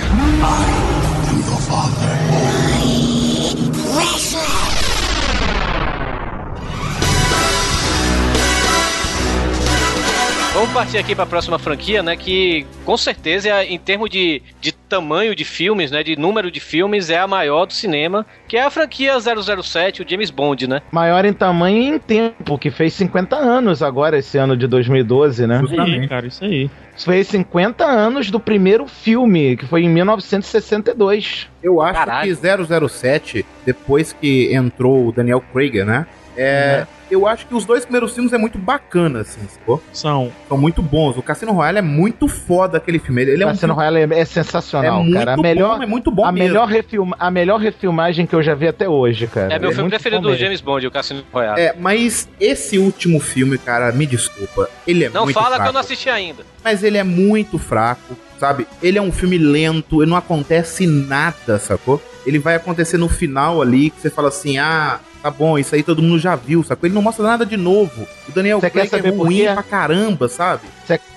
Vamos 10.58 10.74
partir 10.74 10.97
aqui 10.97 11.14
para 11.14 11.24
a 11.24 11.28
próxima 11.28 11.60
franquia, 11.60 12.01
né? 12.01 12.18
Que 12.18 12.66
com 12.84 12.97
certeza, 12.97 13.64
em 13.64 13.78
termos 13.78 14.10
de, 14.10 14.41
de 14.60 14.72
tamanho 14.72 15.36
de 15.36 15.45
filmes, 15.45 15.91
né? 15.91 16.01
De 16.01 16.16
número 16.16 16.49
de 16.49 16.60
filmes, 16.60 17.12
é 17.12 17.20
a 17.20 17.28
maior 17.28 17.68
do 17.68 17.74
cinema, 17.74 18.26
que 18.47 18.58
é 18.58 18.64
a 18.64 18.72
franquia 18.72 19.14
007, 19.20 20.01
o 20.01 20.10
James 20.10 20.32
Bond, 20.32 20.68
né? 20.68 20.82
Maior 20.91 21.26
em 21.26 21.32
tamanho 21.32 21.78
e 21.84 21.88
em 21.89 21.99
tempo, 21.99 22.58
que 22.58 22.72
fez 22.72 22.93
50 22.93 23.36
anos 23.36 23.84
agora, 23.84 24.18
esse 24.18 24.39
ano 24.39 24.58
de 24.58 24.66
2012, 24.66 25.45
né? 25.45 25.62
Isso 25.64 25.80
aí, 25.80 26.08
cara, 26.08 26.26
isso 26.26 26.43
aí. 26.43 26.72
Fez 26.97 27.28
50 27.28 27.86
anos 27.86 28.32
do 28.32 28.39
primeiro 28.39 28.88
filme, 28.88 29.55
que 29.58 29.68
foi 29.68 29.84
em 29.84 29.89
1962. 29.89 31.47
Eu 31.62 31.84
acho 31.84 31.93
Caralho. 31.93 32.36
que 32.36 32.89
007, 32.89 33.45
depois 33.64 34.12
que 34.12 34.51
entrou 34.51 35.10
o 35.10 35.12
Daniel 35.12 35.43
Craig, 35.53 35.84
né? 35.84 36.08
É, 36.38 36.85
Eu 37.09 37.25
acho 37.25 37.47
que 37.47 37.55
os 37.55 37.63
dois 37.65 37.83
primeiros 37.85 38.13
filmes 38.13 38.33
é 38.33 38.38
muito 38.38 38.57
bacana, 38.57 39.21
assim, 39.21 39.39
sacou? 39.47 39.81
São. 39.93 40.29
São 40.49 40.57
muito 40.57 40.81
bons. 40.81 41.17
O 41.17 41.21
Cassino 41.21 41.53
Royale 41.53 41.77
é 41.77 41.81
muito 41.81 42.27
foda 42.27 42.77
aquele 42.77 42.99
filme. 42.99 43.21
Ele 43.21 43.41
é 43.43 43.45
um 43.45 43.49
Cassino 43.49 43.73
filme- 43.73 43.89
Royale 43.89 44.13
é, 44.13 44.19
é 44.19 44.25
sensacional, 44.25 44.99
É 44.99 45.03
muito 45.03 45.17
cara. 45.17 45.33
A 45.33 45.35
bom, 45.38 45.41
melhor, 45.41 45.81
é 45.81 45.85
muito 45.85 46.11
bom 46.11 46.25
a 46.25 46.31
mesmo. 46.33 46.47
melhor, 46.49 46.67
refilma, 46.67 47.15
a 47.17 47.31
melhor 47.31 47.59
refilmagem 47.59 48.25
que 48.25 48.35
eu 48.35 48.43
já 48.43 48.53
vi 48.53 48.67
até 48.67 48.88
hoje, 48.89 49.25
cara. 49.27 49.53
É 49.53 49.57
meu 49.57 49.69
filme 49.69 49.83
muito 49.83 49.93
preferido 49.93 50.21
bom 50.21 50.29
do. 50.31 50.35
James 50.38 50.59
Bond, 50.61 50.85
o 50.85 50.91
Cassino 50.91 51.23
Royale. 51.33 51.61
É, 51.61 51.73
mas 51.79 52.27
esse 52.39 52.77
último 52.77 53.19
filme, 53.21 53.57
cara, 53.57 53.91
me 53.93 54.05
desculpa. 54.05 54.69
Ele 54.85 55.05
é 55.05 55.09
não 55.09 55.23
muito 55.23 55.33
fala 55.35 55.55
fraco. 55.55 55.63
que 55.63 55.69
eu 55.69 55.73
não 55.73 55.79
assisti 55.79 56.09
ainda. 56.09 56.43
Mas 56.63 56.83
ele 56.83 56.97
é 56.97 57.03
muito 57.05 57.57
fraco, 57.57 58.17
sabe? 58.38 58.67
Ele 58.83 58.97
é 58.97 59.01
um 59.01 59.13
filme 59.13 59.38
lento, 59.38 60.03
e 60.03 60.05
não 60.05 60.17
acontece 60.17 60.85
nada, 60.85 61.57
sacou? 61.57 62.01
Ele 62.25 62.38
vai 62.38 62.55
acontecer 62.55 62.97
no 62.97 63.07
final 63.07 63.61
ali, 63.61 63.89
que 63.89 64.01
você 64.01 64.09
fala 64.09 64.27
assim, 64.27 64.57
ah, 64.57 64.99
tá 65.32 65.32
bom, 65.38 65.57
isso 65.57 65.75
aí 65.75 65.84
todo 65.84 66.01
mundo 66.01 66.19
já 66.19 66.36
viu, 66.36 66.63
sacou? 66.63 66.88
Ele 66.88 66.95
não 66.95 67.01
mostra 67.01 67.23
nada 67.25 67.45
de 67.45 67.57
novo. 67.57 68.07
O 68.28 68.32
Daniel 68.32 68.59
Você 68.59 68.69
quer 68.69 68.88
Craig 68.88 68.88
é 68.93 68.97
saber 68.97 69.11
por 69.17 69.25
ruim 69.25 69.38
quê? 69.38 69.49
pra 69.53 69.63
caramba, 69.63 70.28
sabe? 70.28 70.61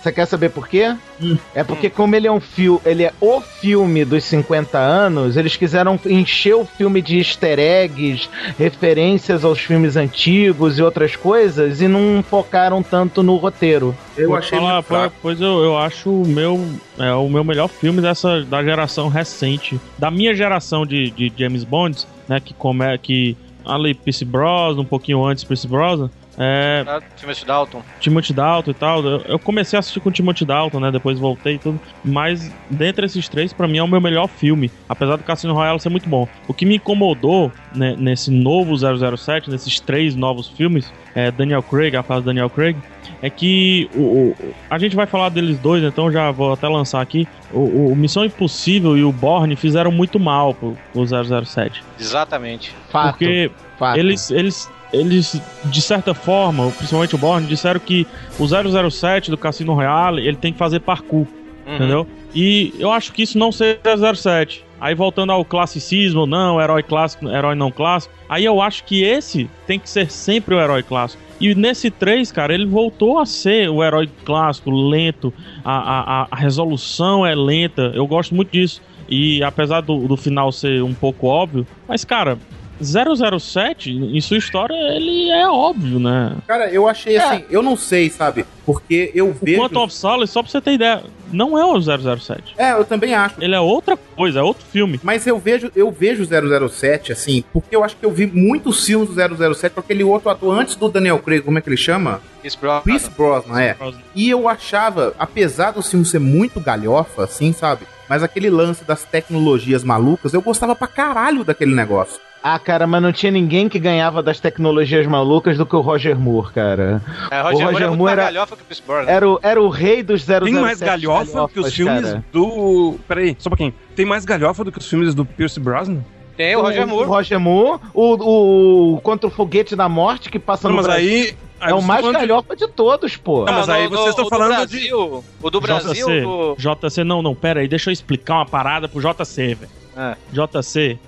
Você 0.02 0.11
quer 0.12 0.26
saber 0.26 0.48
por 0.50 0.66
quê? 0.66 0.94
Hum. 1.22 1.36
É 1.54 1.62
porque 1.62 1.88
como 1.90 2.16
ele 2.16 2.26
é 2.26 2.32
um 2.32 2.40
filme, 2.40 2.80
ele 2.84 3.04
é 3.04 3.12
o 3.20 3.40
filme 3.40 4.04
dos 4.04 4.24
50 4.24 4.76
anos, 4.78 5.36
eles 5.36 5.54
quiseram 5.56 5.98
encher 6.06 6.54
o 6.54 6.64
filme 6.64 7.00
de 7.00 7.18
easter 7.18 7.58
eggs, 7.58 8.28
referências 8.58 9.44
aos 9.44 9.58
filmes 9.61 9.96
antigos 9.96 10.78
e 10.78 10.82
outras 10.82 11.14
coisas, 11.16 11.80
e 11.80 11.86
não 11.88 12.22
focaram 12.22 12.82
tanto 12.82 13.22
no 13.22 13.36
roteiro. 13.36 13.94
Vou 14.16 14.42
falar, 14.42 14.82
pois- 14.82 15.12
Pois 15.22 15.40
eu, 15.40 15.62
eu 15.62 15.78
acho 15.78 16.11
o 16.11 16.26
meu, 16.26 16.66
é, 16.98 17.12
o 17.12 17.28
meu 17.28 17.44
melhor 17.44 17.68
filme 17.68 18.00
dessa 18.00 18.42
da 18.44 18.62
geração 18.62 19.08
recente. 19.08 19.78
Da 19.98 20.11
minha 20.11 20.34
geração 20.34 20.84
de, 20.86 21.11
de 21.11 21.32
James 21.36 21.62
Bond, 21.64 22.06
né? 22.28 22.40
Que, 22.40 22.54
come, 22.54 22.96
que 22.98 23.36
ali 23.64 23.94
Pierce 23.94 24.24
Brosnan, 24.24 24.82
um 24.82 24.84
pouquinho 24.84 25.24
antes 25.24 25.44
Pierce 25.44 25.66
Brosnan. 25.66 26.11
É, 26.39 26.83
Tá? 26.85 27.01
Timothy 27.16 27.45
Dalton. 27.45 27.83
Timothy 28.01 28.33
Dalton 28.33 28.70
e 28.70 28.74
tal. 28.74 29.05
Eu, 29.05 29.20
eu 29.22 29.39
comecei 29.39 29.76
a 29.76 29.81
assistir 29.81 30.01
com 30.01 30.09
o 30.09 30.12
Timothy 30.12 30.45
Dalton, 30.45 30.81
né? 30.81 30.91
Depois 30.91 31.18
voltei 31.18 31.55
e 31.55 31.59
tudo. 31.59 31.81
Mas 32.05 32.51
dentre 32.70 33.05
esses 33.07 33.28
três, 33.28 33.53
pra 33.53 33.68
mim 33.68 33.78
é 33.78 33.83
o 33.83 33.89
meu 33.89 34.01
melhor 34.01 34.26
filme. 34.28 34.70
Apesar 34.89 35.16
do 35.16 35.24
Cassino 35.24 35.53
Royale 35.55 35.81
ser 35.81 35.89
muito 35.91 36.09
bom. 36.09 36.26
O 36.49 36.55
que 36.55 36.64
me 36.64 36.76
incomodou 36.76 37.53
né, 37.74 37.95
nesse 37.99 38.31
novo 38.31 38.74
007, 38.76 39.51
nesses 39.51 39.81
três 39.81 40.14
novos 40.14 40.49
filmes, 40.49 40.93
é 41.14 41.31
Daniel 41.31 41.62
Craig, 41.62 41.95
a 41.97 42.03
fase 42.03 42.24
Daniel 42.24 42.49
Craig, 42.49 42.76
é 43.22 43.28
que 43.28 43.91
o, 43.95 44.01
o- 44.01 44.37
a 44.70 44.78
gente 44.78 44.95
vai 44.97 45.07
falar 45.07 45.28
deles 45.28 45.59
dois, 45.59 45.83
então 45.85 46.11
já 46.11 46.31
vou 46.31 46.53
até 46.53 46.68
lançar 46.68 47.01
aqui. 47.01 47.26
O, 47.53 47.91
o 47.93 47.97
Missão 47.97 48.24
Impossível 48.24 48.97
e 48.97 49.03
o 49.05 49.12
Bourne 49.12 49.57
fizeram 49.57 49.91
muito 49.91 50.18
mal 50.20 50.55
pro, 50.55 50.76
pro 50.93 51.05
007. 51.45 51.83
Exatamente. 51.99 52.74
Porque 52.91 53.51
Fato. 53.76 53.99
eles, 53.99 54.31
eles, 54.31 54.70
eles, 54.93 55.41
de 55.64 55.80
certa 55.82 56.14
forma, 56.14 56.70
principalmente 56.72 57.14
o 57.14 57.18
Bourne, 57.18 57.47
disseram 57.47 57.80
que 57.80 58.07
o 58.38 58.47
007 58.91 59.30
do 59.30 59.36
Cassino 59.38 59.74
Royale, 59.74 60.26
ele 60.26 60.36
tem 60.36 60.53
que 60.53 60.59
fazer 60.59 60.80
parkour, 60.80 61.26
Uhum. 61.66 61.74
entendeu? 61.76 62.07
E 62.34 62.72
eu 62.78 62.91
acho 62.91 63.12
que 63.12 63.22
isso 63.22 63.38
não 63.38 63.53
seja 63.53 63.78
007. 64.14 64.64
Aí 64.80 64.95
voltando 64.95 65.30
ao 65.30 65.45
classicismo, 65.45 66.26
não, 66.26 66.61
herói 66.61 66.82
clássico, 66.82 67.28
herói 67.28 67.55
não 67.55 67.70
clássico. 67.70 68.14
Aí 68.28 68.45
eu 68.45 68.62
acho 68.62 68.82
que 68.84 69.03
esse 69.05 69.49
tem 69.66 69.78
que 69.78 69.91
ser 69.91 70.11
sempre 70.11 70.55
o 70.55 70.61
herói 70.61 70.82
clássico. 70.82 71.22
E 71.38 71.55
nesse 71.55 71.91
3, 71.91 72.32
cara, 72.32 72.55
ele 72.55 72.64
voltou 72.66 73.18
a 73.18 73.26
ser 73.26 73.68
o 73.68 73.82
herói 73.84 74.09
clássico, 74.24 74.70
lento, 74.70 75.32
a, 75.64 75.72
a, 75.78 76.22
a- 76.22 76.28
a 76.30 76.36
resolução 76.36 77.26
é 77.26 77.34
lenta. 77.34 77.93
Eu 77.95 78.07
gosto 78.07 78.34
muito 78.34 78.53
disso. 78.53 78.80
E 79.09 79.43
apesar 79.43 79.80
do, 79.82 80.07
do 80.09 80.16
final 80.16 80.51
ser 80.53 80.82
um 80.82 80.95
pouco 80.95 81.26
óbvio, 81.26 81.66
mas, 81.88 82.05
cara, 82.05 82.38
007, 82.81 83.91
em 83.91 84.20
sua 84.20 84.39
história, 84.39 84.74
ele 84.95 85.31
é 85.31 85.49
óbvio, 85.49 85.99
né? 85.99 86.37
Cara, 86.47 86.70
eu 86.70 86.89
achei 86.89 87.16
assim, 87.16 87.45
eu 87.51 87.62
não 87.62 87.76
sei, 87.76 88.11
sabe? 88.11 88.45
Porque 88.64 89.11
eu 89.14 89.28
O 89.31 89.33
vejo. 89.33 89.61
Quantum 89.61 89.83
of 89.85 89.95
Solace, 89.95 90.33
só 90.33 90.43
pra 90.43 90.51
você 90.51 90.61
ter 90.61 90.72
ideia, 90.72 91.03
não 91.33 91.59
é 91.59 91.64
o 91.64 91.81
007. 91.81 92.55
É, 92.57 92.72
eu 92.72 92.85
também 92.85 93.14
acho. 93.14 93.37
Ele 93.43 93.55
é 93.55 93.61
outra 93.61 93.97
coisa, 93.97 94.41
é 94.41 94.43
outro 94.43 94.64
filme. 94.66 95.01
Mas 95.03 95.26
eu 95.26 95.39
vejo, 95.39 95.70
eu 95.74 95.91
vejo 95.91 96.24
007 96.24 97.12
assim, 97.12 97.45
porque 97.53 97.74
eu 97.74 97.85
acho 97.85 97.97
que 97.97 98.05
eu 98.05 98.11
vi 98.11 98.26
muitos 98.26 98.85
filmes 98.85 99.09
do 99.09 99.55
007 99.55 99.74
com 99.74 99.81
aquele 99.81 100.05
outro 100.05 100.31
ator 100.31 100.59
antes 100.59 100.76
do 100.76 100.89
Daniel 100.89 101.18
Craig, 101.18 101.43
como 101.43 101.59
é 101.59 101.61
que 101.61 101.68
ele 101.68 101.76
chama? 101.76 102.20
Chris 102.41 102.55
Brosnan. 102.55 102.83
Chris 102.83 103.09
Brosnan, 103.09 103.61
é. 103.61 103.76
E 104.14 104.28
eu 104.31 104.49
achava, 104.49 105.14
apesar 105.18 105.72
do 105.72 105.83
filme 105.83 106.05
ser 106.05 106.18
muito 106.18 106.61
galhofa, 106.61 107.24
assim, 107.24 107.53
sabe? 107.53 107.87
mas 108.09 108.24
aquele 108.24 108.51
lance 108.51 108.83
das 108.83 109.05
tecnologias 109.05 109.85
malucas, 109.85 110.35
eu 110.35 110.43
gostava 110.43 110.74
pra 110.74 110.89
caralho 110.89 111.45
daquele 111.45 111.72
negócio. 111.72 112.20
Ah, 112.43 112.59
cara, 112.59 112.86
mas 112.86 113.03
não 113.03 113.12
tinha 113.12 113.30
ninguém 113.30 113.68
que 113.68 113.78
ganhava 113.78 114.22
das 114.22 114.41
tecnologias 114.41 115.07
malucas 115.07 115.59
do 115.59 115.66
que 115.66 115.76
o 115.76 115.80
Roger 115.80 116.18
Moore, 116.18 116.53
cara. 116.53 117.03
É, 117.30 117.41
o 117.41 117.43
Roger, 117.45 117.53
Moore 117.53 117.61
é 117.61 117.66
Roger 117.72 117.88
Moore 117.88 117.99
mais 117.99 118.12
era, 118.18 118.24
galhofa 118.24 118.57
que 118.57 118.62
o 118.62 118.64
Pierce 118.64 118.82
Brosnan. 118.86 119.11
era, 119.11 119.28
o, 119.28 119.41
era 119.43 119.62
o 119.62 119.68
rei 119.68 120.03
dos 120.03 120.22
007 120.22 120.45
Tem 120.45 120.55
mais 120.55 120.80
galhofa 120.80 121.24
que 121.24 121.30
os 121.30 121.34
galhofas, 121.66 121.74
filmes 121.74 122.03
cara. 122.03 122.24
do. 122.32 122.97
Peraí, 123.07 123.36
só 123.38 123.49
um 123.49 123.51
pouquinho. 123.51 123.74
Tem 123.95 124.07
mais 124.07 124.24
galhofa 124.24 124.64
do 124.64 124.72
que 124.72 124.78
os 124.78 124.88
filmes 124.88 125.14
do 125.14 125.24
Pierce 125.26 125.61
Brosnan? 125.61 126.01
Tem 126.34 126.57
o 126.57 126.62
Roger 126.62 126.86
Moore. 126.86 127.07
O 127.09 127.12
Roger 127.12 127.38
Moore, 127.41 127.80
o, 127.93 128.95
o 128.95 129.01
Contra 129.03 129.26
o 129.26 129.30
Foguete 129.30 129.76
da 129.76 129.86
Morte 129.88 130.30
que 130.30 130.38
passa 130.38 130.66
Não, 130.66 130.70
no 130.70 130.76
mas 130.78 130.86
Brasil. 130.86 131.09
aí- 131.11 131.34
aí 131.61 131.70
é 131.72 131.74
o 131.74 131.82
mais 131.82 132.01
tá 132.01 132.07
falando 132.07 132.20
de- 132.22 132.26
galhofa 132.26 132.57
de 132.57 132.68
todos, 132.68 133.16
pô. 133.18 133.45
Não, 133.45 133.53
mas 133.53 133.68
aí 133.68 133.86
vocês 133.86 134.09
estão 134.09 134.24
o 134.24 134.28
falando 134.30 134.49
do 134.49 134.55
Brasil, 134.57 135.24
O 135.43 135.51
do 135.51 135.61
Brasil, 135.61 135.93
JC, 135.93 136.20
do... 136.22 136.57
JC, 136.59 137.05
não, 137.05 137.20
não, 137.20 137.34
pera 137.34 137.61
aí, 137.61 137.68
deixa 137.68 137.91
eu 137.91 137.93
explicar 137.93 138.36
uma 138.36 138.47
parada 138.47 138.88
pro 138.88 138.99
JC, 138.99 139.55
velho. 139.57 139.70
É. 139.95 140.16
JC, 140.32 140.99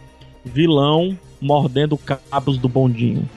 vilão 0.44 1.16
mordendo 1.40 1.96
cabos 1.98 2.56
do 2.58 2.68
bondinho. 2.68 3.28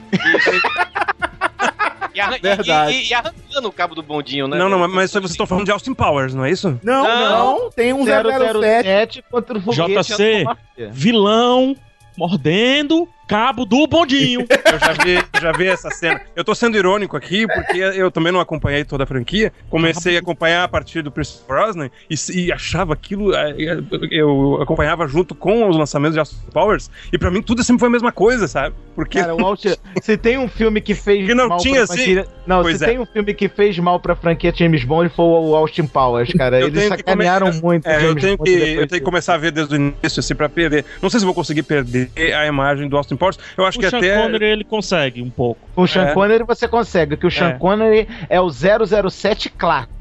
E, 2.14 2.20
arran- 2.20 2.36
e- 2.36 2.40
Verdade. 2.40 2.92
e- 2.92 3.08
e 3.10 3.14
arrancando 3.14 3.68
o 3.68 3.72
cabo 3.72 3.94
do 3.94 4.02
bondinho, 4.02 4.48
né? 4.48 4.56
Não, 4.56 4.68
não, 4.70 4.78
mas- 4.78 4.90
mas 4.90 5.10
vocês 5.10 5.30
estão 5.32 5.46
falando 5.46 5.66
de 5.66 5.70
Austin 5.70 5.92
Powers, 5.92 6.34
não 6.34 6.44
é 6.44 6.50
isso? 6.50 6.80
Não, 6.82 7.04
Não. 7.04 7.60
não, 7.60 7.70
tem 7.70 7.92
um 7.92 8.04
007 8.06 8.58
007. 8.82 9.24
contra 9.30 9.58
o 9.58 9.60
Foguete 9.60 10.12
JC, 10.12 10.44
vilão 10.92 11.76
mordendo 12.16 13.06
cabo 13.26 13.64
do 13.64 13.86
bondinho. 13.86 14.40
Eu 14.66 14.78
já 14.78 14.92
vi, 14.92 15.24
já 15.40 15.52
vi 15.52 15.66
essa 15.66 15.90
cena. 15.90 16.20
Eu 16.34 16.44
tô 16.44 16.54
sendo 16.54 16.76
irônico 16.76 17.16
aqui, 17.16 17.46
porque 17.46 17.78
eu 17.78 18.10
também 18.10 18.32
não 18.32 18.40
acompanhei 18.40 18.84
toda 18.84 19.04
a 19.04 19.06
franquia. 19.06 19.52
Comecei 19.70 20.16
a 20.16 20.20
acompanhar 20.20 20.64
a 20.64 20.68
partir 20.68 21.02
do 21.02 21.10
Pierce 21.10 21.40
Brosnan 21.46 21.88
e, 22.10 22.14
e 22.34 22.52
achava 22.52 22.92
aquilo. 22.92 23.34
eh, 23.34 23.54
eh, 23.58 23.78
Eu 24.10 24.58
acompanhava 24.60 25.06
junto 25.08 25.34
com 25.34 25.68
os 25.68 25.76
lançamentos 25.76 26.14
de 26.14 26.18
Austin 26.18 26.36
Powers, 26.52 26.90
e 27.12 27.18
pra 27.18 27.30
mim 27.30 27.40
tudo 27.42 27.62
sempre 27.62 27.80
foi 27.80 27.88
a 27.88 27.92
mesma 27.92 28.12
coisa, 28.12 28.46
sabe? 28.48 28.74
Porque. 28.94 29.20
Cara, 29.20 29.34
o 29.34 29.44
Austin, 29.44 29.74
se 30.02 30.16
tem 30.16 30.36
um 30.38 30.48
filme 30.48 30.80
que 30.80 30.94
fez 30.94 31.26
Que 31.26 31.34
não 31.34 31.48
mal 31.48 31.58
tinha, 31.58 31.74
pra 31.74 31.84
assim? 31.84 32.14
franquia, 32.14 32.26
Não, 32.46 32.62
Pois 32.62 32.78
se 32.78 32.84
é. 32.84 32.88
tem 32.88 32.98
um 32.98 33.06
filme 33.06 33.34
que 33.34 33.48
fez 33.48 33.78
mal 33.78 33.98
pra 34.00 34.14
franquia 34.16 34.52
James 34.54 34.84
Bond 34.84 35.10
foi 35.14 35.24
o 35.24 35.54
Austin 35.54 35.86
Powers, 35.86 36.32
cara. 36.32 36.60
Eu 36.60 36.68
Eles 36.68 36.82
que 36.82 36.88
come- 36.88 36.96
sacanearam 37.24 37.52
muito 37.62 37.86
É, 37.86 38.04
eu 38.04 38.14
tenho 38.16 38.36
Bond 38.36 38.50
que, 38.50 38.56
eu 38.56 38.86
tenho 38.86 39.00
que 39.00 39.04
começar 39.04 39.34
a 39.34 39.38
ver 39.38 39.52
desde 39.52 39.74
o 39.74 39.76
início, 39.76 40.20
assim, 40.20 40.34
pra 40.34 40.48
perder. 40.48 40.84
Não 41.02 41.08
sei 41.10 41.20
se 41.20 41.26
vou 41.26 41.34
conseguir 41.34 41.62
perder 41.62 42.10
a 42.34 42.46
imagem 42.46 42.88
do 42.88 42.96
Austin 42.96 43.15
Powers. 43.16 43.38
Eu 43.56 43.64
acho 43.64 43.78
o 43.78 43.80
que 43.80 43.90
Sean 43.90 43.98
até. 43.98 44.22
Connery, 44.22 44.44
ele 44.44 44.64
consegue 44.64 45.22
um 45.22 45.30
pouco. 45.30 45.60
O 45.74 45.86
Sean 45.86 46.08
É. 46.08 46.14
Connery 46.14 46.44
você 46.44 46.68
consegue, 46.68 47.16
que 47.16 47.26
o 47.26 47.30
Sean 47.30 47.50
É. 47.50 47.52
Connery 47.58 48.08
é 48.28 48.40
o 48.40 48.48
007 48.50 49.48
clássico. 49.50 49.95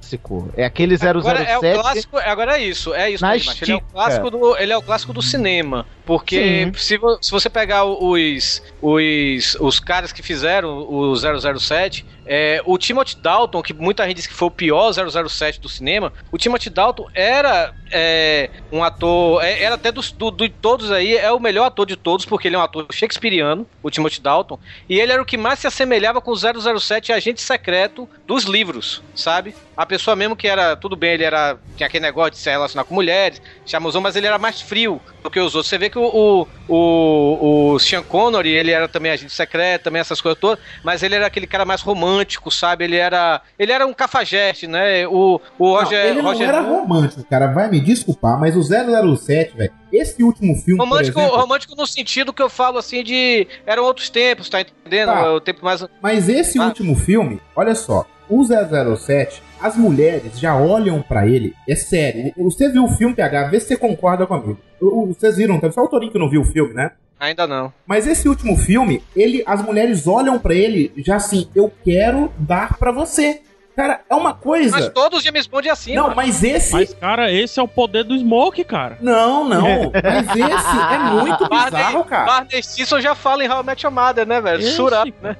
É 0.55 0.65
aquele 0.65 0.97
007 0.97 1.17
Agora 1.17 1.43
é 1.43 1.57
o 1.57 1.81
clássico, 1.81 2.17
agora 2.17 2.57
é 2.57 2.63
isso, 2.63 2.93
é 2.93 3.09
isso 3.11 3.25
mesmo, 3.25 3.51
ele 3.61 3.71
é 3.71 3.75
o 3.75 3.81
clássico 3.81 4.29
do, 4.29 4.57
ele 4.57 4.73
é 4.73 4.77
o 4.77 4.81
clássico 4.81 5.13
do 5.13 5.21
cinema, 5.21 5.85
porque 6.05 6.71
se, 6.75 6.99
se 7.21 7.31
você 7.31 7.49
pegar 7.49 7.85
os, 7.85 8.61
os 8.81 9.55
os 9.59 9.79
caras 9.79 10.11
que 10.11 10.21
fizeram 10.21 10.87
o 10.89 11.15
007, 11.15 12.05
é, 12.25 12.61
o 12.65 12.77
Timothy 12.77 13.17
Dalton, 13.17 13.61
que 13.61 13.73
muita 13.73 14.05
gente 14.05 14.17
diz 14.17 14.27
que 14.27 14.33
foi 14.33 14.47
o 14.47 14.51
pior 14.51 14.91
007 14.91 15.59
do 15.59 15.69
cinema, 15.69 16.11
o 16.31 16.37
Timothy 16.37 16.69
Dalton 16.69 17.07
era 17.13 17.73
é, 17.91 18.49
um 18.71 18.83
ator, 18.83 19.43
é, 19.43 19.61
era 19.61 19.75
até 19.75 19.91
dos 19.91 20.11
do, 20.11 20.31
de 20.31 20.49
todos 20.49 20.91
aí, 20.91 21.15
é 21.15 21.31
o 21.31 21.39
melhor 21.39 21.65
ator 21.65 21.85
de 21.85 21.95
todos, 21.95 22.25
porque 22.25 22.47
ele 22.47 22.55
é 22.55 22.59
um 22.59 22.63
ator 22.63 22.85
shakespeariano, 22.91 23.67
o 23.83 23.89
Timothy 23.89 24.21
Dalton, 24.21 24.59
e 24.89 24.99
ele 24.99 25.11
era 25.11 25.21
o 25.21 25.25
que 25.25 25.37
mais 25.37 25.59
se 25.59 25.67
assemelhava 25.67 26.21
com 26.21 26.31
o 26.31 26.79
007 26.79 27.13
agente 27.13 27.41
secreto 27.41 28.09
dos 28.25 28.43
livros, 28.45 29.03
sabe? 29.13 29.55
A 29.77 29.85
pessoa 29.85 30.15
mesmo 30.15 30.35
que 30.35 30.47
era, 30.47 30.75
tudo 30.75 30.95
bem, 30.95 31.13
ele 31.13 31.23
era, 31.23 31.57
tinha 31.75 31.87
aquele 31.87 32.05
negócio 32.05 32.31
de 32.31 32.37
se 32.37 32.49
relacionar 32.49 32.83
com 32.85 32.93
mulheres, 32.95 33.41
chamosão, 33.65 33.99
mas 34.01 34.15
ele 34.15 34.25
era 34.27 34.37
mais 34.37 34.61
frio 34.61 35.01
do 35.23 35.29
que 35.29 35.39
os 35.39 35.53
outros. 35.55 35.67
Você 35.67 35.77
vê 35.77 35.89
que 35.89 35.99
o, 35.99 36.03
o, 36.03 36.47
o, 36.89 37.73
o 37.73 37.79
Sean 37.79 38.01
Connery, 38.03 38.49
ele 38.51 38.71
era 38.71 38.87
também 38.87 39.11
agente 39.11 39.33
secreto, 39.33 39.83
também 39.83 39.99
essas 39.99 40.21
coisas 40.21 40.39
todas, 40.39 40.63
mas 40.83 41.03
ele 41.03 41.15
era 41.15 41.27
aquele 41.27 41.47
cara 41.47 41.65
mais 41.65 41.81
romântico, 41.81 42.49
sabe? 42.51 42.83
Ele 42.85 42.95
era, 42.95 43.41
ele 43.59 43.71
era 43.71 43.85
um 43.85 43.93
cafajeste, 43.93 44.67
né? 44.67 45.07
O, 45.07 45.41
o 45.59 45.73
Não, 45.73 45.81
Roger, 45.81 46.05
ele 46.05 46.21
não 46.21 46.31
Roger 46.31 46.47
era 46.49 46.61
romântico, 46.61 47.23
cara. 47.29 47.47
Vai 47.47 47.69
me 47.69 47.79
desculpar, 47.81 48.39
mas 48.39 48.55
o 48.55 48.61
007, 48.63 49.55
velho, 49.57 49.73
esse 49.91 50.23
último 50.23 50.55
filme, 50.55 50.79
Romântico, 50.79 51.19
exemplo, 51.19 51.37
romântico 51.37 51.75
no 51.75 51.87
sentido 51.87 52.33
que 52.33 52.41
eu 52.41 52.49
falo 52.49 52.77
assim 52.77 53.03
de. 53.03 53.47
Eram 53.65 53.83
outros 53.83 54.09
tempos, 54.09 54.49
tá 54.49 54.61
entendendo? 54.61 55.11
Tá. 55.11 55.33
O 55.33 55.39
tempo 55.41 55.63
mais. 55.63 55.85
Mas 56.01 56.27
esse 56.29 56.59
Ah. 56.59 56.65
último 56.65 56.95
filme, 56.95 57.41
olha 57.55 57.75
só, 57.75 58.05
o 58.29 58.43
007, 58.43 59.41
as 59.65 59.75
mulheres 59.75 60.39
já 60.39 60.55
olham 60.55 61.01
pra 61.01 61.25
ele, 61.27 61.53
é 61.67 61.75
sério. 61.75 62.31
Você 62.37 62.69
viu 62.69 62.83
o 62.85 62.89
filme, 62.89 63.15
PH, 63.15 63.47
vê 63.47 63.59
se 63.59 63.67
você 63.69 63.77
concorda 63.77 64.27
comigo. 64.27 64.59
Vocês 64.79 65.37
viram, 65.37 65.59
só 65.71 65.83
o 65.83 65.87
Torinho 65.87 66.11
que 66.11 66.19
não 66.19 66.29
viu 66.29 66.41
o 66.41 66.45
filme, 66.45 66.73
né? 66.73 66.91
Ainda 67.19 67.47
não. 67.47 67.73
Mas 67.87 68.05
esse 68.05 68.29
último 68.29 68.55
filme, 68.57 69.01
ele, 69.15 69.41
as 69.47 69.63
mulheres 69.63 70.05
olham 70.05 70.37
pra 70.37 70.53
ele 70.53 70.93
já 70.97 71.15
assim, 71.15 71.49
eu 71.55 71.71
quero 71.83 72.31
dar 72.37 72.77
pra 72.77 72.91
você. 72.91 73.41
Cara, 73.75 74.01
é 74.09 74.15
uma 74.15 74.33
coisa. 74.33 74.71
Mas 74.77 74.87
todos 74.89 75.19
os 75.19 75.25
James 75.25 75.47
Bond 75.47 75.67
é 75.67 75.71
assim, 75.71 75.95
Não, 75.95 76.03
mano. 76.03 76.15
mas 76.15 76.41
esse. 76.43 76.71
Mas, 76.71 76.93
cara, 76.93 77.29
esse 77.29 77.59
é 77.59 77.63
o 77.63 77.67
poder 77.67 78.05
do 78.05 78.17
Smoke, 78.17 78.63
cara. 78.63 78.97
Não, 79.01 79.43
não. 79.49 79.91
Mas 79.91 80.29
esse 80.29 80.93
é 80.93 80.99
muito 80.99 81.43
bizarro, 81.49 82.05
cara. 82.05 82.25
Barney 82.25 82.63
Stinson 82.63 83.01
já 83.01 83.13
fala 83.13 83.43
em 83.43 83.49
How 83.49 83.61
I 83.61 83.65
Met 83.65 83.85
Your 83.85 83.93
Mother, 83.93 84.25
né, 84.25 84.39
velho? 84.39 84.61
Esse, 84.61 84.81
né? 85.21 85.35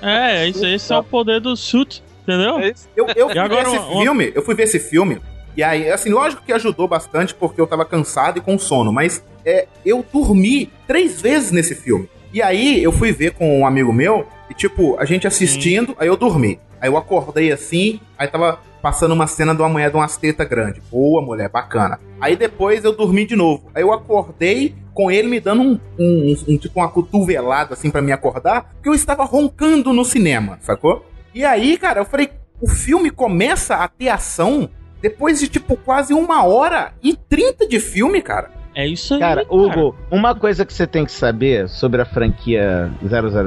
É, 0.00 0.48
esse, 0.48 0.64
esse 0.72 0.92
é 0.92 0.96
o 0.96 1.02
poder 1.02 1.40
do 1.40 1.56
suit, 1.56 2.03
entendeu? 2.24 2.58
É. 2.58 2.72
Eu, 2.96 3.06
eu 3.14 3.28
fui 3.30 3.38
agora 3.38 3.62
ver 3.64 3.68
esse 3.76 3.78
uma- 3.78 4.02
filme, 4.02 4.32
eu 4.34 4.42
fui 4.42 4.54
ver 4.54 4.64
esse 4.64 4.80
filme, 4.80 5.20
e 5.56 5.62
aí, 5.62 5.88
assim, 5.90 6.10
lógico 6.10 6.42
que 6.44 6.52
ajudou 6.52 6.88
bastante 6.88 7.32
porque 7.34 7.60
eu 7.60 7.66
tava 7.66 7.84
cansado 7.84 8.38
e 8.38 8.40
com 8.40 8.58
sono, 8.58 8.92
mas 8.92 9.22
é, 9.46 9.68
eu 9.86 10.04
dormi 10.12 10.68
três 10.86 11.20
vezes 11.20 11.52
nesse 11.52 11.74
filme. 11.76 12.08
E 12.32 12.42
aí 12.42 12.82
eu 12.82 12.90
fui 12.90 13.12
ver 13.12 13.32
com 13.34 13.60
um 13.60 13.64
amigo 13.66 13.92
meu, 13.92 14.26
e 14.50 14.54
tipo, 14.54 14.96
a 14.98 15.04
gente 15.04 15.26
assistindo, 15.28 15.94
aí 15.98 16.08
eu 16.08 16.16
dormi. 16.16 16.58
Aí 16.80 16.88
eu 16.90 16.96
acordei 16.96 17.52
assim, 17.52 18.00
aí 18.18 18.26
tava 18.26 18.58
passando 18.82 19.12
uma 19.14 19.26
cena 19.28 19.54
de 19.54 19.62
uma 19.62 19.68
mulher 19.68 19.88
de 19.90 19.96
umas 19.96 20.16
tetas 20.16 20.46
grande. 20.48 20.82
Boa, 20.90 21.22
mulher, 21.22 21.48
bacana. 21.48 21.98
Aí 22.20 22.34
depois 22.36 22.84
eu 22.84 22.92
dormi 22.94 23.24
de 23.24 23.34
novo. 23.36 23.70
Aí 23.74 23.82
eu 23.82 23.92
acordei 23.92 24.74
com 24.92 25.10
ele 25.10 25.28
me 25.28 25.40
dando 25.40 25.62
um, 25.62 25.80
um- 25.98 26.36
um- 26.48 26.58
tipo 26.58 26.80
uma 26.80 26.88
cotovelada 26.90 27.72
assim 27.74 27.90
pra 27.90 28.02
me 28.02 28.12
acordar, 28.12 28.72
porque 28.74 28.88
eu 28.88 28.94
estava 28.94 29.24
roncando 29.24 29.92
no 29.92 30.04
cinema, 30.04 30.58
sacou? 30.60 31.06
E 31.34 31.44
aí, 31.44 31.76
cara, 31.76 32.00
eu 32.00 32.04
falei, 32.04 32.30
o 32.60 32.68
filme 32.68 33.10
começa 33.10 33.76
a 33.76 33.88
ter 33.88 34.08
ação 34.08 34.70
depois 35.02 35.40
de 35.40 35.48
tipo 35.48 35.76
quase 35.76 36.14
uma 36.14 36.44
hora 36.44 36.92
e 37.02 37.14
trinta 37.14 37.66
de 37.66 37.80
filme, 37.80 38.22
cara. 38.22 38.50
É 38.74 38.86
isso 38.86 39.14
aí. 39.14 39.20
Cara, 39.20 39.46
Hugo, 39.48 39.94
uma 40.10 40.34
coisa 40.34 40.64
que 40.64 40.72
você 40.72 40.86
tem 40.86 41.04
que 41.04 41.12
saber 41.12 41.68
sobre 41.68 42.02
a 42.02 42.04
franquia 42.04 42.90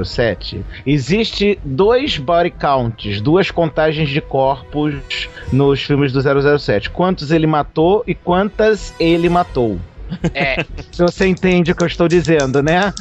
007, 0.04 0.64
existe 0.86 1.58
dois 1.64 2.16
body 2.16 2.50
counts, 2.50 3.20
duas 3.20 3.50
contagens 3.50 4.08
de 4.08 4.20
corpos 4.20 5.28
nos 5.52 5.82
filmes 5.82 6.12
do 6.12 6.20
007. 6.58 6.90
Quantos 6.90 7.30
ele 7.30 7.46
matou 7.46 8.02
e 8.06 8.14
quantas 8.14 8.94
ele 8.98 9.28
matou. 9.28 9.78
É. 10.32 10.64
Se 10.90 11.02
você 11.02 11.26
entende 11.26 11.72
o 11.72 11.74
que 11.74 11.82
eu 11.82 11.88
estou 11.88 12.08
dizendo, 12.08 12.62
né? 12.62 12.92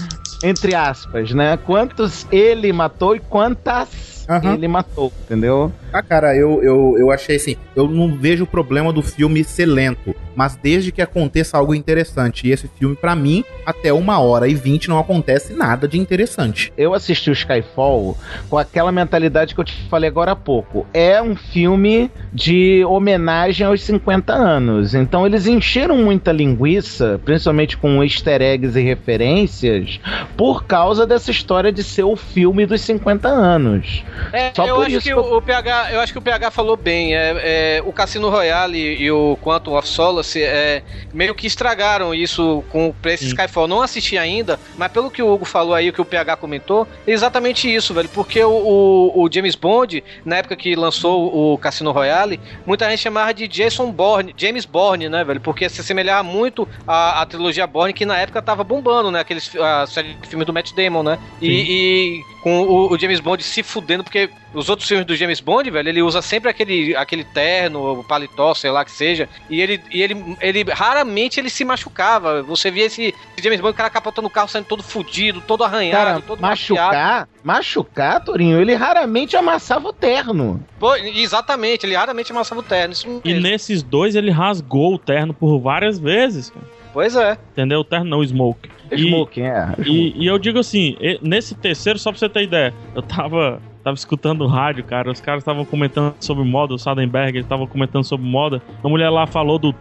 Entre 0.44 0.76
aspas, 0.76 1.32
né? 1.32 1.58
Quantos 1.58 2.28
ele 2.32 2.74
matou 2.74 3.16
e 3.16 3.20
quantas 3.20 4.17
Aham. 4.28 4.54
ele 4.54 4.68
matou, 4.68 5.14
entendeu? 5.22 5.74
Ah, 5.94 6.02
cara, 6.02 6.36
eu, 6.36 6.62
eu, 6.64 6.96
eu 6.98 7.12
achei 7.12 7.38
assim. 7.38 7.56
Eu 7.76 7.88
não 7.88 8.16
vejo 8.16 8.44
o 8.44 8.48
problema 8.48 8.92
do 8.92 9.02
filme 9.02 9.44
ser 9.44 9.66
lento, 9.66 10.14
mas 10.36 10.56
desde 10.56 10.92
que 10.92 11.02
aconteça 11.02 11.58
algo 11.58 11.74
interessante. 11.74 12.48
E 12.48 12.52
esse 12.52 12.68
filme, 12.68 12.96
pra 12.96 13.16
mim, 13.16 13.44
até 13.66 13.92
uma 13.94 14.20
hora 14.20 14.48
e 14.48 14.54
vinte 14.54 14.90
não 14.90 15.00
acontece 15.00 15.54
nada 15.54 15.88
de 15.88 15.98
interessante. 15.98 16.72
Eu 16.78 16.94
assisti 16.94 17.30
o 17.30 17.34
Skyfall 17.34 18.18
com 18.50 18.58
aquela 18.58 18.92
mentalidade 18.92 19.54
que 19.56 19.62
eu 19.62 19.66
te 19.66 19.74
falei 19.90 20.10
agora 20.10 20.32
há 20.32 20.36
pouco. 20.36 20.86
É 20.94 21.22
um 21.22 21.36
filme 21.36 22.12
de 22.34 22.84
homenagem 22.86 23.66
aos 23.66 23.82
50 23.82 24.34
anos. 24.34 24.94
Então 24.94 25.26
eles 25.26 25.48
encheram 25.48 25.98
muita 25.98 26.32
linguiça, 26.32 27.20
principalmente 27.24 27.78
com 27.78 28.04
easter 28.04 28.42
eggs 28.42 28.78
e 28.78 28.84
referências, 28.84 30.00
por 30.36 30.66
causa 30.66 31.06
dessa 31.06 31.32
história 31.32 31.72
de 31.72 31.84
ser 31.84 32.04
o 32.04 32.16
filme 32.16 32.66
dos 32.66 32.82
50 32.82 33.28
anos. 33.28 34.04
É, 34.32 34.52
Só 34.54 34.66
eu 34.66 34.76
por 34.76 34.82
acho 34.86 34.92
isso 34.92 35.00
que 35.02 35.08
que 35.08 35.14
eu- 35.14 35.20
o, 35.24 35.38
o 35.38 35.42
PH, 35.84 35.94
eu 35.94 36.00
acho 36.00 36.12
que 36.14 36.20
o 36.20 36.22
PH 36.22 36.52
falou 36.52 36.76
bem. 36.76 37.16
É, 37.16 37.78
é, 37.78 37.82
o 37.86 37.92
Cassino 37.94 38.30
Royale 38.30 38.78
e, 38.78 39.12
o 39.12 39.38
Quantum 39.42 39.76
of 39.78 39.88
Solace 39.88 40.42
é, 40.42 40.84
meio 41.14 41.36
que 41.36 41.48
estragaram 41.48 42.14
isso 42.14 42.64
com 42.70 42.94
pra 43.02 43.14
esse 43.14 43.26
Skyfall. 43.28 43.68
Não 43.68 43.82
assisti 43.82 44.18
ainda, 44.18 44.60
mas 44.78 44.92
pelo 44.92 45.12
que 45.12 45.22
o 45.22 45.32
Hugo 45.32 45.46
falou 45.46 45.74
aí, 45.74 45.90
o 45.90 45.94
que 45.94 46.02
o 46.02 46.06
PH 46.06 46.38
comentou, 46.38 46.88
é 47.06 47.12
exatamente 47.12 47.74
isso, 47.74 47.94
velho. 47.94 48.10
Porque 48.10 48.44
o, 48.44 48.50
o- 48.52 49.24
o 49.24 49.30
James 49.32 49.56
Bond, 49.56 50.04
na 50.26 50.38
época 50.38 50.56
que 50.56 50.76
lançou 50.76 51.54
o 51.54 51.58
Cassino 51.58 51.92
Royale, 51.92 52.40
muita 52.66 52.90
gente 52.90 53.00
chamava 53.02 53.34
de 53.34 53.48
Jason 53.48 53.92
Bourne, 53.92 54.34
James 54.38 54.66
Bourne, 54.66 55.10
né, 55.10 55.24
velho? 55.24 55.40
Porque 55.42 55.70
se 55.70 55.82
assemelhava 55.82 56.24
muito 56.24 56.68
à, 56.88 57.22
à 57.22 57.26
trilogia 57.26 57.68
Bourne, 57.68 57.94
que 57.94 58.06
na 58.06 58.18
época 58.18 58.42
tava 58.42 58.64
bombando, 58.64 59.12
né? 59.12 59.20
Aqueles 59.20 59.56
a 59.56 59.86
série 59.88 60.14
de 60.16 60.28
filmes 60.28 60.46
do 60.46 60.54
Matt 60.54 60.72
Damon, 60.74 61.04
né? 61.04 61.18
E, 61.42 61.48
e 62.22 62.22
com 62.42 62.62
o, 62.62 62.94
o 62.94 63.00
James 63.00 63.20
Bond 63.20 63.44
se 63.44 63.64
fudendo, 63.64 64.04
porque 64.04 64.30
os 64.58 64.70
outros 64.70 64.88
filmes 64.88 65.06
do 65.06 65.16
James 65.16 65.40
Bond 65.40 65.70
velho, 65.70 65.88
ele 65.90 66.02
usa 66.02 66.22
sempre 66.22 66.50
aquele, 66.50 66.96
aquele 66.96 67.24
terno, 67.24 68.04
paletó, 68.08 68.54
sei 68.54 68.72
lá 68.72 68.84
que 68.84 68.92
seja, 68.92 69.30
e 69.50 69.62
ele, 69.62 69.82
e 69.92 70.02
ele, 70.02 70.38
ele 70.42 70.64
raramente 70.72 71.40
ele 71.40 71.50
se 71.50 71.64
machucava. 71.64 72.42
Você 72.44 72.72
via 72.72 72.86
esse, 72.86 73.14
esse 73.36 73.44
James 73.44 73.60
Bond, 73.62 73.72
o 73.72 73.78
cara 73.78 73.90
capotando 73.90 74.28
o 74.28 74.32
carro, 74.32 74.48
saindo 74.48 74.66
todo 74.66 74.82
fudido, 74.84 75.42
todo 75.42 75.64
arranhado, 75.64 76.06
Cara, 76.06 76.22
todo 76.22 76.40
machucado. 76.40 76.88
machucar, 76.96 77.30
machucar, 77.44 78.24
Torinho, 78.24 78.60
ele 78.62 78.74
raramente 78.76 79.36
amassava 79.36 79.88
o 79.90 79.94
terno. 79.94 80.64
Pô, 80.80 80.96
exatamente, 80.96 81.86
ele 81.86 81.96
raramente 81.96 82.32
amassava 82.32 82.62
o 82.62 82.64
terno. 82.64 82.94
Isso 82.94 83.22
E 83.24 83.34
nesses 83.36 83.84
dois 83.84 84.16
ele 84.16 84.32
rasgou 84.32 84.94
o 84.96 84.98
terno 85.00 85.34
por 85.34 85.60
várias 85.60 86.00
vezes. 86.00 86.50
cara. 86.50 86.66
Pois 86.94 87.16
é. 87.16 87.38
Entendeu? 87.52 87.80
O 87.82 87.84
terno 87.84 88.06
não, 88.10 88.20
o 88.20 88.26
Smoke. 88.26 88.70
Smoking, 88.92 89.42
é. 89.42 89.68
E, 89.86 90.24
e 90.24 90.26
eu 90.28 90.40
digo 90.40 90.58
assim, 90.60 90.96
e- 91.00 91.20
nesse 91.22 91.54
terceiro, 91.54 92.00
só 92.00 92.10
pra 92.10 92.18
você 92.20 92.30
ter 92.30 92.44
ideia, 92.44 92.74
eu 92.96 93.02
tava, 93.02 93.62
tava 93.88 93.96
escutando 93.96 94.46
rádio, 94.48 94.84
cara, 94.84 95.10
os 95.10 95.22
caras 95.22 95.42
estavam 95.42 95.64
comentando 95.64 96.14
sobre 96.20 96.44
moda, 96.44 96.74
o 96.74 96.78
Sadenberg, 96.78 97.38
ele 97.38 97.48
tava 97.48 97.66
comentando 97.66 98.04
sobre 98.04 98.28
moda. 98.28 98.62
A 98.84 98.90
mulher 98.90 99.10
lá 99.10 99.26
falou 99.26 99.58
do 99.58 99.74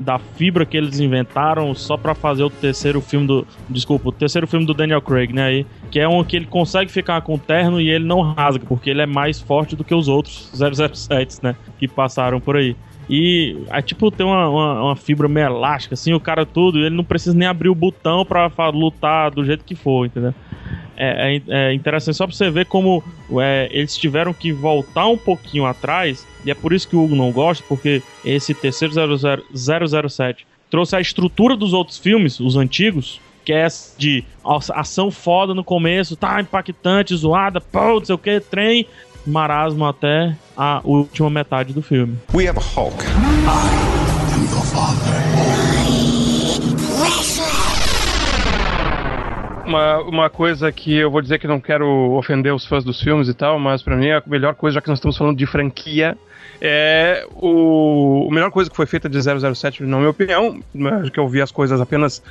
da 0.00 0.18
fibra 0.18 0.64
que 0.64 0.78
eles 0.78 0.98
inventaram 0.98 1.74
só 1.74 1.96
pra 1.98 2.14
fazer 2.14 2.42
o 2.42 2.48
terceiro 2.50 3.00
filme 3.02 3.26
do. 3.26 3.46
Desculpa, 3.68 4.08
o 4.08 4.12
terceiro 4.12 4.46
filme 4.46 4.64
do 4.66 4.72
Daniel 4.72 5.00
Craig, 5.02 5.32
né? 5.32 5.44
Aí, 5.44 5.66
que 5.90 5.98
é 6.00 6.08
um 6.08 6.22
que 6.24 6.36
ele 6.36 6.46
consegue 6.46 6.90
ficar 6.90 7.20
com 7.22 7.34
o 7.34 7.38
terno 7.38 7.78
e 7.80 7.90
ele 7.90 8.04
não 8.04 8.20
rasga, 8.20 8.64
porque 8.66 8.88
ele 8.90 9.02
é 9.02 9.06
mais 9.06 9.40
forte 9.40 9.76
do 9.76 9.84
que 9.84 9.94
os 9.94 10.08
outros 10.08 10.50
007, 10.56 11.38
né? 11.42 11.54
Que 11.78 11.86
passaram 11.88 12.40
por 12.40 12.56
aí. 12.56 12.76
E 13.08 13.56
é 13.70 13.82
tipo 13.82 14.10
tem 14.10 14.24
uma, 14.24 14.48
uma, 14.48 14.82
uma 14.84 14.96
fibra 14.96 15.28
meio 15.28 15.46
elástica, 15.46 15.92
assim, 15.94 16.14
o 16.14 16.20
cara 16.20 16.46
tudo, 16.46 16.78
ele 16.78 16.94
não 16.96 17.04
precisa 17.04 17.36
nem 17.36 17.46
abrir 17.46 17.68
o 17.68 17.74
botão 17.74 18.24
pra 18.24 18.48
fa- 18.48 18.68
lutar 18.70 19.30
do 19.30 19.44
jeito 19.44 19.64
que 19.64 19.74
for, 19.74 20.06
entendeu? 20.06 20.32
É, 20.96 21.36
é- 21.48 21.70
é 21.70 21.74
interessante 21.74 22.16
só 22.16 22.26
pra 22.26 22.34
você 22.34 22.50
ver 22.50 22.66
como 22.66 23.02
é, 23.40 23.68
eles 23.70 23.96
tiveram 23.96 24.32
que 24.32 24.52
voltar 24.52 25.06
um 25.06 25.16
pouquinho 25.18 25.64
atrás, 25.66 26.26
e 26.44 26.50
é 26.50 26.54
por 26.54 26.72
isso 26.72 26.88
que 26.88 26.96
o 26.96 27.02
Hugo 27.04 27.14
não 27.16 27.30
gosta, 27.32 27.64
porque 27.68 28.02
esse 28.24 28.54
terceiro 28.54 28.94
00 28.94 29.44
007 30.08 30.46
trouxe 30.70 30.96
a 30.96 31.00
estrutura 31.00 31.56
dos 31.56 31.72
outros 31.72 31.98
filmes, 31.98 32.40
os 32.40 32.56
antigos, 32.56 33.20
que 33.44 33.52
é 33.52 33.66
de 33.98 34.24
ação 34.44 35.10
foda 35.10 35.52
no 35.54 35.62
começo, 35.62 36.16
tá 36.16 36.40
impactante, 36.40 37.14
zoada, 37.14 37.60
pô, 37.60 37.98
não 37.98 38.04
sei 38.04 38.14
o 38.14 38.18
que, 38.18 38.40
trem, 38.40 38.86
marasmo 39.26 39.84
até 39.86 40.34
a 40.56 40.80
última 40.84 41.28
metade 41.30 41.72
do 41.72 41.82
filme. 41.82 42.16
We 42.34 42.48
have 42.48 42.58
a 42.58 42.62
Hulk. 42.62 42.96
Uma, 49.66 49.98
uma 50.00 50.30
coisa 50.30 50.70
que 50.70 50.94
eu 50.94 51.10
vou 51.10 51.22
dizer 51.22 51.38
que 51.38 51.46
não 51.46 51.58
quero 51.58 51.88
ofender 52.12 52.52
os 52.54 52.66
fãs 52.66 52.84
dos 52.84 53.00
filmes 53.00 53.28
e 53.28 53.34
tal, 53.34 53.58
mas 53.58 53.82
pra 53.82 53.96
mim 53.96 54.10
a 54.10 54.22
melhor 54.26 54.54
coisa, 54.54 54.74
já 54.74 54.80
que 54.80 54.88
nós 54.88 54.98
estamos 54.98 55.16
falando 55.16 55.38
de 55.38 55.46
franquia, 55.46 56.16
é 56.60 57.26
o, 57.34 58.28
a 58.30 58.34
melhor 58.34 58.50
coisa 58.50 58.70
que 58.70 58.76
foi 58.76 58.86
feita 58.86 59.08
de 59.08 59.18
007, 59.20 59.82
na 59.82 59.96
minha 59.98 60.10
opinião, 60.10 60.60
mas 60.72 61.10
que 61.10 61.18
eu 61.18 61.28
vi 61.28 61.40
as 61.40 61.50
coisas 61.50 61.80
apenas 61.80 62.22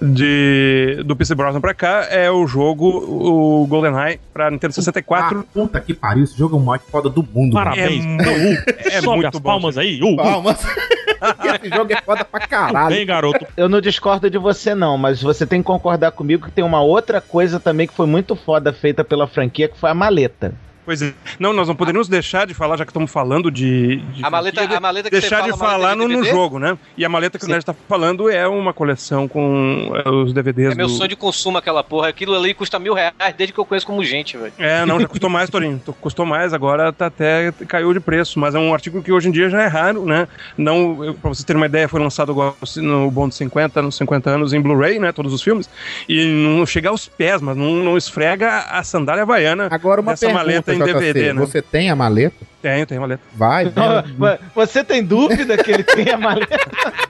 de 0.00 1.02
do 1.04 1.14
PC 1.14 1.34
Brosnan 1.34 1.60
pra 1.60 1.74
cá, 1.74 2.06
é 2.10 2.30
o 2.30 2.46
jogo, 2.46 2.88
o 2.88 3.66
GoldenEye 3.66 4.20
pra 4.32 4.50
Nintendo 4.50 4.74
64. 4.74 5.40
Ah, 5.40 5.44
puta 5.52 5.80
que 5.80 5.94
pariu, 5.94 6.24
esse 6.24 6.36
jogo 6.36 6.56
é 6.56 6.58
o 6.58 6.62
mais 6.62 6.82
foda 6.82 7.08
do 7.08 7.22
mundo. 7.22 7.54
Parabéns. 7.54 8.04
Então, 8.04 8.32
uh, 8.32 8.64
é 8.66 9.00
sobe 9.00 9.16
muito 9.16 9.36
as 9.36 9.40
bom, 9.40 9.50
palmas 9.50 9.78
aí. 9.78 10.00
Uh, 10.02 10.12
uh. 10.12 10.16
Palmas. 10.16 10.66
esse 11.62 11.74
jogo 11.74 11.92
é 11.92 12.00
foda 12.02 12.24
pra 12.24 12.40
caralho. 12.40 12.94
Bem, 12.94 13.06
garoto. 13.06 13.46
Eu 13.56 13.68
não 13.68 13.80
discordo 13.80 14.28
de 14.28 14.38
você, 14.38 14.74
não, 14.74 14.98
mas 14.98 15.22
você 15.22 15.46
tem 15.46 15.60
que 15.60 15.66
concordar 15.66 16.12
comigo 16.12 16.46
que 16.46 16.52
tem 16.52 16.64
uma 16.64 16.80
outra 16.80 17.20
coisa 17.20 17.60
também 17.60 17.86
que 17.86 17.94
foi 17.94 18.06
muito 18.06 18.34
foda 18.34 18.72
feita 18.72 19.04
pela 19.04 19.26
franquia, 19.26 19.68
que 19.68 19.78
foi 19.78 19.90
a 19.90 19.94
maleta. 19.94 20.54
Pois 20.84 21.00
é. 21.00 21.14
Não, 21.38 21.52
nós 21.52 21.68
não 21.68 21.76
poderíamos 21.76 22.08
deixar 22.08 22.46
de 22.46 22.54
falar, 22.54 22.76
já 22.76 22.84
que 22.84 22.90
estamos 22.90 23.10
falando 23.10 23.50
de. 23.50 23.96
de 23.96 24.24
A 24.24 24.30
maleta, 24.30 24.60
franquia, 24.60 24.76
a 24.76 24.80
maleta 24.80 25.10
que 25.10 25.20
deixar 25.20 25.42
você 25.42 25.52
de 25.52 25.58
fala, 25.58 25.70
a 25.70 25.72
falar 25.72 25.96
no, 25.96 26.08
de 26.08 26.16
no 26.16 26.24
jogo, 26.24 26.58
né? 26.58 26.76
E 26.96 27.04
a 27.04 27.08
maleta 27.08 27.38
que 27.38 27.44
o 27.44 27.48
Nerd 27.48 27.60
está 27.60 27.74
falando 27.88 28.28
é 28.28 28.46
uma 28.48 28.72
coleção 28.72 29.28
com 29.28 29.92
é, 30.04 30.08
os 30.08 30.32
DVDs 30.32 30.72
É 30.72 30.74
meu 30.74 30.88
do... 30.88 30.92
sonho 30.92 31.08
de 31.08 31.16
consumo 31.16 31.58
aquela 31.58 31.84
porra. 31.84 32.08
Aquilo 32.08 32.34
ali 32.34 32.52
custa 32.52 32.78
mil 32.78 32.94
reais 32.94 33.34
desde 33.36 33.52
que 33.52 33.60
eu 33.60 33.64
conheço 33.64 33.86
como 33.86 34.02
gente, 34.02 34.36
velho. 34.36 34.52
É, 34.58 34.84
não, 34.84 35.00
já 35.00 35.06
custou 35.06 35.30
mais, 35.30 35.48
Torinho. 35.48 35.80
Custou 36.00 36.26
mais, 36.26 36.52
agora 36.52 36.92
tá 36.92 37.06
até 37.06 37.52
caiu 37.68 37.92
de 37.92 38.00
preço. 38.00 38.38
Mas 38.40 38.54
é 38.54 38.58
um 38.58 38.74
artigo 38.74 39.02
que 39.02 39.12
hoje 39.12 39.28
em 39.28 39.32
dia 39.32 39.48
já 39.48 39.62
é 39.62 39.66
raro, 39.66 40.04
né? 40.04 40.26
Não, 40.56 41.14
pra 41.20 41.28
vocês 41.28 41.44
terem 41.44 41.60
uma 41.60 41.66
ideia, 41.66 41.88
foi 41.88 42.00
lançado 42.00 42.32
agora 42.32 42.54
no 42.76 43.10
Bond 43.10 43.34
50, 43.34 43.82
nos 43.82 43.96
50 43.96 44.30
anos, 44.30 44.52
em 44.52 44.60
Blu-ray, 44.60 44.98
né? 44.98 45.12
Todos 45.12 45.32
os 45.32 45.42
filmes. 45.42 45.70
E 46.08 46.26
não 46.26 46.66
chega 46.66 46.88
aos 46.88 47.06
pés, 47.06 47.40
mas 47.40 47.56
não, 47.56 47.70
não 47.76 47.96
esfrega 47.96 48.58
a 48.70 48.82
sandália 48.82 49.22
havaiana 49.22 49.68
Agora 49.70 50.00
uma 50.00 50.12
dessa 50.12 50.26
pergunta, 50.26 50.44
maleta 50.44 50.72
JC, 50.86 50.92
DVD, 50.98 51.32
né? 51.32 51.40
Você 51.40 51.62
tem 51.62 51.90
a 51.90 51.96
maleta? 51.96 52.36
Tenho, 52.60 52.86
tenho 52.86 53.00
maleta. 53.00 53.22
Vai, 53.34 53.68
vai. 53.68 54.38
Você 54.54 54.84
tem 54.84 55.04
dúvida 55.04 55.56
que 55.56 55.70
ele 55.70 55.82
tem 55.82 56.10
a 56.10 56.18
maleta? 56.18 56.58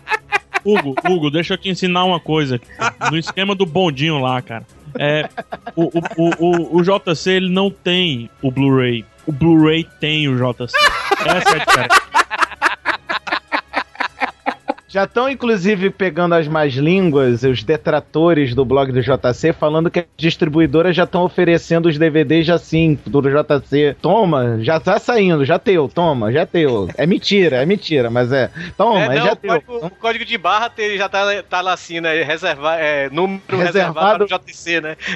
Hugo, 0.64 0.94
Hugo, 1.08 1.30
deixa 1.30 1.54
eu 1.54 1.58
te 1.58 1.68
ensinar 1.68 2.04
uma 2.04 2.20
coisa. 2.20 2.60
No 3.10 3.18
esquema 3.18 3.54
do 3.54 3.66
bondinho 3.66 4.20
lá, 4.20 4.40
cara. 4.40 4.64
É, 4.98 5.28
o, 5.74 5.84
o, 5.84 6.02
o, 6.16 6.30
o, 6.38 6.76
o 6.78 6.82
JC 6.82 7.30
ele 7.30 7.48
não 7.48 7.70
tem 7.70 8.30
o 8.40 8.50
Blu-ray. 8.50 9.04
O 9.26 9.32
Blu-ray 9.32 9.86
tem 10.00 10.28
o 10.28 10.36
JC. 10.36 10.76
Essa 11.26 11.56
é 11.56 11.60
a 11.60 11.64
diferença. 11.64 12.02
Já 14.92 15.04
estão, 15.04 15.26
inclusive, 15.26 15.88
pegando 15.88 16.34
as 16.34 16.46
más 16.46 16.74
línguas, 16.74 17.42
os 17.44 17.62
detratores 17.62 18.54
do 18.54 18.62
blog 18.62 18.92
do 18.92 19.00
JC, 19.00 19.54
falando 19.54 19.90
que 19.90 20.00
as 20.00 20.04
distribuidoras 20.18 20.94
já 20.94 21.04
estão 21.04 21.22
oferecendo 21.24 21.88
os 21.88 21.96
DVDs 21.96 22.50
assim, 22.50 22.98
do 23.06 23.22
JC. 23.22 23.96
Toma, 24.02 24.58
já 24.60 24.78
tá 24.78 24.98
saindo, 24.98 25.46
já 25.46 25.58
teu, 25.58 25.88
toma, 25.88 26.30
já 26.30 26.44
teu. 26.44 26.90
É 26.94 27.06
mentira, 27.06 27.62
é 27.62 27.64
mentira, 27.64 28.10
mas 28.10 28.30
é. 28.32 28.50
Toma, 28.76 29.00
é, 29.00 29.18
não, 29.18 29.24
já 29.26 29.32
o, 29.32 29.36
teu. 29.36 29.50
código, 29.62 29.86
o 29.86 29.90
código 29.92 30.24
de 30.26 30.36
barra 30.36 30.68
tem- 30.68 30.98
já 30.98 31.08
tá, 31.08 31.42
tá 31.42 31.62
lá 31.62 31.72
assim, 31.72 31.98
né? 31.98 32.22
Reserva, 32.22 32.76
é, 32.76 33.08
número 33.08 33.40
Reservado. 33.48 34.26
reservado 34.26 34.26
para 34.26 34.36
o 34.36 34.40
JTC, 34.40 34.80
né? 34.82 34.96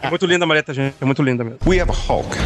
É 0.00 0.10
muito 0.10 0.26
linda 0.26 0.44
a 0.44 0.46
maleta, 0.46 0.74
gente. 0.74 0.94
É 1.00 1.04
muito 1.04 1.22
linda 1.22 1.42
mesmo. 1.42 1.58
We 1.64 1.80
have 1.80 1.90
a 1.90 1.94
Hulk. 1.94 2.36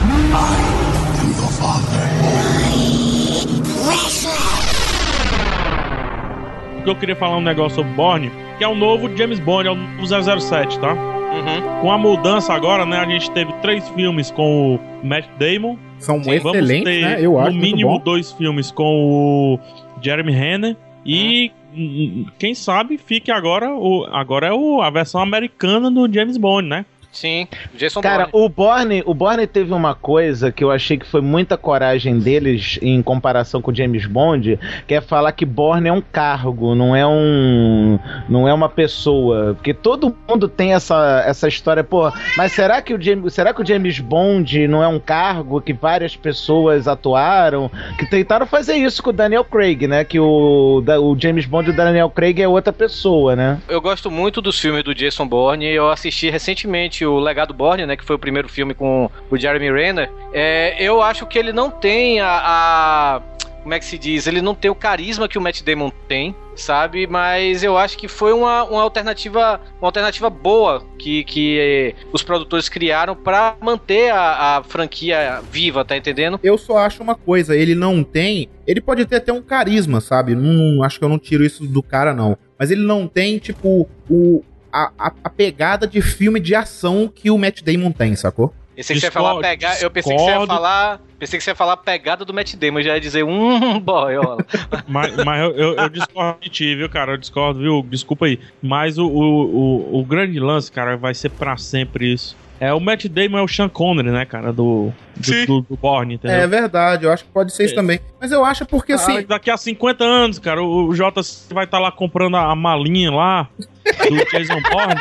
Porque 6.87 6.91
eu 6.91 7.01
queria 7.01 7.17
falar 7.17 7.39
um 7.39 7.43
negócio 7.43 7.77
sobre 7.77 7.93
Borne, 7.95 8.31
que 8.59 8.63
é 8.63 8.69
o 8.69 8.75
novo 8.77 9.11
James 9.17 9.41
Bond, 9.41 9.67
é 9.67 9.73
o 9.73 9.75
novo 9.75 10.07
007, 10.07 10.79
tá? 10.79 10.93
Uhum. 10.93 11.81
Com 11.81 11.91
a 11.91 11.99
mudança 11.99 12.55
agora, 12.55 12.87
né? 12.87 12.99
A 12.99 13.05
gente 13.05 13.29
teve 13.33 13.53
três 13.55 13.89
filmes 13.89 14.31
com 14.31 14.77
o 14.77 15.05
Matt 15.05 15.27
Damon. 15.37 15.77
São 15.99 16.23
Vamos 16.23 16.33
excelentes, 16.33 16.85
ter, 16.85 17.03
né? 17.03 17.17
Eu 17.21 17.41
acho 17.41 17.51
no 17.51 17.57
muito 17.57 17.73
mínimo 17.73 17.99
bom. 17.99 18.05
dois 18.05 18.31
filmes 18.31 18.71
com 18.71 18.85
o 18.85 19.59
Jeremy 20.01 20.31
Renner 20.31 20.77
e 21.05 21.51
hum, 21.77 22.27
quem 22.39 22.55
sabe 22.55 22.99
fique 22.99 23.33
agora 23.33 23.75
o 23.75 24.07
agora 24.13 24.47
é 24.47 24.53
o, 24.53 24.81
a 24.81 24.89
versão 24.89 25.21
americana 25.21 25.91
do 25.91 26.13
James 26.13 26.37
Bond, 26.37 26.69
né? 26.69 26.87
Sim, 27.17 27.49
Jason 27.75 28.01
Cara, 28.01 28.27
Bourne. 28.27 28.47
o 28.47 28.49
Borne, 28.49 29.03
o 29.07 29.15
Borne 29.15 29.47
teve 29.47 29.73
uma 29.73 29.95
coisa 29.95 30.53
que 30.53 30.63
eu 30.63 30.71
achei 30.71 30.99
que 30.99 31.07
foi 31.07 31.21
muita 31.21 31.57
coragem 31.57 32.19
deles 32.19 32.79
em 32.83 33.03
comparação 33.03 33.63
com 33.63 33.71
o 33.71 33.75
James 33.75 34.05
Bond, 34.07 34.59
que 34.87 34.95
é 34.95 35.01
falar 35.01 35.33
que 35.33 35.47
Borne 35.47 35.89
é 35.89 35.93
um 35.93 36.03
cargo, 36.03 36.75
não 36.75 36.95
é 36.95 37.07
um 37.07 37.99
não 38.29 38.47
é 38.47 38.53
uma 38.53 38.69
pessoa, 38.69 39.55
porque 39.55 39.73
todo 39.73 40.15
mundo 40.29 40.49
tem 40.49 40.75
essa, 40.75 41.25
essa 41.27 41.49
história, 41.49 41.83
pô, 41.83 42.13
mas 42.37 42.53
será 42.53 42.83
que 42.83 42.93
o 42.93 43.01
James, 43.01 43.33
será 43.33 43.55
que 43.55 43.63
o 43.63 43.67
James 43.67 43.99
Bond 43.99 44.69
não 44.69 44.83
é 44.83 44.89
um 44.89 44.99
cargo 44.99 45.61
que 45.61 45.73
várias 45.73 46.15
pessoas 46.15 46.87
atuaram, 46.87 47.71
que 47.99 48.05
tentaram 48.05 48.47
fazer 48.47 48.75
isso 48.75 49.03
com 49.03 49.11
o 49.11 49.13
Daniel 49.13 49.45
Craig, 49.45 49.87
né, 49.87 50.05
que 50.05 50.21
o, 50.21 50.83
o 50.85 51.17
James 51.19 51.47
Bond 51.47 51.71
do 51.71 51.77
Daniel 51.77 52.11
Craig 52.11 52.41
é 52.41 52.49
outra 52.49 52.73
pessoa, 52.73 53.35
né? 53.35 53.59
Eu 53.69 53.81
gosto 53.81 54.11
muito 54.11 54.41
dos 54.43 54.59
filmes 54.59 54.85
do 54.85 54.95
Jason 54.95 55.27
Bourne. 55.27 55.67
Eu 55.67 55.91
assisti 55.91 56.29
recentemente 56.29 57.06
o 57.07 57.19
Legado 57.19 57.55
Bourne, 57.55 57.87
né? 57.87 57.97
Que 57.97 58.05
foi 58.05 58.17
o 58.17 58.19
primeiro 58.19 58.49
filme 58.49 58.75
com 58.75 59.11
o 59.31 59.37
Jeremy 59.39 59.71
Renner. 59.73 60.11
É, 60.33 60.77
eu 60.83 61.01
acho 61.03 61.27
que 61.27 61.39
ele 61.39 61.53
não 61.53 61.71
tem 61.71 62.21
a, 62.21 62.29
a- 62.29 63.23
Como 63.63 63.75
é 63.75 63.79
que 63.79 63.85
se 63.85 63.99
diz? 63.99 64.27
Ele 64.27 64.41
não 64.43 64.55
tem 64.55 64.71
o 64.71 64.75
carisma 64.75 65.27
que 65.29 65.37
o 65.37 65.41
Matt 65.41 65.63
Damon 65.63 65.91
tem, 66.07 66.35
sabe? 66.55 67.07
Mas 67.07 67.65
eu 67.65 67.77
acho 67.77 67.99
que 67.99 68.07
foi 68.07 68.33
uma, 68.33 68.63
uma 68.65 68.81
alternativa 68.83 69.61
uma 69.81 69.89
alternativa 69.89 70.31
boa 70.31 70.85
que, 70.99 71.25
que 71.25 71.59
eh, 71.59 71.95
os 72.13 72.23
produtores 72.23 72.69
criaram 72.69 73.17
pra 73.17 73.57
manter 73.61 74.11
a, 74.13 74.59
a 74.59 74.63
franquia 74.63 75.43
viva, 75.51 75.85
tá 75.85 75.97
entendendo? 75.97 76.39
Eu 76.45 76.57
só 76.57 76.79
acho 76.79 77.03
uma 77.03 77.17
coisa, 77.17 77.57
ele 77.57 77.75
não 77.75 78.05
tem. 78.05 78.49
Ele 78.67 78.81
pode 78.81 79.05
ter 79.05 79.17
até 79.17 79.33
um 79.33 79.43
carisma, 79.43 80.01
sabe? 80.01 80.35
Não, 80.37 80.83
acho 80.85 80.99
que 81.01 81.05
eu 81.05 81.09
não 81.09 81.19
tiro 81.19 81.45
isso 81.45 81.67
do 81.67 81.83
cara, 81.83 82.15
não. 82.15 82.39
Mas 82.59 82.71
ele 82.71 82.83
não 82.87 83.07
tem, 83.09 83.39
tipo, 83.39 83.89
o, 84.09 84.45
a, 84.85 84.93
a, 85.09 85.13
a 85.25 85.31
pegada 85.31 85.87
de 85.87 86.01
filme 86.03 86.39
de 86.41 86.55
ação 86.55 87.11
que 87.13 87.31
o 87.31 87.39
Matt 87.39 87.63
Damon 87.63 87.93
tem, 87.93 88.15
sacou? 88.17 88.53
Pensei 88.75 88.95
que 88.95 89.01
você 89.01 89.07
ia 89.07 89.11
falar 89.13 89.41
pegar, 89.41 89.81
eu 89.81 89.91
pensei 89.91 90.15
que 90.15 90.23
você 90.23 90.31
ia 90.33 90.47
falar, 90.47 91.01
pensei 91.19 91.39
que 91.39 91.45
você 91.45 91.51
ia 91.51 91.55
falar 91.55 91.79
pegada 91.79 92.27
do 92.27 92.35
Matt 92.35 92.55
Damon, 92.57 92.83
já 92.83 92.95
ia 92.95 93.01
dizer 93.01 93.25
um 93.25 93.81
boiola. 93.81 94.45
Mas, 94.87 95.17
mas 95.25 95.43
eu, 95.43 95.51
eu, 95.57 95.77
eu 95.77 95.89
discordo 95.89 96.39
de 96.43 96.51
ti, 96.51 96.77
viu, 96.77 96.89
cara? 96.91 97.13
Eu 97.13 97.17
discordo, 97.17 97.59
viu? 97.61 97.83
Desculpa 97.89 98.27
aí. 98.27 98.39
Mas 98.63 98.99
o, 98.99 99.07
o, 99.07 99.95
o, 99.95 100.01
o 100.01 100.05
grande 100.05 100.39
lance, 100.39 100.71
cara, 100.71 100.95
vai 100.97 101.15
ser 101.15 101.31
pra 101.31 101.57
sempre 101.57 102.13
isso. 102.13 102.37
É, 102.61 102.73
o 102.73 102.81
Matt 102.81 103.07
Damon 103.07 103.39
é 103.39 103.43
o 103.43 103.49
Sean 103.49 103.69
Connery, 103.69 104.11
né, 104.11 104.25
cara, 104.25 104.51
do, 104.53 104.91
do, 105.17 105.47
do, 105.47 105.61
do 105.63 105.77
Bourne, 105.77 106.15
entendeu? 106.15 106.39
É 106.39 106.47
verdade, 106.47 107.05
eu 107.05 107.13
acho 107.13 107.25
que 107.25 107.31
pode 107.31 107.53
ser 107.55 107.65
isso 107.65 107.75
É. 107.75 107.77
também. 107.77 108.01
Mas 108.21 108.33
eu 108.33 108.45
acho 108.45 108.65
porque 108.65 108.93
Ah, 108.93 108.97
assim. 108.97 109.27
daqui 109.27 109.51
a 109.51 109.57
50 109.59 110.03
anos, 110.05 110.39
cara, 110.39 110.63
o, 110.63 110.87
o 110.89 110.95
Jota 110.95 111.21
vai 111.51 111.65
estar 111.65 111.79
lá 111.79 111.91
comprando 111.93 112.37
a, 112.37 112.51
a 112.51 112.57
malinha 112.57 113.11
lá 113.11 113.49
do 114.09 114.25
Jason 114.31 114.61
Bourne. 114.71 115.01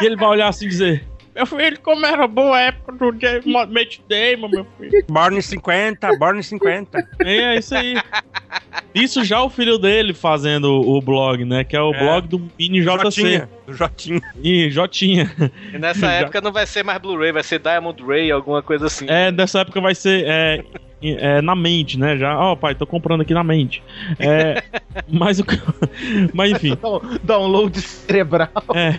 e 0.00 0.06
ele 0.06 0.16
vai 0.16 0.28
olhar 0.28 0.48
assim 0.48 0.66
e 0.66 0.68
dizer: 0.68 1.04
Meu 1.34 1.46
filho, 1.46 1.78
como 1.80 2.04
era 2.06 2.26
boa 2.26 2.56
a 2.56 2.60
época 2.62 2.92
do 2.92 3.12
Jason 3.12 3.48
Matt 3.50 3.98
Damon, 4.08 4.48
meu 4.48 4.66
filho. 4.78 5.04
Born 5.08 5.40
50, 5.40 6.16
Born 6.18 6.42
50. 6.42 6.98
É, 7.24 7.36
é 7.36 7.58
isso 7.58 7.74
aí. 7.74 7.96
Isso 8.94 9.22
já 9.24 9.42
o 9.42 9.50
filho 9.50 9.78
dele 9.78 10.14
fazendo 10.14 10.80
o 10.80 11.00
blog, 11.00 11.44
né? 11.44 11.62
Que 11.62 11.76
é 11.76 11.80
o 11.82 11.92
É. 11.94 11.98
blog 11.98 12.26
do 12.26 12.38
Mini 12.58 12.80
JC. 12.80 12.86
Jotinha, 13.02 13.48
do 13.66 13.72
Jotinha. 13.74 14.22
Ih, 14.42 14.70
Jotinha. 14.70 15.30
E 15.72 15.78
nessa 15.78 16.06
época 16.10 16.40
não 16.40 16.50
vai 16.52 16.66
ser 16.66 16.82
mais 16.82 16.98
Blu-ray, 17.00 17.30
vai 17.32 17.42
ser 17.42 17.58
Diamond 17.60 18.02
Ray, 18.02 18.30
alguma 18.30 18.62
coisa 18.62 18.86
assim. 18.86 19.06
É, 19.08 19.30
dessa 19.30 19.60
época 19.60 19.80
vai 19.80 19.94
ser 19.94 20.24
é, 20.26 20.64
é, 21.02 21.40
na 21.42 21.54
mente, 21.54 21.98
né? 21.98 22.16
Já, 22.16 22.36
ó, 22.38 22.56
pai, 22.56 22.74
tô 22.74 22.86
comprando 22.86 23.20
aqui 23.20 23.32
na 23.34 23.44
mente. 23.44 23.82
É, 24.18 24.62
mas, 25.08 25.38
o 25.38 25.44
que- 25.44 25.60
mas 26.34 26.52
enfim. 26.52 26.76
Download 27.22 27.80
cerebral. 27.80 28.48
É. 28.74 28.98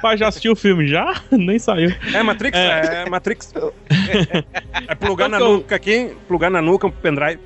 Pai, 0.00 0.16
já 0.16 0.28
assistiu 0.28 0.52
o 0.52 0.56
filme? 0.56 0.86
Já? 0.86 1.20
Nem 1.30 1.58
saiu. 1.58 1.92
É 2.14 2.22
Matrix? 2.22 2.56
É. 2.58 3.02
É, 3.06 3.10
Matrix. 3.10 3.52
É 4.88 4.94
plugar 4.94 5.28
na 5.28 5.36
Então 5.36 5.48
que 5.48 5.52
eu- 5.54 5.58
nuca 5.58 5.76
aqui, 5.76 6.16
plugar 6.26 6.50
na 6.50 6.62
nuca, 6.62 6.86
um 6.86 6.90
pendrive. 6.90 7.40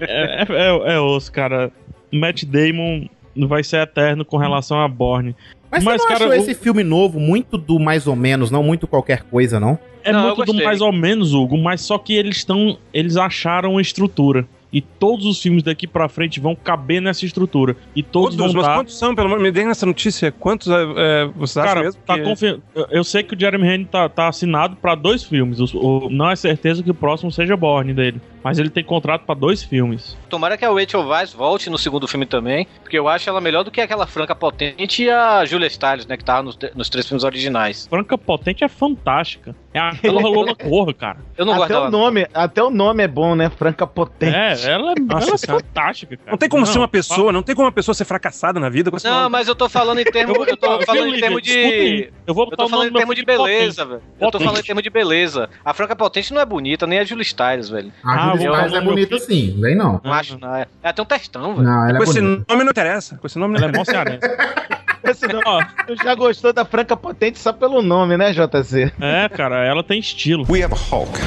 É, 0.00 0.42
é, 0.48 0.94
é 0.94 1.00
osso, 1.00 1.30
cara. 1.32 1.70
Matt 2.12 2.44
Damon 2.44 3.08
vai 3.46 3.62
ser 3.62 3.78
eterno 3.82 4.24
com 4.24 4.36
relação 4.36 4.80
a 4.80 4.88
Borne. 4.88 5.34
Mas, 5.70 5.84
você 5.84 5.90
não 6.08 6.12
achou 6.16 6.28
o- 6.28 6.32
esse 6.34 6.54
filme 6.54 6.82
novo 6.82 7.18
muito 7.20 7.58
do 7.58 7.78
mais 7.78 8.06
ou 8.06 8.16
menos, 8.16 8.50
não 8.50 8.62
muito 8.62 8.86
qualquer 8.86 9.22
coisa, 9.24 9.58
não? 9.60 9.78
É 10.02 10.12
Não, 10.12 10.28
eu 10.28 10.36
muito 10.36 10.52
do 10.52 10.64
mais 10.64 10.80
ou 10.80 10.92
menos, 10.92 11.34
Hugo, 11.34 11.58
mas 11.58 11.80
só 11.82 11.98
que 11.98 12.14
eles 12.14 12.36
estão. 12.38 12.78
Eles 12.94 13.16
acharam 13.16 13.76
a 13.76 13.80
estrutura. 13.82 14.46
E 14.70 14.82
todos 14.82 15.24
os 15.24 15.40
filmes 15.40 15.62
daqui 15.62 15.86
pra 15.86 16.10
frente 16.10 16.38
vão 16.40 16.54
caber 16.54 17.00
nessa 17.00 17.24
estrutura. 17.24 17.74
E 17.96 18.02
todos, 18.02 18.36
Todos, 18.36 18.52
vão 18.52 18.62
mas 18.62 18.68
estar. 18.70 18.74
quantos 18.78 18.98
são? 18.98 19.14
Pelo 19.14 19.28
menos 19.30 19.42
me 19.42 19.50
deem 19.50 19.68
essa 19.68 19.86
notícia. 19.86 20.30
Quantos 20.30 20.68
é, 20.68 20.74
é, 20.96 21.24
vocês 21.34 21.56
acham 21.56 21.74
Cara, 21.74 21.86
mesmo? 21.86 22.00
tá 22.06 22.18
que- 22.18 22.22
confi- 22.22 22.60
eu 22.90 23.02
sei 23.02 23.22
que 23.22 23.34
o 23.34 23.40
Jeremy 23.40 23.64
Renner 23.66 23.86
tá, 23.86 24.08
tá 24.10 24.28
assinado 24.28 24.76
pra 24.76 24.94
dois 24.94 25.24
filmes. 25.24 25.58
O- 25.58 25.78
o- 26.06 26.10
não 26.10 26.30
é 26.30 26.36
certeza 26.36 26.82
que 26.82 26.90
o 26.90 26.94
próximo 26.94 27.32
seja 27.32 27.56
Borne 27.56 27.94
dele. 27.94 28.20
Mas 28.42 28.58
ele 28.58 28.70
tem 28.70 28.84
contrato 28.84 29.24
pra 29.24 29.34
dois 29.34 29.62
filmes. 29.62 30.16
Tomara 30.28 30.56
que 30.56 30.64
a 30.64 30.70
Rachel 30.72 31.06
Weisz 31.06 31.32
volte 31.32 31.68
no 31.70 31.78
segundo 31.78 32.06
filme 32.06 32.26
também, 32.26 32.66
porque 32.82 32.98
eu 32.98 33.08
acho 33.08 33.28
ela 33.28 33.40
melhor 33.40 33.64
do 33.64 33.70
que 33.70 33.80
aquela 33.80 34.06
Franca 34.06 34.34
Potente 34.34 35.04
e 35.04 35.10
a 35.10 35.44
Julia 35.44 35.68
Stiles, 35.68 36.06
né, 36.06 36.16
que 36.16 36.24
tava 36.24 36.42
nos, 36.42 36.58
nos 36.74 36.88
três 36.88 37.06
filmes 37.06 37.24
originais. 37.24 37.86
Franca 37.88 38.16
Potente 38.16 38.64
é 38.64 38.68
fantástica. 38.68 39.54
É 39.72 39.78
a 39.78 39.92
Lola 40.10 40.28
Lola 40.28 40.54
Corra, 40.54 40.94
cara. 40.94 41.18
Eu 41.36 41.44
não 41.44 41.54
gosto 41.54 41.64
Até 41.66 41.74
o 41.76 41.78
dela. 41.80 41.90
nome, 41.90 42.26
até 42.32 42.62
o 42.62 42.70
nome 42.70 43.02
é 43.02 43.08
bom, 43.08 43.34
né? 43.34 43.50
Franca 43.50 43.86
Potente. 43.86 44.34
É, 44.34 44.70
ela, 44.72 44.94
Nossa, 44.98 45.26
ela 45.26 45.34
é 45.34 45.38
fantástica, 45.62 46.16
cara. 46.16 46.30
Não 46.30 46.38
tem 46.38 46.48
como 46.48 46.64
ser 46.66 46.72
uma 46.72 46.76
fala- 46.78 46.88
pessoa, 46.88 47.32
não 47.32 47.42
tem 47.42 47.54
como 47.54 47.66
uma 47.66 47.72
pessoa 47.72 47.94
ser 47.94 48.04
fracassada 48.04 48.58
na 48.60 48.68
vida 48.68 48.90
Não, 49.04 49.12
nome. 49.20 49.28
mas 49.30 49.48
eu 49.48 49.54
tô 49.54 49.68
falando 49.68 49.98
em 50.00 50.04
termos, 50.04 50.36
vou 50.36 50.46
eu 50.46 50.56
tô 50.56 50.80
falando 50.82 51.14
em 51.14 51.20
termos 51.20 51.42
de. 51.42 52.10
Eu 52.26 52.34
vou 52.34 52.48
Eu 52.50 52.56
tô 52.56 52.64
o 52.64 52.68
falando 52.68 52.88
em 52.88 52.92
termos 52.92 53.14
de 53.16 53.24
beleza, 53.24 53.84
velho. 53.84 54.02
Eu 54.20 54.30
tô 54.30 54.38
falando 54.38 54.58
em 54.58 54.62
termos 54.62 54.82
de 54.82 54.90
beleza. 54.90 55.48
A 55.64 55.74
Franca 55.74 55.94
Potente 55.96 56.32
não 56.32 56.40
é 56.40 56.46
bonita, 56.46 56.86
nem 56.86 56.98
a 56.98 57.04
Julia 57.04 57.24
Stiles, 57.24 57.68
velho. 57.68 57.92
A 58.04 58.27
Ah, 58.30 58.36
vou 58.36 58.46
falar 58.46 58.66
é 58.76 58.80
no 58.80 58.94
meu 58.94 59.18
sim, 59.20 59.56
vem 59.60 59.74
não. 59.76 60.00
Não 60.04 60.12
acho, 60.12 60.38
não. 60.38 60.54
É 60.54 60.66
é 60.82 60.88
até 60.88 61.02
um 61.02 61.04
textão, 61.04 61.54
velho. 61.54 61.62
Não, 61.68 61.88
ela 61.88 61.96
é 61.96 61.96
com 61.98 62.02
esse 62.04 62.20
bonita. 62.20 62.44
nome 62.48 62.64
não 62.64 62.70
interessa. 62.70 63.16
Com 63.16 63.26
esse 63.26 63.38
nome 63.38 63.58
não 63.58 63.66
Ela 63.68 63.72
é 63.72 63.76
mó 63.76 63.82
interessa. 63.82 64.18
cearense. 64.20 64.68
Esse 65.04 65.26
nome- 65.28 65.42
Ó, 65.46 65.62
Tu 65.86 65.96
já 66.02 66.14
gostou 66.14 66.52
da 66.52 66.64
Franca 66.64 66.96
Potente 66.96 67.38
só 67.38 67.52
pelo 67.52 67.80
nome, 67.80 68.16
né, 68.16 68.32
JC? 68.32 68.92
é, 69.00 69.28
cara, 69.28 69.64
ela 69.64 69.82
tem 69.82 70.00
estilo. 70.00 70.44
We 70.50 70.62
have 70.62 70.74
a 70.74 70.76
Hulk. 70.76 71.18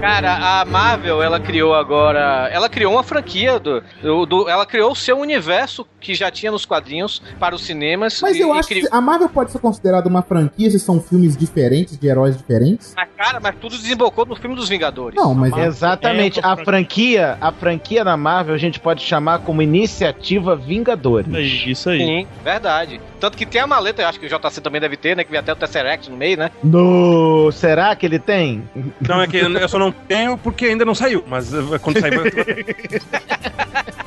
Cara, 0.00 0.60
a 0.60 0.64
Marvel, 0.64 1.22
ela 1.22 1.38
criou 1.38 1.74
agora. 1.74 2.48
Ela 2.50 2.68
criou 2.70 2.94
uma 2.94 3.02
franquia 3.02 3.58
do, 3.58 3.82
do, 4.02 4.24
do- 4.26 4.48
Ela 4.48 4.64
criou 4.64 4.92
o 4.92 4.96
seu 4.96 5.18
universo 5.18 5.86
que 6.00 6.14
já 6.14 6.30
tinha 6.30 6.50
nos 6.50 6.64
quadrinhos 6.64 7.22
para 7.38 7.54
os 7.54 7.62
cinemas. 7.64 8.18
Mas 8.22 8.36
e- 8.36 8.40
eu 8.40 8.52
acho 8.54 8.68
criou- 8.68 8.88
que 8.88 8.96
a 8.96 9.00
Marvel 9.00 9.28
pode 9.28 9.52
ser 9.52 9.58
considerada 9.58 10.08
uma 10.08 10.22
franquia 10.22 10.70
se 10.70 10.78
são 10.80 11.00
filmes 11.00 11.36
diferentes, 11.36 11.98
de 11.98 12.06
heróis 12.08 12.36
diferentes. 12.36 12.94
Mas, 12.96 13.08
cara, 13.16 13.40
mas 13.40 13.54
tudo 13.60 13.76
desembocou 13.76 14.24
no 14.24 14.34
filme 14.36 14.56
dos 14.56 14.68
Vingadores. 14.70 15.14
Não, 15.16 15.34
mas 15.34 15.50
Marvel 15.50 15.68
Exatamente. 15.68 16.40
é 16.40 16.42
A 16.46 16.56
franquia, 16.56 17.36
a 17.40 17.52
franquia 17.52 18.02
da 18.02 18.16
Marvel 18.16 18.54
a 18.54 18.58
gente 18.58 18.80
pode 18.80 19.02
chamar 19.02 19.40
como 19.40 19.60
Iniciativa 19.60 20.56
Vingadores. 20.56 21.32
É 21.34 21.40
Isso 21.42 21.90
aí. 21.90 21.98
Sim, 22.00 22.26
verdade. 22.42 23.00
Tanto 23.20 23.36
que 23.36 23.44
tem 23.44 23.60
a 23.60 23.66
maleta, 23.66 24.02
eu 24.02 24.08
acho 24.08 24.18
que 24.18 24.26
o 24.26 24.28
JC 24.28 24.60
também 24.60 24.80
deve 24.80 24.96
ter, 24.96 25.14
né? 25.14 25.22
Que 25.22 25.30
vem 25.30 25.38
até 25.40 25.52
o 25.52 25.56
Tesseract 25.56 26.10
no 26.10 26.16
meio, 26.16 26.38
né? 26.38 26.50
No, 26.64 27.52
será 27.52 27.94
que 27.94 28.06
ele 28.06 28.18
tem? 28.18 28.68
Não, 29.00 29.20
é 29.20 29.26
que 29.26 29.36
eu 29.36 29.68
só 29.68 29.78
não 29.78 29.92
tenho 29.92 30.38
porque 30.38 30.66
ainda 30.66 30.84
não 30.84 30.94
saiu. 30.94 31.22
Mas 31.28 31.52
eh, 31.52 31.78
quando 31.82 32.00
sair, 32.00 32.18
vai- 32.18 32.30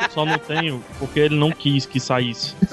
Só 0.10 0.24
não 0.24 0.38
tenho 0.38 0.82
porque 0.98 1.20
ele 1.20 1.36
não 1.36 1.50
quis 1.50 1.86
que 1.86 1.98
saísse. 2.00 2.54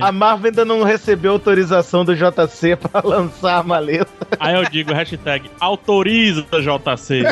A 0.00 0.12
Marvel 0.12 0.50
ainda 0.50 0.64
não 0.64 0.82
recebeu 0.82 1.32
autorização 1.32 2.04
do 2.04 2.14
JC 2.14 2.76
pra 2.76 3.02
lançar 3.04 3.58
a 3.58 3.62
maleta. 3.62 4.08
Aí 4.38 4.54
eu 4.54 4.64
digo 4.68 4.92
hashtag 4.92 5.50
autoriza 5.60 6.42
JC. 6.52 7.22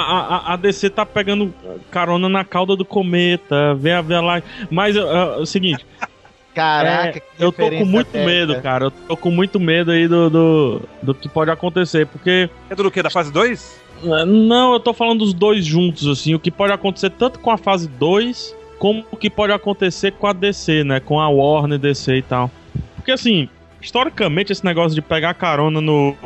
A, 0.00 0.36
a- 0.36 0.52
a 0.54 0.56
DC 0.56 0.90
tá 0.90 1.04
pegando 1.06 1.52
carona 1.90 2.28
na 2.28 2.44
cauda 2.44 2.74
do 2.76 2.84
cometa, 2.84 3.74
vê 3.74 3.92
a 3.92 4.00
lá. 4.20 4.42
Mas 4.70 4.96
ah, 4.96 5.36
é 5.38 5.40
o 5.40 5.46
seguinte, 5.46 5.84
Caraca, 6.54 7.18
é, 7.18 7.20
que 7.20 7.22
eu 7.38 7.52
tô 7.52 7.68
com 7.70 7.84
muito 7.84 8.08
técnica. 8.10 8.26
medo, 8.26 8.60
cara. 8.62 8.86
Eu 8.86 8.90
tô 8.90 9.16
com 9.16 9.30
muito 9.30 9.60
medo 9.60 9.92
aí 9.92 10.08
do, 10.08 10.28
do, 10.28 10.82
do 11.02 11.14
que 11.14 11.28
pode 11.28 11.50
acontecer, 11.50 12.06
porque. 12.06 12.50
é 12.68 12.74
do 12.74 12.90
que? 12.90 13.00
Da 13.02 13.10
fase 13.10 13.32
2? 13.32 13.80
eh, 14.04 14.24
Não, 14.24 14.72
eu 14.72 14.80
tô 14.80 14.92
falando 14.92 15.20
dos 15.20 15.32
dois 15.32 15.64
juntos, 15.64 16.08
assim. 16.08 16.34
O 16.34 16.40
que 16.40 16.50
pode 16.50 16.72
acontecer 16.72 17.10
tanto 17.10 17.38
com 17.38 17.50
a 17.50 17.56
fase 17.56 17.86
2, 17.88 18.56
como 18.78 19.04
o 19.12 19.16
que 19.16 19.30
pode 19.30 19.52
acontecer 19.52 20.12
com 20.12 20.26
a 20.26 20.32
DC, 20.32 20.82
né? 20.82 20.98
Com 20.98 21.20
a 21.20 21.28
Warner 21.28 21.78
DC 21.78 22.16
e 22.16 22.22
tal. 22.22 22.50
Porque 22.96 23.12
assim, 23.12 23.48
historicamente, 23.80 24.50
esse 24.52 24.64
negócio 24.64 24.96
de 24.96 25.02
pegar 25.02 25.34
carona 25.34 25.80
no, 25.80 26.16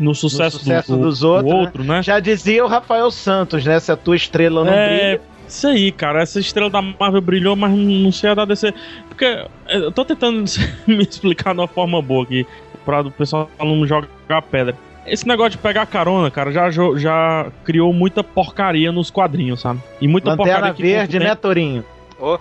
no 0.00 0.14
sucesso, 0.14 0.56
No 0.56 0.62
sucesso 0.64 0.92
do, 0.92 0.98
do- 0.98 1.04
dos 1.04 1.20
do 1.20 1.28
outros, 1.28 1.52
né? 1.52 1.60
outro, 1.60 1.84
né? 1.84 2.02
Já 2.02 2.18
dizia 2.20 2.64
o 2.64 2.68
Rafael 2.68 3.10
Santos, 3.10 3.64
né? 3.64 3.78
Se 3.78 3.92
a 3.92 3.96
tua 3.96 4.16
estrela 4.16 4.64
não 4.64 4.72
É, 4.72 4.86
brilha. 4.88 5.20
isso 5.46 5.66
aí, 5.68 5.92
cara. 5.92 6.22
Essa 6.22 6.40
estrela 6.40 6.70
da 6.70 6.80
Marvel 6.82 7.20
brilhou, 7.20 7.54
mas 7.54 7.70
não 7.72 8.10
sei 8.10 8.30
a 8.30 8.34
da 8.34 8.44
DC. 8.44 8.72
Porque 9.08 9.44
eu 9.68 9.92
tô 9.92 10.04
tentando 10.04 10.44
me 10.86 11.02
explicar 11.02 11.52
de 11.54 11.60
uma 11.60 11.68
forma 11.68 12.00
boa 12.00 12.24
aqui, 12.24 12.46
pra 12.84 13.00
o 13.02 13.10
pessoal 13.10 13.50
não 13.58 13.86
jogar 13.86 14.42
pedra. 14.50 14.74
Esse 15.06 15.26
negócio 15.26 15.52
de 15.52 15.58
pegar 15.58 15.86
carona, 15.86 16.30
cara, 16.30 16.52
já, 16.52 16.70
já 16.70 17.46
criou 17.64 17.92
muita 17.92 18.22
porcaria 18.22 18.92
nos 18.92 19.10
quadrinhos, 19.10 19.60
sabe? 19.60 19.80
E 20.00 20.06
muita 20.06 20.30
Lanterna 20.30 20.68
porcaria 20.68 20.94
o 20.94 20.98
verde, 20.98 21.18
né, 21.18 21.34
Torinho? 21.34 21.84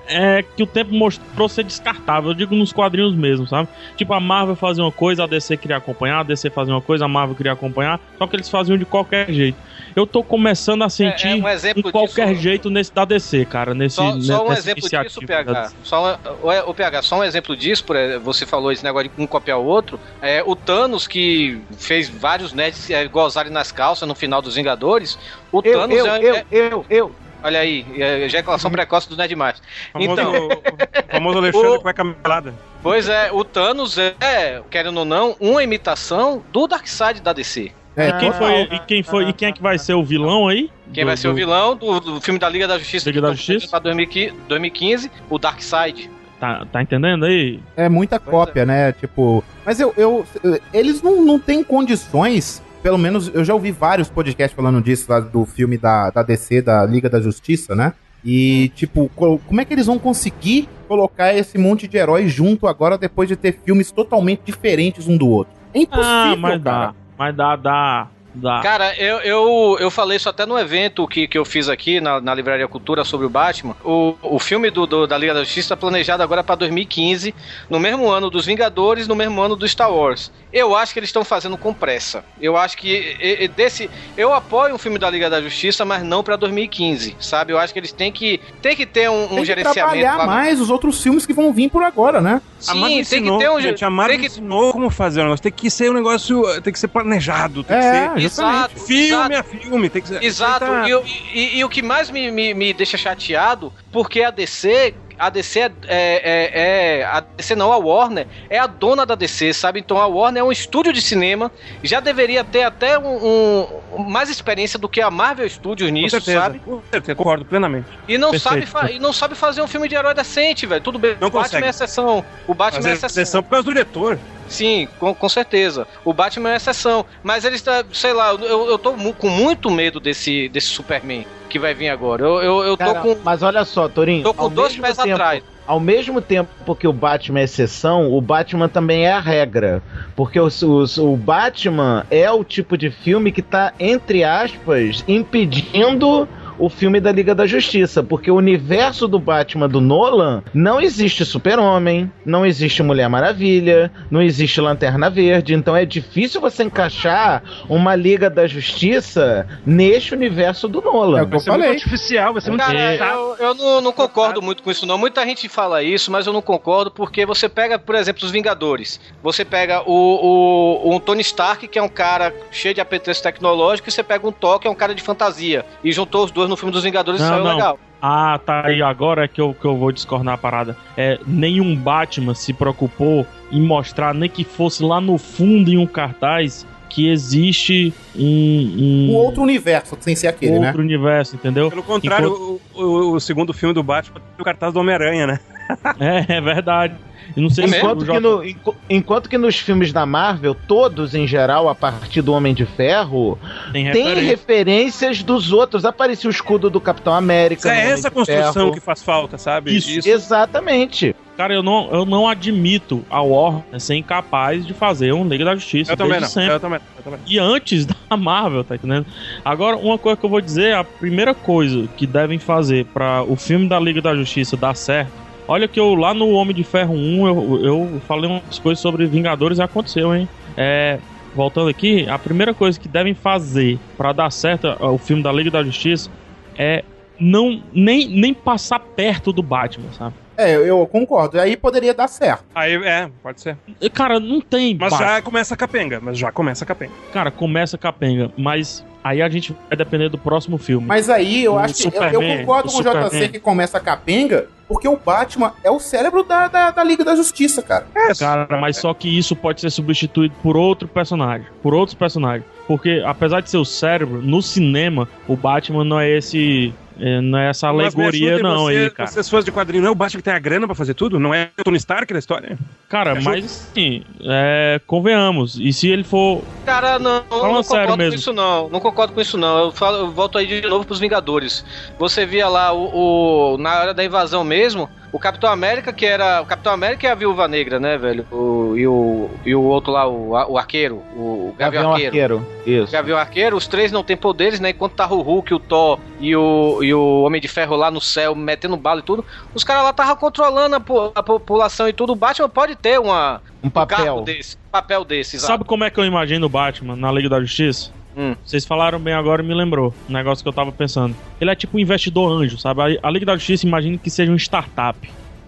É 0.07 0.43
que 0.43 0.63
o 0.63 0.67
tempo 0.67 0.93
mostrou 0.93 1.47
ser 1.49 1.63
descartável. 1.63 2.31
Eu 2.31 2.33
digo 2.35 2.55
nos 2.55 2.71
quadrinhos 2.73 3.15
mesmo, 3.15 3.47
sabe? 3.47 3.67
Tipo, 3.95 4.13
a 4.13 4.19
Marvel 4.19 4.55
fazia 4.55 4.83
uma 4.83 4.91
coisa, 4.91 5.23
a 5.23 5.27
DC 5.27 5.57
queria 5.57 5.77
acompanhar, 5.77 6.19
a 6.19 6.23
DC 6.23 6.49
fazia 6.49 6.73
uma 6.73 6.81
coisa, 6.81 7.05
a 7.05 7.07
Marvel 7.07 7.35
queria 7.35 7.51
acompanhar, 7.53 7.99
só 8.17 8.27
que 8.27 8.35
eles 8.35 8.49
faziam 8.49 8.77
de 8.77 8.85
qualquer 8.85 9.31
jeito. 9.31 9.57
Eu 9.95 10.05
tô 10.05 10.23
começando 10.23 10.83
a 10.83 10.89
sentir 10.89 11.27
É, 11.27 11.35
um 11.35 11.47
exemplo 11.47 11.83
de 11.83 11.91
qualquer 11.91 12.29
disso- 12.29 12.41
jeito 12.41 12.69
nesse 12.69 12.93
da 12.93 13.05
DC, 13.05 13.45
cara. 13.45 13.73
Nesse, 13.73 13.95
Só, 13.95 14.11
só 14.21 14.45
um 14.45 14.49
nessa 14.49 14.61
exemplo 14.61 14.89
disso, 14.89 15.19
PH. 15.25 15.71
Só, 15.83 16.13
um- 16.13 16.69
o 16.69 16.73
PH, 16.73 17.01
só 17.01 17.19
um 17.19 17.23
exemplo 17.23 17.55
disso, 17.55 17.83
por 17.83 17.95
você 18.21 18.45
falou 18.45 18.71
esse 18.71 18.83
negócio 18.83 19.09
de 19.09 19.23
um 19.23 19.27
copiar 19.27 19.59
o 19.59 19.65
outro. 19.65 19.99
É, 20.21 20.43
o 20.45 20.55
Thanos, 20.55 21.07
que 21.07 21.63
fez 21.77 22.09
vários 22.09 22.53
nerds 22.53 22.89
é, 22.89 23.07
gozarem 23.07 23.51
nas 23.51 23.71
calças 23.71 24.07
no 24.07 24.15
final 24.15 24.41
dos 24.41 24.55
Vingadores. 24.55 25.17
O 25.51 25.61
Eu, 25.63 25.79
Thanos 25.79 25.97
eu, 25.97 26.05
é, 26.07 26.19
eu, 26.23 26.35
é- 26.35 26.45
eu, 26.51 26.85
eu. 26.89 27.15
Olha 27.43 27.59
aí, 27.59 27.85
é, 27.97 28.25
ejaculação 28.25 28.69
precoce 28.71 29.07
do 29.09 29.15
Mais. 29.37 29.61
Famoso, 29.93 30.11
Então, 30.11 30.47
o 30.47 31.11
famoso 31.11 31.37
Alexandre 31.37 31.67
O- 31.77 31.81
Cueca 31.81 32.03
Melada. 32.03 32.53
pois 32.83 33.07
é, 33.09 33.31
o 33.31 33.43
Thanos 33.43 33.97
é, 33.97 34.61
querendo 34.69 34.97
ou 34.97 35.05
não, 35.05 35.35
uma 35.39 35.63
imitação 35.63 36.43
do 36.51 36.67
Darkseid 36.67 37.21
da 37.21 37.31
DC. 37.33 37.71
É, 37.95 38.09
E 38.09 38.13
quem 38.19 38.31
foi, 38.33 38.61
e 38.61 38.79
quem 38.79 39.03
foi, 39.03 39.29
e 39.29 39.33
quem 39.33 39.47
é 39.49 39.51
que 39.51 39.61
vai 39.61 39.77
ser 39.77 39.93
o 39.93 40.03
vilão 40.03 40.47
aí? 40.47 40.69
Quem 40.93 41.03
Do- 41.03 41.07
vai 41.07 41.17
ser 41.17 41.27
o 41.27 41.33
vilão 41.33 41.75
do, 41.75 41.99
do 41.99 42.21
filme 42.21 42.39
da 42.39 42.47
Liga 42.49 42.67
da 42.67 42.77
Justiça 42.77 43.09
Liga 43.09 43.21
da 43.21 43.29
tá 43.29 43.33
Justiça? 43.35 43.67
pra 43.69 43.79
2015, 43.79 44.33
2015, 44.47 45.11
o 45.29 45.37
Darkseid. 45.37 46.09
Tá, 46.39 46.65
tá 46.71 46.81
entendendo 46.81 47.25
aí? 47.25 47.59
É 47.75 47.89
muita 47.89 48.17
Pois 48.17 48.31
cópia, 48.31 48.65
né? 48.65 48.93
Tipo. 48.93 49.43
Mas 49.65 49.77
eu. 49.79 49.93
eu 49.97 50.25
eles 50.73 51.01
não, 51.01 51.21
não 51.25 51.37
têm 51.37 51.61
condições. 51.63 52.63
Pelo 52.81 52.97
menos 52.97 53.29
eu 53.33 53.43
já 53.43 53.53
ouvi 53.53 53.71
vários 53.71 54.09
podcasts 54.09 54.55
falando 54.55 54.81
disso, 54.81 55.05
lá 55.11 55.19
do 55.19 55.45
filme 55.45 55.77
da, 55.77 56.09
da 56.09 56.23
DC, 56.23 56.61
da 56.61 56.85
Liga 56.85 57.09
da 57.09 57.19
Justiça, 57.19 57.75
né? 57.75 57.93
E, 58.23 58.69
tipo, 58.75 59.09
co- 59.15 59.39
como 59.47 59.61
é 59.61 59.65
que 59.65 59.73
eles 59.73 59.85
vão 59.85 59.97
conseguir 59.99 60.67
colocar 60.87 61.33
esse 61.33 61.57
monte 61.57 61.87
de 61.87 61.97
heróis 61.97 62.31
junto 62.31 62.67
agora 62.67 62.97
depois 62.97 63.27
de 63.29 63.35
ter 63.35 63.59
filmes 63.63 63.91
totalmente 63.91 64.41
diferentes 64.45 65.07
um 65.07 65.15
do 65.17 65.27
outro? 65.27 65.53
É 65.73 65.79
impossível, 65.79 66.09
Ah, 66.33 66.35
mas 66.37 66.63
cara. 66.63 66.85
dá. 66.87 66.93
Mas 67.17 67.35
dá, 67.35 67.55
dá. 67.55 68.07
Dá. 68.33 68.59
Cara, 68.61 68.93
eu, 68.97 69.17
eu, 69.21 69.77
eu 69.79 69.89
falei 69.91 70.17
isso 70.17 70.29
até 70.29 70.45
no 70.45 70.57
evento 70.57 71.07
que, 71.07 71.27
que 71.27 71.37
eu 71.37 71.43
fiz 71.43 71.67
aqui 71.67 71.99
na, 71.99 72.21
na 72.21 72.33
Livraria 72.35 72.67
Cultura 72.67 73.03
sobre 73.03 73.25
o 73.25 73.29
Batman. 73.29 73.75
O, 73.83 74.15
o 74.21 74.37
filme 74.39 74.69
do, 74.69 74.85
do- 74.85 75.07
da 75.07 75.17
Liga 75.17 75.33
da 75.33 75.39
Justiça 75.41 75.59
está 75.73 75.77
planejado 75.77 76.21
agora 76.21 76.43
para 76.43 76.55
2015, 76.55 77.33
no 77.69 77.79
mesmo 77.79 78.07
ano 78.09 78.29
dos 78.29 78.45
Vingadores, 78.45 79.07
no 79.07 79.15
mesmo 79.15 79.41
ano 79.41 79.55
do 79.55 79.67
Star 79.67 79.91
Wars. 79.91 80.31
Eu 80.53 80.75
acho 80.75 80.93
que 80.93 80.99
eles 80.99 81.09
estão 81.09 81.23
fazendo 81.23 81.57
com 81.57 81.73
pressa. 81.73 82.23
Eu 82.39 82.55
acho 82.57 82.77
que 82.77 83.15
e- 83.19 83.43
e 83.43 83.47
desse. 83.47 83.89
Eu 84.17 84.33
apoio 84.33 84.73
um 84.75 84.77
filme 84.77 84.97
da 84.99 85.09
Liga 85.09 85.29
da 85.29 85.41
Justiça, 85.41 85.83
mas 85.85 86.03
não 86.03 86.23
para 86.23 86.35
2015, 86.35 87.15
sabe? 87.19 87.53
Eu 87.53 87.59
acho 87.59 87.73
que 87.73 87.79
eles 87.79 87.91
têm 87.91 88.11
que, 88.11 88.39
tem 88.61 88.75
que 88.75 88.85
ter 88.85 89.09
um, 89.09 89.23
um 89.23 89.27
Tem 89.27 89.37
que 89.39 89.45
gerenciamento. 89.45 89.99
trabalhar 90.03 90.25
mais 90.27 90.59
os 90.61 90.69
outros 90.69 91.01
filmes 91.01 91.25
que 91.25 91.33
vão 91.33 91.51
vir 91.53 91.69
por 91.69 91.83
agora, 91.83 92.21
né? 92.21 92.41
a 92.67 92.75
Marvel 92.75 92.99
ensinou, 92.99 93.61
gente, 93.61 93.85
a 93.85 93.89
Marvel 93.89 94.19
ensinou 94.19 94.73
como 94.73 94.89
fazer 94.89 95.21
o 95.21 95.23
negócio. 95.23 95.43
Tem 95.43 95.51
que 95.51 95.69
ser 95.69 95.89
um 95.89 95.93
negócio, 95.93 96.43
tem 96.61 96.73
que 96.73 96.79
ser 96.79 96.89
planejado, 96.89 97.63
tem 97.63 97.77
É, 97.77 97.79
que 97.79 98.18
ser 98.18 98.18
Exato, 98.25 98.79
filme 98.79 99.35
exato. 99.35 99.35
a 99.39 99.43
filme, 99.59 99.89
tem 99.89 100.01
que 100.01 100.07
ser. 100.07 100.23
Exato, 100.23 100.65
e, 100.87 100.93
o- 100.95 101.03
e- 101.33 101.57
e 101.59 101.63
o 101.63 101.69
que 101.69 101.81
mais 101.81 102.09
me, 102.09 102.31
me, 102.31 102.53
me 102.53 102.73
deixa 102.73 102.97
chateado, 102.97 103.73
porque 103.91 104.21
a 104.23 104.31
DC. 104.31 104.93
A 105.19 105.29
DC 105.29 105.59
é, 105.59 105.71
é, 105.87 106.99
é- 106.99 107.03
A 107.03 107.19
DC 107.19 107.53
não, 107.55 107.73
a 107.73 107.77
Warner 107.77 108.25
é 108.49 108.57
a 108.57 108.65
dona 108.65 109.05
da 109.05 109.15
DC, 109.15 109.53
sabe? 109.53 109.79
Então 109.79 109.97
a 109.97 110.07
Warner 110.07 110.41
é 110.41 110.43
um 110.43 110.51
estúdio 110.51 110.93
de 110.93 111.01
cinema, 111.01 111.51
já 111.83 111.99
deveria 111.99 112.43
ter 112.43 112.63
até 112.63 112.97
um, 112.97 113.67
um- 113.93 114.03
mais 114.09 114.29
experiência 114.29 114.79
do 114.79 114.87
que 114.87 115.01
a 115.01 115.11
Marvel 115.11 115.47
Studios 115.49 115.89
Com 115.89 115.93
nisso, 115.93 116.15
certeza, 116.15 116.39
sabe? 116.39 116.59
com 116.59 116.81
certeza, 116.91 117.15
concordo 117.15 117.43
plenamente. 117.45 117.87
E 118.07 118.17
não, 118.17 118.31
Perfeito. 118.31 118.67
sabe 118.69 118.93
e 118.95 118.99
não 118.99 119.11
sabe 119.11 119.35
fazer 119.35 119.61
um 119.61 119.67
filme 119.67 119.87
de 119.89 119.95
herói 119.95 120.13
decente, 120.13 120.65
velho. 120.65 120.81
Tudo 120.81 120.97
bem, 120.97 121.17
Não 121.19 121.27
o 121.27 121.31
Batman 121.31 121.43
consegue. 121.43 121.65
é 121.65 121.69
exceção. 121.69 122.25
O 122.47 122.53
Batman 122.53 122.77
Fazer 122.77 122.89
é 122.89 122.93
exceção. 122.93 123.21
exceção 123.23 123.43
por 123.43 123.49
causa 123.49 123.63
do 123.65 123.71
diretor. 123.73 124.17
Sim, 124.47 124.87
com, 124.99 125.13
com 125.13 125.29
certeza. 125.29 125.85
O 126.03 126.13
Batman 126.13 126.53
é 126.53 126.55
exceção. 126.55 127.05
Mas 127.21 127.45
eles, 127.45 127.61
tá- 127.61 127.83
sei 127.93 128.13
lá, 128.13 128.29
eu, 128.33 128.67
eu 128.69 128.79
tô 128.79 128.93
com 129.13 129.29
muito 129.29 129.69
medo 129.69 129.99
desse, 129.99 130.49
desse 130.49 130.67
Superman 130.67 131.25
que 131.49 131.59
vai 131.59 131.73
vir 131.73 131.89
agora. 131.89 132.23
Eu, 132.23 132.41
eu, 132.41 132.63
eu 132.63 132.77
tô 132.77 132.85
Cara, 132.85 133.01
com. 133.01 133.17
Mas 133.23 133.43
olha 133.43 133.65
só, 133.65 133.89
Torinho. 133.89 134.23
Tô 134.23 134.33
com 134.33 134.49
dois 134.49 134.77
pés 134.77 134.95
tempo- 134.97 135.11
atrás. 135.11 135.43
Ao 135.67 135.79
mesmo 135.79 136.19
tempo 136.19 136.75
que 136.75 136.87
o 136.87 136.93
Batman 136.93 137.41
é 137.41 137.43
exceção, 137.43 138.11
o 138.11 138.19
Batman 138.19 138.67
também 138.67 139.05
é 139.05 139.11
a 139.11 139.19
regra. 139.19 139.83
Porque 140.15 140.39
o, 140.39 140.47
o, 140.47 141.11
o 141.13 141.15
Batman 141.17 142.07
é 142.09 142.31
o 142.31 142.43
tipo 142.43 142.75
de 142.75 142.89
filme 142.89 143.31
que 143.31 143.43
tá, 143.43 143.71
entre 143.79 144.23
aspas, 144.23 145.03
impedindo 145.07 146.27
o 146.59 146.69
filme 146.69 146.99
da 146.99 147.11
Liga 147.11 147.33
da 147.33 147.47
Justiça. 147.47 148.03
Porque 148.03 148.29
o 148.29 148.35
universo 148.35 149.07
do 149.07 149.19
Batman 149.19 149.67
do 149.67 149.81
Nolan 149.81 150.43
não 150.53 150.79
existe 150.79 151.25
Super-Homem, 151.25 152.11
não 152.25 152.45
existe 152.45 152.83
Mulher 152.83 153.09
Maravilha, 153.09 153.91
não 154.11 154.21
existe 154.21 154.59
Lanterna 154.61 155.09
Verde. 155.09 155.53
Então 155.53 155.75
é 155.75 155.85
difícil 155.85 156.41
você 156.41 156.63
encaixar 156.63 157.43
uma 157.67 157.95
Liga 157.95 158.29
da 158.29 158.45
Justiça 158.45 159.47
neste 159.65 160.13
universo 160.13 160.67
do 160.67 160.81
Nolan. 160.81 161.19
É 161.19 161.23
o 161.23 161.27
que 161.27 161.35
eu 161.35 161.39
falei. 161.39 161.69
artificial, 161.69 162.33
vai 162.33 162.41
ser 162.41 162.49
muito 162.49 162.59
Cara, 162.59 162.97
eu, 163.13 163.35
eu 163.39 163.55
não, 163.55 163.81
não 163.81 163.91
concordo 163.91 164.41
muito 164.41 164.61
com 164.61 164.69
isso, 164.69 164.85
não. 164.85 164.97
Muita 164.97 165.25
gente 165.25 165.47
fala 165.47 165.81
isso, 165.81 166.11
mas 166.11 166.27
eu 166.27 166.33
não 166.33 166.41
concordo 166.41 166.91
porque 166.91 167.25
você 167.25 167.47
pega, 167.47 167.79
por 167.79 167.95
exemplo, 167.95 168.25
os 168.25 168.31
Vingadores. 168.31 168.99
Você 169.23 169.45
pega 169.45 169.81
o, 169.85 170.83
o, 170.85 170.95
um 170.95 170.99
Tony 170.99 171.21
Stark, 171.21 171.67
que 171.67 171.79
é 171.79 171.81
um 171.81 171.89
cara 171.89 172.33
cheio 172.51 172.73
de 172.73 172.81
apetrecho 172.81 173.23
tecnológico, 173.23 173.87
e 173.87 173.91
você 173.91 174.03
pega 174.03 174.27
um 174.27 174.31
Thor, 174.31 174.59
que 174.59 174.67
é 174.67 174.71
um 174.71 174.75
cara 174.75 174.93
de 174.93 175.01
fantasia. 175.01 175.65
E 175.83 175.91
juntou 175.91 176.25
os 176.25 176.31
dois 176.31 176.48
no 176.49 176.57
filme 176.57 176.71
dos 176.73 176.83
Vingadores 176.83 177.21
Não, 177.21 177.27
saiu 177.27 177.43
não. 177.43 177.51
legal. 177.55 177.79
Ah, 178.01 178.39
tá 178.45 178.65
aí. 178.67 178.81
Agora 178.81 179.25
é 179.25 179.27
que 179.27 179.39
eu, 179.41 179.53
que 179.53 179.65
eu 179.65 179.75
vou 179.77 179.91
discordar 179.91 180.33
a 180.33 180.37
parada. 180.37 180.75
É, 180.97 181.19
nenhum 181.27 181.75
Batman 181.75 182.33
se 182.33 182.51
preocupou 182.53 183.25
em 183.51 183.61
mostrar, 183.61 184.13
nem 184.13 184.29
que 184.29 184.43
fosse 184.43 184.83
lá 184.83 184.99
no 185.01 185.17
fundo 185.17 185.69
em 185.71 185.77
um 185.77 185.85
cartaz, 185.85 186.65
que 186.89 187.07
existe 187.09 187.93
um. 188.15 188.23
um 188.25 189.11
Um 189.11 189.15
outro 189.15 189.43
universo, 189.43 189.95
sem 189.99 190.15
ser 190.15 190.27
aquele, 190.27 190.57
né? 190.59 190.67
outro 190.67 190.81
universo, 190.81 191.35
entendeu? 191.35 191.69
Pelo 191.69 191.83
contrário, 191.83 192.27
Enquanto- 192.27 192.61
o, 192.75 192.81
o- 192.83 193.13
o 193.15 193.19
segundo 193.19 193.53
filme 193.53 193.73
do 193.73 193.83
Batman 193.83 194.15
tem 194.19 194.41
o 194.41 194.43
cartaz 194.43 194.73
do 194.73 194.79
Homem-Aranha, 194.79 195.27
né? 195.27 195.39
É, 195.99 196.37
é 196.37 196.41
verdade. 196.41 196.95
Eu 197.35 197.43
não 197.43 197.49
sei 197.51 197.67
se 197.67 197.77
Enquanto 197.77 198.05
que, 198.05 198.19
no- 198.19 198.43
enqu- 198.43 198.75
enquanto 198.89 199.29
que 199.29 199.37
nos 199.37 199.59
filmes 199.59 199.93
da 199.93 200.03
Marvel, 200.03 200.55
todos 200.55 201.13
em 201.13 201.27
geral, 201.27 201.69
a 201.69 201.75
partir 201.75 202.23
do 202.23 202.33
Homem 202.33 202.55
de 202.55 202.65
Ferro, 202.65 203.37
Tem 203.71 203.91
tem 203.91 204.03
referência. 204.03 204.29
referências 204.29 205.23
dos 205.23 205.51
outros. 205.51 205.85
Aparecia 205.85 206.27
o 206.27 206.31
escudo 206.31 206.71
do 206.71 206.81
Capitão 206.81 207.13
América. 207.13 207.71
É 207.71 207.91
essa 207.91 208.09
construção 208.09 208.53
Ferro. 208.53 208.71
que 208.73 208.79
faz 208.79 209.03
falta, 209.03 209.37
sabe? 209.37 209.75
Isso. 209.77 210.09
Exatamente. 210.09 211.15
Cara, 211.37 211.53
eu 211.53 211.61
não, 211.61 211.89
eu 211.91 212.03
não 212.05 212.27
admito 212.27 213.05
a 213.09 213.21
Warner 213.21 213.79
ser 213.79 213.95
incapaz 213.95 214.65
de 214.65 214.73
fazer 214.73 215.13
um 215.13 215.27
Liga 215.27 215.45
da 215.45 215.53
Justiça. 215.55 215.93
Eu 215.93 215.97
também 215.97 216.19
não. 216.19 216.27
sempre. 216.27 216.55
Eu 216.55 216.59
também, 216.59 216.79
eu 216.97 217.03
também. 217.03 217.19
E 217.27 217.37
antes 217.37 217.85
da 217.85 217.95
Marvel, 218.17 218.63
tá 218.63 218.73
entendendo? 218.75 219.05
Agora, 219.45 219.77
uma 219.77 219.97
coisa 219.99 220.17
que 220.17 220.25
eu 220.25 220.29
vou 220.29 220.41
dizer, 220.41 220.73
a 220.75 220.83
primeira 220.83 221.33
coisa 221.35 221.87
que 221.95 222.07
devem 222.07 222.39
fazer 222.39 222.85
pra 222.85 223.23
o 223.23 223.35
filme 223.35 223.69
da 223.69 223.79
Liga 223.79 224.01
da 224.01 224.15
Justiça 224.15 224.57
dar 224.57 224.75
certo. 224.75 225.28
Olha 225.49 225.67
que 225.67 225.79
eu 225.79 225.95
lá 225.95 226.13
no 226.13 226.29
Homem 226.29 226.55
de 226.55 226.63
Ferro 226.63 226.93
1 226.93 227.27
eu, 227.27 227.65
eu 227.65 228.01
falei 228.07 228.29
umas 228.29 228.59
coisas 228.59 228.79
sobre 228.79 229.07
Vingadores 229.07 229.57
e 229.57 229.63
aconteceu, 229.63 230.15
hein? 230.15 230.29
É, 230.55 230.99
voltando 231.33 231.69
aqui, 231.69 232.07
a 232.07 232.19
primeira 232.19 232.53
coisa 232.53 232.79
que 232.79 232.87
devem 232.87 233.15
fazer 233.15 233.79
pra 233.97 234.13
dar 234.13 234.31
certo 234.31 234.67
o 234.79 234.99
filme 234.99 235.23
da 235.23 235.31
Liga 235.31 235.49
da 235.49 235.63
Justiça 235.63 236.07
é 236.55 236.83
não 237.19 237.63
nem, 237.73 238.07
nem 238.07 238.31
passar 238.31 238.79
perto 238.79 239.33
do 239.33 239.41
Batman, 239.41 239.91
sabe? 239.97 240.13
É, 240.37 240.53
eu, 240.53 240.85
concordo. 240.85 241.39
Aí 241.39 241.57
poderia 241.57 241.95
dar 241.95 242.07
certo. 242.07 242.45
Aí, 242.53 242.75
é, 242.75 243.09
pode 243.23 243.41
ser. 243.41 243.57
E, 243.81 243.89
Cara, 243.89 244.19
não 244.19 244.39
tem 244.39 244.77
Mas 244.79 244.91
Batman. 244.91 245.07
já 245.09 245.21
começa 245.23 245.53
a 245.55 245.57
capenga, 245.57 245.99
mas 245.99 246.17
já 246.17 246.31
começa 246.31 246.63
a 246.63 246.67
capenga. 246.67 246.93
Cara, 247.11 247.31
começa 247.31 247.77
capenga, 247.77 248.31
mas 248.37 248.85
aí 249.03 249.21
a 249.21 249.29
gente 249.29 249.55
vai 249.67 249.77
depender 249.77 250.09
do 250.09 250.17
próximo 250.17 250.57
filme. 250.57 250.87
Mas 250.87 251.09
aí 251.09 251.43
eu 251.43 251.53
O 251.53 251.59
acho 251.59 251.75
que. 251.75 251.83
Eu, 251.83 251.91
eu 251.91 252.11
Superman, 252.11 252.39
concordo 252.39 252.69
o 252.69 252.71
com 252.71 252.77
o 252.79 252.81
JC 252.81 252.93
Superman. 253.01 253.29
que 253.29 253.39
começa 253.39 253.77
a 253.77 253.81
capenga, 253.81 254.47
porque 254.67 254.87
o 254.87 254.95
Batman 254.97 255.53
é 255.63 255.71
o 255.71 255.79
cérebro 255.79 256.23
da, 256.23 256.47
da, 256.47 256.71
da 256.71 256.83
Liga 256.83 257.03
da 257.03 257.15
Justiça, 257.15 257.61
cara. 257.61 257.85
Cara, 258.17 258.57
mas 258.59 258.77
só 258.77 258.93
que 258.93 259.17
isso 259.17 259.35
pode 259.35 259.61
ser 259.61 259.69
substituído 259.69 260.35
por 260.43 260.55
outro 260.55 260.87
personagem. 260.87 261.47
Por 261.61 261.73
outros 261.73 261.95
personagens. 261.95 262.45
Porque, 262.67 263.01
apesar 263.05 263.41
de 263.41 263.49
ser 263.49 263.57
o 263.57 263.65
cérebro, 263.65 264.21
no 264.21 264.41
cinema, 264.43 265.07
o 265.27 265.35
Batman 265.35 265.83
não 265.83 265.99
é 265.99 266.09
esse. 266.09 266.73
É, 266.99 267.21
Não 267.21 267.37
é 267.39 267.49
essa 267.49 267.71
Mas 267.71 267.93
alegoria, 267.95 268.39
não, 268.39 268.63
você, 268.65 268.77
aí, 268.77 268.89
cara. 268.91 269.09
Vocês 269.09 269.29
fãs 269.29 269.45
de 269.45 269.51
quadrinho, 269.51 269.81
não 269.83 269.89
é 269.89 269.91
o 269.91 269.95
Batman 269.95 270.19
que 270.19 270.23
tem 270.25 270.33
a 270.33 270.39
grana 270.39 270.65
pra 270.67 270.75
fazer 270.75 270.93
tudo? 270.93 271.19
Não 271.19 271.33
é 271.33 271.49
o 271.59 271.63
Tony 271.63 271.77
Stark 271.77 272.11
da 272.11 272.19
história? 272.19 272.57
Cara, 272.87 273.15
Me 273.15 273.23
mas 273.23 273.45
assim, 273.45 274.03
é, 274.21 274.79
convenhamos. 274.85 275.57
E 275.59 275.71
se 275.73 275.87
ele 275.87 276.03
for. 276.03 276.43
Cara, 276.65 276.99
não, 276.99 277.23
Falando 277.29 277.53
não 277.55 277.63
concordo 277.63 277.97
mesmo. 277.97 278.11
com 278.13 278.19
isso 278.19 278.33
não. 278.33 278.69
Não 278.69 278.79
concordo 278.79 279.13
com 279.13 279.21
isso 279.21 279.37
não. 279.37 279.57
Eu, 279.65 279.71
falo, 279.71 279.97
eu 279.97 280.11
volto 280.11 280.37
aí 280.37 280.45
de 280.45 280.61
novo 280.67 280.85
pros 280.85 280.99
Vingadores. 280.99 281.63
Você 281.97 282.25
via 282.25 282.47
lá 282.47 282.71
o, 282.73 283.53
o- 283.53 283.57
na 283.57 283.79
hora 283.79 283.93
da 283.93 284.03
invasão 284.03 284.43
mesmo, 284.43 284.89
o 285.11 285.19
Capitão 285.19 285.51
América 285.51 285.91
que 285.91 286.05
era 286.05 286.41
o 286.41 286.45
Capitão 286.45 286.71
América 286.73 287.07
e 287.07 287.09
a 287.09 287.15
Viúva 287.15 287.47
Negra, 287.47 287.79
né, 287.79 287.97
velho? 287.97 288.25
O- 288.31 288.75
e 288.77 288.87
o 288.87 289.29
e 289.45 289.55
o 289.55 289.61
outro 289.63 289.91
lá, 289.91 290.07
o, 290.07 290.29
o 290.51 290.57
arqueiro, 290.57 290.97
o 291.15 291.53
Gavião, 291.57 291.83
Gavião 291.83 291.91
Arqueiro. 291.93 292.35
Arqueiro. 292.37 292.83
Isso. 292.83 292.91
Gavião 292.93 293.17
Arqueiro, 293.17 293.57
os 293.57 293.67
três 293.67 293.91
não 293.91 294.03
têm 294.03 294.15
poderes, 294.17 294.59
né? 294.59 294.69
Enquanto 294.69 294.93
tá 294.93 295.07
o 295.07 295.21
Hulk, 295.21 295.53
o 295.53 295.59
Thor 295.59 295.99
e 296.19 296.35
o, 296.35 296.83
e 296.83 296.93
o 296.93 297.23
Homem 297.23 297.41
de 297.41 297.47
Ferro 297.47 297.75
lá 297.75 297.89
no 297.89 297.99
céu, 298.01 298.35
metendo 298.35 298.77
bala 298.77 298.99
e 298.99 299.03
tudo, 299.03 299.25
os 299.53 299.63
caras 299.63 299.83
lá 299.83 299.89
estavam 299.89 300.15
controlando 300.15 300.75
a, 300.75 300.79
po- 300.79 301.11
a 301.15 301.23
população 301.23 301.87
e 301.87 301.93
tudo. 301.93 302.13
O 302.13 302.15
Batman 302.15 302.49
pode 302.49 302.75
ter 302.75 302.99
uma, 302.99 303.41
Um 303.63 303.69
papel. 303.69 304.21
desse, 304.21 304.57
papel 304.71 305.03
desse, 305.03 305.37
exato. 305.37 305.47
Sabe 305.51 305.63
como 305.63 305.83
é 305.83 305.89
que 305.89 305.99
eu 305.99 306.05
imagino 306.05 306.45
o 306.45 306.49
Batman 306.49 306.95
na 306.95 307.11
Liga 307.11 307.29
da 307.29 307.39
Justiça? 307.41 307.91
Hum. 308.17 308.35
Vocês 308.43 308.65
falaram 308.65 308.99
bem 308.99 309.13
agora 309.13 309.41
e 309.41 309.45
me 309.45 309.53
lembrou. 309.53 309.93
Um 310.09 310.13
negócio 310.13 310.43
que 310.43 310.49
eu 310.49 310.53
tava 310.53 310.71
pensando. 310.71 311.15
Ele 311.39 311.49
é 311.49 311.55
tipo 311.55 311.77
um 311.77 311.79
investidor 311.79 312.31
anjo, 312.31 312.57
sabe? 312.57 312.99
A, 313.01 313.09
Liga 313.09 313.25
da 313.25 313.35
Justiça 313.35 313.65
imagina 313.65 313.97
que 313.97 314.09
seja 314.09 314.31
um 314.31 314.35
startup. 314.35 314.97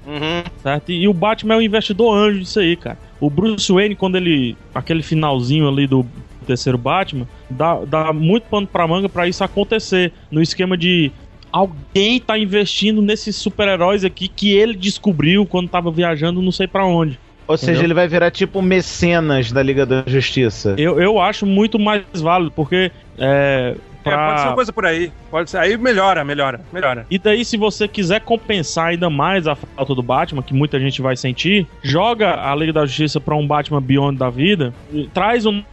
Uhum. 0.06 0.44
Certo? 0.62 0.92
E 0.92 1.08
o 1.08 1.14
Batman 1.14 1.56
é 1.56 1.58
o 1.58 1.62
investidor 1.62 2.16
anjo 2.16 2.40
disso 2.40 2.60
aí, 2.60 2.76
cara. 2.76 2.98
O 3.20 3.30
Bruce 3.30 3.72
Wayne, 3.72 3.96
quando 3.96 4.16
ele. 4.16 4.58
aquele 4.74 5.04
finalzinho 5.04 5.68
ali 5.68 5.86
do 5.86 6.06
terceiro 6.46 6.78
Batman, 6.78 7.28
dá, 7.50 7.86
dá 7.86 8.14
muito 8.14 8.44
pano 8.44 8.66
pra 8.66 8.88
manga 8.88 9.08
pra 9.08 9.28
isso 9.28 9.44
acontecer. 9.44 10.12
No 10.30 10.42
esquema 10.42 10.78
de. 10.78 11.12
Alguém 11.52 12.20
tá 12.20 12.38
investindo 12.38 13.02
nesses 13.02 13.36
super-heróis 13.36 14.06
aqui 14.06 14.30
que 14.30 14.54
ele 14.54 14.74
descobriu 14.74 15.46
quando 15.46 15.68
tava 15.68 15.92
viajando 15.92 16.42
não 16.42 16.52
sei 16.52 16.66
pra 16.66 16.86
onde. 16.86 17.20
Ou 17.47 17.57
seja, 17.57 17.72
Entendeu? 17.72 17.88
ele 17.88 17.93
vai 17.93 18.07
virar 18.07 18.31
tipo 18.31 18.61
mecenas 18.61 19.51
da 19.51 19.61
Liga 19.61 19.85
da 19.85 20.03
Justiça. 20.07 20.76
Eu, 20.77 20.99
eu 21.01 21.19
acho 21.19 21.45
muito 21.45 21.77
mais 21.77 22.03
válido, 22.15 22.51
porque. 22.51 22.91
É, 23.18 23.76
pra- 24.03 24.14
É, 24.14 24.28
pode 24.30 24.41
ser 24.41 24.48
uma 24.48 24.56
coisa 24.56 24.73
por 24.73 24.86
aí. 24.86 25.11
Pode 25.30 25.49
ser. 25.49 25.57
Aí 25.57 25.78
melhora, 25.78 26.23
melhora, 26.23 26.61
melhora. 26.72 27.06
E 27.10 27.18
daí, 27.18 27.44
se 27.45 27.57
você 27.57 27.88
quiser 27.88 28.22
compensar 28.22 28.88
ainda 28.88 29.10
mais 29.10 29.48
a 29.48 29.56
falta 29.56 29.94
do 29.95 30.03
Batman, 30.03 30.41
que 30.44 30.53
muita 30.53 30.80
gente 30.80 31.02
vai 31.02 31.15
sentir, 31.15 31.68
joga 31.82 32.41
a 32.49 32.56
Liga 32.56 32.73
da 32.73 32.86
Justiça 32.86 33.19
pra 33.19 33.36
um 33.36 33.45
Batman 33.48 33.82
Beyond 33.82 34.18
da 34.18 34.30
vida, 34.30 34.73
traz 35.14 35.45
um 35.45 35.64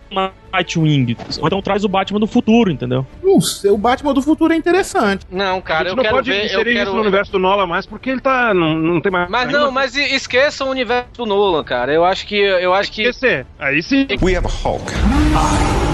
Nightwing, 0.52 1.16
ou 1.40 1.46
então 1.46 1.60
traz 1.60 1.84
o 1.84 1.88
Batman 1.88 2.18
do 2.18 2.26
futuro, 2.26 2.70
entendeu? 2.70 3.06
Não 3.22 3.40
sei, 3.42 3.70
o 3.70 3.76
Batman 3.76 4.14
do 4.14 4.22
futuro 4.22 4.55
é 4.55 4.56
interessante. 4.56 5.26
Não, 5.30 5.59
a 5.59 5.62
cara, 5.62 5.80
gente 5.80 5.90
eu 5.90 5.96
não 5.96 6.02
quero 6.02 6.14
pode 6.16 6.30
ver. 6.30 6.44
Eu 6.52 6.64
quero... 6.64 6.70
isso 6.70 6.94
no 6.94 7.00
universo 7.02 7.32
do 7.32 7.38
Nolan 7.38 7.66
mais 7.66 7.84
porque 7.84 8.09
ele 8.10 8.20
tá. 8.20 8.55
Não, 8.55 8.74
não 8.74 9.00
tem 9.02 9.12
mais. 9.12 9.28
Mas 9.28 9.50
não, 9.52 9.70
mas 9.70 9.94
e- 9.96 10.14
esqueçam 10.14 10.68
o 10.68 10.70
universo 10.70 11.10
do 11.18 11.26
Nolan, 11.26 11.62
cara. 11.62 11.92
Eu 11.92 12.05
acho 12.05 12.26
que. 12.26 12.36
Eu 12.36 12.72
acho 12.72 12.90
que. 12.90 13.02
Esquecer. 13.02 13.46
Aí 13.59 13.82
sim. 13.82 14.06
We 14.22 14.34
have 14.34 14.46
a 14.46 14.50
Hulk. 14.50 14.90
I 14.90 15.88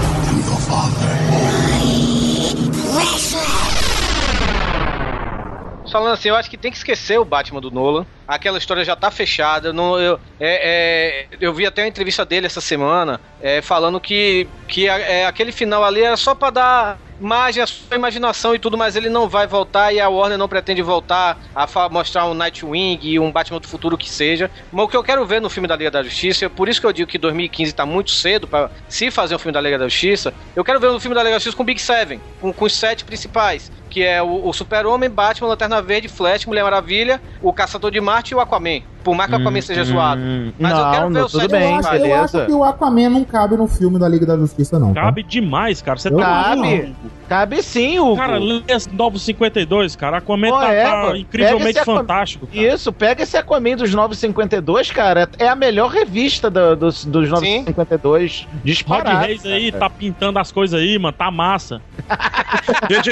falando 5.95 6.11
assim, 6.11 6.27
eu 6.27 6.35
acho 6.35 6.49
que 6.49 6.57
tem 6.57 6.71
que 6.71 6.77
esquecer 6.77 7.17
o 7.17 7.23
Batman 7.23 7.61
do 7.61 7.71
Nolan. 7.71 8.05
Aquela 8.27 8.57
história 8.57 8.83
já 8.83 8.97
tá 8.97 9.09
fechada. 9.09 9.71
Não, 9.71 9.97
eu, 9.97 10.19
é, 10.37 11.27
é, 11.31 11.37
eu 11.39 11.53
vi 11.53 11.65
até 11.65 11.83
uma 11.83 11.87
entrevista 11.87 12.25
dele 12.25 12.47
essa 12.47 12.59
semana 12.59 13.21
é, 13.41 13.61
falando 13.61 13.97
que, 14.01 14.45
que 14.67 14.89
é, 14.89 15.25
aquele 15.25 15.53
final 15.53 15.85
ali 15.85 16.01
era 16.01 16.17
só 16.17 16.35
pra 16.35 16.49
dar 16.49 16.99
margem 17.17 17.63
à 17.63 17.67
sua 17.67 17.95
imaginação 17.95 18.53
e 18.53 18.59
tudo, 18.59 18.77
mas 18.77 18.97
ele 18.97 19.09
não 19.09 19.29
vai 19.29 19.47
voltar 19.47 19.93
e 19.93 20.01
a 20.01 20.09
Warner 20.09 20.37
não 20.37 20.49
pretende 20.49 20.81
voltar 20.81 21.39
a 21.55 21.89
mostrar 21.89 22.25
um 22.25 22.33
Nightwing 22.33 22.99
e 23.01 23.17
um 23.17 23.31
Batman 23.31 23.61
do 23.61 23.67
futuro 23.69 23.97
que 23.97 24.09
seja. 24.09 24.51
Mas 24.73 24.83
o 24.83 24.87
que 24.89 24.97
eu 24.97 25.03
quero 25.03 25.25
ver 25.25 25.39
no 25.39 25.49
filme 25.49 25.65
da 25.65 25.77
Liga 25.77 25.91
da 25.91 26.03
Justiça, 26.03 26.49
por 26.49 26.67
isso 26.67 26.81
que 26.81 26.87
eu 26.87 26.91
digo 26.91 27.09
que 27.09 27.17
2015 27.17 27.73
tá 27.73 27.85
muito 27.85 28.11
cedo 28.11 28.47
pra 28.47 28.69
se 28.89 29.09
fazer 29.09 29.35
um 29.35 29.39
filme 29.39 29.53
da 29.53 29.61
Liga 29.61 29.77
da 29.77 29.87
Justiça, 29.87 30.33
eu 30.55 30.63
quero 30.65 30.77
ver 30.77 30.89
um 30.89 30.99
filme 30.99 31.15
da 31.15 31.23
Liga 31.23 31.35
da 31.35 31.39
Justiça 31.39 31.55
com 31.55 31.63
Big 31.63 31.81
Seven, 31.81 32.19
com, 32.41 32.51
com 32.51 32.65
os 32.65 32.75
sete 32.75 33.05
principais, 33.05 33.71
que 33.95 34.03
é 34.03 34.21
o, 34.21 34.49
o 34.49 34.51
Super-Homem, 34.51 35.09
Batman, 35.09 35.47
Lanterna 35.47 35.81
Verde, 35.81 36.09
Flash, 36.09 36.45
Mulher 36.45 36.63
Maravilha, 36.63 37.21
o 37.41 37.53
Caçador 37.53 37.89
de 37.91 38.01
Marte 38.01 38.33
e 38.33 38.35
o 38.35 38.41
Aquaman. 38.41 38.81
Por 39.05 39.15
mais 39.15 39.29
que 39.29 39.35
o 39.37 39.39
Aquaman 39.39 39.61
seja 39.61 39.83
zoado. 39.85 40.19
Mas 40.59 40.77
eu 40.77 40.91
quero 40.91 41.09
ver 41.11 41.23
os 41.23 41.31
sete 41.31 41.53
eu, 41.53 41.75
acho, 41.77 41.95
eu 41.95 42.15
acho 42.23 42.45
que 42.47 42.51
o 42.51 42.63
Aquaman 42.63 43.07
não 43.09 43.23
cabe 43.23 43.55
no 43.55 43.67
filme 43.67 43.97
da 43.97 44.09
Liga 44.09 44.25
da 44.25 44.35
Justiça, 44.35 44.77
não. 44.77 44.93
tá? 44.93 45.01
Cabe 45.03 45.23
demais, 45.23 45.81
cara. 45.81 45.97
Você 45.97 46.09
Eu 46.09 46.17
tá 46.17 46.25
cabe. 46.25 46.59
maluco. 46.61 46.95
Cabe 47.29 47.63
sim, 47.63 47.99
Hugo. 47.99 48.17
Cara, 48.17 48.37
lê 48.37 48.61
esse 48.67 48.89
Novos 48.93 49.21
52, 49.21 49.95
cara. 49.95 50.17
Aquaman 50.17 50.49
Pô, 50.49 50.59
tá, 50.59 50.73
é, 50.73 50.83
tá 50.83 51.17
incrivelmente 51.17 51.79
Aquaman- 51.79 51.99
fantástico. 52.01 52.49
Isso, 52.51 52.91
pega 52.91 53.23
esse 53.23 53.37
Aquaman 53.37 53.75
dos 53.77 53.93
952, 53.93 54.91
cara. 54.91 55.29
É 55.39 55.47
a 55.47 55.55
melhor 55.55 55.89
revista 55.89 56.49
do- 56.49 56.75
dos, 56.75 57.05
dos 57.05 57.29
952. 57.29 58.41
Rod 58.51 58.63
Disparado. 58.65 59.25
Reis 59.25 59.45
aí 59.45 59.71
tá 59.71 59.89
pintando 59.89 60.37
as 60.39 60.51
coisas 60.51 60.79
aí, 60.81 60.97
mano. 60.99 61.13
Tá 61.17 61.31
massa. 61.31 61.79
Gente, 62.89 63.11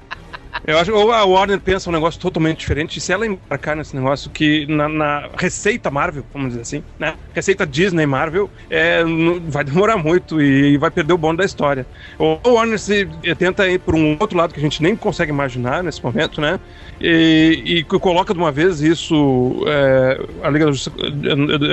Eu 0.63 0.77
acho 0.77 0.93
ou 0.93 1.11
a 1.11 1.25
Warner 1.25 1.59
pensa 1.59 1.89
um 1.89 1.93
negócio 1.93 2.19
totalmente 2.19 2.59
diferente. 2.59 2.97
E 2.97 3.01
se 3.01 3.11
ela 3.11 3.25
embarcar 3.25 3.75
nesse 3.75 3.95
negócio 3.95 4.29
que 4.29 4.65
na, 4.67 4.87
na 4.87 5.31
receita 5.39 5.89
Marvel, 5.89 6.27
vamos 6.31 6.49
dizer 6.49 6.61
assim, 6.61 6.83
né? 6.99 7.17
Receita 7.33 7.65
Disney 7.65 8.05
Marvel, 8.05 8.51
é, 8.69 9.03
não- 9.03 9.49
vai 9.49 9.63
demorar 9.63 9.97
muito 9.97 10.39
e 10.41 10.77
vai 10.77 10.91
perder 10.91 11.13
o 11.13 11.17
bonde 11.17 11.37
da 11.37 11.45
história. 11.45 11.87
Ou 12.19 12.39
a 12.45 12.49
Warner 12.49 12.79
se 12.79 13.05
tenta 13.37 13.67
ir 13.69 13.79
por 13.79 13.95
um 13.95 14.17
outro 14.21 14.37
lado 14.37 14.53
que 14.53 14.59
a 14.59 14.63
gente 14.63 14.83
nem 14.83 14.95
consegue 14.95 15.31
imaginar 15.31 15.83
nesse 15.83 16.03
momento, 16.03 16.39
né? 16.39 16.59
E, 16.99 17.79
e 17.79 17.83
coloca 17.85 18.31
de 18.33 18.39
uma 18.39 18.51
vez 18.51 18.81
isso 18.81 19.63
é, 19.67 20.17
a 20.43 20.49
Liga 20.49 20.65
da 20.65 20.71
Justiça 20.71 20.91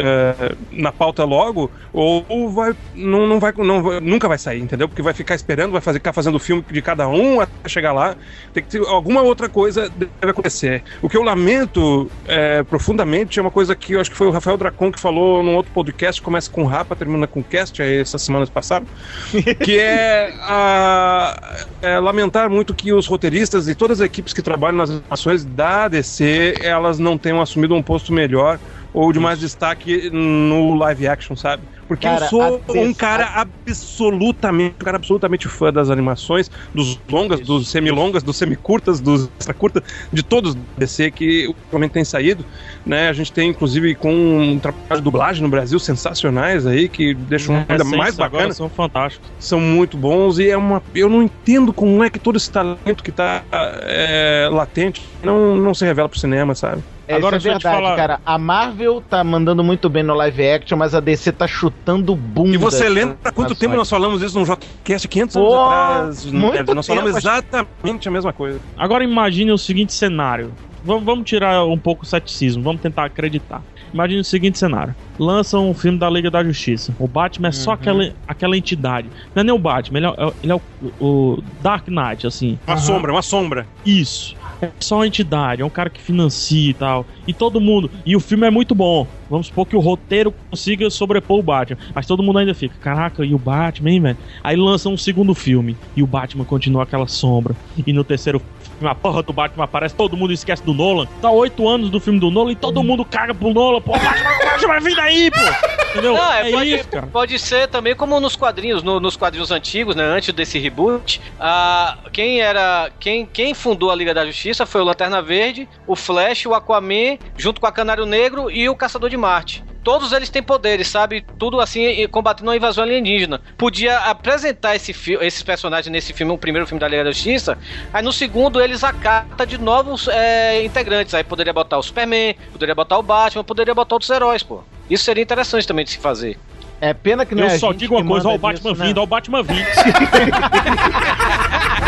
é, 0.03 0.57
na 0.71 0.93
pauta 0.93 1.25
logo, 1.25 1.73
ou 1.93 2.51
vai 2.53 2.73
não, 2.93 3.27
não 3.27 3.39
vai 3.41 3.53
não 3.57 4.01
nunca 4.01 4.29
vai 4.29 4.39
sair, 4.39 4.61
entendeu? 4.61 4.89
Porque 4.89 5.03
vai 5.03 5.15
ficar 5.15 5.35
esperando, 5.35 5.73
vai 5.73 5.81
fazer, 5.81 5.99
ficar 5.99 6.13
fazendo 6.13 6.37
o 6.37 6.41
filme 6.41 6.65
de 6.71 6.83
cada 6.83 7.09
um 7.09 7.41
até 7.41 7.53
chegar 7.69 7.93
lá. 7.93 8.17
Tem 8.53 8.63
que 8.65 8.78
alguma 8.87 9.23
outra 9.23 9.49
coisa 9.49 9.91
deve 9.91 10.11
acontecer. 10.31 10.83
O 11.03 11.09
que 11.09 11.17
eu 11.17 11.23
lamento 11.23 12.13
é, 12.25 12.63
profundamente 12.65 13.39
é 13.39 13.43
uma 13.43 13.51
coisa 13.51 13.75
que 13.77 13.93
eu 13.95 14.01
acho 14.01 14.11
que 14.11 14.17
foi 14.17 14.27
o 14.27 14.31
Rafael 14.31 14.57
Dracon 14.57 14.91
que 14.93 15.01
falou 15.01 15.43
num 15.43 15.55
outro 15.57 15.73
podcast, 15.73 16.21
começa 16.23 16.51
com 16.51 16.65
Rapa, 16.65 16.97
termina 16.97 17.27
com 17.27 17.45
Cast, 17.45 17.83
aí 17.83 18.01
essas 18.01 18.23
semanas 18.23 18.51
passaram, 18.51 18.89
que 19.63 19.79
é, 19.79 20.35
a- 20.41 21.37
é 21.83 21.99
lamentar 21.99 22.51
muito 22.51 22.75
que 22.75 22.93
os 22.93 23.07
roteiristas 23.07 23.69
e 23.69 23.75
todas 23.75 24.01
as 24.01 24.07
equipes 24.07 24.33
que 24.33 24.43
trabalham 24.43 24.77
nas 24.79 24.91
animações 24.91 25.45
da 25.45 25.89
DC, 25.89 26.59
elas 26.63 26.99
não 26.99 27.19
tenham 27.19 27.41
assumido 27.41 27.75
um 27.75 27.83
posto 27.83 28.13
melhor 28.13 28.61
ou 28.93 29.13
de 29.13 29.21
mais 29.21 29.39
destaque 29.39 30.11
no 30.11 30.75
live 30.75 31.07
action, 31.07 31.37
sabe? 31.37 31.69
Porque 31.89 32.07
Cara, 32.07 32.27
eu 32.27 32.29
sou 32.29 32.63
um 32.69 32.93
cara 32.93 33.33
absolutamente, 33.35 34.75
um 34.79 34.85
cara 34.85 34.99
absolutamente 34.99 35.49
fã 35.49 35.73
das 35.73 35.89
animações, 35.89 36.51
dos 36.75 37.01
longas, 37.11 37.41
dos 37.41 37.71
semilongas, 37.71 38.23
dos 38.23 38.37
semicurtas, 38.37 39.01
dos 39.01 39.31
extra 39.41 39.55
curtas, 39.55 39.83
de 40.13 40.23
todos 40.23 40.55
do 40.55 40.63
DC 40.77 41.11
que 41.11 41.47
ultimamente 41.49 41.93
tem 41.93 42.05
saído, 42.05 42.45
né? 42.85 43.09
A 43.09 43.13
gente 43.15 43.33
tem 43.33 43.49
inclusive 43.49 43.95
com 43.95 44.13
um 44.13 44.59
trabalho 44.59 44.97
de 44.97 45.03
dublagem 45.03 45.43
no 45.43 45.49
Brasil 45.49 45.79
sensacionais 45.79 46.67
aí 46.67 46.91
que 46.91 47.15
deixam 47.15 47.57
É, 47.57 47.67
ainda 47.67 47.85
mais 47.85 48.15
bacana. 48.15 48.53
São 48.53 48.69
fantásticos. 48.69 49.31
São 49.39 49.59
muito 49.59 49.97
bons 49.97 50.39
e 50.39 50.51
é 50.51 50.57
uma. 50.59 50.83
Eu 50.95 51.09
não 51.09 51.23
entendo 51.23 51.73
como 51.73 52.05
é 52.05 52.11
que 52.11 52.19
todo 52.19 52.37
esse 52.37 52.51
talento 52.51 53.03
que 53.03 53.11
tá 53.11 53.43
é, 53.83 54.47
latente 54.53 55.01
não, 55.25 55.57
não 55.57 55.73
se 55.73 55.87
revela 55.87 56.09
pro 56.09 56.19
cinema, 56.19 56.55
sabe? 56.55 56.83
É, 57.09 57.15
Agora, 57.17 57.39
isso 57.39 57.49
é 57.49 57.53
verdade, 57.53 57.97
cara. 57.97 58.21
A 58.25 58.37
Marvel 58.39 59.01
tá 59.01 59.25
mandando 59.25 59.65
muito 59.65 59.89
bem 59.89 60.03
no 60.03 60.13
live 60.15 60.47
action, 60.47 60.77
mas 60.77 60.95
a 60.95 61.01
DC 61.01 61.33
tá 61.33 61.47
chutando 61.47 62.15
bunda. 62.15 62.55
E 62.55 62.59
você 62.59 62.87
lembra 62.89 63.17
quanto 63.35 63.55
tempo 63.55 63.75
nós 63.75 63.89
falamos 63.89 64.21
isso 64.23 64.39
num 64.39 64.45
JCast 64.45 65.09
500 65.09 65.37
anos 65.37 65.49
Pô, 65.49 65.61
atrás? 65.65 66.25
muito 66.27 66.75
nós 66.75 66.87
falamos 66.87 67.15
tempo. 67.15 67.19
exatamente 67.19 68.07
a 68.09 68.11
mesma 68.11 68.33
coisa. 68.33 68.61
Agora 68.77 69.03
imagine 69.03 69.51
o 69.51 69.59
seguinte 69.59 69.93
cenário. 69.95 70.53
Vamos, 70.85 71.05
vamos 71.05 71.25
tirar 71.29 71.65
um 71.65 71.77
pouco 71.79 72.05
o 72.05 72.07
ceticismo, 72.07 72.63
vamos 72.63 72.81
tentar 72.81 73.05
acreditar. 73.05 73.63
Imagine 73.93 74.21
o 74.21 74.25
seguinte 74.25 74.59
cenário: 74.59 74.95
lançam 75.19 75.69
um 75.69 75.75
filme 75.75 75.99
da 75.99 76.09
Liga 76.09 76.31
da 76.31 76.45
Justiça. 76.45 76.95
O 77.01 77.09
Batman 77.09 77.49
é 77.49 77.53
só 77.53 77.73
aquela, 77.73 78.13
aquela 78.29 78.57
entidade. 78.57 79.09
Não 79.35 79.41
é 79.41 79.45
nem 79.45 79.53
o 79.55 79.59
Batman, 79.59 79.99
ele 79.99 80.07
é, 80.07 80.11
o- 80.11 80.35
ele 80.43 80.53
é 80.53 80.55
o, 80.55 80.61
o 81.01 81.43
Dark 81.63 81.89
Knight, 81.89 82.27
assim. 82.27 82.59
Uma 82.67 82.77
sombra, 82.77 83.13
uma 83.13 83.23
sombra. 83.23 83.67
Isso. 83.85 84.37
É 84.61 84.71
só 84.81 84.97
uma 84.97 85.07
entidade, 85.07 85.63
é 85.63 85.65
um 85.65 85.71
cara 85.71 85.89
que 85.89 86.03
financia 86.03 86.71
e 86.71 86.75
tal. 86.75 87.07
E 87.27 87.33
todo 87.33 87.61
mundo. 87.61 87.91
E 88.05 88.17
o 88.17 88.21
filme 88.21 88.47
é 88.47 88.51
muito 88.51 88.75
bom. 88.75 89.07
Vamos 89.31 89.49
supor 89.49 89.67
que 89.67 89.77
o 89.77 89.81
roteiro 89.81 90.33
consiga 90.51 90.89
sobrepor 90.91 91.39
o 91.39 91.43
Batman. 91.43 91.79
Mas 91.95 92.07
todo 92.07 92.23
mundo 92.23 92.39
ainda 92.39 92.55
fica, 92.55 92.75
caraca, 92.81 93.25
e 93.25 93.35
o 93.35 93.39
Batman, 93.39 93.91
hein, 93.91 94.01
velho? 94.01 94.19
Aí 94.43 94.57
lançam 94.57 94.93
um 94.93 94.97
segundo 94.97 95.35
filme. 95.35 95.77
E 95.95 96.03
o 96.03 96.07
Batman 96.07 96.45
continua 96.45 96.83
aquela 96.83 97.07
sombra. 97.07 97.55
E 97.87 97.93
no 97.93 98.03
terceiro 98.03 98.41
filme, 98.79 98.91
a 98.91 98.95
porra 98.95 99.23
do 99.23 99.33
Batman 99.33 99.65
aparece, 99.65 99.95
todo 99.95 100.17
mundo 100.17 100.33
esquece 100.33 100.63
do 100.63 100.73
Nolan. 100.73 101.07
Tá 101.21 101.31
oito 101.31 101.69
anos 101.69 101.91
do 101.91 102.01
filme 102.01 102.19
do 102.19 102.31
Nolan 102.31 102.53
e 102.53 102.57
todo 102.57 102.83
mundo 102.83 103.05
caga 103.05 103.35
pro 103.35 103.53
Nolan. 103.53 103.81
Pô, 103.81 103.93
Batman, 103.93 104.39
Batman, 104.45 104.81
vem 104.81 104.95
daí, 104.95 105.31
pô! 105.31 105.89
Entendeu? 105.91 106.15
Não, 106.15 106.33
é, 106.33 106.49
é 106.49 106.53
pode, 106.53 106.75
isso, 106.75 106.89
cara. 106.89 107.07
pode 107.07 107.39
ser 107.39 107.69
também 107.69 107.95
como 107.97 108.21
nos 108.21 108.37
quadrinhos, 108.37 108.83
no- 108.83 109.01
nos 109.01 109.17
quadrinhos 109.17 109.51
antigos, 109.51 109.97
né? 109.97 110.05
Antes 110.05 110.33
desse 110.35 110.59
reboot, 110.59 111.21
ah, 111.41 111.97
quem 112.13 112.41
era. 112.41 112.91
Quem, 113.01 113.25
quem 113.27 113.55
fundou 113.55 113.91
a 113.91 113.95
Liga 113.95 114.13
da 114.13 114.25
Justiça 114.27 114.67
foi 114.67 114.81
o 114.83 114.85
Lanterna 114.85 115.23
Verde, 115.23 115.67
o 115.87 115.97
Flash, 115.97 116.45
o 116.47 116.55
Aquaman, 116.55 117.17
junto 117.37 117.61
com 117.61 117.67
a 117.67 117.73
Canário 117.73 118.05
Negro 118.07 118.51
e 118.51 118.69
o 118.69 118.77
Caçador 118.77 119.09
de 119.09 119.17
Marte. 119.17 119.65
Todos 119.89 120.13
eles 120.13 120.29
têm 120.29 120.43
poderes, 120.43 120.87
sabe? 120.87 121.25
Tudo 121.39 121.63
assim, 121.63 121.81
e 121.81 122.07
combatendo 122.07 122.51
uma 122.51 122.57
invasão 122.57 122.85
alienígena. 122.85 123.41
Podia 123.57 123.97
apresentar 124.01 124.77
esse 124.77 124.95
esses 125.23 125.43
personagens 125.43 125.91
nesse 125.91 126.13
filme, 126.13 126.31
o 126.31 126.37
primeiro 126.37 126.67
filme 126.67 126.79
da 126.79 126.87
Liga 126.87 127.05
da 127.05 127.11
Justiça. 127.11 127.57
Aí 127.91 128.03
no 128.03 128.13
segundo 128.13 128.61
eles 128.61 128.85
acata 128.85 129.47
de 129.47 129.57
novos 129.57 130.07
é, 130.09 130.63
integrantes. 130.63 131.15
Aí 131.15 131.25
poderia 131.25 131.55
botar 131.55 131.79
o 131.79 131.83
Superman, 131.83 132.37
poderia 132.53 132.75
botar 132.75 132.99
o 132.99 133.03
Batman, 133.03 133.43
poderia 133.43 133.75
botar 133.75 133.95
outros 133.95 134.11
heróis, 134.11 134.43
pô. 134.43 134.61
Isso 134.91 135.05
seria 135.05 135.23
interessante 135.23 135.67
também 135.67 135.87
de 135.87 135.93
se 135.93 135.99
fazer. 135.99 136.39
É 136.83 136.93
pena 136.93 137.25
que 137.25 137.35
não 137.35 137.45
Eu 137.45 137.49
é 137.49 137.59
só 137.59 137.73
digo 137.73 137.97
uma 137.97 138.05
coisa, 138.05 138.29
ó, 138.29 138.33
manda 138.33 138.39
o 138.39 138.43
Batman 138.43 138.71
disso, 138.73 138.83
né? 138.83 138.89
vindo, 138.89 138.99
ó, 138.99 139.05
o 139.05 139.07
Batman 139.07 139.43
vindo. 139.43 139.65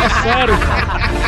é 0.00 0.08
sério, 0.22 0.58
cara. 0.58 1.19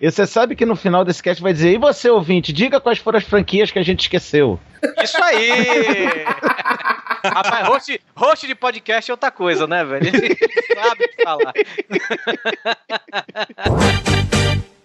E 0.00 0.10
você 0.10 0.26
sabe 0.26 0.54
que 0.54 0.66
no 0.66 0.76
final 0.76 1.04
desse 1.04 1.22
cast 1.22 1.42
vai 1.42 1.52
dizer: 1.52 1.72
e 1.72 1.78
você, 1.78 2.10
ouvinte, 2.10 2.52
diga 2.52 2.80
quais 2.80 2.98
foram 2.98 3.18
as 3.18 3.24
franquias 3.24 3.70
que 3.70 3.78
a 3.78 3.82
gente 3.82 4.00
esqueceu. 4.00 4.60
Isso 5.02 5.22
aí! 5.22 6.24
Rapaz, 7.24 7.66
host, 7.66 8.00
host 8.14 8.46
de 8.46 8.54
podcast 8.54 9.10
é 9.10 9.14
outra 9.14 9.30
coisa, 9.30 9.66
né, 9.66 9.84
velho? 9.84 10.06
A 10.06 10.10
gente 10.10 10.38
sabe 10.74 11.10
falar. 11.24 11.54